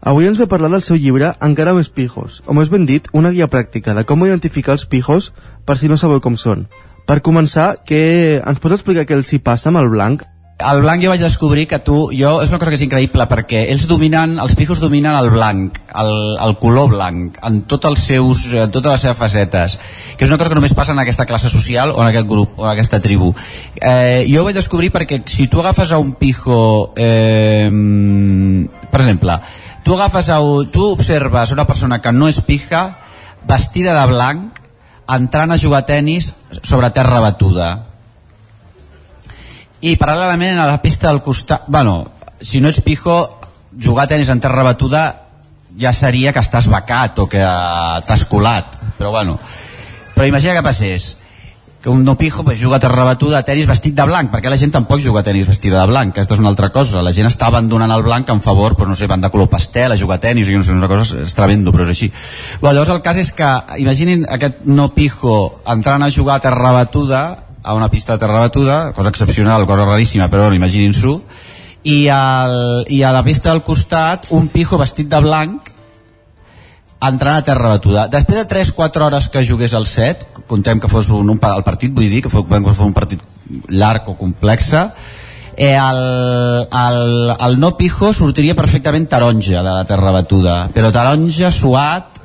Avui 0.00 0.28
ens 0.30 0.38
ve 0.38 0.46
parlar 0.46 0.70
del 0.70 0.82
seu 0.82 0.96
llibre 0.96 1.32
Encara 1.42 1.74
més 1.74 1.90
pijos, 1.90 2.42
o 2.46 2.54
més 2.54 2.70
ben 2.70 2.86
dit, 2.86 3.08
una 3.12 3.30
guia 3.34 3.50
pràctica 3.50 3.94
de 3.94 4.04
com 4.06 4.26
identificar 4.26 4.76
els 4.78 4.86
pijos 4.86 5.32
per 5.66 5.78
si 5.78 5.90
no 5.90 5.98
sabeu 5.98 6.20
com 6.22 6.36
són. 6.38 6.68
Per 7.06 7.22
començar, 7.24 7.78
que 7.86 8.38
ens 8.38 8.60
pots 8.60 8.78
explicar 8.78 9.06
què 9.08 9.16
els 9.16 9.32
hi 9.32 9.40
passa 9.42 9.70
amb 9.70 9.80
el 9.80 9.88
blanc? 9.88 10.22
El 10.58 10.80
blanc 10.82 10.98
jo 10.98 11.12
vaig 11.12 11.20
descobrir 11.22 11.68
que 11.70 11.78
tu, 11.86 12.08
jo, 12.10 12.30
és 12.42 12.50
una 12.50 12.58
cosa 12.58 12.72
que 12.72 12.76
és 12.80 12.82
increïble 12.82 13.28
perquè 13.30 13.60
ells 13.70 13.84
dominen, 13.86 14.32
els 14.42 14.56
pijos 14.58 14.80
dominen 14.82 15.14
el 15.14 15.28
blanc, 15.30 15.76
el, 16.02 16.10
el 16.42 16.56
color 16.58 16.88
blanc, 16.90 17.36
en, 17.46 17.60
tot 17.70 17.84
els 17.86 18.02
seus, 18.08 18.40
en 18.50 18.72
totes 18.74 18.90
les 18.90 19.04
seves 19.06 19.20
facetes, 19.20 19.76
que 20.18 20.26
és 20.26 20.32
una 20.32 20.40
cosa 20.40 20.50
que 20.50 20.58
només 20.58 20.74
passa 20.74 20.96
en 20.96 20.98
aquesta 20.98 21.28
classe 21.30 21.46
social 21.52 21.92
o 21.94 22.02
en 22.02 22.08
aquest 22.08 22.26
grup 22.26 22.58
o 22.58 22.66
en 22.66 22.72
aquesta 22.72 22.98
tribu. 22.98 23.30
Eh, 23.78 24.26
jo 24.26 24.42
ho 24.42 24.48
vaig 24.48 24.58
descobrir 24.58 24.90
perquè 24.90 25.20
si 25.30 25.46
tu 25.46 25.62
agafes 25.62 25.94
a 25.94 26.02
un 26.02 26.16
pijo, 26.18 26.90
eh, 26.98 27.70
per 28.90 29.04
exemple, 29.04 29.38
tu 29.86 29.94
agafes 29.94 30.26
a, 30.34 30.40
tu 30.74 30.88
observes 30.90 31.54
una 31.54 31.68
persona 31.70 32.00
que 32.02 32.10
no 32.10 32.26
és 32.26 32.42
pija, 32.42 32.88
vestida 33.46 33.94
de 33.94 34.10
blanc, 34.10 34.58
entrant 35.06 35.54
a 35.54 35.60
jugar 35.62 35.84
a 35.84 35.88
tennis 35.94 36.32
sobre 36.64 36.90
terra 36.90 37.22
batuda 37.22 37.87
i 39.80 39.94
paral·lelament 39.96 40.58
a 40.58 40.66
la 40.66 40.80
pista 40.82 41.08
del 41.08 41.22
costat 41.22 41.68
bueno, 41.68 42.08
si 42.40 42.60
no 42.60 42.68
ets 42.68 42.80
pijo 42.82 43.38
jugar 43.78 44.06
a 44.06 44.12
tenis 44.14 44.30
en 44.32 44.40
terra 44.40 44.66
batuda 44.66 45.04
ja 45.78 45.92
seria 45.92 46.32
que 46.32 46.42
estàs 46.42 46.66
becat 46.70 47.18
o 47.22 47.28
que 47.30 47.38
t'has 48.06 48.24
colat 48.26 48.76
però 48.98 49.12
bueno. 49.14 49.38
Però 50.14 50.26
imagina 50.26 50.56
que 50.56 50.66
passés 50.66 51.16
que 51.80 51.88
un 51.88 52.02
no 52.02 52.18
pijo 52.18 52.42
pues, 52.42 52.60
juga 52.60 52.76
a 52.76 52.80
terra 52.80 53.04
batuda 53.04 53.38
a 53.38 53.46
tenis 53.46 53.68
vestit 53.70 53.94
de 53.94 54.02
blanc 54.02 54.32
perquè 54.32 54.50
la 54.50 54.58
gent 54.58 54.72
tampoc 54.74 54.98
juga 54.98 55.20
a 55.20 55.26
tenis 55.28 55.46
vestida 55.46 55.78
de 55.78 55.86
blanc 55.86 56.10
aquesta 56.10 56.34
és 56.34 56.42
una 56.42 56.50
altra 56.50 56.72
cosa, 56.74 57.04
la 57.06 57.12
gent 57.14 57.28
està 57.30 57.46
abandonant 57.46 57.92
el 57.94 58.02
blanc 58.02 58.28
en 58.34 58.40
favor, 58.42 58.74
pues, 58.74 58.88
no 58.88 58.96
sé, 58.98 59.06
van 59.06 59.22
de 59.22 59.30
color 59.30 59.48
pastel 59.48 59.94
a 59.94 59.98
jugar 59.98 60.18
a 60.18 60.24
tenis, 60.26 60.48
i 60.48 60.56
no 60.58 60.64
sé, 60.66 60.74
una 60.74 60.90
cosa 60.90 61.22
és 61.22 61.34
tremendo 61.38 61.70
però 61.70 61.86
és 61.86 61.94
així. 61.94 62.10
Bueno, 62.60 62.74
llavors 62.74 62.96
el 62.96 63.02
cas 63.02 63.20
és 63.22 63.30
que 63.30 63.50
imaginin 63.78 64.26
aquest 64.28 64.64
no 64.66 64.90
pijo 64.94 65.62
entrant 65.70 66.02
a 66.02 66.10
jugar 66.10 66.40
a 66.40 66.46
terra 66.48 66.74
batuda 66.74 67.22
a 67.68 67.74
una 67.76 67.90
pista 67.92 68.14
de 68.14 68.24
terra 68.24 68.40
batuda, 68.40 68.94
cosa 68.96 69.10
excepcional, 69.12 69.66
cosa 69.68 69.84
raríssima, 69.84 70.30
però 70.32 70.46
bueno, 70.46 70.56
imaginin-s'ho, 70.56 71.18
i, 71.84 72.08
al, 72.08 72.86
i 72.88 73.02
a 73.04 73.12
la 73.12 73.20
pista 73.26 73.52
del 73.52 73.60
costat 73.66 74.30
un 74.32 74.48
pijo 74.48 74.80
vestit 74.80 75.10
de 75.12 75.20
blanc 75.20 75.68
entrant 77.04 77.36
a 77.36 77.44
terra 77.44 77.74
batuda. 77.76 78.06
Després 78.08 78.40
de 78.40 78.48
3-4 78.48 79.04
hores 79.06 79.28
que 79.28 79.44
jugués 79.46 79.76
al 79.76 79.84
set, 79.86 80.24
contem 80.48 80.80
que 80.80 80.88
fos 80.88 81.12
un, 81.12 81.28
un, 81.28 81.38
el 81.52 81.66
partit, 81.66 81.92
vull 81.92 82.08
dir, 82.08 82.22
que 82.24 82.32
fos, 82.32 82.46
que 82.48 82.64
fos 82.72 82.86
un 82.88 82.96
partit 82.96 83.22
llarg 83.68 84.08
o 84.08 84.16
complexe, 84.16 84.88
eh, 85.58 85.76
el, 85.76 86.02
el, 86.72 87.34
el 87.36 87.60
no 87.60 87.74
pijo 87.76 88.14
sortiria 88.16 88.56
perfectament 88.56 89.08
taronja 89.12 89.60
de 89.60 89.68
la 89.68 89.84
terra 89.84 90.14
batuda, 90.14 90.58
però 90.72 90.88
taronja 90.94 91.52
suat, 91.52 92.16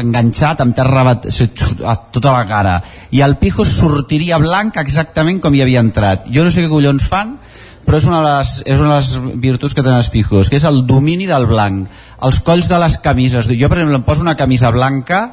enganxat 0.00 0.62
amb 0.64 0.74
terra 0.76 1.04
bat... 1.06 1.26
a 1.26 1.96
tota 2.14 2.32
la 2.32 2.44
cara. 2.48 2.78
I 3.14 3.22
el 3.26 3.36
pijo 3.40 3.66
sortiria 3.68 4.38
blanc 4.42 4.78
exactament 4.80 5.40
com 5.42 5.54
hi 5.54 5.62
havia 5.64 5.82
entrat. 5.84 6.28
Jo 6.32 6.44
no 6.44 6.52
sé 6.54 6.64
què 6.64 6.72
collons 6.72 7.06
fan 7.10 7.36
però 7.84 7.98
és 8.00 8.06
una, 8.08 8.22
de 8.24 8.30
les, 8.32 8.50
és 8.64 8.80
una 8.80 8.94
de 8.94 9.00
les 9.02 9.40
virtuts 9.42 9.74
que 9.76 9.82
tenen 9.84 10.00
els 10.00 10.08
pijos 10.08 10.48
que 10.48 10.56
és 10.56 10.64
el 10.64 10.86
domini 10.88 11.26
del 11.28 11.44
blanc. 11.46 11.88
Els 12.24 12.40
colls 12.40 12.68
de 12.70 12.78
les 12.80 12.96
camises. 13.04 13.50
Jo 13.50 13.68
per 13.68 13.78
exemple 13.78 14.00
em 14.00 14.06
poso 14.06 14.24
una 14.24 14.38
camisa 14.40 14.72
blanca 14.72 15.24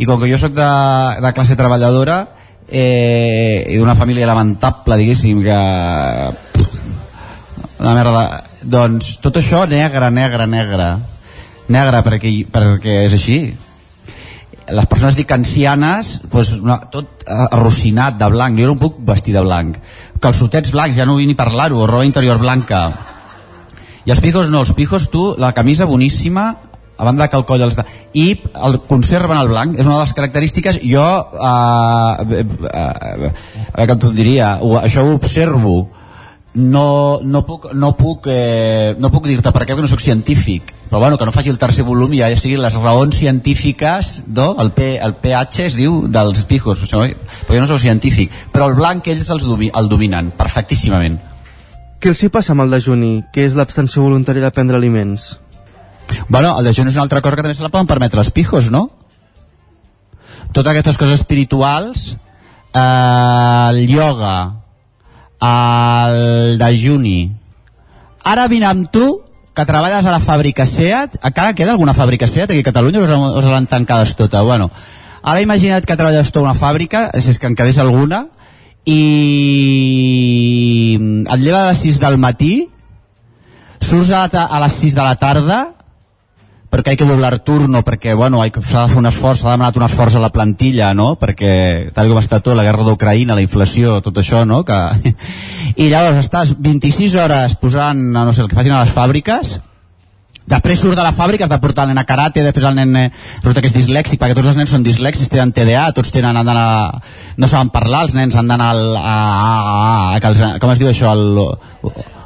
i 0.00 0.08
com 0.08 0.20
que 0.20 0.30
jo 0.30 0.38
sóc 0.40 0.56
de, 0.56 0.70
de 1.20 1.32
classe 1.36 1.58
treballadora 1.60 2.22
eh, 2.66 3.66
i 3.68 3.76
d'una 3.76 3.98
família 3.98 4.28
lamentable 4.30 4.96
diguéssim 5.02 5.44
que 5.44 5.60
una 7.80 7.96
merda. 7.96 8.24
Doncs 8.60 9.18
tot 9.20 9.36
això 9.40 9.66
negre, 9.68 10.10
negre, 10.12 10.48
negre 10.48 10.90
negre 11.70 12.02
perquè, 12.06 12.32
perquè 12.50 13.04
és 13.06 13.14
així 13.16 13.38
les 14.76 14.86
persones 14.90 15.16
dic 15.18 15.30
ancianes 15.34 16.12
doncs, 16.30 16.56
una, 16.62 16.78
tot 16.92 17.24
arrocinat 17.26 18.18
de 18.20 18.28
blanc 18.32 18.58
jo 18.60 18.70
no 18.70 18.78
puc 18.80 19.00
vestir 19.06 19.34
de 19.36 19.44
blanc 19.44 19.78
calçotets 20.22 20.72
blancs, 20.74 20.96
ja 20.96 21.06
no 21.08 21.18
vull 21.18 21.28
ni 21.28 21.38
parlar-ho 21.38 21.86
roba 21.90 22.06
interior 22.06 22.38
blanca 22.42 22.82
i 24.06 24.12
els 24.12 24.22
pijos 24.24 24.50
no, 24.50 24.64
els 24.64 24.74
pijos 24.76 25.08
tu, 25.12 25.34
la 25.38 25.52
camisa 25.56 25.88
boníssima 25.88 26.48
a 27.00 27.04
banda 27.04 27.28
que 27.28 27.38
el 27.38 27.46
coll 27.48 27.64
els... 27.64 27.78
i 28.12 28.26
el 28.66 28.76
conserven 28.84 29.38
el 29.40 29.48
blanc, 29.48 29.78
és 29.78 29.86
una 29.86 30.00
de 30.00 30.04
les 30.04 30.16
característiques 30.18 30.80
jo 30.84 31.06
eh, 31.48 32.42
eh, 32.42 32.44
eh, 32.44 33.30
veure 33.72 33.88
com 33.88 34.02
t'ho 34.02 34.12
diria 34.16 34.58
ho, 34.60 34.76
això 34.82 35.06
ho 35.06 35.16
observo 35.16 35.78
no, 36.54 37.20
no 37.22 37.44
puc, 37.46 37.70
no 37.74 37.92
puc, 37.96 38.26
eh, 38.30 38.96
no 38.98 39.10
puc 39.14 39.28
dir-te 39.30 39.52
per 39.54 39.64
què 39.64 39.72
perquè 39.72 39.86
no 39.86 39.90
sóc 39.90 40.02
científic 40.02 40.74
però 40.90 40.98
bueno, 40.98 41.16
que 41.16 41.26
no 41.26 41.30
faci 41.30 41.52
el 41.52 41.58
tercer 41.58 41.84
volum 41.86 42.16
i 42.16 42.18
ja 42.18 42.30
siguin 42.34 42.62
les 42.64 42.74
raons 42.74 43.14
científiques 43.16 44.24
no? 44.34 44.56
el, 44.58 44.72
P, 44.74 44.96
el 44.98 45.14
PH 45.22 45.66
es 45.68 45.78
diu 45.78 46.06
dels 46.10 46.42
pijos 46.50 46.82
però 46.90 47.06
jo 47.06 47.60
no 47.60 47.70
sóc 47.70 47.82
científic 47.82 48.34
però 48.50 48.66
el 48.70 48.78
blanc 48.78 49.06
ells 49.06 49.30
els 49.30 49.46
domi, 49.46 49.70
el 49.70 49.88
dominen 49.88 50.32
perfectíssimament 50.34 51.20
Què 52.00 52.08
els 52.08 52.22
hi 52.24 52.30
passa 52.32 52.54
amb 52.54 52.62
el 52.64 52.70
dejuni, 52.72 53.10
que 53.28 53.42
és 53.44 53.52
l'abstenció 53.52 54.00
voluntària 54.00 54.40
de 54.40 54.50
prendre 54.56 54.78
aliments? 54.78 55.34
Bueno, 56.32 56.54
el 56.56 56.64
dejuni 56.64 56.88
és 56.88 56.96
una 56.96 57.02
altra 57.04 57.20
cosa 57.20 57.36
que 57.36 57.44
també 57.44 57.58
se 57.58 57.62
la 57.66 57.68
poden 57.68 57.90
permetre 57.90 58.22
els 58.22 58.30
pijos, 58.32 58.70
no? 58.72 58.86
Totes 60.48 60.70
aquestes 60.72 60.96
coses 60.96 61.20
espirituals, 61.20 62.14
eh, 62.72 62.80
el 62.80 63.82
yoga, 63.90 64.59
el 65.40 66.58
dejuni. 66.60 67.32
Ara 68.24 68.48
vine 68.48 68.66
amb 68.68 68.90
tu, 68.92 69.22
que 69.54 69.66
treballes 69.66 70.06
a 70.06 70.12
la 70.12 70.20
fàbrica 70.22 70.66
SEAT, 70.66 71.18
encara 71.26 71.54
queda 71.58 71.72
alguna 71.74 71.94
fàbrica 71.96 72.28
SEAT 72.28 72.50
aquí 72.52 72.60
a 72.62 72.68
Catalunya 72.68 73.00
o 73.00 73.04
us, 73.38 73.44
l'han 73.44 73.66
tancades 73.66 74.14
tota? 74.16 74.42
Bueno, 74.46 74.70
ara 75.22 75.40
imagina't 75.42 75.84
que 75.84 75.96
treballes 75.96 76.30
tu 76.32 76.38
a 76.40 76.42
una 76.48 76.54
fàbrica, 76.54 77.10
si 77.18 77.30
és 77.34 77.38
que 77.38 77.48
en 77.50 77.56
quedés 77.58 77.78
alguna, 77.82 78.26
i 78.86 79.00
et 81.26 81.40
lleva 81.40 81.64
a 81.64 81.70
les 81.72 81.82
6 81.82 82.00
del 82.00 82.16
matí, 82.18 82.70
surts 83.80 84.10
a, 84.14 84.24
a 84.28 84.60
les 84.64 84.72
6 84.84 84.94
de 84.94 85.02
la 85.02 85.16
tarda, 85.20 85.60
perquè 86.70 86.92
hay 86.92 86.96
que 86.96 87.06
doblar 87.08 87.40
turno, 87.40 87.82
perquè 87.82 88.14
bueno, 88.16 88.40
que- 88.50 88.62
s'ha 88.62 88.86
de 88.86 88.88
fer 88.92 88.98
un 88.98 89.06
esforç, 89.06 89.40
s'ha 89.42 89.56
demanat 89.56 89.76
un 89.76 89.82
esforç 89.82 90.14
a 90.14 90.20
la 90.22 90.30
plantilla, 90.30 90.92
no? 90.94 91.16
perquè 91.18 91.92
tal 91.92 92.08
com 92.08 92.18
està 92.18 92.40
tot, 92.40 92.54
la 92.56 92.62
guerra 92.62 92.84
d'Ucraïna, 92.86 93.34
la 93.34 93.42
inflació, 93.42 94.00
tot 94.00 94.16
això, 94.16 94.44
no? 94.46 94.62
Que... 94.64 94.78
I 95.82 95.88
llavors 95.90 96.22
estàs 96.22 96.54
26 96.58 97.16
hores 97.18 97.56
posant, 97.56 97.98
no 98.12 98.32
sé, 98.32 98.42
el 98.42 98.48
que 98.48 98.58
facin 98.58 98.72
a 98.72 98.84
les 98.84 98.94
fàbriques, 98.94 99.58
Després 100.50 100.80
surt 100.82 100.96
de 100.98 101.02
la 101.04 101.12
fàbrica, 101.14 101.44
has 101.46 101.50
de 101.52 101.58
portar 101.62 101.84
el 101.84 101.92
nen 101.92 102.00
a 102.00 102.06
karate, 102.08 102.42
després 102.42 102.64
el 102.66 102.74
nen 102.74 102.96
eh, 102.98 103.04
resulta 103.38 103.62
que 103.62 103.68
és 103.70 103.76
dislèxic, 103.76 104.18
perquè 104.18 104.34
tots 104.34 104.50
els 104.50 104.58
nens 104.58 104.72
són 104.74 104.82
dislèxics, 104.82 105.30
tenen 105.30 105.52
TDA, 105.54 105.84
tots 105.94 106.10
tenen, 106.10 106.34
han 106.34 106.48
d'anar, 106.48 107.02
no 107.38 107.50
saben 107.50 107.70
parlar, 107.70 108.02
els 108.08 108.16
nens 108.18 108.34
han 108.34 108.50
d'anar 108.50 108.72
al, 108.74 108.82
a, 108.98 109.14
a, 109.14 110.16
a, 110.16 110.18
a, 110.18 110.50
com 110.58 110.72
es 110.74 110.82
diu 110.82 110.90
això, 110.90 111.12
el 111.14 111.38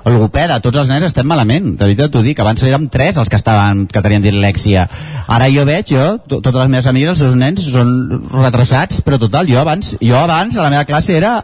logopeda, 0.04 0.58
tots 0.60 0.76
els 0.82 0.88
nens 0.90 1.04
estem 1.06 1.26
malament, 1.26 1.72
de 1.78 1.84
veritat 1.86 2.10
t'ho 2.12 2.20
dic, 2.22 2.40
abans 2.40 2.62
érem 2.62 2.88
tres 2.92 3.16
els 3.20 3.28
que 3.32 3.36
estaven, 3.40 3.86
que 3.88 4.02
tenien 4.04 4.22
dislèxia, 4.24 4.88
ara 5.26 5.48
jo 5.52 5.64
veig, 5.64 5.86
jo, 5.94 6.18
to- 6.28 6.40
totes 6.44 6.60
les 6.60 6.68
meves 6.74 6.86
amigues, 6.90 7.14
els 7.14 7.22
seus 7.24 7.38
nens 7.40 7.64
són 7.72 7.94
retrasats, 8.32 9.00
però 9.06 9.18
total, 9.18 9.48
jo 9.48 9.60
abans, 9.62 9.94
jo 10.00 10.18
abans 10.18 10.58
a 10.58 10.62
la 10.66 10.70
meva 10.74 10.84
classe 10.84 11.16
era 11.16 11.38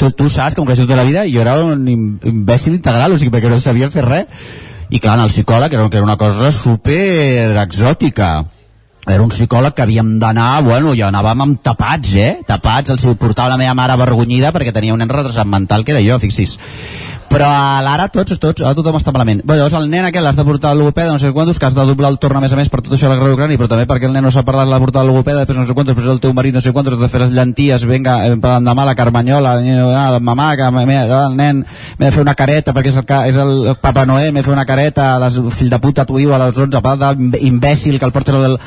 tu, 0.00 0.10
tu 0.10 0.28
saps 0.32 0.56
com 0.56 0.66
creixeu 0.66 0.86
tota 0.88 0.96
la 1.02 1.04
vida 1.06 1.26
jo 1.28 1.40
era 1.42 1.58
un 1.62 1.86
im- 1.86 2.18
imbècil 2.24 2.74
integral 2.74 3.12
o 3.12 3.18
sigui, 3.20 3.30
perquè 3.34 3.50
no 3.52 3.60
sabia 3.60 3.90
fer 3.92 4.06
res 4.06 4.46
i 4.90 4.98
clar, 4.98 5.18
en 5.18 5.26
el 5.26 5.30
psicòleg 5.30 5.72
era, 5.76 5.88
que 5.90 6.00
era 6.00 6.06
una 6.06 6.16
cosa 6.16 6.50
super 6.50 7.52
exòtica 7.62 8.46
era 9.06 9.22
un 9.22 9.30
psicòleg 9.32 9.72
que 9.74 9.82
havíem 9.82 10.18
d'anar, 10.20 10.62
bueno, 10.62 10.92
ja 10.94 11.08
anàvem 11.08 11.40
amb 11.40 11.60
tapats, 11.64 12.10
eh? 12.20 12.32
Tapats, 12.46 12.90
els 12.92 13.04
portava 13.18 13.48
la 13.48 13.56
meva 13.56 13.72
mare 13.74 13.94
avergonyida 13.96 14.50
perquè 14.52 14.74
tenia 14.76 14.92
un 14.92 15.00
nen 15.00 15.08
retrasat 15.08 15.48
mental 15.48 15.84
que 15.84 15.94
era 15.96 16.02
jo, 16.04 16.18
fixis. 16.20 16.58
Però 17.30 17.46
a 17.46 17.78
l'ara 17.84 18.08
tots, 18.10 18.34
tots, 18.42 18.62
ara 18.66 18.74
tothom 18.74 18.96
està 18.98 19.12
malament. 19.14 19.38
Bé, 19.46 19.54
llavors 19.54 19.76
el 19.78 19.84
nen 19.88 20.02
aquell 20.08 20.24
l'has 20.26 20.34
de 20.34 20.42
portar 20.44 20.72
al 20.72 20.80
logopeda, 20.80 21.12
no 21.14 21.18
sé 21.22 21.28
quantos, 21.32 21.60
que 21.60 21.66
has 21.68 21.76
de 21.78 21.84
doblar 21.86 22.10
el 22.10 22.18
torn 22.18 22.36
a 22.36 22.40
més 22.42 22.50
a 22.52 22.56
més 22.58 22.68
per 22.68 22.80
tot 22.82 22.92
això 22.96 23.06
de 23.06 23.12
la 23.12 23.18
guerra 23.20 23.30
d'Ucrània, 23.30 23.56
però 23.60 23.68
també 23.70 23.84
perquè 23.86 24.08
el 24.08 24.12
nen 24.16 24.24
no 24.26 24.32
sap 24.34 24.48
parlar, 24.48 24.64
l'ha 24.66 24.80
de 24.80 24.82
portar 24.82 25.04
al 25.04 25.12
logopeda, 25.12 25.44
després 25.44 25.60
no 25.60 25.66
sé 25.68 25.76
quantos, 25.78 25.94
després 25.94 26.10
el 26.10 26.18
teu 26.24 26.34
marit, 26.34 26.56
no 26.58 26.60
sé 26.60 26.72
quantos, 26.74 26.98
de 26.98 27.08
fer 27.08 27.20
les 27.22 27.30
llenties, 27.36 27.84
vinga, 27.86 28.16
eh, 28.26 28.34
per 28.42 28.50
l'endemà 28.56 28.84
la 28.88 28.96
carmanyola, 28.98 29.54
eh, 29.62 29.76
la 29.78 30.18
mamà, 30.18 30.48
que 30.58 30.70
m'he- 30.74 30.98
el 31.06 31.36
nen 31.38 31.62
m'he 32.00 32.06
de 32.08 32.10
fer 32.10 32.20
una 32.26 32.34
careta 32.34 32.74
perquè 32.74 32.90
és 32.90 32.98
el, 32.98 33.06
és 33.30 33.36
el 33.46 33.76
Papa 33.80 34.04
Noé, 34.10 34.32
m'he 34.32 34.40
de 34.42 34.46
fer 34.50 34.52
una 34.58 34.66
careta, 34.66 35.16
les, 35.22 35.38
fill 35.54 35.70
de 35.70 35.78
puta, 35.78 36.04
t'ho 36.04 36.18
diu 36.18 36.34
a 36.34 36.38
les 36.48 36.56
11, 36.58 36.82
part 36.82 36.98
d'imbècil 37.14 38.00
que 38.00 38.06
el 38.06 38.12
porta 38.12 38.34
al 38.34 38.58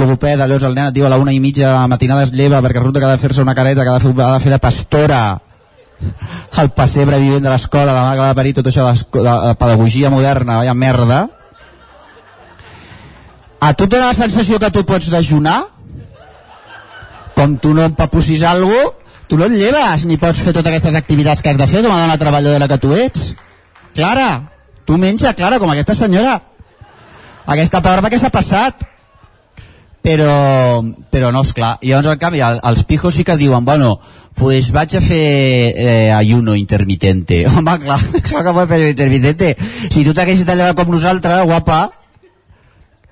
logopeda, 0.00 0.46
llavors 0.46 0.64
el 0.68 0.74
nen 0.74 0.88
et 0.92 0.94
diu 0.94 1.06
a 1.06 1.08
la 1.08 1.16
una 1.16 1.32
i 1.32 1.40
mitja 1.40 1.68
de 1.68 1.72
la 1.72 1.88
matinada 1.88 2.22
es 2.28 2.32
lleva 2.32 2.60
perquè 2.60 2.80
resulta 2.84 3.00
que 3.00 3.06
ha 3.06 3.16
de 3.16 3.18
fer-se 3.18 3.40
una 3.40 3.54
careta, 3.54 3.82
que 3.82 3.88
ha 3.88 3.94
de 3.98 4.00
fer, 4.00 4.12
ha 4.20 4.34
de 4.34 4.40
fer 4.44 4.52
de 4.52 4.58
pastora 4.58 5.40
el 6.60 6.70
pessebre 6.76 7.18
vivent 7.20 7.44
de 7.44 7.50
l'escola, 7.52 7.92
la 7.94 8.14
que 8.14 8.24
va 8.24 8.36
parir 8.36 8.54
tot 8.56 8.68
això 8.68 8.86
de, 8.88 9.04
de 9.18 9.26
la 9.26 9.54
pedagogia 9.58 10.10
moderna, 10.12 10.60
vaya 10.60 10.74
merda. 10.74 11.20
A 13.60 13.74
tu 13.76 13.84
et 13.84 13.96
la 14.00 14.14
sensació 14.16 14.58
que 14.58 14.70
tu 14.72 14.84
pots 14.88 15.10
dejunar? 15.12 15.58
Com 17.36 17.58
tu 17.60 17.72
no 17.76 17.84
empapussis 17.88 18.42
algú, 18.44 18.78
tu 19.28 19.38
no 19.38 19.46
et 19.46 19.56
lleves 19.56 20.06
ni 20.08 20.18
pots 20.20 20.40
fer 20.42 20.54
totes 20.56 20.72
aquestes 20.72 20.96
activitats 20.98 21.42
que 21.42 21.52
has 21.52 21.60
de 21.60 21.68
fer 21.70 21.84
com 21.84 21.92
a 21.94 22.00
dona 22.02 22.18
treballadora 22.20 22.68
que 22.68 22.80
tu 22.82 22.94
ets. 22.96 23.34
Clara, 23.94 24.30
tu 24.88 24.96
menja, 24.98 25.34
Clara, 25.36 25.60
com 25.60 25.70
aquesta 25.70 25.94
senyora. 25.94 26.40
Aquesta 27.46 27.80
pobra 27.84 28.10
què 28.10 28.18
s'ha 28.20 28.32
passat? 28.32 28.84
Però, 30.02 30.82
però 31.12 31.30
no, 31.32 31.44
és 31.44 31.52
clar. 31.56 31.76
I 31.82 31.92
llavors, 31.92 32.10
en 32.14 32.20
canvi, 32.22 32.42
el, 32.44 32.60
els 32.70 32.84
pijos 32.88 33.14
sí 33.14 33.24
que 33.24 33.36
diuen, 33.40 33.64
bueno, 33.64 33.98
pues 34.34 34.70
vaig 34.72 34.96
a 34.96 35.02
fer 35.04 35.74
eh, 35.76 36.12
ayuno 36.16 36.56
intermitente. 36.56 37.46
Home, 37.52 37.78
clar, 37.84 38.00
clar 38.24 38.44
que 38.44 38.52
pots 38.56 38.68
fer 38.68 38.80
ayuno 38.80 38.94
intermitente. 38.96 39.56
Si 39.90 40.04
tu 40.04 40.14
t'haguessis 40.16 40.48
llevar 40.48 40.74
com 40.78 40.92
nosaltres, 40.94 41.44
guapa, 41.44 41.80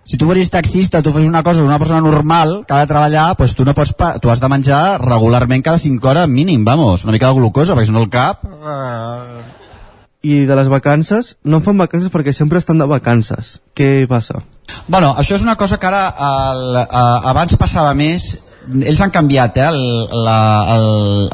si 0.08 0.16
tu 0.16 0.24
fossis 0.24 0.48
taxista, 0.48 1.02
tu 1.02 1.12
fos 1.12 1.22
una 1.22 1.42
cosa, 1.42 1.62
una 1.62 1.78
persona 1.78 2.00
normal, 2.00 2.64
que 2.66 2.72
ha 2.72 2.80
de 2.80 2.86
treballar, 2.86 3.36
pues 3.36 3.54
tu 3.54 3.66
no 3.68 3.74
pots, 3.76 3.92
pa 3.92 4.14
tu 4.18 4.32
has 4.32 4.40
de 4.40 4.48
menjar 4.48 5.02
regularment 5.02 5.62
cada 5.62 5.78
5 5.78 6.08
hores 6.08 6.28
mínim, 6.28 6.64
vamos, 6.64 7.04
una 7.04 7.12
mica 7.12 7.28
de 7.28 7.36
glucosa, 7.36 7.76
perquè 7.76 7.90
si 7.90 7.92
no 7.92 8.00
el 8.00 8.08
cap... 8.08 8.40
I 10.18 10.46
de 10.48 10.56
les 10.56 10.66
vacances, 10.66 11.36
no 11.44 11.60
fan 11.62 11.78
vacances 11.78 12.10
perquè 12.10 12.32
sempre 12.34 12.58
estan 12.58 12.80
de 12.80 12.88
vacances. 12.88 13.60
Què 13.76 14.08
passa? 14.08 14.42
Bueno, 14.86 15.14
això 15.16 15.36
és 15.36 15.44
una 15.44 15.56
cosa 15.56 15.78
que 15.78 15.88
ara 15.88 16.04
el, 16.12 16.76
a, 16.82 17.04
abans 17.32 17.56
passava 17.60 17.94
més 17.96 18.30
ells 18.68 19.00
han 19.00 19.12
canviat 19.12 19.56
eh, 19.56 19.68
el, 19.68 19.78
la, 20.24 20.40
el, 20.76 20.88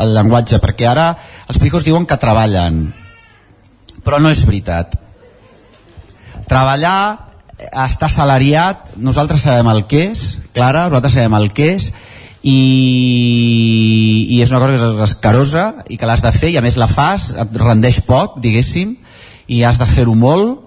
el 0.04 0.12
llenguatge 0.14 0.60
perquè 0.62 0.86
ara 0.90 1.08
els 1.48 1.58
pijos 1.62 1.86
diuen 1.86 2.06
que 2.06 2.18
treballen 2.20 2.84
però 4.04 4.20
no 4.20 4.30
és 4.30 4.42
veritat. 4.44 4.98
Treballar 6.44 6.98
estar 7.56 8.10
assalariat 8.10 8.96
nosaltres 9.00 9.46
sabem 9.46 9.70
el 9.72 9.86
que 9.88 10.10
és 10.10 10.24
Clara, 10.54 10.88
nosaltres 10.90 11.16
sabem 11.16 11.38
el 11.38 11.48
que 11.56 11.70
és 11.78 11.88
i, 12.44 12.58
i 14.36 14.42
és 14.44 14.52
una 14.52 14.60
cosa 14.60 14.74
que 14.74 14.90
és 14.92 15.02
escarosa 15.08 15.64
i 15.88 15.96
que 15.96 16.06
l'has 16.10 16.22
de 16.22 16.34
fer 16.36 16.52
i 16.52 16.58
a 16.60 16.64
més 16.64 16.76
la 16.76 16.90
fas, 16.90 17.30
et 17.32 17.56
rendeix 17.56 18.02
poc 18.04 18.38
diguéssim 18.44 18.98
i 19.48 19.62
has 19.64 19.80
de 19.80 19.88
fer-ho 19.88 20.14
molt 20.18 20.63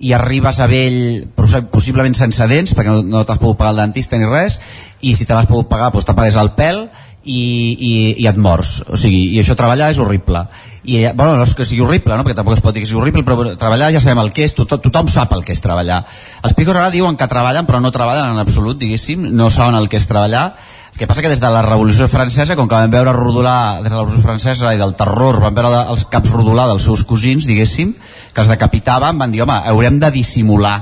i 0.00 0.14
arribes 0.16 0.58
a 0.60 0.66
vell 0.70 1.28
possi- 1.36 1.66
possiblement 1.72 2.16
sense 2.16 2.46
dents 2.48 2.72
perquè 2.76 2.88
no, 2.88 3.04
no 3.04 3.24
t'has 3.28 3.40
pogut 3.40 3.58
pagar 3.60 3.74
el 3.76 3.82
dentista 3.84 4.16
ni 4.16 4.28
res 4.28 4.60
i 5.04 5.14
si 5.14 5.26
te 5.28 5.36
l'has 5.36 5.48
pogut 5.50 5.68
pagar 5.68 5.92
doncs 5.92 6.08
t'apagues 6.08 6.38
el 6.40 6.54
pèl 6.56 6.86
i, 7.20 7.36
i, 7.76 7.92
i 8.22 8.26
et 8.30 8.38
mors. 8.40 8.80
O 8.88 8.96
sigui, 8.96 9.26
i 9.34 9.40
això 9.42 9.56
treballar 9.56 9.90
és 9.92 10.00
horrible. 10.00 10.40
I, 10.82 11.02
eh, 11.04 11.12
bueno, 11.12 11.36
no 11.36 11.44
és 11.44 11.52
que 11.54 11.66
sigui 11.68 11.84
horrible, 11.84 12.16
no? 12.16 12.24
perquè 12.24 12.38
tampoc 12.38 12.56
es 12.56 12.64
pot 12.64 12.74
dir 12.74 12.80
que 12.80 12.88
sigui 12.88 13.02
horrible 13.02 13.24
però 13.28 13.52
treballar 13.60 13.90
ja 13.92 14.00
sabem 14.00 14.22
el 14.24 14.32
que 14.32 14.46
és 14.48 14.56
tothom, 14.56 14.80
tothom 14.86 15.10
sap 15.12 15.34
el 15.36 15.44
que 15.44 15.52
és 15.52 15.60
treballar. 15.60 16.00
Els 16.42 16.56
picos 16.56 16.76
ara 16.76 16.90
diuen 16.92 17.18
que 17.20 17.28
treballen 17.28 17.68
però 17.68 17.82
no 17.84 17.92
treballen 17.92 18.32
en 18.32 18.40
absolut 18.40 18.80
diguéssim, 18.80 19.28
no 19.36 19.50
saben 19.52 19.76
el 19.76 19.90
que 19.92 20.00
és 20.00 20.08
treballar 20.08 20.54
que 21.00 21.06
passa 21.08 21.22
que 21.24 21.30
des 21.32 21.40
de 21.40 21.48
la 21.48 21.62
Revolució 21.64 22.04
Francesa, 22.12 22.52
com 22.58 22.66
que 22.68 22.76
vam 22.76 22.90
veure 22.92 23.14
rodolar 23.16 23.80
des 23.80 23.88
de 23.88 23.96
la 23.96 24.02
Revolució 24.02 24.20
Francesa 24.20 24.74
i 24.76 24.78
del 24.80 24.92
terror, 24.98 25.38
van 25.40 25.54
veure 25.56 25.78
els 25.94 26.04
caps 26.12 26.28
rodolar 26.28 26.66
dels 26.68 26.84
seus 26.84 27.06
cosins, 27.08 27.46
diguéssim, 27.48 27.94
que 28.34 28.42
els 28.44 28.50
decapitaven, 28.52 29.16
van 29.16 29.32
dir, 29.32 29.40
home, 29.40 29.56
haurem 29.72 29.96
de 30.02 30.10
dissimular. 30.12 30.74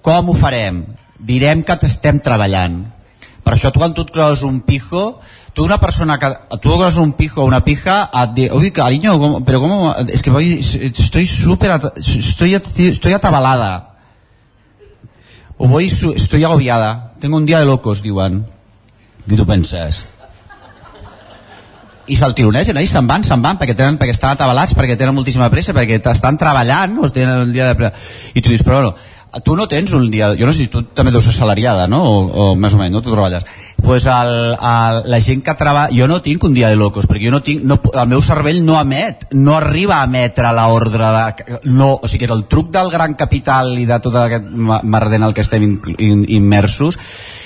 Com 0.00 0.30
ho 0.32 0.36
farem? 0.40 0.86
Direm 1.20 1.60
que 1.68 1.76
estem 1.84 2.22
treballant. 2.24 2.80
Per 3.44 3.52
això 3.52 3.68
tu 3.72 3.80
quan 3.82 3.92
tu 3.92 4.06
et 4.08 4.14
creus 4.14 4.40
un 4.48 4.62
pijo, 4.64 5.18
tu 5.52 5.66
una 5.68 5.76
persona 5.82 6.16
que 6.18 6.30
tu 6.64 6.72
creus 6.78 6.96
un 6.96 7.12
pijo 7.12 7.42
o 7.42 7.48
una 7.50 7.60
pija 7.64 8.06
et 8.22 8.32
diu, 8.38 8.56
uy 8.56 8.70
cariño, 8.72 9.18
¿cómo- 9.18 9.44
pero 9.44 9.60
cómo, 9.60 9.94
es 10.08 10.22
que 10.22 10.30
voy, 10.30 10.60
estoy 10.60 11.26
súper, 11.26 11.78
estoy, 11.96 12.54
estoy 12.54 13.12
atabalada. 13.12 13.89
O 15.62 15.68
voy, 15.68 15.88
estoy 15.88 16.42
agobiada. 16.42 17.12
Tengo 17.20 17.36
un 17.36 17.44
día 17.44 17.58
de 17.58 17.66
locos, 17.66 18.00
diuen. 18.00 18.46
I 19.28 19.36
tu 19.36 19.44
penses? 19.44 20.06
I 22.08 22.16
se'l 22.16 22.32
tironegen, 22.32 22.78
eh? 22.80 22.84
I 22.86 22.88
se'n 22.88 23.04
van, 23.04 23.26
se'n 23.28 23.44
van, 23.44 23.58
perquè, 23.60 23.74
tenen, 23.76 23.98
perquè 24.00 24.14
estan 24.16 24.32
atabalats, 24.32 24.72
perquè 24.72 24.96
tenen 24.96 25.12
moltíssima 25.18 25.50
pressa, 25.52 25.74
perquè 25.76 25.98
estan 26.14 26.40
treballant, 26.40 26.96
o 27.04 27.10
tenen 27.12 27.44
un 27.44 27.52
dia 27.52 27.68
de... 27.68 27.90
I 28.32 28.40
tu 28.40 28.48
dius, 28.48 28.64
però 28.64 28.80
no, 28.86 28.94
tu 29.44 29.54
no 29.56 29.68
tens 29.68 29.92
un 29.94 30.10
dia... 30.10 30.32
Jo 30.34 30.46
no 30.46 30.52
sé 30.52 30.64
si 30.64 30.70
tu 30.72 30.82
també 30.82 31.12
deus 31.14 31.24
ser 31.24 31.34
assalariada, 31.34 31.86
no? 31.86 32.00
O, 32.02 32.22
o 32.26 32.46
més 32.58 32.74
o 32.74 32.80
menys, 32.80 32.94
no? 32.96 33.02
Tu 33.02 33.12
treballes. 33.12 33.44
pues 33.80 34.04
el, 34.06 34.32
el, 34.54 35.02
la 35.10 35.20
gent 35.20 35.44
que 35.46 35.54
treballa... 35.54 35.94
Jo 35.94 36.08
no 36.10 36.20
tinc 36.22 36.44
un 36.44 36.54
dia 36.54 36.68
de 36.68 36.76
locos, 36.76 37.06
perquè 37.06 37.28
jo 37.28 37.34
no 37.34 37.42
tinc... 37.46 37.62
No, 37.64 37.78
el 37.94 38.08
meu 38.10 38.22
cervell 38.22 38.64
no 38.66 38.78
emet, 38.80 39.28
no 39.32 39.56
arriba 39.56 40.00
a 40.00 40.08
emetre 40.10 40.50
l'ordre 40.56 41.12
de... 41.14 41.60
No, 41.70 41.92
o 42.02 42.10
sigui, 42.10 42.26
el 42.30 42.46
truc 42.50 42.72
del 42.74 42.90
gran 42.90 43.14
capital 43.14 43.76
i 43.78 43.86
de 43.86 44.00
tot 44.02 44.18
aquest 44.18 44.50
merder 44.50 45.20
en 45.20 45.28
el 45.30 45.36
que 45.36 45.46
estem 45.46 45.66
in, 45.66 45.78
in, 45.98 46.26
immersos 46.40 46.98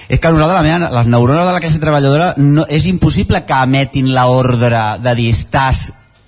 és 0.08 0.20
que 0.20 0.30
nosaltres, 0.30 0.58
la 0.58 0.64
meva, 0.64 0.90
les 0.98 1.06
neurones 1.08 1.46
de 1.46 1.52
la 1.52 1.60
classe 1.64 1.80
treballadora, 1.80 2.34
no, 2.36 2.66
és 2.68 2.84
impossible 2.90 3.40
que 3.48 3.60
emetin 3.64 4.10
l'ordre 4.12 4.82
de 5.00 5.14
dir 5.16 5.30
estàs 5.32 5.86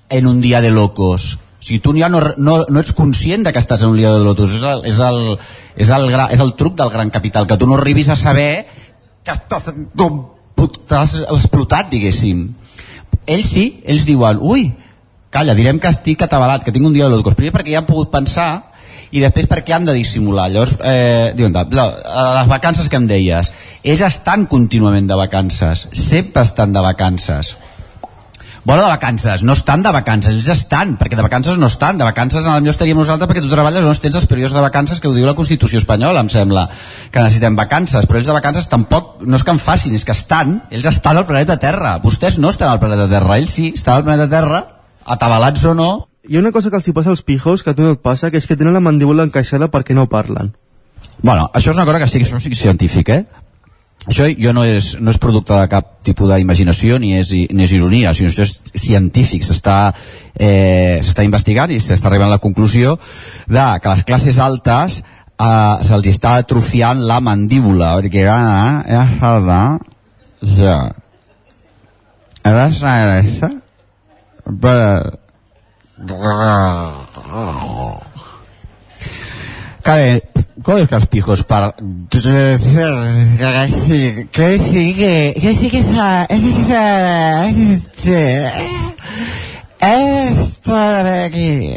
en 0.08 0.28
un 0.30 0.40
dia 0.40 0.62
de 0.64 0.70
locos. 0.72 1.34
Sigui, 1.66 1.80
tu 1.82 1.92
ja 1.98 2.08
no, 2.12 2.20
no, 2.38 2.60
no 2.70 2.80
ets 2.80 2.94
conscient 2.94 3.42
de 3.46 3.52
que 3.52 3.58
estàs 3.62 3.82
en 3.82 3.90
un 3.92 3.98
lío 3.98 4.12
de 4.14 4.22
lotus. 4.24 4.54
És 4.58 4.62
el, 4.62 4.84
és, 4.92 5.00
el, 5.02 5.20
és, 5.76 5.90
el, 5.90 6.08
gra- 6.12 6.30
és 6.34 6.40
el 6.42 6.54
truc 6.58 6.76
del 6.78 6.90
gran 6.94 7.10
capital, 7.10 7.46
que 7.50 7.58
tu 7.58 7.66
no 7.66 7.74
arribis 7.80 8.08
a 8.12 8.16
saber 8.16 8.66
que 9.26 9.34
estàs, 9.34 9.72
com, 9.98 10.22
t'has 10.86 11.16
explotat, 11.26 11.90
diguéssim. 11.90 12.46
Ells 13.26 13.48
sí, 13.50 13.66
ells 13.84 14.06
diuen, 14.06 14.38
ui, 14.40 14.68
calla, 15.34 15.56
direm 15.58 15.80
que 15.82 15.90
estic 15.90 16.22
atabalat, 16.22 16.62
que 16.64 16.72
tinc 16.72 16.86
un 16.86 16.94
dia 16.94 17.08
de 17.10 17.16
lotus. 17.16 17.34
Primer 17.34 17.52
perquè 17.56 17.74
ja 17.74 17.82
han 17.82 17.88
pogut 17.90 18.12
pensar 18.14 18.70
i 19.10 19.20
després 19.22 19.46
perquè 19.50 19.74
han 19.74 19.84
de 19.86 19.92
dissimular. 19.96 20.46
Llavors, 20.50 20.76
eh, 20.86 21.32
diuen, 21.36 21.52
no, 21.74 21.86
les 21.90 22.48
vacances 22.50 22.88
que 22.88 22.96
em 23.00 23.06
deies, 23.10 23.50
ells 23.82 24.02
estan 24.06 24.46
contínuament 24.50 25.10
de 25.10 25.18
vacances, 25.18 25.88
sempre 25.92 26.42
estan 26.46 26.72
de 26.72 26.82
vacances. 26.86 27.56
Bueno, 28.66 28.82
de 28.82 28.88
vacances, 28.88 29.44
no 29.44 29.52
estan 29.52 29.84
de 29.84 29.92
vacances, 29.94 30.32
ells 30.34 30.48
estan, 30.50 30.96
perquè 30.98 31.14
de 31.14 31.22
vacances 31.22 31.54
no 31.54 31.68
estan, 31.70 32.00
de 32.00 32.02
vacances 32.02 32.48
a 32.50 32.56
millor 32.58 32.74
estaríem 32.74 32.98
nosaltres 32.98 33.28
perquè 33.30 33.44
tu 33.44 33.50
treballes 33.52 33.84
on 33.86 34.00
tens 34.02 34.18
els 34.18 34.26
períodes 34.26 34.56
de 34.56 34.64
vacances 34.64 34.98
que 34.98 35.06
ho 35.06 35.14
diu 35.14 35.22
la 35.22 35.36
Constitució 35.38 35.78
espanyola, 35.78 36.24
em 36.26 36.32
sembla, 36.34 36.64
que 37.14 37.22
necessitem 37.22 37.54
vacances, 37.54 38.08
però 38.10 38.18
ells 38.18 38.26
de 38.26 38.34
vacances 38.34 38.66
tampoc, 38.66 39.22
no 39.22 39.38
és 39.38 39.46
que 39.46 39.54
en 39.54 39.62
facin, 39.62 39.94
és 39.94 40.02
que 40.02 40.18
estan, 40.18 40.64
ells 40.74 40.90
estan 40.90 41.14
al 41.14 41.28
planeta 41.30 41.60
Terra, 41.62 41.94
vostès 42.02 42.40
no 42.42 42.50
estan 42.50 42.72
al 42.72 42.82
planeta 42.82 43.06
Terra, 43.14 43.38
ells 43.38 43.54
sí, 43.54 43.70
estan 43.78 44.00
al 44.00 44.04
planeta 44.10 44.26
Terra, 44.34 44.64
atabalats 45.14 45.70
o 45.70 45.78
no, 45.78 45.90
Hi 46.26 46.34
ha 46.34 46.40
una 46.40 46.50
cosa 46.50 46.72
que 46.72 46.80
els 46.80 46.88
hi 46.88 46.90
passa 46.90 47.12
als 47.14 47.22
pijos 47.22 47.62
que 47.62 47.70
a 47.70 47.74
tu 47.78 47.84
no 47.86 47.92
et 47.94 48.00
passa, 48.02 48.32
que 48.34 48.40
és 48.42 48.48
que 48.50 48.56
tenen 48.58 48.74
la 48.74 48.82
mandíbula 48.82 49.22
encaixada 49.22 49.68
perquè 49.70 49.94
no 49.94 50.08
parlen. 50.10 50.56
Bueno, 51.22 51.44
això 51.54 51.70
és 51.70 51.76
una 51.76 51.84
cosa 51.86 52.00
que 52.02 52.08
sí, 52.10 52.18
que 52.18 52.26
és 52.26 52.58
científic, 52.58 53.12
eh? 53.14 53.45
Això 54.06 54.28
jo 54.38 54.52
no 54.54 54.62
és, 54.62 54.92
no 55.02 55.10
és 55.10 55.18
producte 55.18 55.56
de 55.56 55.66
cap 55.70 55.96
tipus 56.06 56.30
d'imaginació 56.30 57.00
ni, 57.02 57.16
és, 57.18 57.32
ni 57.50 57.64
és 57.66 57.74
ironia, 57.74 58.12
sinó 58.14 58.30
això 58.30 58.44
és 58.46 58.54
científic, 58.78 59.42
s'està 59.42 59.90
eh, 60.38 61.02
investigant 61.26 61.72
i 61.74 61.80
s'està 61.82 62.06
arribant 62.10 62.30
a 62.30 62.36
la 62.36 62.42
conclusió 62.42 62.94
de 63.50 63.66
que 63.82 63.94
les 63.96 64.04
classes 64.06 64.38
altes 64.38 65.00
eh, 65.02 65.76
se'ls 65.88 66.10
està 66.12 66.36
atrofiant 66.38 67.02
la 67.08 67.18
mandíbula, 67.20 67.96
perquè 67.98 68.28
ara, 68.30 68.84
ja. 68.86 69.04
S'ha 69.18 69.34
ja. 70.54 70.78
Ara 72.46 72.70
s'ha 72.70 73.50
de... 74.46 74.76
Cabe, 79.86 80.22
¿cómo 80.64 80.78
es 80.78 80.88
que 80.88 80.94
los 80.96 81.06
pijos 81.06 81.44
para...? 81.44 81.76
Que 82.10 82.20
sí, 82.58 84.26
que 84.32 84.58
que, 85.40 85.54
sí 85.54 85.70
que 85.70 85.78
esa, 85.78 86.24
esa, 86.24 87.48
es 87.48 87.86
para 90.64 91.24
aquí. 91.26 91.76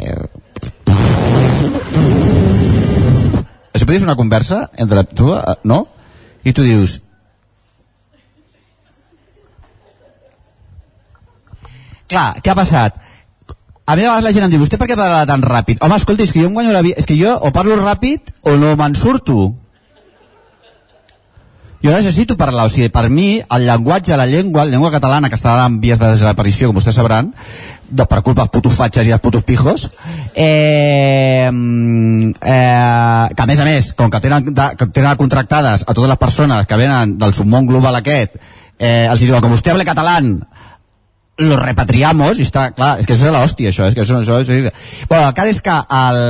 Podria 3.90 3.98
ser 4.00 4.08
una 4.08 4.16
conversa 4.16 4.70
entre 4.76 5.04
tu, 5.04 5.36
no? 5.64 5.88
I 6.42 6.52
tu 6.52 6.62
dius... 6.62 7.00
Clar, 12.10 12.38
què 12.42 12.50
ha 12.50 12.54
passat? 12.58 12.94
A 13.90 13.96
mi 13.96 14.04
a 14.04 14.06
vegades 14.06 14.22
la 14.22 14.30
gent 14.30 14.44
em 14.46 14.52
diu, 14.52 14.60
vostè 14.62 14.78
per 14.78 14.86
què 14.86 14.94
parla 14.94 15.24
tan 15.26 15.42
ràpid? 15.42 15.80
Home, 15.82 15.96
escolta, 15.98 16.22
és 16.22 16.30
que 16.30 16.38
jo 16.38 16.46
em 16.46 16.54
guanyo 16.54 16.70
la 16.70 16.82
vida... 16.86 16.94
És 17.02 17.08
que 17.10 17.16
jo 17.18 17.32
o 17.34 17.50
parlo 17.50 17.74
ràpid 17.74 18.30
o 18.46 18.52
no 18.54 18.76
me'n 18.78 18.94
surto. 18.94 19.48
Jo 21.82 21.96
necessito 21.96 22.36
parlar, 22.38 22.68
o 22.68 22.70
sigui, 22.70 22.86
per 22.94 23.08
mi 23.10 23.40
el 23.40 23.66
llenguatge, 23.66 24.14
la 24.14 24.28
llengua, 24.30 24.62
la 24.62 24.70
llengua 24.76 24.92
catalana 24.94 25.26
que 25.26 25.34
està 25.34 25.56
en 25.64 25.80
vies 25.82 25.98
de 25.98 26.12
desaparició, 26.12 26.70
com 26.70 26.78
vostès 26.78 26.94
sabran, 27.00 27.32
de, 27.88 28.06
per 28.06 28.22
culpa 28.22 28.44
dels 28.44 28.54
putos 28.54 28.78
fatxes 28.78 29.10
i 29.10 29.10
dels 29.10 29.26
putos 29.26 29.42
pijos, 29.48 29.88
eh, 30.38 31.50
eh, 31.50 33.26
que 33.34 33.42
a 33.42 33.50
més 33.50 33.58
a 33.58 33.66
més, 33.72 33.90
com 33.98 34.06
que 34.12 34.22
tenen, 34.22 34.52
de, 34.54 34.70
que 34.78 34.86
tenen 34.94 35.18
contractades 35.18 35.82
a 35.82 35.90
totes 35.96 36.14
les 36.14 36.22
persones 36.28 36.62
que 36.70 36.78
venen 36.78 37.18
del 37.18 37.34
submón 37.34 37.66
global 37.66 37.98
aquest, 37.98 38.38
eh, 38.78 39.08
els 39.10 39.26
diuen, 39.26 39.42
com 39.42 39.58
vostè 39.58 39.74
hable 39.74 39.88
català, 39.88 40.20
lo 41.40 41.56
repatriamos 41.60 42.38
i 42.38 42.44
està, 42.46 42.70
clar, 42.76 42.98
és 43.00 43.08
que 43.08 43.16
això 43.16 43.30
és 43.30 43.34
l'hòstia 43.34 43.72
això, 43.72 43.88
és 43.88 43.96
que 43.96 44.04
això, 44.04 44.20
això, 44.20 44.40
això, 44.42 44.72
bueno, 45.08 45.26
el 45.26 45.34
cas 45.36 45.50
és 45.50 45.60
que 45.64 45.76
el, 46.00 46.20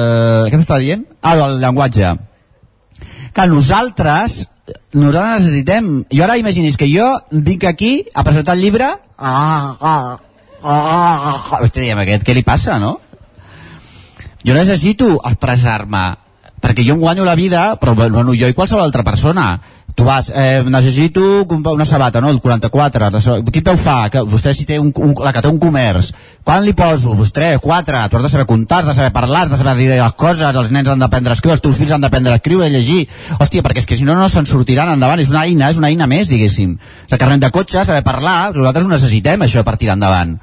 què 0.51 0.61
t'està 0.61 0.78
dient? 0.82 1.05
Ah, 1.20 1.35
el 1.35 1.59
llenguatge 1.62 2.15
que 3.35 3.47
nosaltres 3.51 4.45
nosaltres 4.95 5.45
necessitem 5.45 5.91
jo 6.12 6.24
ara 6.24 6.39
imagini's 6.39 6.78
que 6.78 6.89
jo 6.91 7.07
vinc 7.31 7.66
aquí 7.66 7.93
a 8.15 8.24
presentar 8.27 8.57
el 8.57 8.65
llibre 8.65 8.87
ah, 8.87 9.77
ah, 9.81 10.19
ah, 10.62 11.35
ah, 11.35 11.62
estic 11.65 11.82
dient 11.82 12.01
aquest, 12.03 12.27
què 12.27 12.35
li 12.37 12.47
passa, 12.47 12.78
no? 12.78 12.99
jo 14.47 14.57
necessito 14.57 15.16
expressar-me 15.19 16.05
perquè 16.61 16.85
jo 16.85 16.95
em 16.97 17.03
guanyo 17.03 17.24
la 17.24 17.37
vida 17.37 17.74
però 17.81 17.95
bueno, 17.97 18.35
jo 18.37 18.49
i 18.49 18.57
qualsevol 18.57 18.85
altra 18.85 19.05
persona 19.05 19.53
tu 20.01 20.05
vas, 20.07 20.33
eh, 20.35 20.65
necessito 20.65 21.45
una 21.45 21.85
sabata, 21.85 22.23
no? 22.23 22.31
El 22.31 22.41
44, 22.41 23.11
la 23.11 23.21
sa- 23.21 23.37
quin 23.45 23.63
peu 23.63 23.77
fa? 23.77 24.09
Que 24.09 24.23
vostè 24.25 24.55
si 24.57 24.65
té 24.65 24.79
un, 24.81 24.95
un, 24.97 25.13
la 25.21 25.33
que 25.33 25.43
té 25.45 25.49
un 25.51 25.59
comerç, 25.61 26.15
quan 26.43 26.65
li 26.65 26.73
poso? 26.73 27.13
Pues 27.19 27.33
3, 27.37 27.59
4, 27.61 28.09
tu 28.09 28.17
has 28.17 28.23
de 28.23 28.31
saber 28.33 28.47
comptar, 28.47 28.79
has 28.81 28.87
de 28.87 28.95
saber 28.95 29.13
parlar, 29.13 29.43
has 29.43 29.51
de 29.51 29.59
saber 29.61 29.77
dir 29.77 29.91
les 29.91 30.15
coses, 30.17 30.57
els 30.57 30.71
nens 30.73 30.89
han 30.89 31.05
d'aprendre 31.05 31.35
a 31.35 31.37
escriure, 31.37 31.59
els 31.59 31.61
teus 31.61 31.77
fills 31.77 31.93
han 31.93 32.01
d'aprendre 32.01 32.33
a 32.33 32.41
escriure 32.41 32.71
i 32.71 32.73
llegir. 32.73 33.09
Hòstia, 33.39 33.61
perquè 33.63 33.85
és 33.85 33.87
que 33.91 33.99
si 34.01 34.09
no, 34.09 34.15
no 34.17 34.29
se'n 34.33 34.49
sortiran 34.49 34.89
endavant, 34.89 35.21
és 35.21 35.29
una 35.29 35.45
eina, 35.45 35.69
és 35.69 35.77
una 35.77 35.93
eina 35.93 36.07
més, 36.09 36.33
diguéssim. 36.33 36.79
O 36.81 37.05
sigui, 37.11 37.21
carnet 37.21 37.45
de 37.45 37.51
cotxe, 37.53 37.85
saber 37.85 38.03
parlar, 38.03 38.55
nosaltres 38.57 38.87
ho 38.87 38.89
necessitem, 38.89 39.45
això, 39.45 39.63
per 39.69 39.77
tirar 39.77 39.99
endavant 40.01 40.39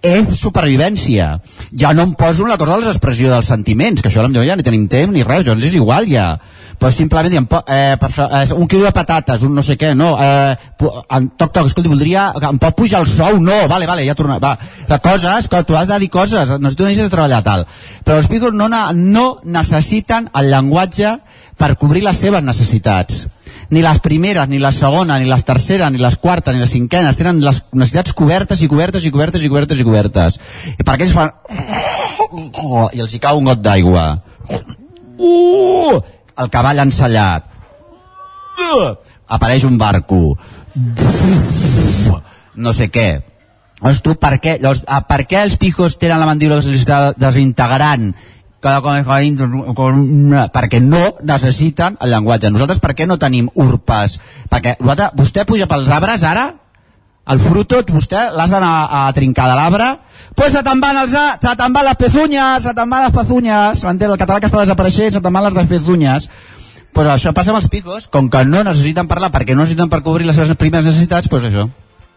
és 0.00 0.28
supervivència. 0.38 1.40
Ja 1.76 1.90
no 1.92 2.04
em 2.06 2.12
poso 2.14 2.44
en 2.44 2.52
la 2.52 2.56
cosa 2.56 2.76
de 2.78 2.86
l'expressió 2.86 3.32
dels 3.32 3.48
sentiments, 3.50 4.00
que 4.00 4.08
això 4.08 4.22
potser 4.22 4.46
ja 4.46 4.56
ni 4.56 4.62
tenim 4.62 4.86
temps 4.88 5.12
ni 5.12 5.24
res, 5.26 5.44
doncs 5.44 5.64
és 5.66 5.74
igual 5.74 6.06
ja. 6.06 6.38
Però 6.78 6.90
simplement 6.94 7.32
diem, 7.32 7.46
eh, 7.66 7.96
per, 7.98 8.10
eh, 8.28 8.44
un 8.54 8.68
quilo 8.70 8.84
de 8.86 8.92
patates, 8.94 9.42
un 9.42 9.54
no 9.54 9.62
sé 9.66 9.74
què, 9.76 9.94
no, 9.98 10.12
eh, 10.22 10.56
en, 11.10 11.28
toc, 11.36 11.50
toc, 11.52 11.66
escolti, 11.66 11.90
voldria, 11.90 12.28
em 12.50 12.60
pot 12.62 12.76
pujar 12.78 13.00
el 13.02 13.08
sou? 13.10 13.40
No, 13.42 13.64
vale, 13.68 13.86
vale, 13.86 14.04
ja 14.06 14.14
torna, 14.14 14.38
va. 14.38 14.54
De 14.86 14.98
coses, 15.02 15.48
que 15.48 15.62
tu 15.66 15.74
has 15.74 15.88
de 15.88 15.98
dir 15.98 16.10
coses, 16.10 16.54
necessito 16.60 16.84
una 16.84 16.94
de 16.94 17.08
treballar 17.10 17.42
tal. 17.42 17.66
Però 18.04 18.20
els 18.22 18.30
picos 18.30 18.54
no, 18.54 18.68
no 18.94 19.26
necessiten 19.42 20.30
el 20.38 20.52
llenguatge 20.52 21.16
per 21.58 21.74
cobrir 21.76 22.04
les 22.06 22.16
seves 22.16 22.46
necessitats 22.46 23.26
ni 23.70 23.82
les 23.82 23.98
primeres, 24.00 24.48
ni 24.48 24.58
les 24.58 24.78
segones, 24.80 25.20
ni 25.20 25.28
les 25.28 25.44
terceres, 25.44 25.90
ni 25.92 25.98
les 26.00 26.16
quartes, 26.16 26.54
ni 26.54 26.62
les 26.62 26.70
cinquenes, 26.72 27.16
tenen 27.18 27.42
les 27.44 27.60
necessitats 27.72 28.14
cobertes 28.16 28.62
i 28.62 28.68
cobertes 28.70 29.04
i 29.04 29.12
cobertes 29.12 29.44
i 29.44 29.50
cobertes 29.50 29.80
i 29.80 29.84
cobertes. 29.84 30.38
I 30.78 30.86
per 30.86 30.96
ells 30.96 31.12
fan... 31.12 31.34
I 32.92 33.02
els 33.02 33.12
hi 33.12 33.20
cau 33.20 33.40
un 33.40 33.50
got 33.50 33.60
d'aigua. 33.64 34.06
Uh! 35.18 36.00
El 36.38 36.50
cavall 36.50 36.84
encellat. 36.84 37.46
Uh! 38.58 38.94
Apareix 39.28 39.64
un 39.68 39.78
barco. 39.78 40.36
No 42.54 42.72
sé 42.72 42.88
què. 42.90 43.08
Llavors 43.78 44.00
tu, 44.02 44.16
per 44.18 44.38
què, 44.42 44.56
llavors, 44.58 44.82
ah, 44.90 45.04
per 45.06 45.22
què 45.30 45.42
els 45.44 45.58
pijos 45.60 45.98
tenen 46.00 46.18
la 46.18 46.26
mandíbula 46.26 46.58
que 46.58 46.66
se'ls 46.66 46.82
està 46.82 47.12
desintegrant 47.14 48.10
cada 48.58 48.80
com 48.82 48.90
perquè 50.54 50.80
no 50.82 51.02
necessiten 51.22 51.98
el 52.02 52.10
llenguatge. 52.10 52.50
Nosaltres 52.50 52.80
per 52.82 52.94
què 52.98 53.06
no 53.06 53.18
tenim 53.18 53.50
urpes? 53.54 54.18
Perquè 54.50 54.76
vostè 54.82 55.44
puja 55.46 55.68
pels 55.70 55.90
arbres 55.94 56.24
ara, 56.26 56.48
el 57.28 57.38
fruto, 57.40 57.82
vostè 57.92 58.28
l'has 58.34 58.50
d'anar 58.50 58.88
a 58.90 59.12
trincar 59.12 59.48
de 59.50 59.56
l'arbre, 59.58 59.88
pues 60.34 60.52
se 60.52 60.62
te'n 60.62 60.80
van, 60.80 60.96
els, 61.02 61.14
a- 61.14 61.38
se 61.42 61.54
te'n 61.56 61.72
van 61.74 61.84
les 61.84 61.96
pezunyes, 62.00 62.62
se 62.62 62.72
te'n 62.74 62.88
van 62.90 63.04
les 63.04 63.12
pezunyes, 63.16 63.82
m'entén? 63.84 64.10
El 64.10 64.16
català 64.20 64.40
que 64.40 64.46
està 64.48 64.60
desapareixent, 64.62 65.12
se 65.16 65.20
te'n 65.20 65.32
van 65.34 65.44
les 65.52 65.66
pezunyes. 65.68 66.30
Pues 66.92 67.06
això 67.06 67.32
passa 67.36 67.52
amb 67.52 67.60
els 67.60 67.68
picos, 67.68 68.08
com 68.08 68.30
que 68.32 68.44
no 68.48 68.62
necessiten 68.64 69.06
parlar 69.06 69.28
perquè 69.30 69.54
no 69.54 69.62
necessiten 69.62 69.90
per 69.92 70.00
cobrir 70.02 70.24
les 70.26 70.34
seves 70.36 70.56
primeres 70.56 70.86
necessitats, 70.88 71.28
pues 71.28 71.44
això. 71.44 71.68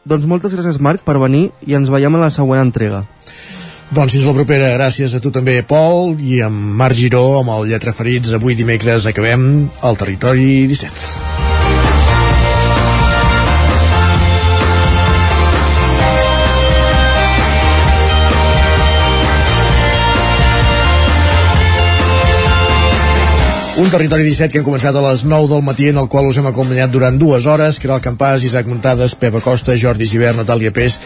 Doncs 0.05 0.25
moltes 0.25 0.55
gràcies, 0.55 0.79
Marc, 0.81 1.03
per 1.05 1.19
venir 1.21 1.51
i 1.67 1.75
ens 1.77 1.91
veiem 1.91 2.15
a 2.15 2.23
la 2.23 2.31
següent 2.33 2.61
entrega. 2.63 3.03
Doncs 3.91 4.13
fins 4.15 4.25
la 4.25 4.33
propera, 4.33 4.71
gràcies 4.77 5.13
a 5.13 5.19
tu 5.19 5.29
també, 5.35 5.59
Pol, 5.67 6.15
i 6.23 6.39
amb 6.41 6.55
Marc 6.79 6.95
Giró, 6.95 7.25
amb 7.41 7.51
el 7.57 7.67
Lletra 7.73 7.91
Ferits, 7.93 8.31
avui 8.33 8.55
dimecres 8.55 9.05
acabem 9.11 9.67
al 9.83 9.97
Territori 9.99 10.65
17. 10.71 11.40
Un 23.77 23.87
territori 23.89 24.25
17 24.27 24.51
que 24.51 24.59
hem 24.59 24.65
començat 24.67 24.95
a 24.99 25.01
les 25.05 25.21
9 25.23 25.47
del 25.47 25.61
matí 25.63 25.85
en 25.87 25.99
el 26.01 26.09
qual 26.11 26.25
us 26.27 26.35
hem 26.37 26.47
acompanyat 26.49 26.91
durant 26.91 27.15
dues 27.17 27.45
hores, 27.47 27.77
que 27.79 27.87
era 27.87 27.95
el 27.95 28.03
Campàs, 28.03 28.43
Isaac 28.43 28.67
Muntades, 28.67 29.15
Pepa 29.15 29.39
Costa, 29.39 29.77
Jordi 29.79 30.09
Givert, 30.11 30.35
Natàlia 30.35 30.73
Pes, 30.75 30.97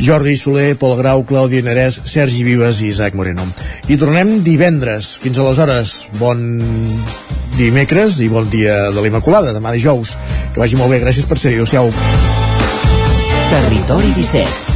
Jordi 0.00 0.32
Soler, 0.40 0.70
Pol 0.80 0.96
Grau, 0.96 1.26
Clàudia 1.28 1.60
Nerès, 1.66 1.98
Sergi 2.08 2.40
Vives 2.46 2.80
i 2.80 2.88
Isaac 2.88 3.14
Moreno. 3.14 3.44
I 3.92 3.98
tornem 4.00 4.38
divendres. 4.46 5.12
Fins 5.20 5.42
aleshores, 5.42 5.96
bon 6.16 6.46
dimecres 7.58 8.22
i 8.24 8.30
bon 8.32 8.48
dia 8.48 8.86
de 8.96 9.04
l'Immaculada, 9.04 9.52
demà 9.52 9.74
dijous. 9.76 10.16
Que 10.54 10.64
vagi 10.64 10.80
molt 10.80 10.96
bé, 10.96 11.02
gràcies 11.04 11.28
per 11.28 11.36
ser-hi. 11.36 11.60
Adéu-siau. 11.60 11.92
Territori 13.52 14.16
17 14.16 14.75